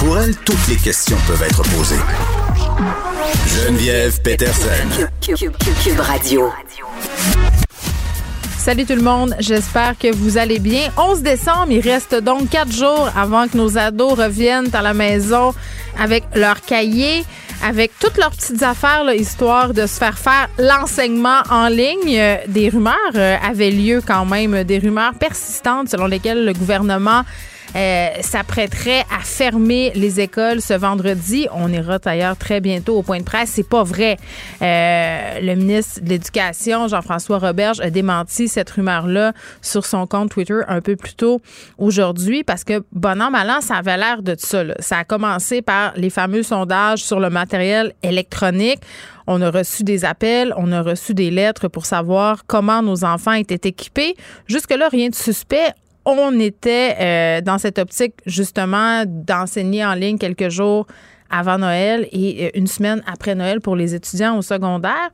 Pour 0.00 0.18
elle, 0.18 0.34
toutes 0.34 0.66
les 0.68 0.76
questions 0.76 1.18
peuvent 1.26 1.42
être 1.42 1.62
posées. 1.76 2.00
Geneviève 3.46 4.18
Peterson. 4.22 4.70
Cube, 5.20 6.00
Radio. 6.00 6.50
Salut 8.56 8.86
tout 8.86 8.94
le 8.94 9.02
monde, 9.02 9.36
j'espère 9.40 9.98
que 9.98 10.10
vous 10.10 10.38
allez 10.38 10.58
bien. 10.58 10.88
11 10.96 11.20
décembre, 11.20 11.66
il 11.70 11.80
reste 11.80 12.14
donc 12.14 12.48
quatre 12.48 12.72
jours 12.72 13.10
avant 13.14 13.46
que 13.46 13.58
nos 13.58 13.76
ados 13.76 14.18
reviennent 14.18 14.74
à 14.74 14.80
la 14.80 14.94
maison 14.94 15.54
avec 15.98 16.24
leurs 16.34 16.62
cahiers, 16.62 17.22
avec 17.62 17.92
toutes 18.00 18.16
leurs 18.16 18.30
petites 18.30 18.62
affaires, 18.62 19.04
là, 19.04 19.14
histoire 19.14 19.74
de 19.74 19.86
se 19.86 19.98
faire 19.98 20.18
faire 20.18 20.48
l'enseignement 20.58 21.42
en 21.50 21.68
ligne. 21.68 22.16
Euh, 22.16 22.36
des 22.48 22.70
rumeurs 22.70 22.96
euh, 23.16 23.36
avaient 23.46 23.70
lieu 23.70 24.00
quand 24.06 24.24
même, 24.24 24.64
des 24.64 24.78
rumeurs 24.78 25.12
persistantes 25.12 25.90
selon 25.90 26.06
lesquelles 26.06 26.46
le 26.46 26.54
gouvernement 26.54 27.22
euh, 27.76 28.08
s'apprêterait 28.20 29.04
à 29.10 29.20
fermer 29.22 29.92
les 29.94 30.20
écoles 30.20 30.60
ce 30.60 30.74
vendredi. 30.74 31.46
On 31.52 31.72
ira 31.72 31.98
d'ailleurs 31.98 32.36
très 32.36 32.60
bientôt 32.60 32.96
au 32.96 33.02
point 33.02 33.18
de 33.18 33.24
presse. 33.24 33.50
C'est 33.50 33.68
pas 33.68 33.84
vrai. 33.84 34.16
Euh, 34.62 35.40
le 35.40 35.54
ministre 35.54 36.00
de 36.02 36.08
l'Éducation, 36.08 36.88
Jean-François 36.88 37.38
Roberge, 37.38 37.80
a 37.80 37.90
démenti 37.90 38.48
cette 38.48 38.70
rumeur-là 38.70 39.32
sur 39.62 39.86
son 39.86 40.06
compte 40.06 40.30
Twitter 40.30 40.60
un 40.68 40.80
peu 40.80 40.96
plus 40.96 41.14
tôt 41.14 41.40
aujourd'hui 41.78 42.44
parce 42.44 42.64
que, 42.64 42.82
bon 42.92 43.20
an, 43.22 43.30
mal 43.30 43.48
an, 43.50 43.60
ça 43.60 43.76
avait 43.76 43.96
l'air 43.96 44.22
de 44.22 44.34
ça. 44.38 44.64
Là. 44.64 44.74
Ça 44.80 44.98
a 44.98 45.04
commencé 45.04 45.62
par 45.62 45.92
les 45.96 46.10
fameux 46.10 46.42
sondages 46.42 47.04
sur 47.04 47.20
le 47.20 47.30
matériel 47.30 47.92
électronique. 48.02 48.80
On 49.26 49.42
a 49.42 49.50
reçu 49.50 49.84
des 49.84 50.04
appels, 50.04 50.52
on 50.56 50.72
a 50.72 50.82
reçu 50.82 51.14
des 51.14 51.30
lettres 51.30 51.68
pour 51.68 51.86
savoir 51.86 52.46
comment 52.46 52.82
nos 52.82 53.04
enfants 53.04 53.32
étaient 53.32 53.68
équipés. 53.68 54.16
Jusque-là, 54.48 54.88
rien 54.88 55.08
de 55.08 55.14
suspect 55.14 55.72
on 56.04 56.38
était 56.38 56.96
euh, 57.00 57.40
dans 57.40 57.58
cette 57.58 57.78
optique 57.78 58.14
justement 58.26 59.04
d'enseigner 59.06 59.84
en 59.84 59.94
ligne 59.94 60.18
quelques 60.18 60.48
jours 60.48 60.86
avant 61.30 61.58
Noël 61.58 62.08
et 62.12 62.46
euh, 62.46 62.50
une 62.54 62.66
semaine 62.66 63.02
après 63.06 63.34
Noël 63.34 63.60
pour 63.60 63.76
les 63.76 63.94
étudiants 63.94 64.36
au 64.36 64.42
secondaire. 64.42 65.10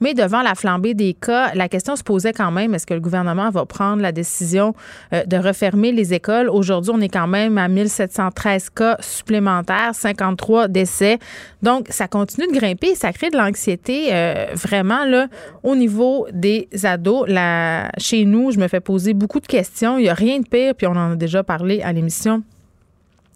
Mais 0.00 0.14
devant 0.14 0.42
la 0.42 0.54
flambée 0.54 0.94
des 0.94 1.14
cas, 1.14 1.52
la 1.54 1.68
question 1.68 1.94
se 1.94 2.02
posait 2.02 2.32
quand 2.32 2.50
même, 2.50 2.74
est-ce 2.74 2.86
que 2.86 2.94
le 2.94 3.00
gouvernement 3.00 3.50
va 3.50 3.66
prendre 3.66 4.02
la 4.02 4.12
décision 4.12 4.74
euh, 5.12 5.24
de 5.24 5.36
refermer 5.36 5.92
les 5.92 6.14
écoles? 6.14 6.48
Aujourd'hui, 6.48 6.92
on 6.94 7.00
est 7.00 7.08
quand 7.08 7.26
même 7.26 7.58
à 7.58 7.68
1713 7.68 8.70
cas 8.70 8.96
supplémentaires, 9.00 9.94
53 9.94 10.68
décès. 10.68 11.18
Donc, 11.62 11.86
ça 11.90 12.08
continue 12.08 12.46
de 12.46 12.58
grimper. 12.58 12.94
Ça 12.94 13.12
crée 13.12 13.30
de 13.30 13.36
l'anxiété 13.36 14.08
euh, 14.12 14.46
vraiment 14.54 15.04
là 15.04 15.28
au 15.62 15.76
niveau 15.76 16.26
des 16.32 16.68
ados. 16.84 17.28
Là, 17.28 17.90
chez 17.98 18.24
nous, 18.24 18.50
je 18.50 18.58
me 18.58 18.68
fais 18.68 18.80
poser 18.80 19.14
beaucoup 19.14 19.40
de 19.40 19.46
questions. 19.46 19.98
Il 19.98 20.02
n'y 20.02 20.08
a 20.08 20.14
rien 20.14 20.40
de 20.40 20.48
pire, 20.48 20.74
puis 20.74 20.86
on 20.86 20.92
en 20.92 21.12
a 21.12 21.16
déjà 21.16 21.42
parlé 21.42 21.82
à 21.82 21.92
l'émission 21.92 22.42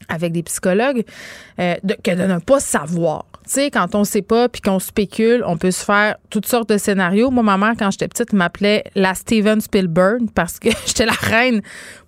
avec 0.08 0.32
des 0.32 0.42
psychologues 0.42 1.04
euh, 1.60 1.74
que 2.02 2.10
de 2.10 2.24
ne 2.24 2.38
pas 2.38 2.60
savoir. 2.60 3.26
Tu 3.44 3.50
sais, 3.50 3.70
quand 3.70 3.94
on 3.94 4.04
sait 4.04 4.22
pas 4.22 4.48
puis 4.48 4.62
qu'on 4.62 4.78
spécule, 4.78 5.44
on 5.46 5.58
peut 5.58 5.70
se 5.70 5.84
faire 5.84 6.16
toutes 6.30 6.46
sortes 6.46 6.70
de 6.70 6.78
scénarios. 6.78 7.30
Moi, 7.30 7.42
ma 7.42 7.58
mère, 7.58 7.74
quand 7.78 7.90
j'étais 7.90 8.08
petite, 8.08 8.32
m'appelait 8.32 8.84
la 8.94 9.14
Steven 9.14 9.60
Spielberg 9.60 10.30
parce 10.34 10.58
que 10.58 10.70
j'étais 10.86 11.04
la 11.04 11.12
reine 11.12 11.60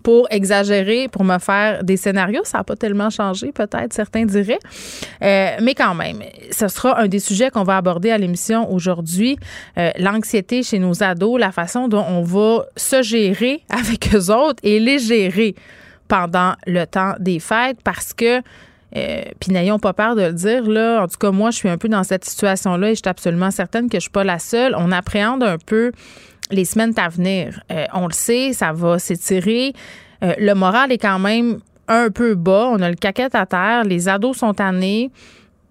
pour 0.02 0.28
exagérer, 0.30 1.08
pour 1.08 1.24
me 1.24 1.38
faire 1.38 1.84
des 1.84 1.98
scénarios. 1.98 2.42
Ça 2.44 2.58
n'a 2.58 2.64
pas 2.64 2.76
tellement 2.76 3.10
changé, 3.10 3.52
peut-être, 3.52 3.92
certains 3.92 4.24
diraient. 4.24 4.58
Euh, 5.22 5.56
mais 5.60 5.74
quand 5.74 5.94
même, 5.94 6.22
ce 6.50 6.68
sera 6.68 6.98
un 7.00 7.08
des 7.08 7.18
sujets 7.18 7.50
qu'on 7.50 7.64
va 7.64 7.76
aborder 7.76 8.10
à 8.10 8.16
l'émission 8.16 8.72
aujourd'hui. 8.72 9.36
Euh, 9.76 9.90
l'anxiété 9.98 10.62
chez 10.62 10.78
nos 10.78 11.02
ados, 11.02 11.38
la 11.38 11.52
façon 11.52 11.88
dont 11.88 12.04
on 12.08 12.22
va 12.22 12.64
se 12.76 13.02
gérer 13.02 13.62
avec 13.68 14.14
eux 14.14 14.32
autres 14.32 14.60
et 14.62 14.80
les 14.80 14.98
gérer 14.98 15.54
pendant 16.08 16.54
le 16.66 16.84
temps 16.84 17.14
des 17.18 17.40
fêtes 17.40 17.78
parce 17.82 18.12
que 18.12 18.42
euh, 18.96 19.22
puis 19.40 19.52
n'ayons 19.52 19.78
pas 19.78 19.92
peur 19.92 20.14
de 20.14 20.22
le 20.22 20.32
dire, 20.32 20.62
là. 20.68 21.02
En 21.02 21.08
tout 21.08 21.18
cas, 21.18 21.30
moi, 21.30 21.50
je 21.50 21.56
suis 21.56 21.68
un 21.68 21.76
peu 21.76 21.88
dans 21.88 22.04
cette 22.04 22.24
situation-là 22.24 22.90
et 22.90 22.94
je 22.94 23.00
suis 23.00 23.08
absolument 23.08 23.50
certaine 23.50 23.86
que 23.86 23.94
je 23.94 23.96
ne 23.96 24.00
suis 24.00 24.10
pas 24.10 24.24
la 24.24 24.38
seule. 24.38 24.74
On 24.78 24.92
appréhende 24.92 25.42
un 25.42 25.58
peu 25.58 25.92
les 26.50 26.64
semaines 26.64 26.94
à 26.96 27.08
venir. 27.08 27.60
Euh, 27.70 27.84
on 27.92 28.06
le 28.06 28.12
sait, 28.12 28.52
ça 28.52 28.72
va 28.72 28.98
s'étirer. 28.98 29.72
Euh, 30.22 30.32
le 30.38 30.54
moral 30.54 30.92
est 30.92 30.98
quand 30.98 31.18
même 31.18 31.58
un 31.88 32.10
peu 32.10 32.34
bas. 32.34 32.68
On 32.70 32.80
a 32.80 32.88
le 32.88 32.96
caquette 32.96 33.34
à 33.34 33.44
terre. 33.44 33.84
Les 33.84 34.08
ados 34.08 34.38
sont 34.38 34.54
tannés. 34.54 35.10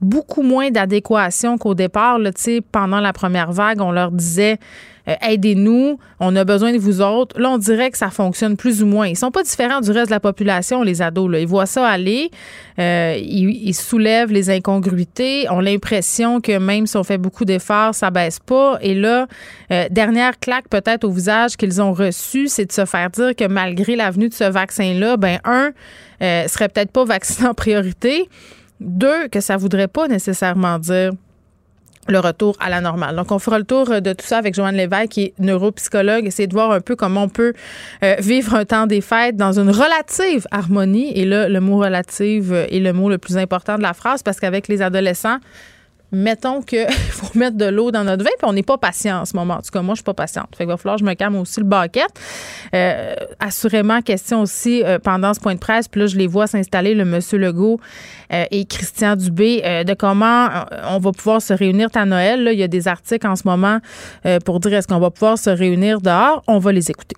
Beaucoup 0.01 0.44
moins 0.44 0.69
d'adéquation 0.69 1.57
qu'au 1.57 1.74
départ. 1.74 2.19
Là, 2.19 2.31
pendant 2.72 3.00
la 3.00 3.13
première 3.13 3.51
vague, 3.51 3.81
on 3.81 3.91
leur 3.91 4.12
disait 4.12 4.59
euh, 5.07 5.13
aidez-nous, 5.21 5.99
on 6.19 6.35
a 6.35 6.43
besoin 6.43 6.73
de 6.73 6.77
vous 6.77 7.01
autres. 7.01 7.39
Là, 7.39 7.49
on 7.51 7.57
dirait 7.57 7.91
que 7.91 7.97
ça 7.97 8.09
fonctionne 8.09 8.57
plus 8.57 8.81
ou 8.81 8.85
moins. 8.85 9.07
Ils 9.07 9.17
sont 9.17 9.31
pas 9.31 9.43
différents 9.43 9.81
du 9.81 9.91
reste 9.91 10.07
de 10.07 10.11
la 10.11 10.19
population, 10.19 10.83
les 10.83 11.01
ados. 11.01 11.31
Là. 11.31 11.39
Ils 11.39 11.47
voient 11.47 11.66
ça 11.66 11.88
aller, 11.88 12.31
euh, 12.79 13.15
ils, 13.19 13.73
soulèvent 13.73 14.31
les 14.31 14.49
incongruités, 14.49 15.49
ont 15.49 15.59
l'impression 15.59 16.41
que 16.41 16.57
même 16.57 16.88
si 16.88 16.97
on 16.97 17.03
fait 17.03 17.17
beaucoup 17.17 17.45
d'efforts, 17.45 17.94
ça 17.94 18.09
baisse 18.09 18.39
pas. 18.39 18.77
Et 18.81 18.95
là, 18.95 19.27
euh, 19.71 19.85
dernière 19.91 20.39
claque 20.39 20.69
peut-être 20.69 21.03
au 21.03 21.11
visage 21.11 21.57
qu'ils 21.57 21.81
ont 21.81 21.94
reçu, 21.94 22.47
c'est 22.47 22.65
de 22.65 22.71
se 22.71 22.85
faire 22.85 23.09
dire 23.09 23.35
que 23.35 23.47
malgré 23.47 23.95
la 23.95 24.09
venue 24.11 24.29
de 24.29 24.33
ce 24.33 24.45
vaccin-là, 24.45 25.17
ben 25.17 25.39
un, 25.44 25.71
serait 26.47 26.69
peut-être 26.69 26.91
pas 26.91 27.05
vacciné 27.05 27.47
en 27.47 27.53
priorité. 27.53 28.29
Deux, 28.79 29.27
que 29.29 29.39
ça 29.39 29.57
voudrait 29.57 29.88
pas 29.88 30.07
nécessairement 30.07 30.79
dire 30.79 31.11
le 32.07 32.19
retour 32.19 32.55
à 32.59 32.69
la 32.69 32.81
normale. 32.81 33.16
Donc, 33.16 33.31
on 33.31 33.39
fera 33.39 33.57
le 33.57 33.66
tour 33.66 34.01
de 34.01 34.13
tout 34.13 34.25
ça 34.25 34.38
avec 34.38 34.53
Joanne 34.53 34.75
Lévesque, 34.75 35.09
qui 35.09 35.23
est 35.23 35.33
neuropsychologue, 35.39 36.25
essayer 36.25 36.47
de 36.47 36.53
voir 36.53 36.71
un 36.71 36.81
peu 36.81 36.95
comment 36.95 37.23
on 37.23 37.29
peut 37.29 37.53
euh, 38.03 38.16
vivre 38.19 38.55
un 38.55 38.66
temps 38.66 38.88
des 38.88 39.01
fêtes 39.01 39.35
dans 39.38 39.59
une 39.59 39.69
relative 39.69 40.45
harmonie. 40.51 41.11
Et 41.17 41.25
là, 41.25 41.49
le 41.49 41.59
mot 41.59 41.77
relative 41.77 42.53
est 42.53 42.79
le 42.79 42.94
mot 42.94 43.09
le 43.09 43.17
plus 43.17 43.38
important 43.38 43.77
de 43.77 43.83
la 43.83 43.94
phrase 43.94 44.23
parce 44.23 44.39
qu'avec 44.39 44.67
les 44.67 44.81
adolescents, 44.81 45.38
mettons 46.15 46.61
qu'il 46.61 46.87
faut 47.09 47.37
mettre 47.37 47.57
de 47.57 47.65
l'eau 47.65 47.91
dans 47.91 48.03
notre 48.03 48.23
vin, 48.23 48.31
puis 48.37 48.47
on 48.47 48.53
n'est 48.53 48.63
pas 48.63 48.77
patient 48.77 49.21
en 49.21 49.25
ce 49.25 49.35
moment. 49.35 49.55
En 49.55 49.61
tout 49.61 49.71
cas, 49.71 49.81
moi, 49.81 49.93
je 49.93 49.97
suis 49.97 50.03
pas 50.03 50.13
patiente. 50.13 50.47
Fait 50.55 50.63
qu'il 50.63 50.67
va 50.67 50.77
falloir 50.77 50.95
que 50.95 51.01
je 51.01 51.05
me 51.05 51.13
calme 51.13 51.35
aussi 51.35 51.59
le 51.59 51.65
baquette. 51.65 52.19
Euh, 52.73 53.15
assurément, 53.39 54.01
question 54.01 54.41
aussi 54.41 54.83
euh, 54.83 54.99
pendant 54.99 55.33
ce 55.33 55.39
point 55.39 55.53
de 55.53 55.59
presse, 55.59 55.87
puis 55.87 56.01
là, 56.01 56.07
je 56.07 56.17
les 56.17 56.27
vois 56.27 56.47
s'installer, 56.47 56.95
le 56.95 57.05
monsieur 57.05 57.37
Legault 57.37 57.79
euh, 58.33 58.45
et 58.51 58.65
Christian 58.65 59.15
Dubé, 59.15 59.61
de 59.85 59.93
comment 59.93 60.47
on 60.87 60.99
va 60.99 61.11
pouvoir 61.11 61.41
se 61.41 61.53
réunir 61.53 61.89
à 61.95 62.05
Noël. 62.05 62.43
Là, 62.43 62.53
il 62.53 62.59
y 62.59 62.63
a 62.63 62.67
des 62.67 62.87
articles 62.87 63.27
en 63.27 63.35
ce 63.35 63.43
moment 63.45 63.79
pour 64.45 64.59
dire 64.59 64.73
est-ce 64.73 64.87
qu'on 64.87 64.99
va 64.99 65.11
pouvoir 65.11 65.37
se 65.37 65.49
réunir 65.49 66.01
dehors. 66.01 66.43
On 66.47 66.59
va 66.59 66.71
les 66.71 66.89
écouter. 66.89 67.15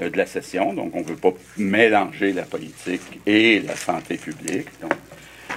Euh, 0.00 0.08
de 0.08 0.16
la 0.16 0.26
session. 0.26 0.72
Donc, 0.72 0.94
on 0.94 1.00
ne 1.00 1.04
veut 1.04 1.16
pas 1.16 1.32
mélanger 1.58 2.32
la 2.32 2.42
politique 2.42 3.20
et 3.26 3.60
la 3.60 3.76
santé 3.76 4.16
publique. 4.16 4.68
Donc, 4.80 4.94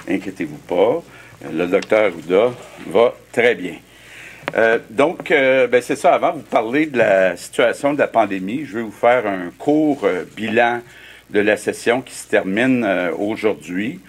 inquiétez-vous 0.08 0.58
pas. 0.58 1.02
Euh, 1.44 1.52
le 1.54 1.66
docteur 1.66 2.12
Ouda 2.14 2.52
va 2.88 3.14
très 3.32 3.54
bien. 3.54 3.76
Euh, 4.56 4.78
donc, 4.90 5.30
ben, 5.30 5.80
c'est 5.80 5.96
ça. 5.96 6.14
Avant 6.14 6.32
de 6.32 6.38
vous 6.38 6.42
parler 6.42 6.86
de 6.86 6.98
la 6.98 7.36
situation 7.36 7.94
de 7.94 7.98
la 7.98 8.08
pandémie, 8.08 8.64
je 8.66 8.78
vais 8.78 8.82
vous 8.82 8.90
faire 8.90 9.26
un 9.26 9.50
court 9.56 10.06
bilan 10.36 10.82
de 11.30 11.40
la 11.40 11.56
session 11.56 12.02
qui 12.02 12.14
se 12.14 12.28
termine 12.28 12.86
aujourd'hui. 13.18 14.00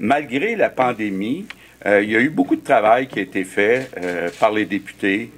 Malgré 0.00 0.56
la 0.56 0.68
pandémie, 0.68 1.46
il 1.86 2.10
y 2.10 2.16
a 2.16 2.20
eu 2.20 2.28
beaucoup 2.28 2.56
de 2.56 2.64
travail 2.64 3.06
qui 3.06 3.20
a 3.20 3.22
été 3.22 3.44
fait 3.44 3.90
par 4.38 4.52
les 4.52 4.66
députés 4.66 5.30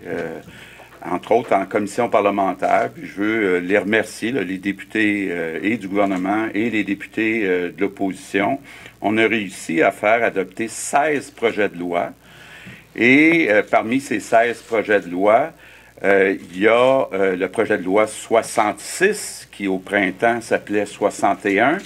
entre 1.04 1.32
autres 1.32 1.54
en 1.54 1.66
commission 1.66 2.08
parlementaire. 2.08 2.90
Puis 2.94 3.06
je 3.06 3.20
veux 3.20 3.44
euh, 3.44 3.60
les 3.60 3.78
remercier, 3.78 4.32
les 4.32 4.58
députés 4.58 5.28
euh, 5.30 5.58
et 5.62 5.76
du 5.76 5.88
gouvernement 5.88 6.48
et 6.54 6.70
les 6.70 6.84
députés 6.84 7.42
euh, 7.44 7.70
de 7.70 7.80
l'opposition. 7.80 8.60
On 9.00 9.16
a 9.18 9.26
réussi 9.26 9.82
à 9.82 9.92
faire 9.92 10.24
adopter 10.24 10.68
16 10.68 11.30
projets 11.32 11.68
de 11.68 11.78
loi. 11.78 12.10
Et 12.96 13.48
parmi 13.70 14.00
ces 14.00 14.18
16 14.18 14.62
projets 14.62 14.98
de 14.98 15.08
loi, 15.08 15.52
il 16.02 16.58
y 16.58 16.66
a 16.66 17.06
le 17.12 17.46
projet 17.46 17.78
de 17.78 17.84
loi 17.84 18.08
66 18.08 19.46
qui 19.52 19.68
au 19.68 19.78
printemps 19.78 20.40
s'appelait 20.40 20.84
61, 20.84 21.78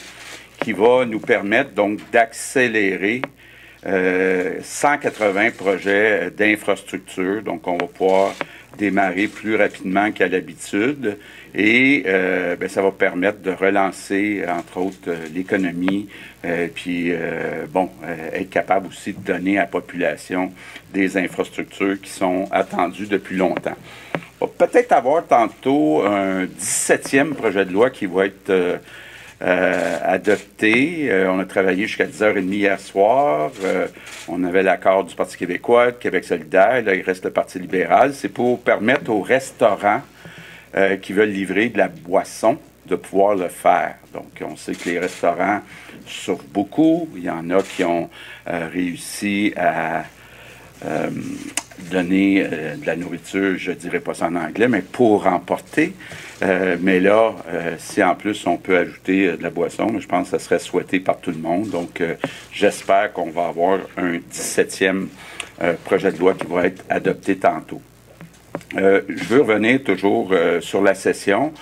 qui 0.59 0.73
va 0.73 1.05
nous 1.05 1.21
permettre 1.21 1.73
donc 1.73 1.99
d'accélérer 2.13 3.21
180 3.85 5.51
projets 5.51 6.31
d'infrastructure. 6.31 7.43
Donc 7.43 7.67
on 7.69 7.77
va 7.77 7.87
pouvoir 7.89 8.33
démarrer 8.79 9.29
plus 9.29 9.57
rapidement 9.57 10.11
qu'à 10.13 10.29
l'habitude 10.29 11.19
et 11.55 12.05
euh, 12.07 12.57
ben, 12.57 12.69
ça 12.69 12.81
va 12.81 12.91
permettre 12.91 13.41
de 13.41 13.51
relancer, 13.51 14.43
entre 14.49 14.79
autres, 14.79 15.09
euh, 15.09 15.27
l'économie, 15.35 16.09
euh, 16.45 16.69
puis, 16.75 17.13
bon, 17.71 17.91
être 18.33 18.51
capable 18.51 18.89
aussi 18.89 19.13
de 19.13 19.21
donner 19.21 19.59
à 19.59 19.63
la 19.63 19.67
population 19.67 20.53
des 20.93 21.17
infrastructures 21.17 22.01
qui 22.01 22.11
sont 22.11 22.49
attendues 22.51 23.07
depuis 23.07 23.37
longtemps. 23.37 23.77
On 24.41 24.47
va 24.47 24.67
peut-être 24.67 24.93
avoir 24.93 25.25
tantôt 25.25 26.03
un 26.03 26.47
17e 26.47 27.35
projet 27.35 27.65
de 27.65 27.73
loi 27.73 27.91
qui 27.91 28.07
va 28.07 28.27
être 28.27 28.81
adopté. 29.43 31.11
on 31.29 31.41
a 31.41 31.45
travaillé 31.45 31.87
jusqu'à 31.87 32.07
10h30 32.07 32.53
hier 32.53 32.79
soir. 32.79 33.51
on 34.29 34.45
avait 34.45 34.63
l'accord 34.63 35.05
du 35.05 35.15
Parti 35.17 35.37
québécois, 35.37 35.91
de 35.91 35.97
Québec 35.97 36.25
solidaire. 36.25 36.83
Là, 36.83 36.95
il 36.95 37.03
reste 37.03 37.25
le 37.25 37.33
Parti 37.33 37.59
libéral. 37.59 38.15
C'est 38.15 38.29
pour 38.29 38.61
permettre 38.61 39.11
aux 39.11 39.23
restaurants 39.23 40.03
euh, 40.75 40.97
qui 40.97 41.13
veulent 41.13 41.29
livrer 41.29 41.69
de 41.69 41.77
la 41.77 41.89
boisson 41.89 42.57
de 42.87 42.97
pouvoir 42.97 43.35
le 43.35 43.49
faire. 43.49 43.97
Donc, 44.15 44.43
on 44.43 44.57
sait 44.57 44.75
que 44.75 44.89
les 44.89 44.99
restaurants 44.99 45.61
souffrent 46.07 46.47
beaucoup. 46.49 47.11
Il 47.15 47.25
y 47.25 47.29
en 47.29 47.51
a 47.51 47.63
qui 47.63 47.85
ont 47.85 48.09
euh, 48.49 48.69
réussi 48.73 49.53
à 49.55 50.05
euh, 50.87 51.11
donner 51.91 52.43
de 52.43 52.87
la 52.87 52.97
nourriture, 52.97 53.59
je 53.59 53.73
dirais 53.73 54.01
pas 54.01 54.15
ça 54.15 54.29
en 54.29 54.37
anglais, 54.37 54.67
mais 54.67 54.81
pour 54.81 55.27
emporter. 55.27 55.93
Mais 56.81 57.01
là, 57.01 57.35
si 57.79 58.03
en 58.03 58.15
plus 58.15 58.47
on 58.47 58.57
peut 58.57 58.77
ajouter 58.77 59.37
de 59.37 59.43
la 59.43 59.51
boisson, 59.51 59.99
je 59.99 60.07
pense 60.07 60.31
que 60.31 60.39
ça 60.39 60.45
serait 60.45 60.59
souhaité 60.59 61.01
par 61.01 61.19
tout 61.19 61.31
le 61.31 61.39
monde. 61.39 61.71
Donc, 61.71 62.03
j'espère 62.53 63.13
qu'on 63.13 63.31
va 63.31 63.49
avoir 63.49 63.79
un 63.97 64.17
17e 64.17 65.07
projet 65.85 66.13
de 66.13 66.19
loi 66.19 66.35
qui 66.35 66.47
va 66.47 66.67
être 66.67 66.85
adopté 66.89 67.37
tantôt. 67.37 67.81
Euh, 68.77 69.03
je 69.09 69.25
veux 69.25 69.43
revenir 69.43 69.83
toujours 69.83 70.31
euh, 70.33 70.61
sur 70.61 70.83
la 70.83 70.95
session. 70.95 71.53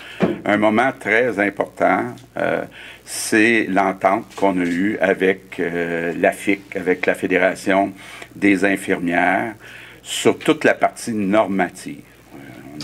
Un 0.44 0.56
moment 0.56 0.92
très 0.98 1.38
important, 1.40 2.04
euh, 2.36 2.64
c'est 3.04 3.66
l'entente 3.68 4.26
qu'on 4.36 4.60
a 4.60 4.64
eue 4.64 4.96
avec 5.00 5.60
la 5.60 6.32
FIC, 6.32 6.76
avec 6.76 7.06
la 7.06 7.14
Fédération 7.14 7.92
des 8.36 8.64
infirmières, 8.64 9.54
sur 10.02 10.38
toute 10.38 10.64
la 10.64 10.74
partie 10.74 11.12
normative. 11.12 12.02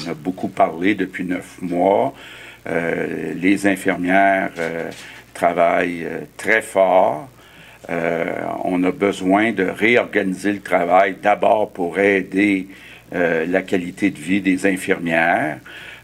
On 0.05 0.11
a 0.11 0.15
beaucoup 0.15 0.49
parlé 0.49 0.95
depuis 0.95 1.25
neuf 1.25 1.61
mois. 1.61 2.15
les 2.67 3.67
infirmières 3.67 4.51
travaillent 5.35 6.07
très 6.37 6.63
fort. 6.63 7.29
on 7.89 8.83
a 8.83 8.91
besoin 8.91 9.53
de 9.53 9.65
réorganiser 9.65 10.53
le 10.53 10.61
travail 10.61 11.17
d'abord 11.23 11.71
pour 11.71 11.99
aider 11.99 12.69
euh, 13.15 13.47
la 13.47 13.63
qualité 13.63 14.11
de 14.11 14.19
vie 14.19 14.41
des 14.41 14.67
infirmières. 14.67 15.59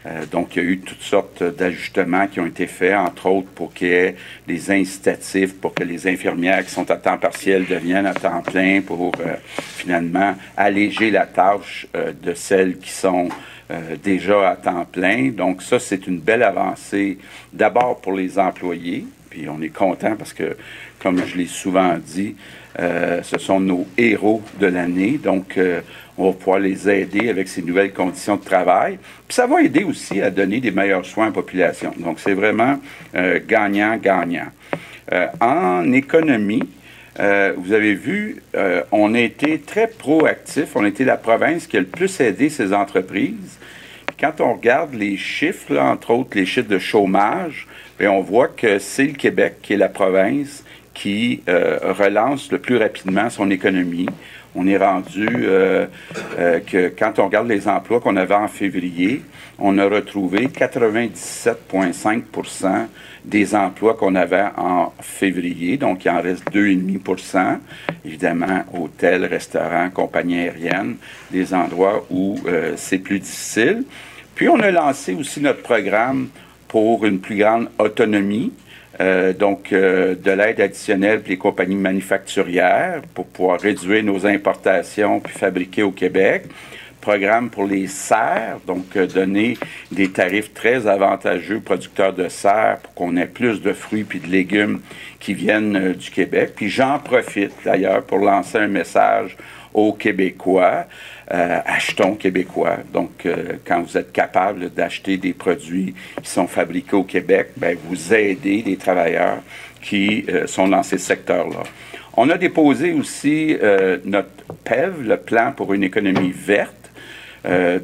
Euh, 0.05 0.25
donc, 0.25 0.55
il 0.55 0.63
y 0.63 0.65
a 0.65 0.69
eu 0.69 0.79
toutes 0.79 1.01
sortes 1.01 1.43
d'ajustements 1.43 2.27
qui 2.27 2.39
ont 2.39 2.45
été 2.45 2.65
faits, 2.65 2.95
entre 2.95 3.25
autres 3.27 3.49
pour 3.49 3.73
qu'il 3.73 3.89
y 3.89 3.91
ait 3.91 4.15
des 4.47 4.71
incitatifs 4.71 5.53
pour 5.53 5.73
que 5.73 5.83
les 5.83 6.07
infirmières 6.07 6.63
qui 6.65 6.71
sont 6.71 6.89
à 6.89 6.95
temps 6.95 7.17
partiel 7.17 7.65
deviennent 7.65 8.05
à 8.05 8.13
temps 8.13 8.41
plein 8.41 8.79
pour 8.79 9.11
euh, 9.19 9.33
finalement 9.75 10.33
alléger 10.55 11.11
la 11.11 11.25
tâche 11.25 11.87
de 11.93 12.33
celles 12.33 12.77
qui 12.77 12.91
sont 12.91 13.27
déjà 14.03 14.49
à 14.49 14.55
temps 14.55 14.85
plein. 14.85 15.29
Donc, 15.29 15.61
ça, 15.61 15.79
c'est 15.79 16.07
une 16.07 16.19
belle 16.19 16.43
avancée 16.43 17.17
d'abord 17.51 17.99
pour 18.01 18.13
les 18.13 18.37
employés. 18.37 19.05
Puis 19.29 19.47
on 19.49 19.61
est 19.61 19.69
content 19.69 20.15
parce 20.15 20.33
que, 20.33 20.55
comme 20.99 21.25
je 21.25 21.37
l'ai 21.37 21.47
souvent 21.47 21.95
dit, 21.97 22.35
ce 22.77 23.37
sont 23.39 23.59
nos 23.59 23.87
héros 23.97 24.41
de 24.59 24.67
l'année. 24.67 25.17
Donc, 25.17 25.59
on 26.17 26.29
va 26.29 26.33
pouvoir 26.33 26.59
les 26.59 26.89
aider 26.89 27.29
avec 27.29 27.47
ces 27.47 27.61
nouvelles 27.61 27.93
conditions 27.93 28.35
de 28.35 28.43
travail. 28.43 28.99
Puis 29.27 29.35
ça 29.35 29.47
va 29.47 29.61
aider 29.61 29.83
aussi 29.83 30.21
à 30.21 30.29
donner 30.29 30.59
des 30.59 30.71
meilleurs 30.71 31.05
soins 31.05 31.25
à 31.25 31.27
la 31.29 31.33
population. 31.33 31.93
Donc, 31.97 32.19
c'est 32.19 32.35
vraiment 32.35 32.79
gagnant-gagnant. 33.13 34.47
Euh, 34.47 34.47
euh, 35.11 35.27
en 35.41 35.91
économie, 35.91 36.63
euh, 37.19 37.53
vous 37.57 37.73
avez 37.73 37.93
vu, 37.93 38.41
on 38.91 39.13
a 39.13 39.19
été 39.19 39.59
très 39.59 39.87
proactif. 39.87 40.75
On 40.75 40.83
a 40.83 40.87
été 40.87 41.05
la 41.05 41.17
province 41.17 41.67
qui 41.67 41.77
a 41.77 41.79
le 41.79 41.85
plus 41.85 42.19
aidé 42.19 42.49
ces 42.49 42.73
entreprises. 42.73 43.59
quand 44.19 44.41
on 44.41 44.53
regarde 44.53 44.93
les 44.93 45.17
chiffres, 45.17 45.77
entre 45.77 46.11
autres 46.11 46.35
les 46.35 46.45
chiffres 46.45 46.69
de 46.69 46.79
chômage, 46.79 47.67
bien, 47.99 48.11
on 48.11 48.21
voit 48.21 48.47
que 48.47 48.79
c'est 48.79 49.05
le 49.05 49.13
Québec 49.13 49.55
qui 49.61 49.73
est 49.73 49.77
la 49.77 49.89
province 49.89 50.63
qui 50.93 51.41
relance 51.47 52.51
le 52.51 52.59
plus 52.59 52.77
rapidement 52.77 53.29
son 53.29 53.49
économie 53.49 54.07
on 54.55 54.67
est 54.67 54.77
rendu 54.77 55.27
euh, 55.29 55.87
euh, 56.37 56.59
que 56.59 56.89
quand 56.89 57.17
on 57.19 57.25
regarde 57.25 57.47
les 57.47 57.67
emplois 57.67 57.99
qu'on 57.99 58.15
avait 58.15 58.35
en 58.35 58.47
février, 58.47 59.21
on 59.59 59.77
a 59.77 59.85
retrouvé 59.85 60.47
97,5 60.47 62.21
des 63.25 63.55
emplois 63.55 63.93
qu'on 63.93 64.15
avait 64.15 64.47
en 64.57 64.93
février. 65.01 65.77
Donc, 65.77 66.05
il 66.05 66.09
en 66.09 66.21
reste 66.21 66.43
2,5% 66.51 67.57
Évidemment, 68.05 68.63
hôtels, 68.73 69.25
restaurants, 69.25 69.89
compagnies 69.89 70.39
aériennes, 70.39 70.97
des 71.31 71.53
endroits 71.53 72.05
où 72.09 72.37
euh, 72.47 72.73
c'est 72.75 72.97
plus 72.97 73.19
difficile. 73.19 73.83
Puis, 74.35 74.49
on 74.49 74.59
a 74.59 74.71
lancé 74.71 75.13
aussi 75.13 75.39
notre 75.39 75.61
programme 75.61 76.29
pour 76.67 77.05
une 77.05 77.19
plus 77.19 77.37
grande 77.37 77.69
autonomie 77.77 78.51
euh, 78.99 79.33
donc, 79.33 79.73
euh, 79.73 80.15
de 80.15 80.31
l'aide 80.31 80.61
additionnelle 80.61 81.21
pour 81.21 81.29
les 81.29 81.37
compagnies 81.37 81.75
manufacturières 81.75 83.01
pour 83.13 83.25
pouvoir 83.25 83.59
réduire 83.59 84.03
nos 84.03 84.25
importations 84.25 85.19
puis 85.19 85.33
fabriquer 85.33 85.81
au 85.81 85.91
Québec. 85.91 86.43
Programme 87.03 87.49
pour 87.49 87.65
les 87.65 87.87
serres, 87.87 88.59
donc 88.65 88.95
euh, 88.95 89.05
donner 89.05 89.57
des 89.91 90.09
tarifs 90.09 90.53
très 90.53 90.87
avantageux 90.87 91.57
aux 91.57 91.59
producteurs 91.59 92.13
de 92.13 92.29
serres 92.29 92.77
pour 92.81 92.93
qu'on 92.93 93.17
ait 93.17 93.27
plus 93.27 93.61
de 93.61 93.73
fruits 93.73 94.05
puis 94.05 94.21
de 94.21 94.27
légumes 94.27 94.79
qui 95.19 95.33
viennent 95.33 95.91
du 95.91 96.09
Québec. 96.11 96.53
Puis 96.55 96.69
j'en 96.69 96.99
profite 96.99 97.51
d'ailleurs 97.65 98.03
pour 98.03 98.19
lancer 98.19 98.57
un 98.57 98.69
message 98.69 99.35
aux 99.73 99.91
Québécois. 99.91 100.85
Euh, 101.33 101.59
achetons 101.65 102.15
québécois. 102.15 102.77
Donc, 102.93 103.25
euh, 103.25 103.53
quand 103.65 103.81
vous 103.81 103.97
êtes 103.97 104.13
capable 104.13 104.69
d'acheter 104.69 105.17
des 105.17 105.33
produits 105.33 105.93
qui 106.21 106.29
sont 106.29 106.47
fabriqués 106.47 106.95
au 106.95 107.03
Québec, 107.03 107.49
ben, 107.57 107.77
vous 107.85 108.13
aidez 108.13 108.63
les 108.65 108.77
travailleurs 108.77 109.39
qui 109.81 110.25
euh, 110.29 110.47
sont 110.47 110.69
dans 110.69 110.83
ces 110.83 110.97
secteurs-là. 110.97 111.63
On 112.15 112.29
a 112.29 112.37
déposé 112.37 112.93
aussi 112.93 113.57
notre 114.05 114.29
PEV, 114.63 115.01
le 115.07 115.17
plan 115.17 115.51
pour 115.51 115.73
une 115.73 115.83
économie 115.83 116.31
verte. 116.31 116.82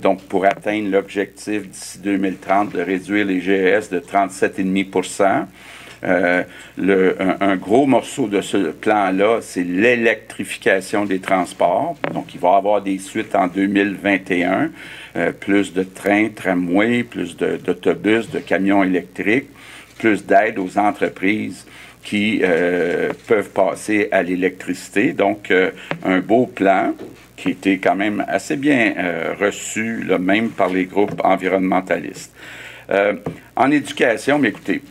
Donc, 0.01 0.21
pour 0.23 0.45
atteindre 0.45 0.89
l'objectif 0.89 1.67
d'ici 1.67 1.99
2030 1.99 2.73
de 2.73 2.81
réduire 2.81 3.25
les 3.25 3.41
GES 3.41 3.89
de 3.89 3.99
37,5 3.99 5.47
euh, 6.03 6.43
le, 6.77 7.17
un, 7.41 7.57
gros 7.57 7.85
morceau 7.85 8.27
de 8.27 8.41
ce 8.41 8.71
plan-là, 8.71 9.39
c'est 9.41 9.63
l'électrification 9.63 11.05
des 11.05 11.19
transports. 11.19 11.97
Donc, 12.13 12.33
il 12.33 12.39
va 12.39 12.53
y 12.53 12.55
avoir 12.55 12.81
des 12.81 12.99
suites 12.99 13.35
en 13.35 13.47
2021, 13.47 14.71
euh, 15.15 15.31
plus 15.31 15.73
de 15.73 15.83
trains, 15.83 16.29
tramways, 16.29 17.03
plus 17.03 17.35
d'autobus, 17.35 18.29
de, 18.29 18.39
camions 18.39 18.83
électriques, 18.83 19.49
plus 19.97 20.25
d'aide 20.25 20.57
aux 20.59 20.77
entreprises 20.77 21.65
qui 22.01 22.39
euh, 22.43 23.11
peuvent 23.27 23.49
passer 23.49 24.07
à 24.11 24.23
l'électricité. 24.23 25.11
Donc, 25.11 25.51
un 26.05 26.19
beau 26.19 26.45
plan 26.45 26.93
qui 27.41 27.51
était 27.51 27.77
quand 27.77 27.95
même 27.95 28.23
assez 28.27 28.57
bien 28.57 28.93
reçu, 29.39 30.03
là, 30.03 30.17
même 30.17 30.49
par 30.49 30.69
les 30.69 30.85
groupes 30.85 31.21
environnementalistes. 31.23 32.33
en 33.55 33.71
éducation, 33.71 34.39
mais 34.39 34.49
écoutez, 34.49 34.81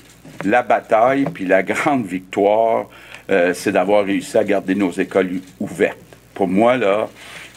la 0.45 0.63
bataille 0.63 1.27
puis 1.33 1.45
la 1.45 1.63
grande 1.63 2.07
victoire, 2.07 2.87
euh, 3.31 3.53
c'est 3.55 3.73
d'avoir 3.73 4.05
réussi 4.05 4.39
à 4.39 4.45
garder 4.45 4.75
nos 4.75 4.91
écoles 4.91 5.41
ouvertes. 5.61 5.99
Pour 6.35 6.49
moi, 6.49 6.77
là, 6.77 7.09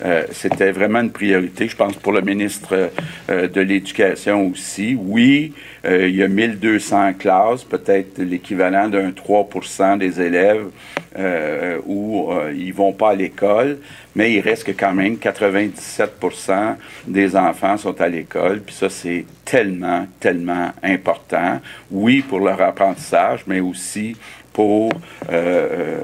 euh, 0.03 0.23
c'était 0.31 0.71
vraiment 0.71 1.01
une 1.01 1.11
priorité, 1.11 1.67
je 1.67 1.75
pense, 1.75 1.95
pour 1.95 2.11
le 2.11 2.21
ministre 2.21 2.89
euh, 3.29 3.47
de 3.47 3.61
l'Éducation 3.61 4.47
aussi. 4.47 4.97
Oui, 4.99 5.53
il 5.83 6.15
y 6.15 6.21
a 6.21 6.27
1200 6.27 7.13
classes, 7.13 7.63
peut-être 7.63 8.21
l'équivalent 8.21 8.87
d'un 8.87 9.09
3% 9.09 9.97
des 9.97 10.21
élèves 10.21 10.67
où 11.87 12.31
ils 12.53 12.73
vont 12.73 12.93
pas 12.93 13.11
à 13.11 13.15
l'école, 13.15 13.79
mais 14.15 14.33
il 14.33 14.41
reste 14.41 14.65
que 14.65 14.71
quand 14.71 14.93
même 14.93 15.15
97% 15.15 16.75
des 17.07 17.35
enfants 17.35 17.77
sont 17.77 17.99
à 17.99 18.07
l'école, 18.07 18.61
puis 18.61 18.75
ça, 18.75 18.89
c'est 18.89 19.25
tellement, 19.43 20.05
tellement 20.19 20.71
important. 20.83 21.59
Oui, 21.89 22.21
pour 22.21 22.41
leur 22.41 22.61
apprentissage, 22.61 23.41
mais 23.47 23.59
aussi 23.59 24.15
pour 24.53 24.91
euh, 25.31 25.31
euh, 25.31 26.03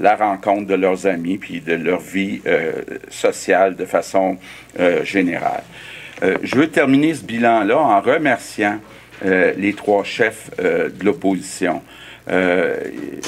la 0.00 0.16
rencontre 0.16 0.66
de 0.66 0.74
leurs 0.74 1.06
amis 1.06 1.38
puis 1.38 1.60
de 1.60 1.74
leur 1.74 2.00
vie 2.00 2.40
euh, 2.46 2.72
sociale 3.08 3.76
de 3.76 3.84
façon 3.84 4.36
générale. 5.04 5.62
je 6.20 6.56
veux 6.56 6.68
terminer 6.68 7.14
ce 7.14 7.22
bilan-là 7.22 7.78
en 7.78 8.00
remerciant 8.00 8.80
les 9.24 9.72
trois 9.72 10.04
chefs 10.04 10.50
de 10.58 11.04
l'opposition. 11.04 11.82
Euh, 12.30 12.78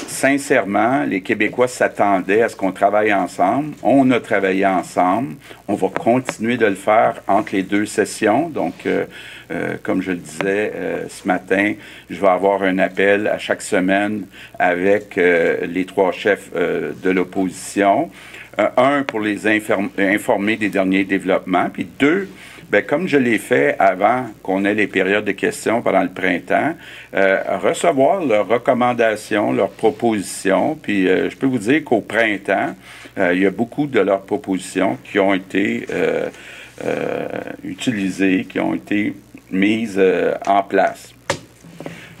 sincèrement, 0.07 1.03
les 1.03 1.21
Québécois 1.21 1.67
s'attendaient 1.67 2.41
à 2.41 2.49
ce 2.49 2.55
qu'on 2.55 2.71
travaille 2.71 3.13
ensemble. 3.13 3.75
On 3.83 4.09
a 4.09 4.19
travaillé 4.19 4.65
ensemble. 4.65 5.35
On 5.67 5.75
va 5.75 5.89
continuer 5.89 6.57
de 6.57 6.65
le 6.65 6.75
faire 6.75 7.21
entre 7.27 7.55
les 7.55 7.61
deux 7.61 7.85
sessions. 7.85 8.49
Donc, 8.49 8.85
euh, 8.85 9.05
euh, 9.51 9.75
comme 9.83 10.01
je 10.01 10.11
le 10.11 10.17
disais 10.17 10.73
ce 11.09 11.27
matin, 11.27 11.73
je 12.09 12.19
vais 12.19 12.27
avoir 12.27 12.63
un 12.63 12.79
appel 12.79 13.27
à 13.27 13.37
chaque 13.37 13.61
semaine 13.61 14.25
avec 14.57 15.15
les 15.15 15.85
trois 15.85 16.11
chefs 16.11 16.51
de 16.53 17.09
l'opposition. 17.09 18.09
un, 18.57 19.03
pour 19.03 19.19
les 19.19 19.47
informer 19.47 20.57
des 20.57 20.69
derniers 20.69 21.05
développements, 21.05 21.69
puis 21.71 21.87
deux, 21.99 22.27
Bien, 22.69 22.81
comme 22.81 23.07
je 23.07 23.15
l'ai 23.15 23.37
fait 23.37 23.77
avant 23.79 24.25
qu'on 24.43 24.65
ait 24.65 24.73
les 24.73 24.87
périodes 24.87 25.23
de 25.23 25.31
questions 25.31 25.81
pendant 25.81 26.03
le 26.03 26.09
printemps, 26.09 26.75
euh, 27.13 27.57
recevoir 27.63 28.25
leurs 28.25 28.45
recommandations, 28.45 29.53
leurs 29.53 29.69
propositions. 29.69 30.75
Puis 30.75 31.07
euh, 31.07 31.29
je 31.29 31.37
peux 31.37 31.45
vous 31.45 31.59
dire 31.59 31.85
qu'au 31.85 32.01
printemps, 32.01 32.75
euh, 33.17 33.33
il 33.33 33.43
y 33.43 33.45
a 33.45 33.51
beaucoup 33.51 33.87
de 33.87 34.01
leurs 34.01 34.23
propositions 34.23 34.97
qui 35.05 35.17
ont 35.17 35.33
été 35.33 35.87
utilisées, 37.63 38.45
qui 38.49 38.59
ont 38.59 38.75
été 38.75 39.15
mises 39.49 39.99
en 40.45 40.61
place. 40.61 41.13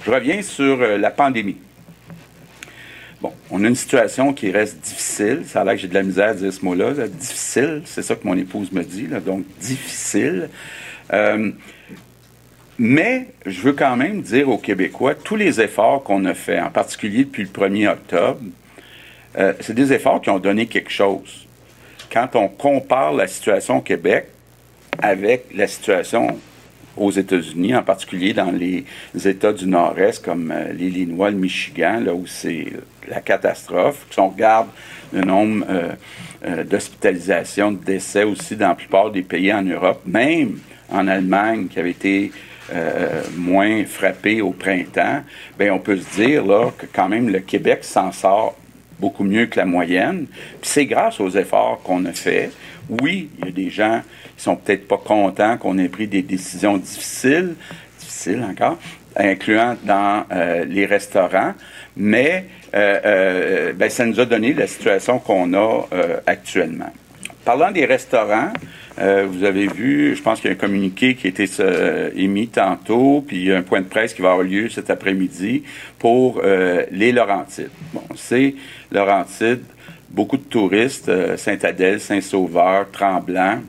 Je 0.05 0.11
reviens 0.11 0.41
sur 0.41 0.77
la 0.77 1.11
pandémie. 1.11 1.57
Bon, 3.19 3.33
on 3.49 3.63
a 3.63 3.67
une 3.67 3.75
situation 3.75 4.31
qui 4.31 4.51
reste 4.51 4.79
difficile. 4.79 5.41
Ça 5.45 5.61
a 5.61 5.63
l'air 5.63 5.73
que 5.73 5.79
j'ai 5.79 5.87
de 5.87 5.93
la 5.93 6.03
misère 6.03 6.29
à 6.29 6.33
dire 6.35 6.53
ce 6.53 6.63
mot-là. 6.63 6.93
Difficile, 7.07 7.81
c'est 7.85 8.03
ça 8.03 8.15
que 8.15 8.27
mon 8.27 8.37
épouse 8.37 8.71
me 8.71 8.83
dit. 8.83 9.07
donc, 9.25 9.43
difficile. 9.59 10.49
Euh, 11.13 11.51
mais 12.77 13.29
je 13.45 13.61
veux 13.61 13.73
quand 13.73 13.95
même 13.95 14.21
dire 14.21 14.49
aux 14.49 14.59
Québécois, 14.59 15.15
tous 15.15 15.35
les 15.35 15.59
efforts 15.59 16.03
qu'on 16.03 16.25
a 16.25 16.35
faits, 16.35 16.61
en 16.61 16.69
particulier 16.69 17.23
depuis 17.23 17.43
le 17.43 17.49
1er 17.49 17.89
octobre, 17.89 18.39
euh, 19.37 19.53
c'est 19.61 19.73
des 19.73 19.93
efforts 19.93 20.21
qui 20.21 20.29
ont 20.29 20.39
donné 20.39 20.67
quelque 20.67 20.91
chose. 20.91 21.47
Quand 22.11 22.35
on 22.35 22.47
compare 22.47 23.13
la 23.13 23.27
situation 23.27 23.77
au 23.77 23.81
Québec 23.81 24.27
avec 25.01 25.45
la 25.55 25.67
situation 25.67 26.39
aux 26.97 27.11
États-Unis, 27.11 27.75
en 27.75 27.83
particulier 27.83 28.33
dans 28.33 28.51
les 28.51 28.85
États 29.25 29.53
du 29.53 29.67
Nord-Est 29.67 30.23
comme 30.23 30.51
euh, 30.51 30.73
l'Illinois, 30.73 31.31
le 31.31 31.37
Michigan, 31.37 32.01
là 32.03 32.13
où 32.13 32.25
c'est 32.25 32.67
la 33.07 33.21
catastrophe. 33.21 34.05
Si 34.09 34.19
on 34.19 34.29
regarde 34.29 34.67
le 35.13 35.21
nombre 35.21 35.65
euh, 35.69 35.91
euh, 36.45 36.63
d'hospitalisations, 36.63 37.71
de 37.71 37.83
décès 37.83 38.23
aussi 38.23 38.55
dans 38.55 38.69
la 38.69 38.75
plupart 38.75 39.11
des 39.11 39.21
pays 39.21 39.53
en 39.53 39.61
Europe, 39.63 40.01
même 40.05 40.59
en 40.89 41.07
Allemagne 41.07 41.67
qui 41.67 41.79
avait 41.79 41.91
été 41.91 42.31
moins 43.37 43.85
frappé 43.85 44.41
au 44.41 44.51
printemps, 44.51 45.23
bien, 45.57 45.73
on 45.73 45.79
peut 45.79 45.95
se 45.95 46.21
dire 46.21 46.45
là, 46.45 46.69
que 46.77 46.85
quand 46.85 47.07
même 47.07 47.29
le 47.29 47.39
Québec 47.39 47.79
s'en 47.85 48.11
sort 48.11 48.57
beaucoup 48.99 49.23
mieux 49.23 49.45
que 49.45 49.57
la 49.57 49.65
moyenne. 49.65 50.27
Puis 50.61 50.69
c'est 50.69 50.85
grâce 50.85 51.19
aux 51.19 51.29
efforts 51.29 51.81
qu'on 51.83 52.05
a 52.05 52.11
faits. 52.11 52.51
Oui, 52.89 53.29
il 53.39 53.45
y 53.45 53.47
a 53.49 53.51
des 53.51 53.69
gens 53.69 54.01
qui 54.37 54.43
sont 54.43 54.55
peut-être 54.55 54.87
pas 54.87 54.97
contents 54.97 55.57
qu'on 55.57 55.77
ait 55.77 55.89
pris 55.89 56.07
des 56.07 56.21
décisions 56.21 56.77
difficiles, 56.77 57.55
difficiles 57.99 58.43
encore, 58.49 58.77
incluant 59.17 59.75
dans 59.83 60.25
euh, 60.31 60.65
les 60.65 60.85
restaurants, 60.85 61.53
mais 61.95 62.45
euh, 62.75 62.99
euh, 63.05 63.73
ben, 63.73 63.89
ça 63.89 64.05
nous 64.05 64.19
a 64.19 64.25
donné 64.25 64.53
la 64.53 64.67
situation 64.67 65.19
qu'on 65.19 65.53
a 65.53 65.87
actuellement. 66.25 66.91
Parlant 67.43 67.71
des 67.71 67.85
restaurants, 67.85 68.51
vous 68.97 69.43
avez 69.45 69.67
vu, 69.67 70.15
je 70.15 70.21
pense 70.21 70.41
qu'il 70.41 70.49
y 70.49 70.53
a 70.53 70.55
un 70.57 70.59
communiqué 70.59 71.15
qui 71.15 71.27
a 71.27 71.29
été 71.29 71.45
émis 72.15 72.49
tantôt, 72.49 73.23
puis 73.25 73.37
il 73.37 73.45
y 73.45 73.53
a 73.53 73.57
un 73.57 73.61
point 73.61 73.79
de 73.79 73.85
presse 73.85 74.13
qui 74.13 74.21
va 74.21 74.31
avoir 74.31 74.45
lieu 74.45 74.69
cet 74.69 74.89
après-midi 74.89 75.63
pour 75.97 76.41
les 76.41 77.13
Laurentides. 77.13 77.69
Bon, 77.93 78.03
c'est 78.15 78.55
Laurentides, 78.91 79.63
beaucoup 80.09 80.37
de 80.37 80.43
touristes, 80.43 81.11
Saint-Adèle, 81.37 81.99
Saint-Sauveur, 81.99 82.89
Tremblant, 82.91 83.59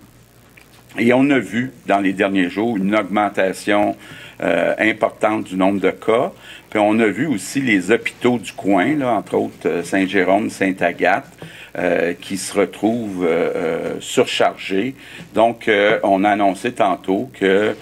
et 0.99 1.13
on 1.13 1.29
a 1.31 1.39
vu 1.39 1.73
dans 1.87 2.01
les 2.01 2.13
derniers 2.13 2.49
jours 2.49 2.77
une 2.77 2.95
augmentation 2.95 3.97
euh, 4.43 4.75
importante 4.79 5.45
du 5.45 5.57
nombre 5.57 5.81
de 5.81 5.91
cas. 5.91 6.33
Puis 6.71 6.79
on 6.79 6.99
a 6.99 7.07
vu 7.07 7.27
aussi 7.27 7.61
les 7.61 7.91
hôpitaux 7.91 8.39
du 8.39 8.53
coin, 8.53 9.01
entre 9.01 9.35
autres 9.35 9.67
euh, 9.69 9.83
Saint-Jérôme, 9.83 10.49
Sainte-Agathe, 10.49 11.31
euh, 11.77 12.15
qui 12.21 12.37
se 12.37 12.59
retrouvent 12.59 13.29
surchargés. 14.01 14.95
Donc, 15.35 15.71
on 16.03 16.25
a 16.25 16.31
annoncé 16.31 16.73
tantôt 16.73 17.31
que 17.39 17.77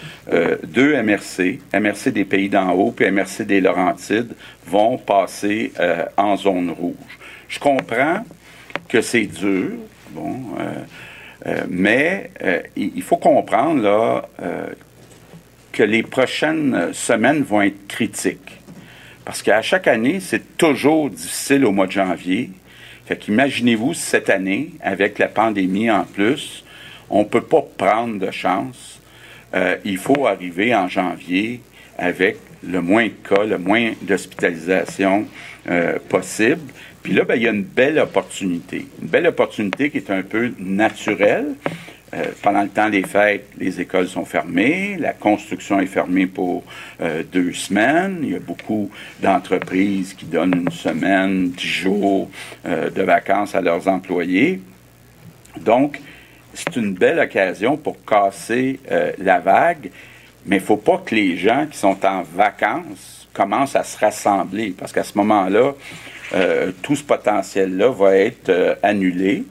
deux 0.67 1.01
MRC, 1.03 1.61
MRC 1.73 2.11
des 2.11 2.25
Pays 2.25 2.49
d'en 2.49 2.73
haut 2.73 2.91
puis 2.91 3.11
MRC 3.11 3.45
des 3.47 3.61
Laurentides, 3.61 4.35
vont 4.67 4.99
passer 4.99 5.73
en 6.17 6.37
zone 6.37 6.71
rouge. 6.71 7.19
Je 7.49 7.59
comprends 7.59 8.25
que 8.88 9.00
c'est 9.00 9.26
dur. 9.26 9.73
Bon, 10.11 10.37
euh, 11.47 11.62
mais 11.68 12.30
euh, 12.42 12.61
il 12.76 13.02
faut 13.02 13.18
comprendre 13.18 13.83
là, 13.83 14.28
euh, 14.42 14.68
que 15.73 15.83
les 15.83 16.02
prochaines 16.02 16.92
semaines 16.92 17.42
vont 17.42 17.62
être 17.62 17.87
critiques. 17.87 18.61
Parce 19.25 19.42
qu'à 19.42 19.62
chaque 19.62 19.87
année, 19.87 20.21
c'est 20.21 20.56
toujours 20.56 21.11
difficile 21.11 21.64
au 21.64 21.73
mois 21.73 21.87
de 21.87 21.92
janvier. 21.92 22.50
Fait 23.06 23.16
qu'imaginez-vous 23.16 23.95
cette 23.95 24.30
année, 24.30 24.71
avec 24.80 25.18
la 25.18 25.28
pandémie 25.28 25.90
en 25.90 26.04
plus, 26.04 26.64
on 27.11 27.21
ne 27.21 27.25
peut 27.25 27.42
pas 27.42 27.62
prendre 27.76 28.18
de 28.18 28.30
chance. 28.30 29.00
il 29.85 29.99
faut 29.99 30.26
arriver 30.26 30.75
en 30.75 30.88
janvier 30.88 31.61
avec 31.99 32.37
le 32.66 32.83
moins 32.83 33.06
de 33.06 33.28
cas, 33.28 33.45
le 33.45 33.59
moins 33.59 33.92
d'hospitalisation 34.02 35.26
possible. 36.09 36.62
Puis 37.07 37.15
là, 37.15 37.23
ben, 37.23 37.37
il 37.37 37.43
y 37.43 37.47
a 37.47 37.53
une 37.53 37.63
belle 37.63 38.01
opportunité. 38.01 38.85
Une 39.01 39.07
belle 39.07 39.29
opportunité 39.29 39.91
qui 39.91 39.99
est 39.99 40.11
un 40.11 40.23
peu 40.23 40.51
naturelle. 40.59 41.55
Euh, 42.13 42.25
pendant 42.43 42.63
le 42.63 42.69
temps 42.69 42.91
des 42.91 43.05
fêtes, 43.05 43.47
les 43.57 43.81
écoles 43.81 44.09
sont 44.09 44.25
fermées, 44.25 44.97
la 44.99 45.13
construction 45.13 45.79
est 45.79 45.87
fermée 45.87 46.27
pour 46.27 46.65
euh, 47.01 47.23
deux 47.33 47.53
semaines. 47.53 48.19
Il 48.25 48.33
y 48.33 48.35
a 48.35 48.41
beaucoup 48.41 48.91
d'entreprises 49.21 50.15
qui 50.15 50.25
donnent 50.25 50.65
une 50.67 50.73
semaine, 50.73 51.51
dix 51.51 51.69
jours 51.69 52.29
euh, 52.67 52.91
de 52.91 53.03
vacances 53.03 53.55
à 53.55 53.61
leurs 53.61 53.87
employés. 53.87 54.61
Donc, 55.61 56.01
c'est 56.55 56.75
une 56.75 56.93
belle 56.93 57.21
occasion 57.21 57.77
pour 57.77 58.05
casser 58.05 58.81
la 59.19 59.39
vague, 59.39 59.91
mais 60.45 60.57
il 60.57 60.61
ne 60.61 60.65
faut 60.65 60.77
pas 60.77 60.99
que 61.07 61.15
les 61.15 61.37
gens 61.37 61.69
qui 61.71 61.79
sont 61.79 62.05
en 62.05 62.23
vacances 62.23 63.29
commencent 63.33 63.77
à 63.77 63.85
se 63.85 63.97
rassembler, 63.97 64.75
parce 64.77 64.93
qu'à 64.93 65.05
ce 65.05 65.17
moment-là, 65.19 65.75
euh, 66.35 66.73
tout 66.83 66.97
ce 66.97 67.04
potentiel-là 67.04 67.90
va 67.90 68.16
être 68.16 68.49
euh, 68.49 68.75
annulé. 68.83 69.45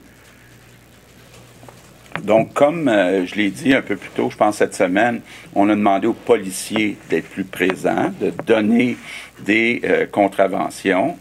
Donc, 2.24 2.54
comme 2.54 2.88
euh, 2.88 3.26
je 3.26 3.36
l'ai 3.36 3.50
dit 3.50 3.74
un 3.74 3.82
peu 3.82 3.96
plus 3.96 4.10
tôt, 4.10 4.30
je 4.30 4.38
pense 4.38 4.58
cette 4.58 4.76
semaine, 4.76 5.22
on 5.54 5.70
a 5.70 5.76
demandé 5.76 6.08
aux 6.08 6.14
policiers 6.14 6.98
d'être 7.10 7.30
plus 7.30 7.44
présents, 7.44 8.12
de 8.20 8.32
donner 8.46 8.98
des 9.40 9.82
contraventions. 10.12 11.18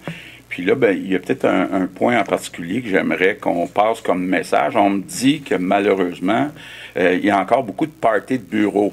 Puis 0.48 0.64
là, 0.64 0.76
ben, 0.76 0.96
il 0.96 1.10
y 1.10 1.16
a 1.16 1.18
peut-être 1.18 1.46
un, 1.46 1.68
un, 1.72 1.86
point 1.86 2.18
en 2.18 2.22
particulier 2.22 2.80
que 2.80 2.88
j'aimerais 2.88 3.36
qu'on 3.36 3.66
passe 3.66 4.00
comme 4.00 4.24
message. 4.24 4.76
On 4.76 4.90
me 4.90 5.02
dit 5.02 5.40
que 5.40 5.56
malheureusement, 5.56 6.50
il 6.96 7.24
y 7.24 7.30
a 7.30 7.40
encore 7.40 7.64
beaucoup 7.64 7.86
de 7.86 7.92
parties 7.92 8.38
de 8.38 8.44
bureaux 8.44 8.92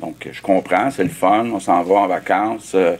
donc, 0.00 0.28
je 0.30 0.40
comprends, 0.40 0.90
c'est 0.90 1.04
le 1.04 1.10
fun, 1.10 1.46
on 1.52 1.60
s'en 1.60 1.82
va 1.82 1.94
en 1.96 2.06
vacances, 2.06 2.72
euh, 2.74 2.96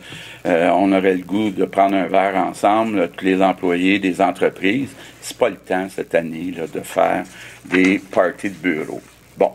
euh, 0.47 0.71
on 0.71 0.92
aurait 0.92 1.14
le 1.14 1.23
goût 1.23 1.50
de 1.50 1.64
prendre 1.64 1.97
un 1.97 2.07
verre 2.07 2.37
ensemble, 2.37 3.11
tous 3.16 3.25
les 3.25 3.42
employés 3.42 3.99
des 3.99 4.21
entreprises. 4.21 4.90
C'est 5.23 5.37
pas 5.37 5.49
le 5.49 5.57
temps 5.57 5.88
cette 5.88 6.14
année 6.14 6.52
de 6.52 6.80
faire 6.80 7.25
des 7.64 7.99
parties 7.99 8.50
de 8.50 8.57
bureau. 8.57 9.00
Bon. 9.37 9.52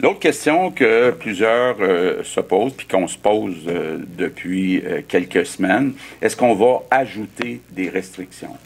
L'autre 0.00 0.20
question 0.20 0.70
que 0.70 1.10
plusieurs 1.10 1.76
euh, 1.80 2.22
se 2.22 2.40
posent, 2.40 2.72
puis 2.72 2.86
qu'on 2.86 3.08
se 3.08 3.18
pose 3.18 3.56
depuis 4.16 4.82
quelques 5.08 5.44
semaines, 5.44 5.92
est-ce 6.22 6.36
qu'on 6.36 6.54
va 6.54 6.82
ajouter 6.90 7.60
des 7.70 7.88
restrictions? 7.88 8.56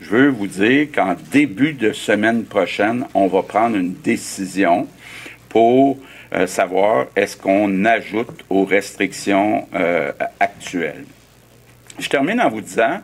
Je 0.00 0.08
veux 0.08 0.28
vous 0.28 0.46
dire 0.46 0.88
qu'en 0.94 1.14
début 1.30 1.74
de 1.74 1.92
semaine 1.92 2.44
prochaine, 2.44 3.04
on 3.12 3.26
va 3.26 3.42
prendre 3.42 3.76
une 3.76 3.92
décision 3.92 4.88
pour 5.50 5.98
euh, 6.32 6.46
savoir 6.46 7.06
est-ce 7.16 7.36
qu'on 7.36 7.84
ajoute 7.84 8.44
aux 8.48 8.64
restrictions 8.64 9.66
euh, 9.74 10.12
actuelles. 10.38 11.04
Je 11.98 12.08
termine 12.08 12.40
en 12.40 12.48
vous 12.48 12.60
disant, 12.60 13.00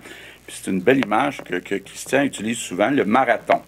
c'est 0.49 0.71
une 0.71 0.81
belle 0.81 1.05
image 1.05 1.39
que, 1.43 1.57
Christian 1.79 2.23
utilise 2.23 2.59
souvent, 2.59 2.89
le 2.89 3.05
marathon. 3.05 3.61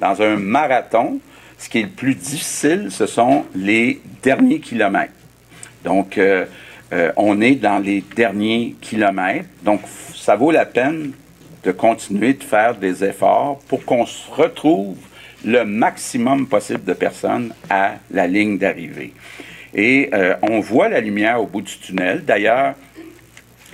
Dans 0.00 0.20
un 0.20 0.36
marathon, 0.36 1.20
ce 1.56 1.68
qui 1.68 1.78
est 1.78 1.82
le 1.82 1.88
plus 1.88 2.16
difficile, 2.16 2.88
ce 2.90 3.06
sont 3.06 3.44
les 3.54 4.00
derniers 4.24 4.58
kilomètres. 4.58 5.12
Donc, 5.84 6.18
euh, 6.18 6.44
on 7.16 7.40
est 7.40 7.54
dans 7.54 7.78
les 7.78 8.02
derniers 8.16 8.74
kilomètres. 8.80 9.48
Donc, 9.62 9.82
ça 10.16 10.34
vaut 10.34 10.50
la 10.50 10.66
peine 10.66 11.12
de 11.62 11.70
continuer 11.70 12.34
de 12.34 12.42
faire 12.42 12.74
des 12.74 13.04
efforts 13.04 13.60
pour 13.68 13.84
qu'on 13.84 14.04
se 14.04 14.28
retrouve 14.32 14.96
le 15.46 15.64
maximum 15.64 16.46
possible 16.48 16.84
de 16.84 16.92
personnes 16.92 17.54
à 17.70 17.94
la 18.10 18.26
ligne 18.26 18.58
d'arrivée. 18.58 19.12
Et 19.74 20.10
euh, 20.12 20.34
on 20.42 20.60
voit 20.60 20.88
la 20.88 21.00
lumière 21.00 21.40
au 21.40 21.46
bout 21.46 21.62
du 21.62 21.78
tunnel. 21.78 22.24
D'ailleurs, 22.24 22.74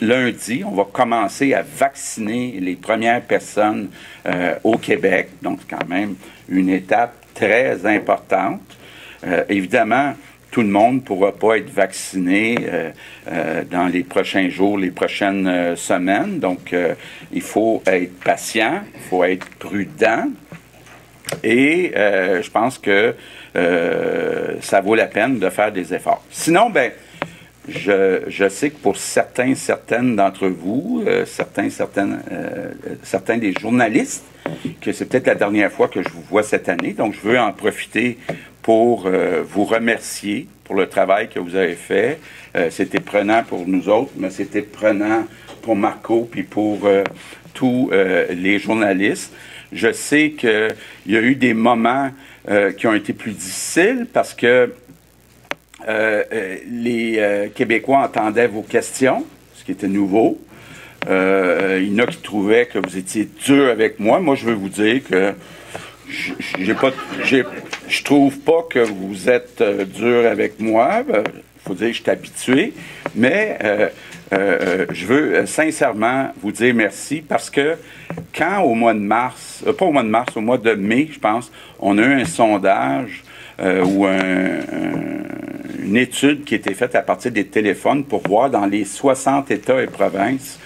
lundi, 0.00 0.62
on 0.66 0.72
va 0.72 0.84
commencer 0.84 1.54
à 1.54 1.62
vacciner 1.62 2.58
les 2.60 2.76
premières 2.76 3.22
personnes 3.22 3.88
euh, 4.26 4.54
au 4.62 4.76
Québec. 4.76 5.30
Donc, 5.40 5.60
c'est 5.60 5.76
quand 5.76 5.88
même 5.88 6.16
une 6.48 6.68
étape 6.68 7.14
très 7.34 7.86
importante. 7.86 8.60
Euh, 9.26 9.44
évidemment, 9.48 10.14
tout 10.50 10.60
le 10.60 10.68
monde 10.68 10.96
ne 10.96 11.00
pourra 11.00 11.32
pas 11.32 11.56
être 11.56 11.70
vacciné 11.70 12.58
dans 13.70 13.86
les 13.86 14.02
prochains 14.02 14.50
jours, 14.50 14.76
les 14.76 14.90
prochaines 14.90 15.74
semaines. 15.76 16.40
Donc, 16.40 16.76
il 17.32 17.40
faut 17.40 17.82
être 17.86 18.20
patient, 18.20 18.82
il 18.94 19.00
faut 19.08 19.24
être 19.24 19.48
prudent. 19.58 20.26
Et 21.44 21.92
je 21.94 22.50
pense 22.50 22.78
que 22.78 23.14
ça 23.54 24.80
vaut 24.80 24.94
la 24.94 25.06
peine 25.06 25.38
de 25.38 25.50
faire 25.50 25.72
des 25.72 25.94
efforts. 25.94 26.24
Sinon, 26.30 26.70
ben, 26.70 26.90
je, 27.68 28.22
je, 28.26 28.48
sais 28.48 28.70
que 28.70 28.78
pour 28.78 28.96
certains, 28.96 29.54
certaines 29.54 30.16
d'entre 30.16 30.48
vous, 30.48 31.04
euh, 31.06 31.24
certains, 31.24 31.70
certaines, 31.70 32.20
euh, 32.32 32.70
certains 33.02 33.38
des 33.38 33.52
journalistes, 33.52 34.24
que 34.80 34.92
c'est 34.92 35.04
peut-être 35.04 35.28
la 35.28 35.34
dernière 35.36 35.70
fois 35.70 35.88
que 35.88 36.02
je 36.02 36.08
vous 36.08 36.22
vois 36.22 36.42
cette 36.42 36.68
année. 36.68 36.92
Donc, 36.92 37.14
je 37.14 37.28
veux 37.28 37.38
en 37.38 37.52
profiter 37.52 38.18
pour 38.62 39.06
euh, 39.06 39.42
vous 39.48 39.64
remercier 39.64 40.48
pour 40.64 40.74
le 40.74 40.88
travail 40.88 41.28
que 41.28 41.38
vous 41.38 41.54
avez 41.54 41.74
fait. 41.74 42.18
c'était 42.70 43.00
prenant 43.00 43.42
pour 43.42 43.66
nous 43.66 43.88
autres, 43.88 44.12
mais 44.16 44.30
c'était 44.30 44.62
prenant 44.62 45.26
pour 45.60 45.76
Marco 45.76 46.26
puis 46.30 46.44
pour 46.44 46.88
tous 47.52 47.90
les 48.30 48.58
journalistes. 48.58 49.34
Je 49.72 49.92
sais 49.92 50.32
qu'il 50.32 50.74
y 51.06 51.16
a 51.16 51.20
eu 51.20 51.34
des 51.34 51.54
moments 51.54 52.10
qui 52.76 52.86
ont 52.86 52.94
été 52.94 53.12
plus 53.12 53.32
difficiles 53.32 54.06
parce 54.12 54.34
que 54.34 54.70
euh, 55.88 56.22
euh, 56.32 56.56
les 56.70 57.16
euh, 57.18 57.48
Québécois 57.48 57.98
entendaient 57.98 58.46
vos 58.46 58.62
questions, 58.62 59.24
ce 59.54 59.64
qui 59.64 59.72
était 59.72 59.88
nouveau. 59.88 60.40
il 61.08 61.10
y 61.10 61.94
en 61.94 61.98
a 61.98 62.06
qui 62.06 62.18
trouvaient 62.18 62.66
que 62.66 62.78
vous 62.78 62.96
étiez 62.96 63.28
dur 63.44 63.68
avec 63.68 63.98
moi. 63.98 64.20
Moi, 64.20 64.36
je 64.36 64.46
veux 64.46 64.54
vous 64.54 64.68
dire 64.68 65.02
que 65.02 65.34
j'ai 66.58 66.74
pas, 66.74 66.92
je 67.24 68.04
trouve 68.04 68.38
pas 68.38 68.64
que 68.70 68.78
vous 68.78 69.28
êtes 69.28 69.62
dur 69.96 70.26
avec 70.26 70.60
moi. 70.60 71.02
Il 71.08 71.22
faut 71.66 71.74
dire 71.74 71.88
que 71.88 71.94
je 71.94 72.02
suis 72.02 72.10
habitué. 72.10 72.72
Mais 73.16 73.58
je 74.32 75.06
veux 75.06 75.46
sincèrement 75.46 76.30
vous 76.40 76.52
dire 76.52 76.74
merci 76.74 77.22
parce 77.26 77.50
que 77.50 77.76
quand 78.34 78.62
au 78.62 78.74
mois 78.74 78.94
de 78.94 78.98
mars, 78.98 79.62
pas 79.78 79.84
au 79.84 79.92
mois 79.92 80.02
de 80.02 80.08
mars, 80.08 80.36
au 80.36 80.40
mois 80.40 80.58
de 80.58 80.72
mai, 80.72 81.08
je 81.12 81.18
pense, 81.18 81.52
on 81.78 81.98
a 81.98 82.02
eu 82.02 82.20
un 82.20 82.24
sondage 82.24 83.22
ou 83.60 84.06
un 84.06 84.60
une 85.92 85.98
étude 85.98 86.44
qui 86.44 86.54
été 86.54 86.72
faite 86.72 86.94
à 86.94 87.02
partir 87.02 87.32
des 87.32 87.44
téléphones 87.44 88.04
pour 88.04 88.26
voir 88.26 88.48
dans 88.48 88.64
les 88.64 88.84
60 88.86 89.50
États 89.50 89.82
et 89.82 89.86
provinces 89.86 90.58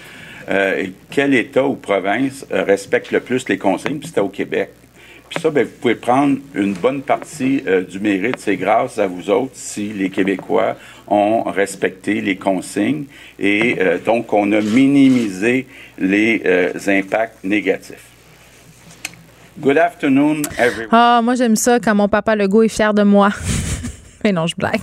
euh, 0.49 0.85
quel 1.09 1.33
État 1.33 1.65
ou 1.65 1.75
province 1.75 2.45
euh, 2.51 2.63
respecte 2.63 3.11
le 3.11 3.19
plus 3.19 3.49
les 3.49 3.57
consignes, 3.57 3.99
puis 3.99 4.07
c'était 4.07 4.21
au 4.21 4.29
Québec. 4.29 4.69
Puis 5.29 5.41
ça, 5.41 5.49
ben, 5.49 5.65
vous 5.65 5.73
pouvez 5.81 5.95
prendre 5.95 6.37
une 6.55 6.73
bonne 6.73 7.01
partie 7.01 7.61
euh, 7.67 7.81
du 7.81 7.99
mérite. 7.99 8.37
C'est 8.37 8.55
grâce 8.55 8.97
à 8.97 9.07
vous 9.07 9.29
autres 9.29 9.51
si 9.55 9.89
les 9.89 10.09
Québécois 10.09 10.77
ont 11.07 11.43
respecté 11.43 12.21
les 12.21 12.35
consignes 12.35 13.05
et 13.39 13.77
donc 14.05 14.33
on 14.33 14.51
a 14.51 14.61
minimisé 14.61 15.67
les 15.97 16.41
impacts 16.87 17.43
négatifs. 17.43 18.03
Good 19.59 19.77
afternoon, 19.77 20.43
everyone. 20.59 20.89
Ah, 20.91 21.21
moi 21.23 21.35
j'aime 21.35 21.55
ça 21.55 21.79
quand 21.79 21.95
mon 21.95 22.07
papa 22.07 22.35
Legault 22.35 22.63
est 22.63 22.67
fier 22.67 22.93
de 22.93 23.03
moi. 23.03 23.29
Non, 24.31 24.47
je 24.47 24.55
blague. 24.55 24.81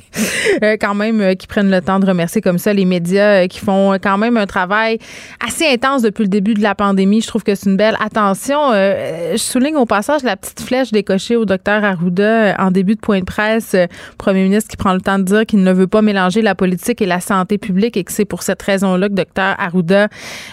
Euh, 0.62 0.76
quand 0.80 0.94
même, 0.94 1.20
euh, 1.20 1.34
qui 1.34 1.46
prennent 1.46 1.70
le 1.70 1.80
temps 1.80 1.98
de 1.98 2.06
remercier 2.06 2.40
comme 2.40 2.58
ça 2.58 2.72
les 2.72 2.84
médias 2.84 3.44
euh, 3.44 3.46
qui 3.46 3.58
font 3.60 3.96
quand 4.00 4.18
même 4.18 4.36
un 4.36 4.46
travail 4.46 4.98
assez 5.44 5.66
intense 5.66 6.02
depuis 6.02 6.22
le 6.22 6.28
début 6.28 6.54
de 6.54 6.62
la 6.62 6.74
pandémie. 6.74 7.20
Je 7.20 7.26
trouve 7.26 7.42
que 7.42 7.54
c'est 7.54 7.68
une 7.68 7.76
belle 7.76 7.96
attention. 7.98 8.72
je 8.72 9.36
souligne 9.36 9.76
au 9.76 9.86
passage 9.86 10.22
la 10.22 10.36
petite 10.36 10.60
flèche 10.60 10.92
décochée 10.92 11.36
au 11.36 11.44
docteur 11.44 11.82
Arruda 11.82 12.56
en 12.58 12.70
début 12.70 12.94
de 12.94 13.00
point 13.00 13.20
de 13.20 13.24
presse. 13.24 13.74
Premier 14.18 14.44
ministre 14.44 14.70
qui 14.70 14.76
prend 14.76 14.92
le 14.92 15.00
temps 15.00 15.18
de 15.18 15.24
dire 15.24 15.46
qu'il 15.46 15.62
ne 15.62 15.72
veut 15.72 15.86
pas 15.86 16.02
mélanger 16.02 16.42
la 16.42 16.54
politique 16.54 17.00
et 17.02 17.06
la 17.06 17.20
santé 17.20 17.58
publique 17.58 17.96
et 17.96 18.04
que 18.04 18.12
c'est 18.12 18.24
pour 18.24 18.42
cette 18.42 18.62
raison-là 18.62 19.08
que 19.08 19.14
docteur 19.14 19.56
Arruda 19.58 20.08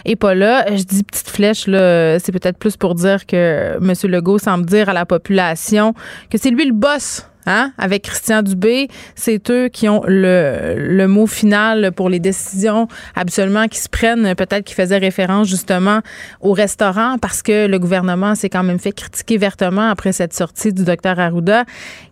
est 0.05 0.15
pas 0.15 0.33
là. 0.33 0.65
Je 0.75 0.83
dis 0.83 1.03
petite 1.03 1.29
flèche, 1.29 1.67
là, 1.67 2.19
c'est 2.19 2.31
peut-être 2.31 2.57
plus 2.57 2.77
pour 2.77 2.95
dire 2.95 3.25
que 3.25 3.77
M. 3.77 3.93
Legault 4.11 4.39
semble 4.39 4.65
dire 4.65 4.89
à 4.89 4.93
la 4.93 5.05
population 5.05 5.93
que 6.29 6.37
c'est 6.37 6.49
lui 6.49 6.65
le 6.65 6.73
boss 6.73 7.25
Hein? 7.45 7.71
Avec 7.77 8.03
Christian 8.03 8.41
Dubé, 8.41 8.87
c'est 9.15 9.49
eux 9.49 9.67
qui 9.67 9.89
ont 9.89 10.03
le, 10.07 11.05
mot 11.07 11.27
final 11.27 11.91
pour 11.91 12.09
les 12.09 12.19
décisions 12.19 12.87
absolument 13.15 13.67
qui 13.67 13.79
se 13.79 13.89
prennent. 13.89 14.35
Peut-être 14.35 14.63
qu'ils 14.63 14.75
faisaient 14.75 14.97
référence 14.97 15.47
justement 15.47 16.01
au 16.41 16.53
restaurant 16.53 17.17
parce 17.19 17.41
que 17.41 17.67
le 17.67 17.79
gouvernement 17.79 18.35
s'est 18.35 18.49
quand 18.49 18.63
même 18.63 18.79
fait 18.79 18.91
critiquer 18.91 19.37
vertement 19.37 19.89
après 19.89 20.11
cette 20.11 20.33
sortie 20.33 20.73
du 20.73 20.83
docteur 20.83 21.19
Arruda 21.19 21.65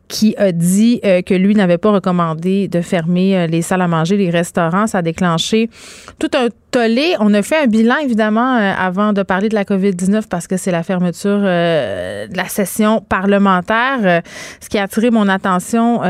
qui 0.10 0.36
a 0.38 0.52
dit 0.52 1.00
euh, 1.06 1.22
que 1.22 1.36
lui 1.36 1.54
n'avait 1.54 1.78
pas 1.78 1.92
recommandé 1.92 2.68
de 2.68 2.82
fermer 2.82 3.38
euh, 3.38 3.48
les 3.48 3.62
salles 3.62 3.84
à 3.84 3.88
manger, 3.88 4.18
les 4.18 4.32
restaurants. 4.32 4.88
Ça 4.88 4.98
a 4.98 5.02
déclenché 5.04 5.70
tout 6.18 6.32
un 6.36 6.48
tollé. 6.72 7.16
On 7.20 7.32
a 7.36 7.44
fait 7.44 7.60
un 7.64 7.68
bilan, 7.68 7.96
évidemment, 8.04 8.58
euh, 8.58 8.74
avant 8.76 9.14
de 9.14 9.22
parler 9.22 9.50
de 9.50 9.56
la 9.56 9.66
COVID-19 9.66 10.24
parce 10.28 10.48
que 10.48 10.58
c'est 10.58 10.72
la 10.72 10.82
fermeture 10.82 11.40
de 11.40 12.36
la 12.36 12.48
session 12.48 13.02
parlementaire. 13.08 14.24
ce 14.60 14.68
qui 14.68 14.80
a 14.80 14.84
attiré 14.84 15.12
mon 15.12 15.28
attention 15.28 16.02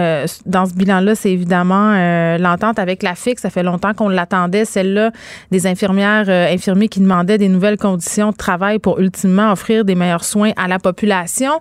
dans 0.46 0.66
ce 0.66 0.74
bilan-là, 0.74 1.16
c'est 1.16 1.32
évidemment 1.32 2.38
l'entente 2.38 2.80
avec 2.80 3.04
la 3.04 3.16
FIC. 3.16 3.40
Ça 3.40 3.50
fait 3.50 3.64
longtemps 3.64 3.94
qu'on 3.94 4.10
l'attendait, 4.10 4.66
celle-là, 4.66 5.12
des 5.52 5.68
infirmières, 5.68 6.30
infirmiers 6.30 6.90
qui 6.90 7.00
demandaient 7.00 7.38
des 7.38 7.50
nouvelles 7.50 7.78
conditions 7.78 8.32
de 8.32 8.36
travail 8.36 8.80
pour 8.80 9.00
ultimement 9.00 9.52
offrir 9.52 9.86
des 9.86 9.96
meilleurs 9.96 10.24
soins 10.24 10.52
à 10.58 10.68
la 10.68 10.80
population. 10.80 11.52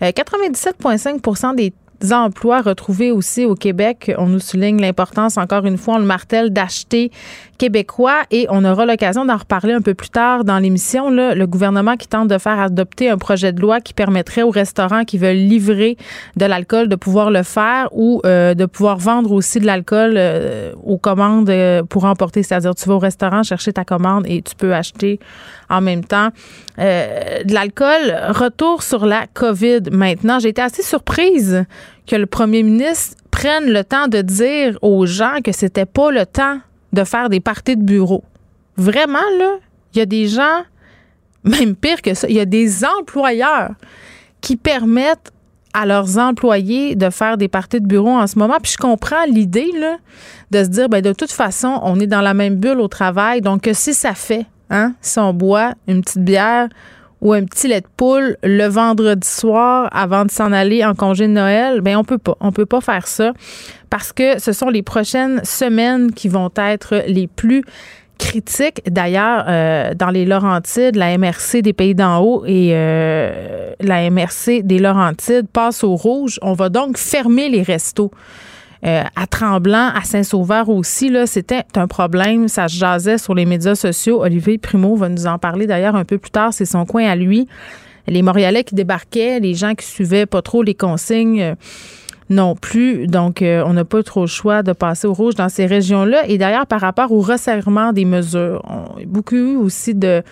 97,5% 0.00 1.54
des 1.54 1.72
emplois 2.10 2.62
retrouvés 2.62 3.12
aussi 3.12 3.44
au 3.44 3.54
Québec. 3.54 4.12
On 4.18 4.26
nous 4.26 4.40
souligne 4.40 4.80
l'importance, 4.80 5.36
encore 5.36 5.66
une 5.66 5.76
fois, 5.76 5.94
on 5.94 5.98
le 5.98 6.04
martèle, 6.04 6.50
d'acheter 6.50 7.10
québécois 7.58 8.22
et 8.32 8.46
on 8.50 8.64
aura 8.64 8.86
l'occasion 8.86 9.24
d'en 9.24 9.36
reparler 9.36 9.72
un 9.72 9.80
peu 9.80 9.94
plus 9.94 10.08
tard 10.08 10.42
dans 10.42 10.58
l'émission. 10.58 11.10
Le 11.10 11.44
gouvernement 11.46 11.96
qui 11.96 12.08
tente 12.08 12.26
de 12.26 12.38
faire 12.38 12.58
adopter 12.58 13.08
un 13.08 13.18
projet 13.18 13.52
de 13.52 13.60
loi 13.60 13.80
qui 13.80 13.94
permettrait 13.94 14.42
aux 14.42 14.50
restaurants 14.50 15.04
qui 15.04 15.16
veulent 15.16 15.36
livrer 15.36 15.96
de 16.36 16.44
l'alcool 16.44 16.88
de 16.88 16.96
pouvoir 16.96 17.30
le 17.30 17.44
faire 17.44 17.88
ou 17.92 18.20
euh, 18.24 18.54
de 18.54 18.66
pouvoir 18.66 18.98
vendre 18.98 19.30
aussi 19.30 19.60
de 19.60 19.66
l'alcool 19.66 20.14
euh, 20.16 20.72
aux 20.82 20.98
commandes 20.98 21.50
euh, 21.50 21.84
pour 21.84 22.04
emporter. 22.04 22.42
C'est-à-dire, 22.42 22.74
tu 22.74 22.88
vas 22.88 22.96
au 22.96 22.98
restaurant 22.98 23.44
chercher 23.44 23.72
ta 23.72 23.84
commande 23.84 24.24
et 24.26 24.42
tu 24.42 24.56
peux 24.56 24.74
acheter 24.74 25.20
en 25.70 25.80
même 25.80 26.04
temps 26.04 26.30
de 26.78 27.52
l'alcool. 27.52 28.14
Retour 28.28 28.82
sur 28.82 29.06
la 29.06 29.26
COVID 29.26 29.90
maintenant. 29.90 30.38
J'ai 30.38 30.50
été 30.50 30.62
assez 30.62 30.82
surprise 30.82 31.64
que 32.06 32.16
le 32.16 32.26
premier 32.26 32.62
ministre 32.62 33.16
prenne 33.30 33.66
le 33.66 33.84
temps 33.84 34.08
de 34.08 34.20
dire 34.22 34.78
aux 34.82 35.06
gens 35.06 35.38
que 35.44 35.52
c'était 35.52 35.86
pas 35.86 36.10
le 36.10 36.26
temps 36.26 36.58
de 36.92 37.04
faire 37.04 37.28
des 37.28 37.40
parties 37.40 37.76
de 37.76 37.82
bureau. 37.82 38.24
Vraiment, 38.76 39.18
là, 39.38 39.56
il 39.94 39.98
y 39.98 40.02
a 40.02 40.06
des 40.06 40.26
gens, 40.26 40.62
même 41.44 41.74
pire 41.74 42.02
que 42.02 42.14
ça, 42.14 42.28
il 42.28 42.36
y 42.36 42.40
a 42.40 42.44
des 42.44 42.84
employeurs 42.84 43.70
qui 44.40 44.56
permettent 44.56 45.32
à 45.74 45.86
leurs 45.86 46.18
employés 46.18 46.96
de 46.96 47.08
faire 47.08 47.38
des 47.38 47.48
parties 47.48 47.80
de 47.80 47.86
bureau 47.86 48.10
en 48.10 48.26
ce 48.26 48.38
moment. 48.38 48.58
Puis 48.62 48.72
je 48.72 48.76
comprends 48.76 49.24
l'idée 49.26 49.70
là, 49.78 49.96
de 50.50 50.64
se 50.64 50.68
dire, 50.68 50.88
ben 50.88 51.00
de 51.00 51.12
toute 51.12 51.32
façon, 51.32 51.80
on 51.82 51.98
est 51.98 52.06
dans 52.06 52.20
la 52.20 52.34
même 52.34 52.56
bulle 52.56 52.80
au 52.80 52.88
travail. 52.88 53.40
Donc, 53.40 53.68
si 53.72 53.94
ça 53.94 54.14
fait, 54.14 54.46
hein, 54.72 54.94
si 55.00 55.18
on 55.20 55.32
boit 55.32 55.74
une 55.86 56.02
petite 56.02 56.24
bière 56.24 56.68
ou 57.20 57.32
un 57.32 57.44
petit 57.44 57.68
lait 57.68 57.80
de 57.80 57.86
poule 57.96 58.36
le 58.42 58.66
vendredi 58.66 59.28
soir 59.28 59.88
avant 59.92 60.24
de 60.24 60.30
s'en 60.30 60.52
aller 60.52 60.84
en 60.84 60.94
congé 60.94 61.28
de 61.28 61.32
Noël, 61.32 61.80
ben 61.80 61.96
on 61.96 62.02
peut 62.02 62.18
pas. 62.18 62.36
On 62.40 62.50
peut 62.50 62.66
pas 62.66 62.80
faire 62.80 63.06
ça 63.06 63.32
parce 63.90 64.12
que 64.12 64.40
ce 64.40 64.52
sont 64.52 64.68
les 64.68 64.82
prochaines 64.82 65.40
semaines 65.44 66.12
qui 66.12 66.28
vont 66.28 66.50
être 66.56 67.04
les 67.06 67.28
plus 67.28 67.62
critiques. 68.18 68.82
D'ailleurs, 68.90 69.44
euh, 69.48 69.94
dans 69.94 70.10
les 70.10 70.24
Laurentides, 70.24 70.96
la 70.96 71.16
MRC 71.16 71.62
des 71.62 71.72
Pays 71.72 71.94
d'en 71.94 72.20
haut 72.20 72.44
et 72.46 72.70
euh, 72.72 73.72
la 73.80 74.10
MRC 74.10 74.62
des 74.62 74.78
Laurentides 74.78 75.48
passent 75.52 75.84
au 75.84 75.94
rouge. 75.94 76.38
On 76.42 76.54
va 76.54 76.68
donc 76.68 76.98
fermer 76.98 77.48
les 77.48 77.62
restos. 77.62 78.10
Euh, 78.84 79.02
à 79.14 79.26
Tremblant, 79.28 79.90
à 79.94 80.02
Saint-Sauveur 80.02 80.68
aussi, 80.68 81.08
là, 81.08 81.26
c'était 81.26 81.62
un 81.76 81.86
problème. 81.86 82.48
Ça 82.48 82.66
se 82.68 82.76
jasait 82.76 83.18
sur 83.18 83.34
les 83.34 83.46
médias 83.46 83.76
sociaux. 83.76 84.22
Olivier 84.22 84.58
Primo 84.58 84.96
va 84.96 85.08
nous 85.08 85.26
en 85.26 85.38
parler 85.38 85.66
d'ailleurs 85.66 85.94
un 85.94 86.04
peu 86.04 86.18
plus 86.18 86.32
tard. 86.32 86.52
C'est 86.52 86.64
son 86.64 86.84
coin 86.84 87.04
à 87.04 87.14
lui. 87.14 87.46
Les 88.08 88.22
Montréalais 88.22 88.64
qui 88.64 88.74
débarquaient, 88.74 89.38
les 89.38 89.54
gens 89.54 89.74
qui 89.74 89.86
suivaient 89.86 90.26
pas 90.26 90.42
trop 90.42 90.64
les 90.64 90.74
consignes 90.74 91.40
euh, 91.40 91.54
non 92.30 92.54
plus. 92.54 93.06
Donc, 93.06 93.42
euh, 93.42 93.62
on 93.66 93.72
n'a 93.72 93.84
pas 93.84 94.02
trop 94.02 94.22
le 94.22 94.26
choix 94.26 94.62
de 94.62 94.72
passer 94.72 95.06
au 95.06 95.12
rouge 95.12 95.34
dans 95.34 95.48
ces 95.48 95.66
régions-là. 95.66 96.26
Et 96.28 96.38
d'ailleurs, 96.38 96.66
par 96.66 96.80
rapport 96.80 97.12
au 97.12 97.20
resserrement 97.20 97.92
des 97.92 98.04
mesures, 98.04 98.62
on 98.68 99.00
a 99.00 99.04
beaucoup 99.06 99.34
eu 99.34 99.56
aussi 99.56 99.94
de, 99.94 100.22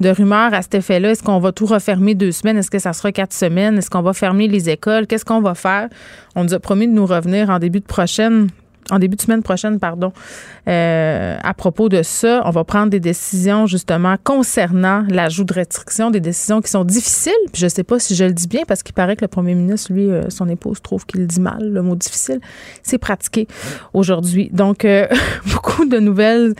de 0.00 0.08
rumeurs 0.08 0.54
à 0.54 0.62
cet 0.62 0.74
effet-là. 0.74 1.10
Est-ce 1.10 1.22
qu'on 1.22 1.38
va 1.38 1.52
tout 1.52 1.66
refermer 1.66 2.14
deux 2.14 2.32
semaines? 2.32 2.56
Est-ce 2.56 2.70
que 2.70 2.78
ça 2.78 2.92
sera 2.92 3.12
quatre 3.12 3.34
semaines? 3.34 3.78
Est-ce 3.78 3.90
qu'on 3.90 4.02
va 4.02 4.12
fermer 4.12 4.48
les 4.48 4.70
écoles? 4.70 5.06
Qu'est-ce 5.06 5.24
qu'on 5.24 5.40
va 5.40 5.54
faire? 5.54 5.88
On 6.34 6.44
nous 6.44 6.54
a 6.54 6.60
promis 6.60 6.86
de 6.86 6.92
nous 6.92 7.06
revenir 7.06 7.50
en 7.50 7.58
début 7.58 7.80
de 7.80 7.84
prochaine 7.86 8.48
en 8.90 8.98
début 8.98 9.16
de 9.16 9.22
semaine 9.22 9.42
prochaine, 9.42 9.78
pardon, 9.78 10.12
euh, 10.68 11.36
à 11.42 11.54
propos 11.54 11.88
de 11.88 12.02
ça. 12.02 12.42
On 12.44 12.50
va 12.50 12.64
prendre 12.64 12.90
des 12.90 13.00
décisions 13.00 13.66
justement 13.66 14.16
concernant 14.22 15.04
l'ajout 15.08 15.44
de 15.44 15.54
restrictions, 15.54 16.10
des 16.10 16.20
décisions 16.20 16.60
qui 16.60 16.70
sont 16.70 16.84
difficiles. 16.84 17.32
Puis 17.52 17.62
je 17.62 17.68
sais 17.68 17.84
pas 17.84 17.98
si 17.98 18.14
je 18.14 18.24
le 18.24 18.32
dis 18.32 18.48
bien 18.48 18.62
parce 18.66 18.82
qu'il 18.82 18.94
paraît 18.94 19.16
que 19.16 19.24
le 19.24 19.28
premier 19.28 19.54
ministre, 19.54 19.92
lui, 19.92 20.10
euh, 20.10 20.28
son 20.30 20.48
épouse 20.48 20.80
trouve 20.82 21.06
qu'il 21.06 21.26
dit 21.26 21.40
mal 21.40 21.70
le 21.70 21.82
mot 21.82 21.96
difficile. 21.96 22.40
C'est 22.82 22.98
pratiqué 22.98 23.46
aujourd'hui. 23.92 24.50
Donc, 24.52 24.84
euh, 24.84 25.06
beaucoup 25.52 25.84
de 25.84 25.98
nouvelles 25.98 26.54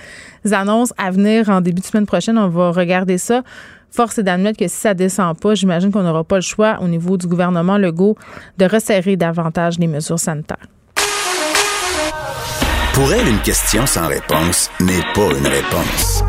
annonces 0.52 0.92
à 0.98 1.10
venir 1.10 1.48
en 1.50 1.60
début 1.60 1.80
de 1.80 1.86
semaine 1.86 2.06
prochaine. 2.06 2.38
On 2.38 2.48
va 2.48 2.70
regarder 2.70 3.18
ça. 3.18 3.42
Force 3.90 4.18
est 4.18 4.22
d'admettre 4.22 4.58
que 4.58 4.68
si 4.68 4.76
ça 4.76 4.94
descend 4.94 5.38
pas, 5.38 5.54
j'imagine 5.54 5.90
qu'on 5.90 6.02
n'aura 6.02 6.22
pas 6.22 6.36
le 6.36 6.42
choix 6.42 6.78
au 6.80 6.86
niveau 6.86 7.16
du 7.16 7.26
gouvernement 7.26 7.76
Legault 7.76 8.16
de 8.58 8.64
resserrer 8.64 9.16
davantage 9.16 9.78
les 9.78 9.88
mesures 9.88 10.18
sanitaires. 10.18 10.68
Pour 12.94 13.12
elle, 13.12 13.28
une 13.28 13.40
question 13.40 13.86
sans 13.86 14.08
réponse 14.08 14.68
n'est 14.80 15.02
pas 15.14 15.30
une 15.38 15.46
réponse. 15.46 16.22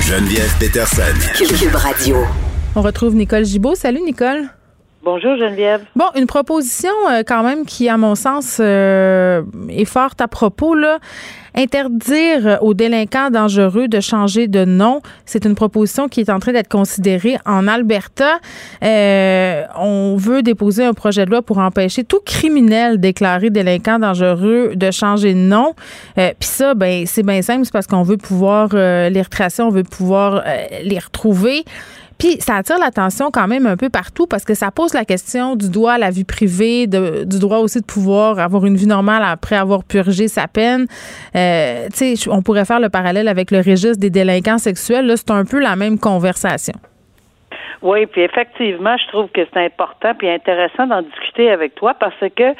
Geneviève 0.00 0.52
Peterson. 0.58 1.02
Cube 1.36 1.74
Radio. 1.74 2.16
On 2.74 2.82
retrouve 2.82 3.14
Nicole 3.14 3.44
Gibaud. 3.44 3.74
Salut 3.74 4.02
Nicole. 4.02 4.48
Bonjour 5.04 5.36
Geneviève. 5.36 5.84
Bon, 5.96 6.06
une 6.16 6.26
proposition 6.26 6.88
euh, 7.10 7.22
quand 7.26 7.42
même 7.42 7.66
qui, 7.66 7.90
à 7.90 7.98
mon 7.98 8.14
sens, 8.14 8.56
euh, 8.58 9.42
est 9.68 9.84
forte 9.84 10.22
à 10.22 10.28
propos. 10.28 10.74
Là. 10.74 10.98
Interdire 11.54 12.58
aux 12.62 12.72
délinquants 12.72 13.28
dangereux 13.30 13.86
de 13.86 14.00
changer 14.00 14.48
de 14.48 14.64
nom, 14.64 15.02
c'est 15.26 15.44
une 15.44 15.54
proposition 15.54 16.08
qui 16.08 16.22
est 16.22 16.30
en 16.30 16.38
train 16.38 16.52
d'être 16.52 16.70
considérée 16.70 17.36
en 17.44 17.68
Alberta. 17.68 18.38
Euh, 18.82 19.64
on 19.78 20.16
veut 20.16 20.42
déposer 20.42 20.84
un 20.84 20.94
projet 20.94 21.26
de 21.26 21.30
loi 21.30 21.42
pour 21.42 21.58
empêcher 21.58 22.02
tout 22.02 22.20
criminel 22.24 22.98
déclaré 22.98 23.50
délinquant 23.50 23.98
dangereux 23.98 24.72
de 24.74 24.90
changer 24.90 25.34
de 25.34 25.38
nom. 25.38 25.74
Puis 26.16 26.34
ça, 26.40 26.74
ben 26.74 27.04
c'est 27.06 27.22
bien 27.22 27.42
simple, 27.42 27.64
c'est 27.64 27.72
parce 27.72 27.86
qu'on 27.86 28.02
veut 28.02 28.16
pouvoir 28.16 28.70
les 28.72 29.22
retracer, 29.22 29.62
on 29.62 29.70
veut 29.70 29.84
pouvoir 29.84 30.42
les 30.82 30.98
retrouver. 30.98 31.64
Puis 32.18 32.40
ça 32.40 32.56
attire 32.56 32.78
l'attention 32.78 33.30
quand 33.32 33.48
même 33.48 33.66
un 33.66 33.76
peu 33.76 33.88
partout 33.90 34.26
parce 34.26 34.44
que 34.44 34.54
ça 34.54 34.70
pose 34.70 34.94
la 34.94 35.04
question 35.04 35.56
du 35.56 35.70
droit 35.70 35.92
à 35.92 35.98
la 35.98 36.10
vie 36.10 36.24
privée, 36.24 36.86
du 36.86 37.38
droit 37.38 37.58
aussi 37.58 37.80
de 37.80 37.86
pouvoir 37.86 38.38
avoir 38.38 38.64
une 38.66 38.76
vie 38.76 38.86
normale 38.86 39.22
après 39.24 39.56
avoir 39.56 39.84
purgé 39.84 40.28
sa 40.28 40.46
peine. 40.48 40.86
Euh, 41.34 41.86
tu 41.88 42.16
sais, 42.16 42.30
on 42.30 42.42
pourrait 42.42 42.64
faire 42.64 42.80
le 42.80 42.88
parallèle 42.88 43.28
avec 43.28 43.50
le 43.50 43.58
registre 43.58 43.98
des 43.98 44.10
délinquants 44.10 44.58
sexuels. 44.58 45.06
Là, 45.06 45.16
c'est 45.16 45.30
un 45.30 45.44
peu 45.44 45.60
la 45.60 45.76
même 45.76 45.98
conversation. 45.98 46.74
Oui, 47.82 48.06
puis 48.06 48.22
effectivement, 48.22 48.96
je 48.96 49.08
trouve 49.08 49.28
que 49.28 49.42
c'est 49.52 49.62
important 49.62 50.14
puis 50.14 50.28
intéressant 50.28 50.86
d'en 50.86 51.02
discuter 51.02 51.50
avec 51.50 51.74
toi 51.74 51.94
parce 52.00 52.18
que 52.18 52.54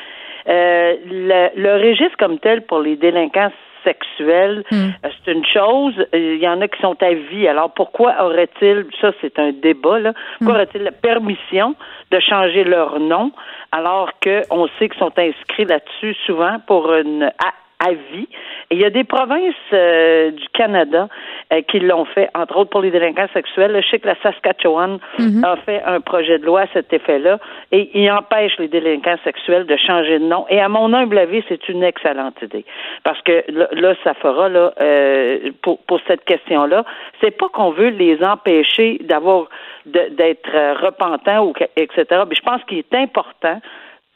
euh, 0.47 0.95
le, 1.07 1.49
le, 1.57 1.89
registre 1.89 2.17
comme 2.19 2.39
tel 2.39 2.61
pour 2.67 2.81
les 2.81 2.97
délinquants 2.97 3.51
sexuel, 3.85 4.65
hmm. 4.71 4.77
euh, 5.05 5.09
c'est 5.25 5.33
une 5.33 5.47
chose. 5.47 5.95
Il 6.13 6.39
y 6.39 6.49
en 6.49 6.61
a 6.61 6.69
qui 6.69 6.81
sont 6.81 6.97
à 7.03 7.13
vie. 7.13 7.47
Alors 7.47 7.73
pourquoi 7.73 8.25
aurait-il, 8.25 8.87
ça 9.01 9.13
c'est 9.21 9.39
un 9.39 9.53
débat, 9.53 9.99
là, 9.99 10.13
pourquoi 10.39 10.55
hmm. 10.55 10.57
aurait-il 10.57 10.83
la 10.83 10.93
permission 10.93 11.75
de 12.11 12.21
changer 12.21 12.65
leur 12.65 12.99
nom 13.01 13.33
alors 13.73 14.11
qu'on 14.23 14.69
sait 14.79 14.89
qu'ils 14.89 14.99
sont 14.99 15.13
inscrits 15.19 15.65
là-dessus 15.65 16.15
souvent 16.27 16.59
pour 16.67 16.95
une 16.95 17.31
à 17.85 17.93
vie. 17.93 18.29
Et 18.71 18.77
il 18.77 18.81
y 18.81 18.85
a 18.85 18.91
des 18.91 19.05
provinces 19.05 19.55
euh, 19.73 20.31
du 20.31 20.49
Canada 20.53 21.09
euh, 21.53 21.61
qui 21.63 21.81
l'ont 21.81 22.05
fait, 22.07 22.29
entre 22.35 22.57
autres 22.57 22.71
pour 22.71 22.81
les 22.81 22.91
délinquants 22.91 23.29
sexuels. 23.33 23.79
Je 23.83 23.89
sais 23.91 23.99
que 23.99 24.07
la 24.07 24.17
Saskatchewan 24.23 24.99
mhm. 25.19 25.45
a 25.45 25.57
fait 25.57 25.83
un 25.85 26.01
projet 26.01 26.39
de 26.39 26.47
loi 26.47 26.63
à 26.63 26.67
cet 26.73 26.93
effet-là 26.93 27.39
et 27.73 27.91
il 27.95 28.11
empêche 28.11 28.57
les 28.59 28.69
délinquants 28.69 29.19
sexuels 29.25 29.67
de 29.67 29.77
changer 29.77 30.19
de 30.19 30.25
nom. 30.25 30.47
Et 30.49 30.61
à 30.61 30.69
mon 30.69 30.93
humble 30.93 31.19
avis, 31.19 31.43
c'est 31.49 31.69
une 31.69 31.83
excellente 31.83 32.41
idée. 32.43 32.65
Parce 33.03 33.21
que 33.23 33.45
là, 33.49 33.95
ça 34.03 34.15
fera 34.15 34.49
là 34.49 34.73
euh, 34.81 35.51
pour, 35.63 35.79
pour 35.85 36.01
cette 36.07 36.25
question-là. 36.25 36.85
C'est 37.21 37.37
pas 37.37 37.49
qu'on 37.49 37.71
veut 37.71 37.91
les 37.91 38.23
empêcher 38.25 38.99
d'avoir 39.03 39.49
d'être 39.87 40.83
repentants 40.83 41.45
ou 41.45 41.53
etc. 41.77 42.23
Mais 42.27 42.35
je 42.35 42.43
pense 42.43 42.65
qu'il 42.65 42.79
est 42.79 42.95
important 42.95 43.61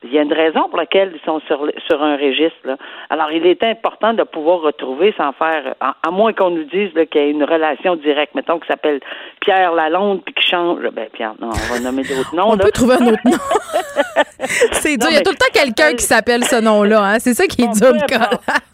il 0.05 0.13
y 0.13 0.19
a 0.19 0.23
une 0.23 0.33
raison 0.33 0.69
pour 0.69 0.79
laquelle 0.79 1.13
ils 1.15 1.25
sont 1.25 1.41
sur, 1.41 1.67
sur 1.89 2.03
un 2.03 2.17
registre. 2.17 2.79
Alors, 3.11 3.33
il 3.33 3.45
est 3.47 3.63
important 3.65 4.15
de 4.15 4.23
pouvoir 4.23 4.61
retrouver 4.61 5.13
sans 5.17 5.33
faire, 5.33 5.75
à, 5.81 6.11
moins 6.11 6.33
qu'on 6.33 6.51
nous 6.51 6.65
dise 6.65 6.93
qu'il 7.11 7.21
y 7.21 7.25
a 7.25 7.29
une 7.29 7.43
relation 7.43 7.97
directe, 7.97 8.35
mettons, 8.35 8.61
qui 8.61 8.69
s'appelle 8.69 9.01
Pierre 9.49 9.73
Lalonde, 9.73 10.21
puis 10.27 10.35
qui 10.35 10.47
change. 10.47 10.79
Ben, 10.93 11.07
Pierre, 11.11 11.33
non, 11.41 11.49
on 11.49 11.73
va 11.73 11.81
nommer 11.81 12.03
d'autres 12.03 12.35
noms. 12.35 12.53
on 12.53 12.59
peut 12.59 12.71
trouver 12.71 12.97
un 12.97 13.07
autre 13.07 13.21
nom. 13.25 13.39
c'est 14.73 14.99
dur. 14.99 15.09
Il 15.11 15.15
y 15.15 15.17
a 15.17 15.23
tout 15.23 15.31
le 15.31 15.37
temps 15.37 15.51
quelqu'un 15.55 15.95
qui 15.95 16.05
s'appelle 16.05 16.45
ce 16.45 16.61
nom-là. 16.61 17.03
Hein? 17.03 17.19
C'est 17.19 17.33
ça 17.33 17.47
qui 17.47 17.63
est 17.63 17.73
dur. 17.73 17.95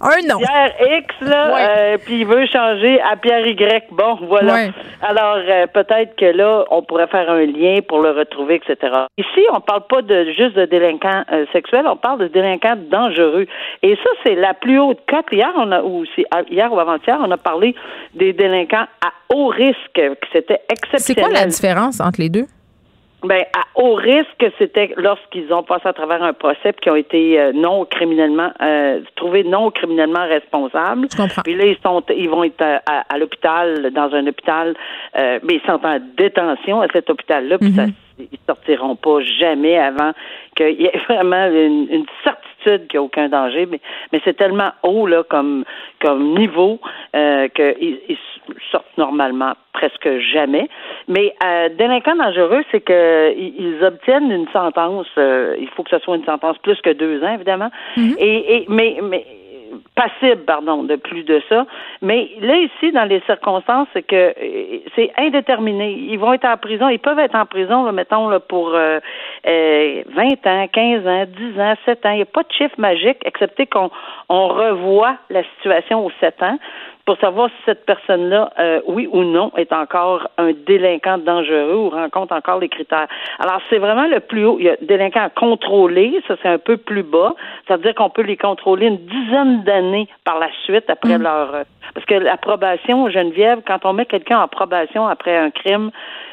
un 0.03 0.29
nom. 0.29 0.39
Pierre 0.39 0.73
X, 0.99 1.15
là, 1.21 1.57
euh, 1.57 1.99
puis 2.05 2.23
il 2.23 2.27
veut 2.27 2.45
changer 2.47 3.01
à 3.03 3.15
Pierre 3.15 3.47
Y. 3.47 3.87
Bon, 3.93 4.19
voilà. 4.23 4.71
Alors, 5.01 5.37
euh, 5.49 5.69
peut-être 5.69 6.17
que 6.17 6.25
là, 6.25 6.65
on 6.73 6.83
pourrait 6.83 7.07
faire 7.07 7.31
un 7.31 7.45
lien 7.45 7.79
pour 7.87 8.01
le 8.01 8.11
retrouver, 8.11 8.57
etc. 8.57 8.93
Ici, 9.17 9.47
on 9.53 9.61
parle 9.61 9.87
pas 9.89 10.03
de 10.03 10.33
juste 10.37 10.57
de 10.57 10.65
délinquants 10.65 11.23
euh, 11.31 11.45
sexuel, 11.53 11.85
on 11.87 11.97
parle 11.97 12.19
de 12.19 12.27
délinquants 12.27 12.77
dangereux. 12.91 13.47
Et 13.83 13.95
ça, 13.95 14.11
c'est 14.25 14.35
la 14.35 14.55
plus 14.55 14.81
haute 14.81 14.99
cote. 15.09 15.27
Hier, 15.31 15.53
on 15.57 15.71
a, 15.71 15.83
ou 15.83 16.05
hier 16.51 16.73
ou 16.73 16.81
avant-hier, 16.81 17.19
on 17.21 17.31
a 17.31 17.37
parlé 17.37 17.77
des 18.15 18.33
délinquants 18.33 18.87
à 19.05 19.13
haut 19.35 19.49
risque, 19.49 20.01
c'était 20.33 20.61
exceptionnel. 20.71 21.01
C'est 21.01 21.15
quoi 21.15 21.29
la 21.29 21.47
différence 21.47 22.01
entre 22.01 22.21
les 22.21 22.29
deux? 22.29 22.47
Ben, 23.23 23.43
à 23.57 23.81
haut 23.81 23.95
risque, 23.95 24.53
c'était 24.59 24.93
lorsqu'ils 24.99 25.51
ont 25.51 25.63
passé 25.63 25.89
à 25.89 25.95
travers 25.95 26.23
un 26.23 26.35
procès 26.35 26.75
qui 26.83 26.91
ont 26.91 26.95
été 26.95 27.41
euh, 27.41 27.53
non 27.55 27.87
criminellement 27.87 28.53
euh, 28.61 29.01
trouvés 29.17 29.45
non 29.45 29.71
criminellement 29.71 30.27
responsables. 30.29 31.09
Je 31.11 31.17
comprends. 31.17 31.41
Puis 31.43 31.55
là, 31.55 31.65
ils 31.65 31.79
sont 31.83 32.03
ils 32.15 32.29
vont 32.29 32.45
être 32.45 32.63
à, 32.63 33.19
l'hôpital, 33.19 33.91
dans 33.93 34.13
un 34.13 34.27
hôpital, 34.27 34.75
mais 35.17 35.55
ils 35.55 35.63
sont 35.67 35.81
en 35.87 35.99
détention 36.19 36.83
à 36.83 36.89
cet 36.93 37.09
hôpital-là, 37.09 37.57
puis 37.57 37.73
ça 37.73 37.87
mhm 37.87 37.95
ils 38.19 38.39
sortiront 38.47 38.97
pas 38.97 39.21
jamais 39.21 39.79
avant 39.79 40.13
qu'il 40.57 40.81
y 40.81 40.87
ait 40.87 41.01
vraiment 41.09 41.47
une, 41.47 42.07
certitude 42.23 42.54
qu'il 42.65 42.89
n'y 42.95 42.99
a 42.99 43.03
aucun 43.03 43.29
danger. 43.29 43.67
Mais, 43.67 43.81
mais 44.13 44.21
c'est 44.25 44.37
tellement 44.37 44.71
haut 44.83 45.07
là 45.07 45.23
comme 45.23 45.65
comme 46.03 46.35
niveau 46.39 46.81
euh, 47.15 47.49
qu'ils 47.49 47.99
ils 48.09 48.19
sortent 48.71 48.99
normalement 48.99 49.55
presque 49.73 50.09
jamais. 50.33 50.69
Mais 51.09 51.35
euh, 51.45 51.69
délinquant 51.71 52.17
dangereux, 52.17 52.65
c'est 52.71 52.81
que 52.81 53.35
ils, 53.37 53.83
obtiennent 53.85 54.31
une 54.31 54.49
sentence. 54.49 55.07
Euh, 55.19 55.57
il 55.59 55.69
faut 55.71 55.83
que 55.83 55.91
ce 55.91 55.99
soit 55.99 56.17
une 56.17 56.25
sentence 56.25 56.57
plus 56.59 56.81
que 56.81 56.91
deux 56.91 57.23
ans, 57.23 57.35
évidemment. 57.35 57.71
Mm-hmm. 57.97 58.17
et, 58.19 58.57
et 58.57 58.67
mais 58.69 58.99
mais 59.03 59.27
passible, 59.95 60.45
pardon, 60.45 60.83
de 60.83 60.97
plus 60.97 61.25
de 61.25 61.43
ça. 61.49 61.67
Mais 62.03 62.31
là, 62.41 62.57
ici, 62.57 62.93
dans 62.93 63.05
les 63.05 63.21
circonstances, 63.27 63.89
c'est 63.93 64.03
que 64.03 64.17
euh, 64.17 64.79
c'est 64.95 65.13
indéterminé. 65.17 65.93
Ils 65.93 66.19
vont 66.19 66.33
être 66.33 66.47
en 66.47 66.57
prison, 66.57 66.89
ils 66.89 66.99
peuvent 66.99 67.19
être 67.19 67.35
en 67.35 67.47
prison, 67.47 67.85
là, 67.85 67.93
mettons, 67.93 68.29
là, 68.29 68.41
pour 68.41 68.73
euh, 68.75 69.01
20 69.45 69.51
euh, 69.51 70.03
ans, 70.47 70.67
15 70.73 71.07
ans, 71.07 71.25
10 71.27 71.61
ans, 71.61 71.75
7 71.85 72.07
ans. 72.07 72.11
Il 72.11 72.17
n'y 72.17 72.23
a 72.23 72.27
pas 72.27 72.43
de 72.43 72.53
chiffre 72.53 72.79
magique, 72.79 73.19
excepté 73.25 73.67
qu'on 73.67 73.91
on 74.29 74.49
revoit 74.49 75.17
la 75.31 75.43
situation 75.57 76.05
aux 76.05 76.13
7 76.21 76.43
ans 76.43 76.59
pour 77.05 77.19
savoir 77.19 77.51
si 77.51 77.57
cette 77.67 77.85
personne-là, 77.85 78.51
euh, 78.59 78.81
oui 78.87 79.09
ou 79.11 79.25
non, 79.25 79.53
est 79.57 79.73
encore 79.73 80.29
un 80.39 80.53
délinquant 80.67 81.19
dangereux 81.19 81.75
ou 81.75 81.91
rencontre 81.91 82.35
encore 82.35 82.61
les 82.61 82.69
critères. 82.69 83.07
Alors, 83.39 83.61
c'est 83.69 83.79
vraiment 83.79 84.07
le 84.07 84.21
plus 84.21 84.45
haut. 84.45 84.57
Il 84.59 84.65
y 84.67 84.71
a 84.71 84.77
délinquants 84.81 85.29
contrôlés, 85.35 86.23
ça 86.27 86.37
c'est 86.43 86.49
un 86.49 86.59
peu 86.59 86.77
plus 86.79 87.03
bas. 87.03 87.35
Ça 87.69 87.77
veut 87.77 87.83
dire 87.83 87.95
qu'on 87.95 88.11
peut 88.11 88.23
les 88.23 88.37
contrôler 88.37 88.87
une 88.87 88.99
dizaine 88.99 89.65
d'années 89.65 90.09
par 90.25 90.39
la 90.39 90.49
suite 90.65 90.89
après 90.89 91.19
mm. 91.19 91.23
leur... 91.23 91.55
Euh, 91.55 91.63
parce 91.93 92.07
que 92.07 92.15
la 92.15 92.37
probation, 92.37 93.09
Geneviève, 93.11 93.61
quand 93.67 93.85
on 93.85 93.93
met 93.93 94.07
quelqu'un 94.07 94.41
en 94.41 94.49
probation 94.49 95.07
après 95.07 95.37
un 95.37 95.51
crime, 95.51 95.91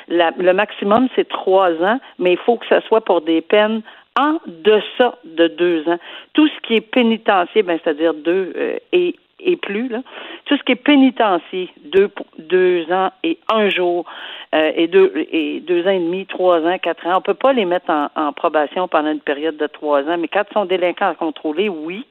le 0.08 0.52
maximum, 0.54 1.08
c'est 1.16 1.28
trois 1.28 1.72
ans, 1.84 2.00
mais 2.18 2.34
il 2.34 2.38
faut 2.38 2.58
que 2.58 2.66
ce 2.68 2.80
soit 2.88 3.02
pour 3.02 3.22
des 3.22 3.42
peines 3.42 3.82
en 4.20 4.40
deçà 4.46 5.16
de 5.24 5.48
deux 5.48 5.88
ans. 5.88 6.00
Tout 6.34 6.48
ce 6.48 6.60
qui 6.62 6.76
est 6.76 6.82
pénitencier, 6.82 7.64
ben, 7.64 7.80
c'est-à-dire 7.84 8.14
deux 8.14 8.54
euh, 8.56 8.78
et 8.92 9.16
et 9.44 9.56
plus, 9.56 9.88
là. 9.88 10.02
Tout 10.46 10.58
ce 10.58 10.64
qui 10.64 10.74
est 10.74 10.76
pénitencier, 10.76 11.70
deux, 11.84 12.10
deux 12.40 12.92
ans 12.92 13.12
et 13.24 13.38
un 13.52 13.70
jour, 13.70 14.06
euh, 14.54 14.72
et, 14.76 14.88
deux, 14.88 15.12
et 15.32 15.62
deux 15.62 15.86
ans 15.88 15.92
et 15.92 16.00
demi, 16.00 16.26
trois 16.26 16.60
ans, 16.62 16.78
quatre 16.78 17.06
ans, 17.08 17.18
on 17.18 17.22
peut 17.22 17.34
pas 17.34 17.54
les 17.54 17.66
mettre 17.66 17.90
en, 17.90 18.34
probation 18.34 18.88
pendant 18.88 19.12
une 19.12 19.20
période 19.20 19.58
de 19.58 19.68
trois 19.68 20.02
ans, 20.04 20.18
mais 20.18 20.28
quand 20.28 20.44
ils 20.50 20.54
sont 20.54 20.66
délinquants 20.66 21.10
à 21.10 21.16
contrôler, 21.16 21.70
oui, 21.70 22.06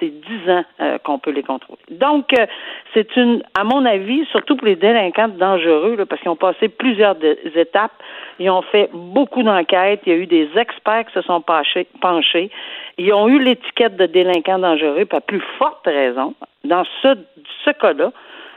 c'est 0.00 0.08
dix 0.08 0.50
ans 0.50 0.64
euh, 0.80 0.98
qu'on 0.98 1.18
peut 1.18 1.30
les 1.30 1.42
contrôler. 1.42 1.78
Donc, 1.90 2.32
euh, 2.38 2.46
c'est 2.94 3.14
une, 3.16 3.42
à 3.54 3.64
mon 3.64 3.84
avis, 3.84 4.24
surtout 4.26 4.56
pour 4.56 4.66
les 4.66 4.76
délinquants 4.76 5.28
dangereux, 5.28 5.96
parce 6.08 6.20
qu'ils 6.20 6.30
ont 6.30 6.36
passé 6.36 6.68
plusieurs 6.68 7.16
étapes, 7.54 7.92
ils 8.38 8.50
ont 8.50 8.62
fait 8.62 8.88
beaucoup 8.92 9.42
d'enquêtes, 9.42 10.00
il 10.06 10.12
y 10.12 10.16
a 10.16 10.18
eu 10.18 10.26
des 10.26 10.48
experts 10.56 11.06
qui 11.06 11.12
se 11.12 11.22
sont 11.22 11.40
penchés, 11.40 11.86
penchés. 12.00 12.50
Ils 12.98 13.12
ont 13.12 13.28
eu 13.28 13.38
l'étiquette 13.38 13.96
de 13.96 14.06
délinquants 14.06 14.58
dangereux, 14.58 15.04
pas 15.04 15.20
plus 15.20 15.42
forte 15.58 15.86
raison, 15.86 16.34
dans 16.64 16.84
ce, 17.02 17.16
ce 17.64 17.70
cas-là, 17.70 18.12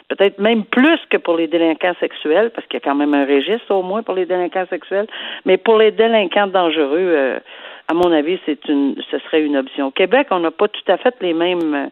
peut-être 0.10 0.40
même 0.40 0.64
plus 0.66 1.00
que 1.10 1.18
pour 1.18 1.38
les 1.38 1.48
délinquants 1.48 1.96
sexuels, 2.00 2.52
parce 2.52 2.68
qu'il 2.68 2.80
y 2.80 2.84
a 2.84 2.86
quand 2.86 2.96
même 2.96 3.14
un 3.14 3.26
registre 3.26 3.74
au 3.74 3.84
moins 3.84 4.04
pour 4.04 4.16
les 4.16 4.26
délinquants 4.26 4.66
sexuels, 4.70 5.08
mais 5.46 5.58
pour 5.58 5.78
les 5.78 5.92
délinquants 5.92 6.48
dangereux, 6.48 6.98
euh, 7.00 7.40
à 7.88 7.94
mon 7.94 8.12
avis, 8.12 8.40
c'est 8.46 8.68
une, 8.68 8.96
ce 9.12 9.20
serait 9.20 9.42
une 9.42 9.58
option. 9.58 9.88
Au 9.88 9.92
Québec, 9.92 10.28
on 10.32 10.40
n'a 10.40 10.52
pas 10.52 10.68
tout 10.68 10.92
à 10.92 10.98
fait 10.98 11.16
les 11.22 11.34
mêmes, 11.34 11.90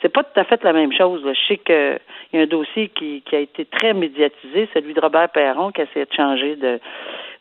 c'est 0.00 0.12
pas 0.12 0.22
tout 0.22 0.38
à 0.38 0.44
fait 0.44 0.62
la 0.62 0.72
même 0.72 0.92
chose. 0.92 1.22
Je 1.24 1.46
sais 1.48 1.58
qu'il 1.58 1.98
y 2.32 2.38
a 2.38 2.42
un 2.42 2.46
dossier 2.46 2.88
qui, 2.88 3.22
qui 3.22 3.36
a 3.36 3.40
été 3.40 3.64
très 3.64 3.92
médiatisé, 3.92 4.68
celui 4.72 4.94
de 4.94 5.00
Robert 5.00 5.28
Perron, 5.30 5.72
qui 5.72 5.80
a 5.80 5.84
essayé 5.84 6.06
de 6.06 6.14
changer 6.14 6.56
de, 6.56 6.80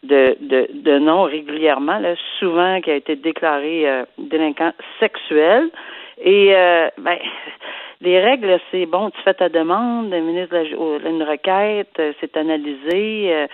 de, 0.04 0.36
de, 0.40 0.68
de 0.74 1.00
nom 1.00 1.24
régulièrement, 1.24 2.00
là, 2.00 2.16
souvent 2.40 2.82
qui 2.82 2.90
a 2.90 2.96
été 2.96 3.16
déclaré 3.16 3.88
euh, 3.88 4.06
délinquant 4.18 4.74
sexuel. 5.00 5.70
Et 6.24 6.56
euh, 6.56 6.90
ben, 6.98 7.18
les 8.02 8.20
règles, 8.20 8.60
c'est 8.72 8.86
bon, 8.86 9.12
tu 9.12 9.22
fais 9.22 9.34
ta 9.36 9.50
demande, 9.50 10.12
le 10.12 10.22
ministre 10.22 10.56
de 10.56 11.04
la, 11.04 11.10
une 11.10 11.24
requête, 11.24 12.00
euh, 12.00 12.14
c'est 12.20 12.36
analysé. 12.36 13.34
Euh, 13.34 13.48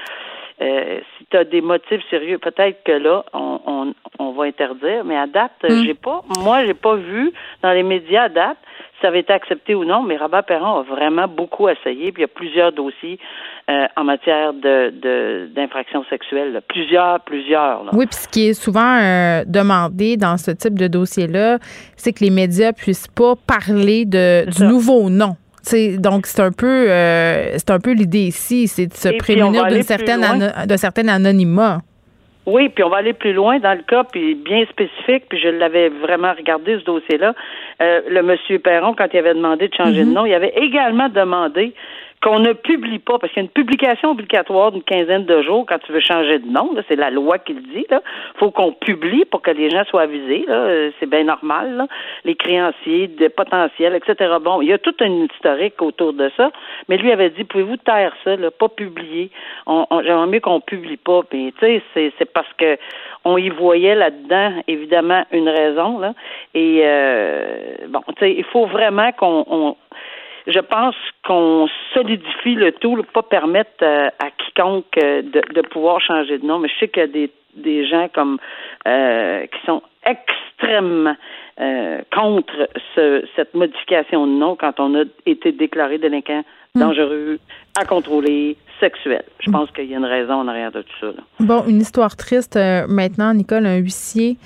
euh, 0.60 1.00
si 1.18 1.26
tu 1.30 1.38
as 1.38 1.44
des 1.44 1.62
motifs 1.62 2.02
sérieux, 2.10 2.40
peut-être 2.40 2.84
que 2.84 2.92
là, 2.92 3.24
on, 3.32 3.60
on, 3.68 3.94
on, 4.18 4.32
va 4.32 4.46
interdire. 4.46 5.04
Mais 5.06 5.16
à 5.16 5.28
date, 5.28 5.52
mm. 5.64 5.84
j'ai 5.86 5.94
pas, 5.94 6.22
moi, 6.40 6.66
j'ai 6.66 6.74
pas 6.74 6.96
vu 6.96 7.32
dans 7.62 7.72
les 7.72 7.84
médias 7.84 8.24
à 8.24 8.30
date 8.30 8.58
si 8.96 9.02
ça 9.04 9.10
avait 9.10 9.20
été 9.20 9.34
accepté 9.34 9.76
ou 9.76 9.86
non. 9.86 10.02
Mais 10.02 10.18
Robert 10.18 10.46
Perron 10.46 10.80
a 10.80 10.82
vraiment 10.82 11.28
beaucoup 11.28 11.70
essayé. 11.70 12.12
Puis 12.12 12.22
il 12.22 12.22
y 12.22 12.24
a 12.24 12.28
plusieurs 12.28 12.72
dossiers 12.72 13.20
euh, 13.70 13.86
en 13.96 14.04
matière 14.04 14.54
de 14.54 15.48
d'infractions 15.54 16.04
sexuelles. 16.10 16.60
Plusieurs, 16.68 17.20
plusieurs. 17.20 17.84
Là. 17.84 17.92
Oui, 17.94 18.08
puis 18.08 18.16
ce 18.16 18.28
qui 18.28 18.50
est 18.50 18.54
souvent 18.54 18.98
euh, 18.98 19.44
demandé 19.46 20.18
dans 20.18 20.38
ce 20.38 20.50
type 20.50 20.80
de 20.80 20.88
dossier-là, 20.88 21.60
c'est 21.98 22.14
que 22.14 22.24
les 22.24 22.32
médias 22.32 22.74
puissent 22.74 23.10
pas 23.10 23.36
parler 23.36 24.06
de, 24.06 24.50
du 24.50 24.64
nouveau 24.64 25.12
nom 25.12 25.36
donc 25.98 26.26
c'est 26.26 26.42
un 26.42 26.52
peu 26.52 26.90
euh, 26.90 27.58
c'est 27.58 27.72
un 27.72 27.80
peu 27.80 27.94
l'idée 27.94 28.28
ici, 28.28 28.68
c'est 28.68 28.88
de 28.88 28.94
se 28.94 29.10
prémunir 29.18 29.66
d'une 29.68 29.84
certaine 29.84 30.22
d'un 30.66 30.78
certain 30.78 31.08
anonymat. 31.08 31.80
Oui, 32.48 32.70
puis 32.70 32.82
on 32.82 32.90
va 32.90 32.98
aller 32.98 33.12
plus 33.12 33.34
loin 33.34 33.60
dans 33.60 33.74
le 33.74 33.84
cas, 33.84 34.06
puis 34.06 34.34
bien 34.34 34.64
spécifique, 34.68 35.26
puis 35.28 35.38
je 35.38 35.50
l'avais 35.50 35.90
vraiment 35.90 36.34
regardé 36.34 36.80
ce 36.80 36.86
dossier-là. 36.86 37.34
Euh, 37.82 38.02
le 38.10 38.24
monsieur 38.24 38.58
Perron, 38.60 38.94
quand 38.98 39.08
il 39.12 39.20
avait 39.20 39.34
demandé 39.34 39.68
de 39.68 39.74
changer 39.74 40.06
de 40.06 40.10
mm-hmm. 40.10 40.14
nom, 40.14 40.26
il 40.26 40.34
avait 40.34 40.54
également 40.56 41.10
demandé 41.10 41.74
qu'on 42.22 42.40
ne 42.40 42.54
publie 42.54 43.00
pas, 43.00 43.20
parce 43.20 43.32
qu'il 43.32 43.44
y 43.44 43.46
a 43.46 43.48
une 43.48 43.52
publication 43.52 44.12
obligatoire 44.12 44.72
d'une 44.72 44.84
quinzaine 44.84 45.26
de 45.26 45.42
jours 45.44 45.66
quand 45.68 45.78
tu 45.80 45.92
veux 45.92 46.00
changer 46.00 46.40
de 46.40 46.48
nom. 46.48 46.72
C'est 46.88 46.96
la 46.96 47.12
loi 47.12 47.38
qui 47.38 47.54
le 47.54 47.62
dit. 47.62 47.86
Il 47.90 48.00
faut 48.38 48.50
qu'on 48.50 48.74
publie 48.74 49.26
pour 49.26 49.42
que 49.42 49.52
les 49.52 49.70
gens 49.70 49.84
soient 49.86 50.02
avisés. 50.02 50.46
Euh, 50.50 50.90
c'est 51.00 51.10
bien 51.10 51.26
normal. 51.26 51.88
Les 52.26 52.36
créanciers, 52.36 53.08
des 53.08 53.30
potentiels, 53.30 53.94
etc. 53.96 54.36
Bon, 54.42 54.62
il 54.62 54.70
y 54.70 54.74
a 54.74 54.80
tout 54.80 54.96
un 55.00 55.26
historique 55.26 55.80
autour 55.82 56.14
de 56.14 56.32
ça. 56.36 56.52
Mais 56.90 56.98
lui 56.98 57.12
avait 57.12 57.30
dit, 57.30 57.44
pouvez-vous 57.44 57.78
taire 57.78 58.14
ça, 58.24 58.36
là, 58.36 58.50
pas 58.50 58.70
publier? 58.70 59.30
On, 59.68 59.86
J'aimerais 60.04 60.28
mieux 60.28 60.40
qu'on 60.40 60.60
publie 60.60 60.98
pas. 60.98 61.22
Puis, 61.30 61.54
tu 61.60 61.66
sais, 61.66 61.84
c'est, 61.94 62.14
c'est 62.18 62.32
parce 62.34 62.52
que 62.58 62.78
on 63.26 63.38
y 63.38 63.50
voyait 63.50 63.96
là-dedans, 63.96 64.54
évidemment, 64.68 65.24
une 65.32 65.50
raison. 65.50 66.00
Là. 66.00 66.14
Et 66.54 66.82
euh, 66.84 67.76
bon, 67.90 68.02
tu 68.08 68.14
sais, 68.20 68.32
il 68.34 68.46
faut 68.46 68.66
vraiment 68.66 69.12
qu'on 69.12 69.76
je 70.48 70.60
pense 70.60 70.96
qu'on 71.26 71.68
solidifie 71.94 72.56
le 72.56 72.72
tout, 72.72 73.04
pas 73.14 73.24
permettre 73.24 73.84
euh, 73.84 74.08
à 74.20 74.32
quiconque 74.32 74.86
euh, 74.98 75.22
de, 75.22 75.42
de, 75.54 75.62
pouvoir 75.62 76.00
changer 76.00 76.38
de 76.38 76.46
nom. 76.46 76.60
Mais 76.60 76.70
je 76.70 76.80
sais 76.80 76.88
qu'il 76.88 77.02
y 77.02 77.04
a 77.04 77.08
des, 77.08 77.32
des 77.56 77.88
gens 77.88 78.08
comme 78.14 78.38
euh, 78.88 79.46
qui 79.46 79.66
sont 79.66 79.82
extrêmement 80.06 81.16
contre 82.14 82.70
ce, 82.96 83.26
cette 83.36 83.56
modification 83.56 84.28
de 84.28 84.32
nom 84.32 84.56
quand 84.56 84.80
on 84.80 84.94
a 84.96 85.04
été 85.26 85.52
déclaré 85.52 85.98
délinquant 85.98 86.44
hmm. 86.76 86.80
dangereux, 86.80 87.40
à 87.80 87.84
contrôler, 87.84 88.58
sexuel. 88.80 89.24
Je 89.40 89.50
pense 89.50 89.72
qu'il 89.72 89.86
y 89.86 89.96
a 89.96 89.98
une 89.98 90.06
raison 90.06 90.36
en 90.36 90.48
arrière 90.48 90.72
de 90.72 90.84
tout 90.84 90.96
ça. 91.02 91.08
Bon, 91.40 91.64
une 91.68 91.82
histoire 91.82 92.16
triste 92.16 92.60
maintenant. 92.88 93.34
Nicole, 93.34 93.66
un 93.66 93.78
huissier 93.78 94.38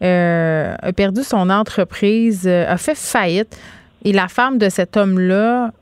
a 0.00 0.92
perdu 0.96 1.22
son 1.22 1.50
entreprise, 1.50 2.46
a 2.46 2.76
fait 2.76 2.96
faillite. 2.96 3.58
Et 4.04 4.12
la 4.12 4.28
femme 4.28 4.58
de 4.58 4.68
cet 4.68 4.96
homme-là 4.96 5.72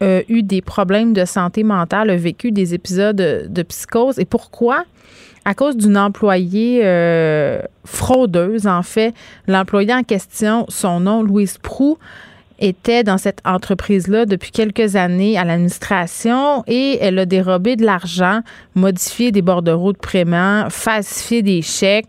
a 0.00 0.20
eu 0.28 0.42
des 0.42 0.60
problèmes 0.60 1.12
de 1.12 1.24
santé 1.24 1.62
mentale, 1.62 2.10
a 2.10 2.16
vécu 2.16 2.52
des 2.52 2.74
épisodes 2.74 3.16
de 3.48 3.62
psychose. 3.62 4.18
Et 4.18 4.24
pourquoi? 4.24 4.84
À 5.44 5.54
cause 5.54 5.76
d'une 5.76 5.96
employée 5.96 6.80
euh, 6.84 7.60
fraudeuse, 7.84 8.66
en 8.66 8.82
fait. 8.82 9.14
L'employée 9.46 9.94
en 9.94 10.02
question, 10.02 10.66
son 10.68 11.00
nom, 11.00 11.22
Louise 11.22 11.58
Prou, 11.58 11.98
était 12.58 13.04
dans 13.04 13.18
cette 13.18 13.40
entreprise-là 13.44 14.26
depuis 14.26 14.50
quelques 14.50 14.96
années 14.96 15.36
à 15.38 15.44
l'administration 15.44 16.64
et 16.66 16.98
elle 17.00 17.18
a 17.18 17.26
dérobé 17.26 17.76
de 17.76 17.84
l'argent, 17.84 18.40
modifié 18.74 19.30
des 19.30 19.42
bordereaux 19.42 19.92
de 19.92 19.98
paiement, 19.98 20.68
falsifié 20.70 21.42
des 21.42 21.62
chèques. 21.62 22.08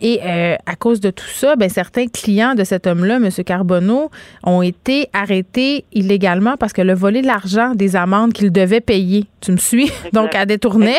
Et 0.00 0.20
euh, 0.24 0.56
à 0.66 0.76
cause 0.76 1.00
de 1.00 1.10
tout 1.10 1.28
ça, 1.28 1.56
ben, 1.56 1.68
certains 1.68 2.06
clients 2.06 2.54
de 2.54 2.64
cet 2.64 2.86
homme-là, 2.86 3.16
M. 3.16 3.28
Carbonneau, 3.44 4.10
ont 4.44 4.62
été 4.62 5.08
arrêtés 5.12 5.84
illégalement 5.92 6.56
parce 6.56 6.72
que 6.72 6.82
le 6.82 6.94
volé 6.94 7.22
de 7.22 7.26
l'argent 7.26 7.74
des 7.74 7.96
amendes 7.96 8.32
qu'il 8.32 8.50
devait 8.50 8.80
payer. 8.80 9.26
Tu 9.40 9.52
me 9.52 9.56
suis? 9.56 9.90
Donc, 10.12 10.34
à 10.34 10.46
détourner. 10.46 10.96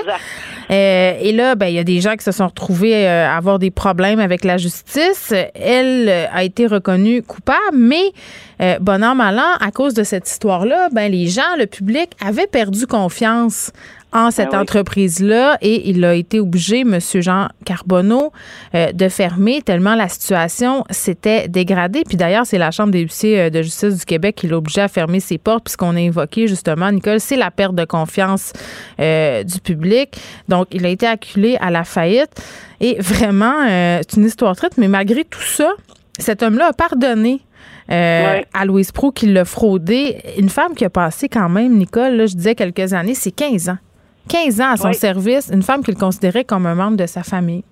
Euh, 0.70 1.14
et 1.20 1.32
là, 1.32 1.56
ben, 1.56 1.68
il 1.68 1.76
y 1.76 1.80
a 1.80 1.84
des 1.84 2.00
gens 2.00 2.16
qui 2.16 2.24
se 2.24 2.32
sont 2.32 2.48
retrouvés 2.48 3.08
euh, 3.08 3.28
à 3.28 3.38
avoir 3.38 3.60
des 3.60 3.72
problèmes 3.72 4.20
avec 4.20 4.44
la 4.44 4.58
justice. 4.58 5.34
Elle 5.56 6.10
a 6.10 6.44
été 6.44 6.68
reconnue 6.68 7.24
coupable, 7.24 7.60
mais 7.74 8.12
bon 8.80 9.04
an, 9.04 9.16
mal 9.16 9.40
an, 9.40 9.58
à 9.60 9.72
cause 9.72 9.96
de 9.96 10.04
cette 10.04 10.30
histoire-là, 10.30 10.90
ben, 10.92 11.12
les 11.12 11.28
gens, 11.28 11.56
le 11.58 11.66
public, 11.66 12.12
avaient 12.24 12.48
perdu 12.48 12.86
confiance 12.86 13.72
en 14.14 14.30
cette 14.30 14.52
ben 14.52 14.60
entreprise-là 14.60 15.58
et 15.62 15.90
il 15.90 16.04
a 16.04 16.14
été 16.14 16.40
obligé, 16.40 16.82
M. 16.82 17.00
Jean 17.00 17.48
Carbonneau, 17.66 18.32
euh, 18.76 18.92
de 18.92 19.08
fermer 19.08 19.62
tellement 19.62 19.96
la 19.96 20.10
situation 20.10 20.84
s'était 20.90 21.48
dégradée. 21.48 22.04
Puis 22.08 22.18
d'ailleurs, 22.18 22.46
c'est 22.46 22.58
la 22.58 22.72
Chambre 22.72 22.92
des 22.92 23.02
huissiers 23.02 23.40
euh, 23.40 23.50
de 23.50 23.62
justice 23.62 24.00
du 24.00 24.06
Québec 24.06 24.36
qui 24.36 24.48
l'a 24.48 24.58
obligé 24.58 24.82
à 24.82 24.88
fermer 24.88 25.20
ses 25.22 25.38
portes 25.38 25.64
puisqu'on 25.64 25.96
a 25.96 26.02
évoqué 26.02 26.48
justement, 26.48 26.92
Nicole, 26.92 27.20
c'est 27.20 27.38
la 27.38 27.52
perte 27.52 27.76
de 27.76 27.86
confiance 27.86 28.52
euh, 29.00 29.44
du 29.44 29.60
public. 29.60 30.18
Donc, 30.50 30.68
il 30.72 30.86
a 30.86 30.90
été 30.90 31.08
acculé 31.08 31.58
à 31.62 31.72
la 31.72 31.84
faillite. 31.86 32.32
Et 32.82 32.98
vraiment, 33.00 33.68
c'est 33.68 34.18
une 34.18 34.26
histoire 34.26 34.56
triste, 34.56 34.74
mais 34.78 34.88
malgré 34.88 35.24
tout 35.24 35.42
ça, 35.42 35.70
cet 36.18 36.42
homme-là 36.42 36.70
a 36.70 36.74
pardonné 36.74 37.42
à 37.88 38.66
Louise 38.66 38.92
Pro 38.92 39.12
qui 39.12 39.28
l'a 39.28 39.46
fraudé. 39.46 40.18
Une 40.38 40.50
femme 40.50 40.74
qui 40.74 40.84
a 40.84 40.90
passé 40.90 41.30
quand 41.30 41.48
même, 41.48 41.78
Nicole, 41.78 42.16
là, 42.16 42.26
je 42.26 42.36
disais 42.36 42.56
quelques 42.56 42.94
années, 42.94 43.14
c'est 43.14 43.30
15 43.30 43.70
ans. 43.70 43.78
15 44.30 44.62
ans 44.62 44.72
à 44.72 44.78
son 44.78 44.94
service, 44.94 45.50
une 45.54 45.64
femme 45.64 45.84
qu'il 45.84 45.96
considérait 45.96 46.44
comme 46.46 46.66
un 46.66 46.76
membre 46.76 46.98
de 46.98 47.06
sa 47.06 47.24
famille. 47.24 47.64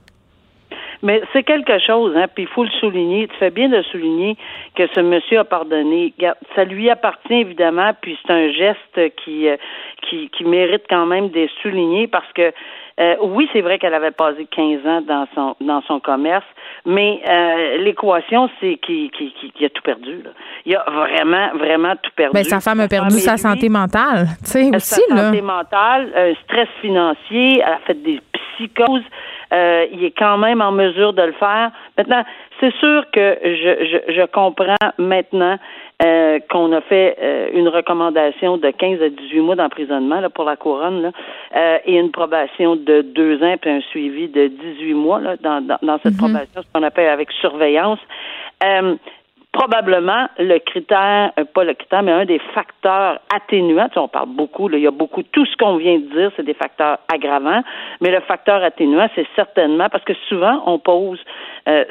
Mais 1.02 1.22
c'est 1.32 1.44
quelque 1.44 1.80
chose, 1.80 2.14
hein, 2.18 2.26
puis 2.34 2.44
il 2.44 2.50
faut 2.50 2.64
le 2.64 2.70
souligner. 2.72 3.28
Tu 3.28 3.36
fais 3.38 3.52
bien 3.52 3.70
de 3.70 3.82
souligner 3.84 4.36
que 4.76 4.86
ce 4.94 5.00
monsieur 5.00 5.40
a 5.40 5.46
pardonné. 5.46 6.14
Ça 6.56 6.66
lui 6.66 6.90
appartient 6.90 7.36
évidemment, 7.36 7.92
puis 8.02 8.18
c'est 8.22 8.34
un 8.34 8.52
geste 8.52 9.16
qui, 9.24 9.48
euh, 9.48 9.56
qui, 10.02 10.30
qui 10.30 10.44
mérite 10.44 10.84
quand 10.90 11.06
même 11.06 11.30
d'être 11.30 11.54
souligné 11.62 12.08
parce 12.08 12.30
que 12.34 12.52
euh, 13.00 13.16
oui, 13.22 13.50
c'est 13.54 13.62
vrai 13.62 13.80
qu'elle 13.80 13.94
avait 13.94 14.12
passé 14.12 14.46
15 14.46 14.86
ans 14.86 15.02
dans 15.02 15.26
son 15.34 15.56
dans 15.62 15.82
son 15.84 16.02
commerce, 16.02 16.46
mais 16.90 17.22
euh, 17.30 17.78
l'équation, 17.84 18.50
c'est 18.60 18.78
qu'il 18.78 19.12
qui, 19.12 19.66
a 19.66 19.70
tout 19.70 19.84
perdu. 19.84 20.24
Là. 20.24 20.32
Il 20.66 20.76
a 20.76 20.84
vraiment, 20.90 21.50
vraiment 21.56 21.96
tout 22.02 22.10
perdu. 22.16 22.34
Ben, 22.34 22.44
sa 22.44 22.60
femme 22.60 22.80
a 22.80 22.88
perdu 22.88 23.20
sa 23.20 23.38
santé 23.38 23.70
mentale, 23.70 24.26
tu 24.44 24.50
sais, 24.50 24.76
aussi. 24.76 25.02
Sa 25.08 25.18
santé 25.18 25.42
mentale, 25.44 26.12
un 26.16 26.34
stress 26.44 26.68
financier, 26.82 27.62
elle 27.64 27.74
a 27.74 27.80
fait 27.86 28.02
des 28.02 28.20
psychoses. 28.34 29.04
Euh, 29.54 29.86
il 29.92 30.04
est 30.04 30.18
quand 30.18 30.40
même 30.40 30.62
en 30.62 30.72
mesure 30.72 31.14
de 31.14 31.22
le 31.22 31.34
faire. 31.34 31.70
Maintenant, 31.96 32.24
c'est 32.60 32.74
sûr 32.78 33.04
que 33.14 33.38
je, 33.44 34.02
je, 34.08 34.14
je 34.14 34.26
comprends 34.26 34.76
maintenant 34.98 35.60
euh, 36.02 36.40
qu'on 36.50 36.72
a 36.72 36.82
fait 36.82 37.18
euh, 37.22 37.50
une 37.54 37.68
recommandation 37.68 38.58
de 38.58 38.70
15 38.70 39.02
à 39.02 39.10
18 39.10 39.40
mois 39.42 39.56
d'emprisonnement 39.56 40.22
là, 40.22 40.30
pour 40.30 40.46
la 40.46 40.56
couronne 40.56 41.02
là, 41.02 41.12
euh, 41.56 41.78
et 41.86 41.98
une 41.98 42.12
probation 42.12 42.76
de 42.78 43.02
deux 43.02 43.44
ans 43.44 43.56
puis 43.62 43.70
un 43.70 43.82
suivi 43.82 44.30
de 44.30 44.48
18 44.48 44.94
mois 44.94 45.20
là, 45.20 45.36
dans, 45.38 45.60
dans, 45.60 45.78
dans 45.82 46.00
cette 46.04 46.14
mhm. 46.14 46.20
probation, 46.20 46.62
ce 46.62 46.68
qu'on 46.74 46.84
appelle 46.84 47.10
avec 47.10 47.32
surveillance 47.42 48.00
probablement 49.52 50.28
le 50.38 50.60
critère, 50.60 51.32
euh, 51.40 51.44
pas 51.44 51.64
le 51.64 51.74
critère, 51.74 52.04
mais 52.04 52.12
un 52.12 52.26
des 52.26 52.40
facteurs 52.54 53.20
atténuants. 53.34 53.88
Tu 53.88 53.96
sais, 53.96 54.00
on 54.00 54.08
parle 54.08 54.30
beaucoup, 54.30 54.68
là, 54.68 54.78
il 54.78 54.84
y 54.84 54.88
a 54.88 54.92
beaucoup, 54.92 55.24
tout 55.24 55.46
ce 55.46 55.56
qu'on 55.58 55.78
vient 55.78 55.98
de 55.98 56.06
dire, 56.06 56.32
c'est 56.36 56.46
des 56.46 56.54
facteurs 56.54 57.00
aggravants, 57.12 57.62
mais 58.00 58.12
le 58.12 58.20
facteur 58.22 58.64
atténuant, 58.64 59.10
c'est 59.16 59.28
certainement 59.36 59.90
parce 59.90 60.04
que 60.04 60.14
souvent 60.28 60.62
on 60.66 60.78
pose, 60.78 61.20
euh, 61.70 61.86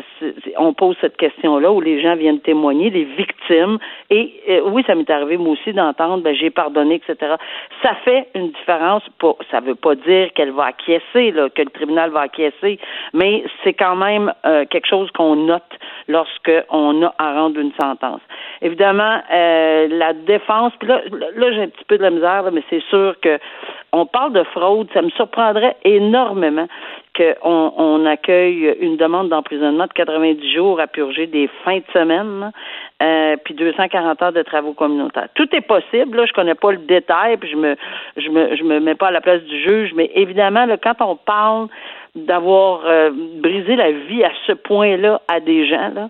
on 0.57 0.73
pose 0.73 0.97
cette 1.01 1.17
question-là 1.17 1.71
où 1.71 1.81
les 1.81 2.01
gens 2.03 2.17
viennent 2.17 2.41
témoigner, 2.41 2.91
les 2.91 3.05
victimes, 3.05 3.79
et 4.11 4.33
euh, 4.49 4.61
oui, 4.67 4.83
ça 4.87 4.95
m'est 4.95 5.09
arrivé 5.09 5.37
moi 5.37 5.53
aussi 5.53 5.73
d'entendre, 5.73 6.23
ben 6.23 6.35
j'ai 6.35 6.51
pardonné, 6.51 6.97
etc. 6.97 7.37
Ça 7.83 7.95
fait 8.05 8.29
une 8.35 8.51
différence. 8.51 9.03
Pour, 9.19 9.39
ça 9.51 9.61
veut 9.61 9.75
pas 9.75 9.95
dire 9.95 10.33
qu'elle 10.35 10.53
va 10.53 10.67
acquiescer, 10.67 11.31
là, 11.31 11.49
que 11.49 11.63
le 11.63 11.71
tribunal 11.71 12.11
va 12.11 12.21
acquiescer, 12.21 12.79
mais 13.13 13.45
c'est 13.65 13.75
quand 13.75 13.97
même 13.97 14.33
quelque 14.71 14.87
chose 14.87 15.11
qu'on 15.13 15.37
note 15.37 15.63
lorsque 16.09 16.53
on 16.71 17.03
a 17.03 17.15
à 17.19 17.35
rendre 17.35 17.57
d'une 17.57 17.73
sentence. 17.81 18.21
Évidemment, 18.63 19.21
euh, 19.33 19.89
la 19.91 20.13
défense, 20.13 20.73
puis 20.79 20.89
là, 20.89 21.03
là 21.37 21.53
j'ai 21.53 21.63
un 21.63 21.69
petit 21.69 21.85
peu 21.87 21.99
de 21.99 22.03
la 22.03 22.11
misère, 22.11 22.45
mais 22.53 22.63
c'est 22.71 22.83
sûr 22.91 23.15
que 23.21 23.39
on 23.93 24.07
parle 24.07 24.33
de 24.33 24.43
fraude, 24.45 24.89
ça 24.93 25.03
me 25.03 25.11
surprendrait 25.11 25.77
énormément 25.85 26.67
qu'on 27.17 27.73
on 27.77 28.07
accueille 28.07 28.77
une 28.81 28.97
demande 28.97 29.29
d'emprisonnement 29.29 29.87
de 29.87 29.93
90 29.93 30.55
jours 30.55 30.81
à 30.81 30.87
purger 30.87 31.27
des 31.27 31.49
fins 31.65 31.79
de 31.79 31.93
semaine, 31.93 32.53
euh, 33.03 33.37
puis 33.45 33.55
240 33.55 34.23
heures 34.23 34.33
de 34.33 34.43
travaux 34.43 34.73
communautaires. 34.73 35.29
Tout 35.35 35.49
est 35.55 35.63
possible. 35.63 36.17
Là, 36.17 36.27
je 36.27 36.33
connais 36.33 36.55
pas 36.55 36.73
le 36.73 36.79
détail, 36.79 37.37
puis 37.39 37.51
je 37.51 37.57
me, 37.57 37.77
je 38.17 38.29
me, 38.29 38.57
je 38.57 38.63
me 38.63 38.79
mets 38.79 38.95
pas 38.95 39.09
à 39.09 39.11
la 39.11 39.21
place 39.21 39.43
du 39.43 39.61
juge, 39.63 39.93
mais 39.95 40.11
évidemment, 40.15 40.67
là, 40.67 40.77
quand 40.77 41.01
on 41.01 41.17
parle 41.17 41.69
d'avoir 42.15 42.83
euh, 42.85 43.11
brisé 43.41 43.77
la 43.77 43.91
vie 43.93 44.25
à 44.25 44.31
ce 44.47 44.53
point-là 44.53 45.21
à 45.29 45.41
des 45.41 45.67
gens, 45.67 45.91
là, 45.95 46.09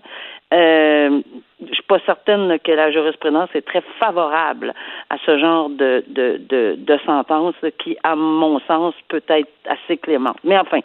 euh, 0.51 1.21
je 1.61 1.73
suis 1.73 1.83
pas 1.83 1.99
certaine 2.05 2.57
que 2.59 2.71
la 2.71 2.89
jurisprudence 2.91 3.49
est 3.53 3.65
très 3.65 3.83
favorable 3.99 4.73
à 5.09 5.17
ce 5.25 5.37
genre 5.37 5.69
de, 5.69 6.03
de, 6.07 6.37
de, 6.37 6.75
de 6.77 6.97
sentence 7.05 7.55
qui, 7.77 7.97
à 8.03 8.15
mon 8.15 8.59
sens, 8.61 8.95
peut 9.09 9.21
être 9.27 9.51
assez 9.67 9.97
clémente. 9.97 10.37
Mais 10.43 10.57
enfin, 10.57 10.79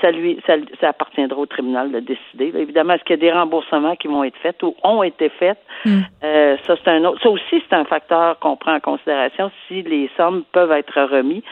ça 0.00 0.10
lui 0.10 0.38
ça, 0.46 0.54
ça 0.80 0.90
appartiendra 0.90 1.40
au 1.40 1.46
tribunal 1.46 1.90
de 1.90 2.00
décider. 2.00 2.52
évidemment, 2.56 2.94
est-ce 2.94 3.04
qu'il 3.04 3.16
y 3.16 3.18
a 3.18 3.30
des 3.30 3.32
remboursements 3.32 3.96
qui 3.96 4.08
vont 4.08 4.22
être 4.22 4.36
faits 4.36 4.62
ou 4.62 4.76
ont 4.84 5.02
été 5.02 5.30
faits? 5.30 5.58
Hmm. 5.84 6.00
Euh, 6.22 6.56
ça, 6.64 6.76
c'est 6.76 6.90
un 6.90 7.04
autre. 7.04 7.20
Ça 7.22 7.30
aussi, 7.30 7.62
c'est 7.68 7.74
un 7.74 7.84
facteur 7.84 8.38
qu'on 8.38 8.56
prend 8.56 8.74
en 8.74 8.80
considération 8.80 9.50
si 9.66 9.82
les 9.82 10.10
sommes 10.16 10.44
peuvent 10.52 10.72
être 10.72 11.00
remis. 11.02 11.42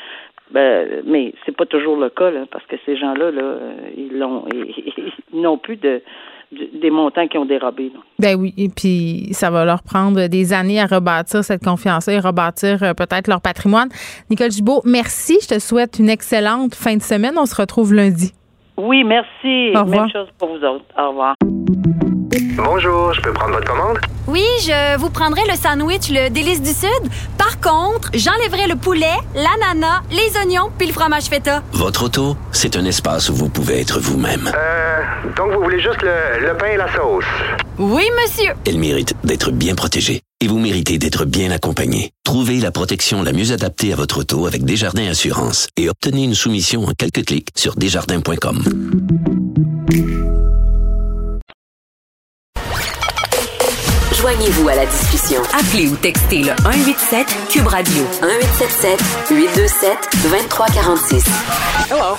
Ben, 0.52 1.02
mais 1.04 1.34
c'est 1.44 1.56
pas 1.56 1.66
toujours 1.66 1.96
le 1.96 2.08
cas, 2.08 2.30
là, 2.30 2.44
parce 2.48 2.64
que 2.66 2.76
ces 2.86 2.96
gens-là, 2.96 3.32
là, 3.32 3.54
ils 3.96 4.16
l'ont 4.16 4.44
ils 4.52 5.40
n'ont 5.40 5.58
plus 5.58 5.76
de 5.76 6.02
des 6.52 6.90
montants 6.90 7.26
qui 7.26 7.38
ont 7.38 7.44
dérobé. 7.44 7.92
Ben 8.18 8.38
oui, 8.38 8.54
et 8.56 8.68
puis 8.68 9.28
ça 9.32 9.50
va 9.50 9.64
leur 9.64 9.82
prendre 9.82 10.26
des 10.28 10.52
années 10.52 10.80
à 10.80 10.86
rebâtir 10.86 11.44
cette 11.44 11.64
confiance-là 11.64 12.14
et 12.14 12.20
rebâtir 12.20 12.82
euh, 12.82 12.94
peut-être 12.94 13.28
leur 13.28 13.40
patrimoine. 13.40 13.88
Nicole 14.30 14.50
Gibault, 14.50 14.82
merci. 14.84 15.38
Je 15.42 15.48
te 15.48 15.58
souhaite 15.58 15.98
une 15.98 16.08
excellente 16.08 16.74
fin 16.74 16.96
de 16.96 17.02
semaine. 17.02 17.34
On 17.36 17.46
se 17.46 17.56
retrouve 17.56 17.92
lundi. 17.92 18.32
Oui, 18.76 19.04
merci. 19.04 19.72
Au 19.74 19.80
revoir. 19.84 20.02
Même 20.02 20.10
chose 20.10 20.28
pour 20.38 20.48
vous 20.48 20.64
autres. 20.64 20.84
Au 20.98 21.08
revoir. 21.08 21.34
Bonjour, 22.56 23.12
je 23.14 23.20
peux 23.20 23.32
prendre 23.32 23.54
votre 23.54 23.66
commande? 23.66 23.98
Oui, 24.26 24.44
je 24.60 24.98
vous 24.98 25.10
prendrai 25.10 25.42
le 25.48 25.54
sandwich, 25.54 26.10
le 26.10 26.28
délice 26.28 26.60
du 26.60 26.70
Sud. 26.70 27.10
Par 27.38 27.60
contre, 27.60 28.10
j'enlèverai 28.14 28.66
le 28.66 28.76
poulet, 28.76 29.14
l'ananas, 29.34 30.02
les 30.10 30.36
oignons 30.38 30.70
puis 30.76 30.86
le 30.88 30.92
fromage 30.92 31.24
feta. 31.24 31.62
Votre 31.72 32.04
auto, 32.06 32.36
c'est 32.52 32.76
un 32.76 32.84
espace 32.84 33.30
où 33.30 33.34
vous 33.34 33.48
pouvez 33.48 33.80
être 33.80 34.00
vous-même. 34.00 34.50
Euh, 34.54 35.02
donc 35.36 35.52
vous 35.52 35.62
voulez 35.62 35.80
juste 35.80 36.02
le, 36.02 36.46
le 36.46 36.56
pain 36.56 36.66
et 36.66 36.76
la 36.76 36.88
sauce? 36.94 37.24
Oui, 37.78 38.04
monsieur. 38.22 38.52
Elle 38.66 38.78
mérite 38.78 39.14
d'être 39.24 39.50
bien 39.50 39.74
protégée 39.74 40.20
et 40.46 40.48
vous 40.48 40.60
méritez 40.60 40.96
d'être 40.96 41.24
bien 41.24 41.50
accompagné. 41.50 42.12
Trouvez 42.22 42.60
la 42.60 42.70
protection 42.70 43.24
la 43.24 43.32
mieux 43.32 43.50
adaptée 43.50 43.92
à 43.92 43.96
votre 43.96 44.18
auto 44.20 44.46
avec 44.46 44.64
Desjardins 44.64 45.08
Assurance 45.08 45.66
et 45.76 45.88
obtenez 45.88 46.22
une 46.22 46.36
soumission 46.36 46.84
en 46.84 46.92
quelques 46.92 47.24
clics 47.24 47.48
sur 47.56 47.74
desjardins.com. 47.74 48.62
Joignez-vous 54.12 54.68
à 54.68 54.76
la 54.76 54.86
discussion. 54.86 55.42
Appelez 55.52 55.88
ou 55.88 55.96
textez 55.96 56.44
le 56.44 56.52
187 56.62 57.26
Cube 57.50 57.66
Radio 57.66 58.04
1877 58.22 59.00
827 59.30 59.98
2346. 60.30 61.24
Hello. 61.90 62.16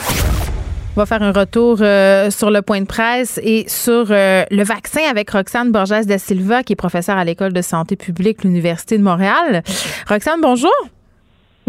On 0.98 1.02
va 1.02 1.06
faire 1.06 1.22
un 1.22 1.32
retour 1.32 1.78
euh, 1.82 2.32
sur 2.32 2.50
le 2.50 2.64
point 2.64 2.82
de 2.82 2.88
presse 2.88 3.40
et 3.44 3.66
sur 3.70 4.08
euh, 4.10 4.44
le 4.50 4.64
vaccin 4.64 5.02
avec 5.08 5.30
Roxane 5.30 5.72
Borges 5.72 6.08
da 6.08 6.18
Silva, 6.18 6.64
qui 6.64 6.74
est 6.74 6.76
professeure 6.76 7.18
à 7.18 7.24
l'École 7.24 7.54
de 7.54 7.62
santé 7.62 7.96
publique 7.96 8.44
l'Université 8.44 8.98
de 8.98 9.04
Montréal. 9.04 9.62
Roxane, 10.10 10.42
bonjour. 10.42 10.74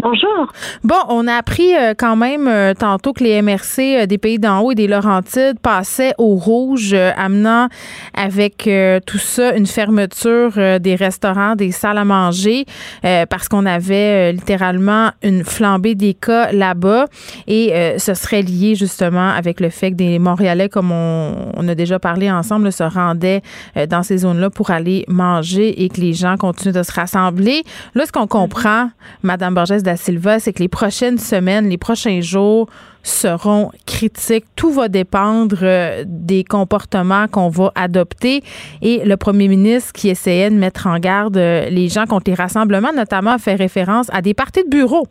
Bonjour. 0.01 0.53
Bon, 0.85 0.95
on 1.09 1.27
a 1.27 1.33
appris 1.33 1.75
euh, 1.75 1.93
quand 1.97 2.15
même 2.15 2.47
euh, 2.47 2.73
tantôt 2.73 3.11
que 3.11 3.21
les 3.21 3.41
MRC 3.41 3.79
euh, 3.79 4.05
des 4.05 4.17
pays 4.17 4.39
d'en 4.39 4.61
haut 4.61 4.71
et 4.71 4.75
des 4.75 4.87
Laurentides 4.87 5.59
passaient 5.61 6.13
au 6.17 6.35
rouge, 6.35 6.93
amenant 6.93 7.67
avec 8.13 8.69
tout 9.05 9.17
ça 9.17 9.53
une 9.55 9.65
fermeture 9.65 10.79
des 10.79 10.95
restaurants, 10.95 11.55
des 11.55 11.71
salles 11.71 11.97
à 11.97 12.05
manger, 12.05 12.65
parce 13.01 13.47
qu'on 13.47 13.65
avait 13.65 14.31
littéralement 14.33 15.11
une 15.23 15.43
flambée 15.43 15.95
des 15.95 16.13
cas 16.13 16.51
là-bas. 16.51 17.05
Et 17.47 17.73
ce 17.97 18.13
serait 18.13 18.41
lié 18.41 18.75
justement 18.75 19.29
avec 19.29 19.59
le 19.59 19.69
fait 19.69 19.91
que 19.91 19.95
des 19.95 20.19
Montréalais, 20.19 20.69
comme 20.69 20.91
on, 20.91 21.67
a 21.67 21.75
déjà 21.75 21.99
parlé 21.99 22.31
ensemble, 22.31 22.71
se 22.71 22.83
rendaient 22.83 23.41
dans 23.89 24.03
ces 24.03 24.19
zones-là 24.19 24.49
pour 24.49 24.71
aller 24.71 25.05
manger 25.07 25.83
et 25.83 25.89
que 25.89 26.01
les 26.01 26.13
gens 26.13 26.37
continuent 26.37 26.73
de 26.73 26.83
se 26.83 26.91
rassembler. 26.91 27.63
Là, 27.95 28.05
ce 28.05 28.11
qu'on 28.11 28.27
comprend, 28.27 28.89
Madame 29.23 29.53
Borges 29.53 29.83
Silva, 29.95 30.39
c'est 30.39 30.53
que 30.53 30.59
les 30.59 30.69
prochaines 30.69 31.17
semaines, 31.17 31.69
les 31.69 31.77
prochains 31.77 32.21
jours 32.21 32.69
seront 33.03 33.71
critiques. 33.85 34.45
Tout 34.55 34.71
va 34.71 34.87
dépendre 34.87 35.57
euh, 35.63 36.03
des 36.05 36.43
comportements 36.43 37.27
qu'on 37.27 37.49
va 37.49 37.71
adopter. 37.75 38.41
Et 38.81 39.03
le 39.05 39.17
premier 39.17 39.47
ministre 39.47 39.93
qui 39.93 40.09
essayait 40.09 40.49
de 40.49 40.55
mettre 40.55 40.87
en 40.87 40.99
garde 40.99 41.37
euh, 41.37 41.69
les 41.69 41.87
gens 41.87 42.05
contre 42.05 42.29
les 42.29 42.35
rassemblements, 42.35 42.93
notamment, 42.95 43.31
a 43.31 43.37
fait 43.37 43.55
référence 43.55 44.13
à 44.13 44.21
des 44.21 44.33
parties 44.33 44.63
de 44.63 44.69
bureau. 44.69 45.07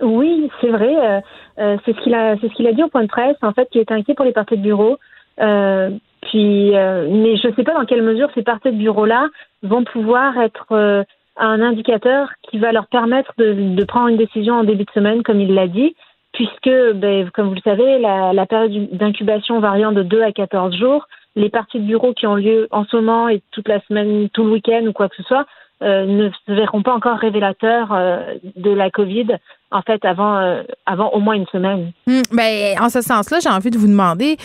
Oui, 0.00 0.50
c'est 0.60 0.70
vrai. 0.70 1.22
Euh, 1.58 1.76
c'est 1.84 1.94
ce 1.94 2.02
qu'il 2.02 2.14
a, 2.14 2.72
dit 2.72 2.82
au 2.82 2.88
point 2.88 3.02
de 3.02 3.08
presse. 3.08 3.36
En 3.42 3.52
fait, 3.52 3.68
qu'il 3.70 3.80
est 3.80 3.92
inquiet 3.92 4.14
pour 4.14 4.24
les 4.24 4.32
parties 4.32 4.56
de 4.56 4.62
bureau. 4.62 4.98
puis, 5.38 6.70
mais 6.72 7.36
je 7.36 7.48
ne 7.48 7.54
sais 7.54 7.62
pas 7.62 7.74
dans 7.74 7.84
quelle 7.84 8.02
mesure 8.02 8.28
ces 8.34 8.42
parties 8.42 8.72
de 8.72 8.78
bureau-là 8.78 9.28
vont 9.62 9.84
pouvoir 9.84 10.36
être 10.38 11.04
un 11.36 11.60
indicateur 11.60 12.28
qui 12.42 12.58
va 12.58 12.72
leur 12.72 12.86
permettre 12.86 13.32
de, 13.38 13.84
prendre 13.84 14.08
une 14.08 14.16
décision 14.16 14.54
en 14.54 14.64
début 14.64 14.84
de 14.84 14.90
semaine, 14.90 15.22
comme 15.22 15.40
il 15.40 15.54
l'a 15.54 15.66
dit, 15.66 15.94
puisque, 16.32 16.70
ben, 16.94 17.30
comme 17.30 17.48
vous 17.48 17.54
le 17.54 17.60
savez, 17.60 17.98
la, 17.98 18.46
période 18.46 18.88
d'incubation 18.92 19.60
variant 19.60 19.92
de 19.92 20.02
2 20.02 20.22
à 20.22 20.32
14 20.32 20.76
jours, 20.76 21.06
les 21.36 21.48
parties 21.48 21.80
de 21.80 21.86
bureau 21.86 22.12
qui 22.12 22.26
ont 22.26 22.34
lieu 22.34 22.68
en 22.70 22.84
ce 22.84 22.96
moment 22.96 23.28
et 23.28 23.42
toute 23.52 23.68
la 23.68 23.80
semaine, 23.82 24.28
tout 24.30 24.44
le 24.44 24.52
week-end 24.52 24.84
ou 24.86 24.92
quoi 24.92 25.08
que 25.08 25.16
ce 25.16 25.22
soit, 25.22 25.46
ne 25.82 26.30
se 26.30 26.52
verront 26.52 26.82
pas 26.82 26.94
encore 26.94 27.18
révélateurs 27.18 27.92
euh, 27.92 28.34
de 28.56 28.70
la 28.70 28.90
COVID 28.90 29.26
en 29.70 29.82
fait 29.82 30.04
avant 30.04 30.36
euh, 30.36 30.62
avant 30.86 31.10
au 31.10 31.20
moins 31.20 31.34
une 31.34 31.46
semaine. 31.46 31.92
Hum, 32.06 32.22
ben, 32.32 32.76
en 32.80 32.88
ce 32.88 33.00
sens-là, 33.00 33.38
j'ai 33.42 33.48
envie 33.48 33.70
de 33.70 33.78
vous 33.78 33.86
demander 33.86 34.36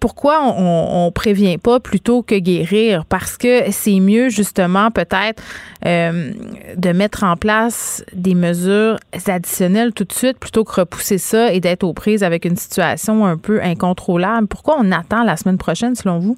pourquoi 0.00 0.40
on, 0.42 1.06
on, 1.06 1.12
prévient 1.12 1.58
pas 1.58 1.80
plutôt 1.80 2.22
que 2.22 2.34
guérir? 2.34 3.04
Parce 3.06 3.36
que 3.36 3.70
c'est 3.70 4.00
mieux 4.00 4.28
justement 4.28 4.90
peut-être 4.90 5.42
de 5.84 6.92
mettre 6.92 7.24
en 7.24 7.36
place 7.36 8.04
des 8.12 8.34
mesures 8.34 8.96
additionnelles 9.26 9.92
tout 9.92 10.04
de 10.04 10.12
suite 10.12 10.38
plutôt 10.38 10.64
que 10.64 10.80
repousser 10.80 11.18
ça 11.18 11.52
et 11.52 11.60
d'être 11.60 11.84
aux 11.84 11.92
prises 11.92 12.24
avec 12.24 12.44
une 12.44 12.56
situation 12.56 13.24
un 13.24 13.36
peu 13.36 13.62
incontrôlable. 13.62 14.46
Pourquoi 14.48 14.76
on 14.80 14.90
attend 14.92 15.22
la 15.22 15.36
semaine 15.36 15.58
prochaine 15.58 15.94
selon 15.94 16.18
vous? 16.18 16.36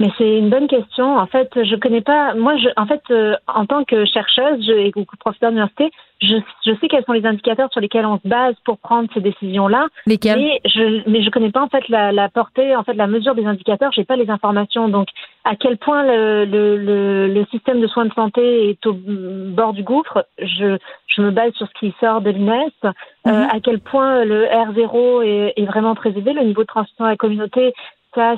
Mais 0.00 0.10
c'est 0.18 0.38
une 0.38 0.50
bonne 0.50 0.66
question. 0.66 1.16
En 1.16 1.26
fait, 1.26 1.48
je 1.54 1.76
connais 1.76 2.00
pas. 2.00 2.34
Moi, 2.34 2.56
je, 2.56 2.68
en 2.76 2.86
fait, 2.86 3.02
euh, 3.10 3.36
en 3.46 3.64
tant 3.64 3.84
que 3.84 4.04
chercheuse 4.04 4.64
je, 4.66 4.72
et 4.72 4.92
professeur 5.20 5.50
d'université, 5.50 5.90
je, 6.20 6.34
je 6.66 6.72
sais 6.80 6.88
quels 6.88 7.04
sont 7.04 7.12
les 7.12 7.26
indicateurs 7.26 7.70
sur 7.70 7.80
lesquels 7.80 8.06
on 8.06 8.18
se 8.18 8.26
base 8.26 8.54
pour 8.64 8.78
prendre 8.78 9.08
ces 9.14 9.20
décisions-là. 9.20 9.86
Lesquels? 10.06 10.40
Mais 10.40 10.60
je, 10.64 11.08
mais 11.08 11.22
je 11.22 11.30
connais 11.30 11.50
pas 11.50 11.62
en 11.62 11.68
fait 11.68 11.88
la, 11.88 12.10
la 12.10 12.28
portée, 12.28 12.74
en 12.74 12.82
fait, 12.82 12.94
la 12.94 13.06
mesure 13.06 13.36
des 13.36 13.46
indicateurs. 13.46 13.92
J'ai 13.92 14.04
pas 14.04 14.16
les 14.16 14.30
informations. 14.30 14.88
Donc, 14.88 15.08
à 15.44 15.54
quel 15.54 15.76
point 15.76 16.02
le, 16.02 16.44
le, 16.44 17.28
le, 17.28 17.46
système 17.52 17.80
de 17.80 17.86
soins 17.86 18.06
de 18.06 18.14
santé 18.14 18.70
est 18.70 18.86
au 18.86 18.94
bord 18.94 19.74
du 19.74 19.84
gouffre, 19.84 20.26
je, 20.38 20.76
je 21.06 21.22
me 21.22 21.30
base 21.30 21.52
sur 21.52 21.68
ce 21.68 21.78
qui 21.78 21.94
sort 22.00 22.20
de 22.20 22.30
l'INES. 22.30 22.72
Euh, 22.82 22.90
mhm. 23.30 23.48
à 23.52 23.60
quel 23.62 23.78
point 23.78 24.24
le 24.24 24.46
R0 24.46 25.22
est, 25.24 25.52
est 25.56 25.66
vraiment 25.66 25.94
très 25.94 26.10
élevé, 26.10 26.32
le 26.32 26.42
niveau 26.42 26.62
de 26.62 26.66
transmission 26.66 27.04
à 27.04 27.10
la 27.10 27.16
communauté 27.16 27.72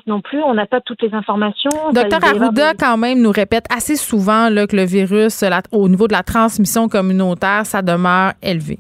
non 0.07 0.21
plus. 0.21 0.43
On 0.43 0.55
n'a 0.55 0.67
pas 0.67 0.81
toutes 0.81 1.03
les 1.03 1.15
informations. 1.15 1.71
Docteur 1.93 2.25
Arruda, 2.25 2.75
quand 2.75 2.97
même, 2.97 3.21
nous 3.21 3.31
répète 3.31 3.65
assez 3.75 3.97
souvent 3.97 4.49
là, 4.49 4.67
que 4.67 4.77
le 4.77 4.85
virus, 4.85 5.45
au 5.73 5.89
niveau 5.89 6.07
de 6.09 6.13
la 6.13 6.23
transmission 6.23 6.89
communautaire, 6.89 7.67
ça 7.67 7.83
demeure 7.83 8.33
élevé. 8.43 8.79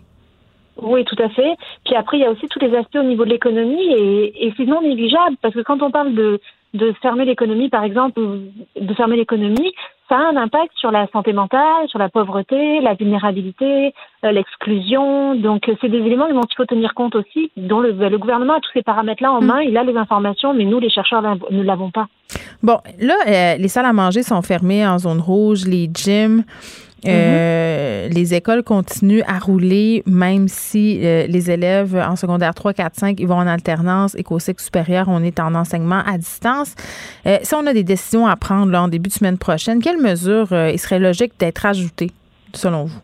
Oui, 0.80 1.04
tout 1.04 1.16
à 1.22 1.28
fait. 1.30 1.56
Puis 1.84 1.94
après, 1.94 2.18
il 2.18 2.20
y 2.20 2.26
a 2.26 2.30
aussi 2.30 2.46
tous 2.48 2.60
les 2.60 2.74
aspects 2.76 2.96
au 2.96 3.02
niveau 3.02 3.24
de 3.24 3.30
l'économie 3.30 3.92
et, 3.92 4.46
et 4.46 4.54
c'est 4.56 4.66
non 4.66 4.82
négligeable 4.82 5.36
parce 5.40 5.54
que 5.54 5.60
quand 5.60 5.82
on 5.82 5.90
parle 5.90 6.14
de, 6.14 6.38
de 6.74 6.92
fermer 7.00 7.24
l'économie, 7.24 7.68
par 7.70 7.84
exemple, 7.84 8.20
de 8.20 8.94
fermer 8.94 9.16
l'économie, 9.16 9.72
ça 10.08 10.16
a 10.16 10.30
un 10.30 10.36
impact 10.36 10.72
sur 10.76 10.90
la 10.90 11.06
santé 11.08 11.32
mentale, 11.32 11.88
sur 11.88 11.98
la 11.98 12.08
pauvreté, 12.08 12.80
la 12.80 12.94
vulnérabilité, 12.94 13.92
euh, 14.24 14.32
l'exclusion. 14.32 15.34
Donc, 15.34 15.68
euh, 15.68 15.74
c'est 15.80 15.88
des 15.88 15.98
éléments 15.98 16.28
dont 16.28 16.42
il 16.48 16.56
faut 16.56 16.64
tenir 16.64 16.94
compte 16.94 17.16
aussi, 17.16 17.50
dont 17.56 17.80
le, 17.80 17.92
le 17.92 18.18
gouvernement 18.18 18.54
a 18.54 18.60
tous 18.60 18.70
ces 18.72 18.82
paramètres-là 18.82 19.32
en 19.32 19.40
mm. 19.40 19.46
main. 19.46 19.60
Il 19.62 19.76
a 19.76 19.82
les 19.82 19.96
informations, 19.96 20.54
mais 20.54 20.64
nous, 20.64 20.78
les 20.78 20.90
chercheurs, 20.90 21.22
ne 21.50 21.62
l'avons 21.62 21.90
pas. 21.90 22.06
Bon, 22.62 22.78
là, 23.00 23.14
euh, 23.26 23.56
les 23.56 23.68
salles 23.68 23.86
à 23.86 23.92
manger 23.92 24.22
sont 24.22 24.42
fermées 24.42 24.86
en 24.86 24.98
zone 24.98 25.20
rouge, 25.20 25.66
les 25.66 25.90
gyms. 25.92 26.44
Euh, 27.06 28.08
les 28.08 28.34
écoles 28.34 28.62
continuent 28.62 29.22
à 29.26 29.38
rouler, 29.38 30.02
même 30.06 30.48
si 30.48 31.00
euh, 31.02 31.26
les 31.26 31.50
élèves 31.50 31.96
en 31.96 32.16
secondaire 32.16 32.54
3, 32.54 32.72
4, 32.72 32.96
5, 32.96 33.20
ils 33.20 33.26
vont 33.26 33.36
en 33.36 33.46
alternance 33.46 34.14
et 34.16 34.22
qu'au 34.22 34.38
cycle 34.38 34.62
supérieur, 34.62 35.06
on 35.08 35.22
est 35.22 35.40
en 35.40 35.54
enseignement 35.54 36.02
à 36.06 36.18
distance. 36.18 36.74
Euh, 37.26 37.38
si 37.42 37.54
on 37.54 37.66
a 37.66 37.72
des 37.72 37.84
décisions 37.84 38.26
à 38.26 38.36
prendre 38.36 38.70
là, 38.70 38.82
en 38.82 38.88
début 38.88 39.08
de 39.08 39.14
semaine 39.14 39.38
prochaine, 39.38 39.82
quelles 39.82 40.00
mesures 40.00 40.48
il 40.52 40.78
serait 40.78 40.98
logique 40.98 41.32
d'être 41.38 41.66
ajoutées, 41.66 42.10
selon 42.52 42.84
vous? 42.84 43.00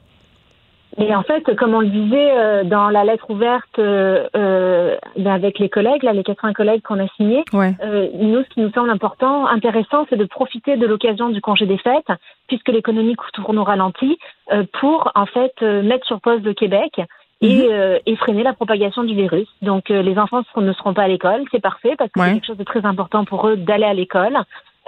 Mais 0.98 1.14
en 1.14 1.22
fait, 1.22 1.42
comme 1.56 1.74
on 1.74 1.80
le 1.80 1.88
disait 1.88 2.32
euh, 2.38 2.64
dans 2.64 2.90
la 2.90 3.04
lettre 3.04 3.30
ouverte 3.30 3.78
euh, 3.78 4.28
euh, 4.36 4.96
avec 5.24 5.58
les 5.58 5.68
collègues, 5.68 6.02
là, 6.02 6.12
les 6.12 6.22
80 6.22 6.52
collègues 6.52 6.82
qu'on 6.82 6.98
a 7.02 7.08
signés, 7.16 7.44
euh, 7.54 8.08
nous, 8.14 8.42
ce 8.42 8.48
qui 8.50 8.60
nous 8.60 8.70
semble 8.72 8.90
important, 8.90 9.46
intéressant, 9.46 10.06
c'est 10.10 10.16
de 10.16 10.24
profiter 10.26 10.76
de 10.76 10.86
l'occasion 10.86 11.30
du 11.30 11.40
congé 11.40 11.64
des 11.66 11.78
fêtes, 11.78 12.12
puisque 12.48 12.68
l'économie 12.68 13.16
tourne 13.32 13.58
au 13.58 13.64
ralenti, 13.64 14.18
euh, 14.52 14.64
pour 14.80 15.10
en 15.14 15.26
fait 15.26 15.54
euh, 15.62 15.82
mettre 15.82 16.06
sur 16.06 16.20
pause 16.20 16.42
le 16.42 16.52
Québec. 16.54 17.00
Et, 17.44 17.66
euh, 17.72 17.98
et 18.06 18.14
freiner 18.14 18.44
la 18.44 18.52
propagation 18.52 19.02
du 19.02 19.16
virus. 19.16 19.48
Donc, 19.62 19.90
euh, 19.90 20.00
les 20.00 20.16
enfants 20.16 20.42
ne 20.54 20.72
seront 20.74 20.94
pas 20.94 21.02
à 21.02 21.08
l'école, 21.08 21.42
c'est 21.50 21.60
parfait 21.60 21.96
parce 21.98 22.08
que 22.12 22.20
Ouais. 22.20 22.26
c'est 22.26 22.32
quelque 22.34 22.46
chose 22.46 22.56
de 22.56 22.62
très 22.62 22.86
important 22.86 23.24
pour 23.24 23.48
eux 23.48 23.56
d'aller 23.56 23.82
à 23.82 23.94
l'école. 23.94 24.38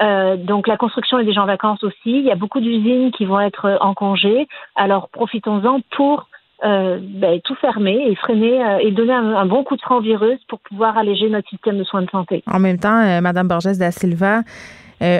Euh, 0.00 0.36
donc 0.36 0.66
la 0.66 0.76
construction 0.76 1.18
est 1.18 1.24
déjà 1.24 1.42
en 1.42 1.46
vacances 1.46 1.84
aussi. 1.84 1.96
Il 2.06 2.24
y 2.24 2.30
a 2.32 2.36
beaucoup 2.36 2.60
d'usines 2.60 3.12
qui 3.12 3.24
vont 3.26 3.40
être 3.40 3.66
euh, 3.66 3.76
en 3.80 3.94
congé. 3.94 4.48
Alors 4.74 5.08
profitons-en 5.08 5.80
pour 5.96 6.28
euh, 6.64 6.98
ben, 7.02 7.40
tout 7.44 7.54
fermer 7.56 7.98
et 8.08 8.14
freiner 8.14 8.64
euh, 8.64 8.78
et 8.78 8.90
donner 8.90 9.12
un, 9.12 9.34
un 9.36 9.44
bon 9.44 9.64
coup 9.64 9.76
de 9.76 9.82
frein 9.82 9.96
au 9.96 10.00
virus 10.00 10.38
pour 10.48 10.60
pouvoir 10.60 10.96
alléger 10.96 11.28
notre 11.28 11.48
système 11.48 11.76
de 11.78 11.84
soins 11.84 12.02
de 12.02 12.10
santé. 12.10 12.42
En 12.50 12.58
même 12.58 12.78
temps, 12.78 13.02
euh, 13.02 13.20
Madame 13.20 13.48
Borges 13.48 13.76
da 13.76 13.90
Silva, 13.90 14.42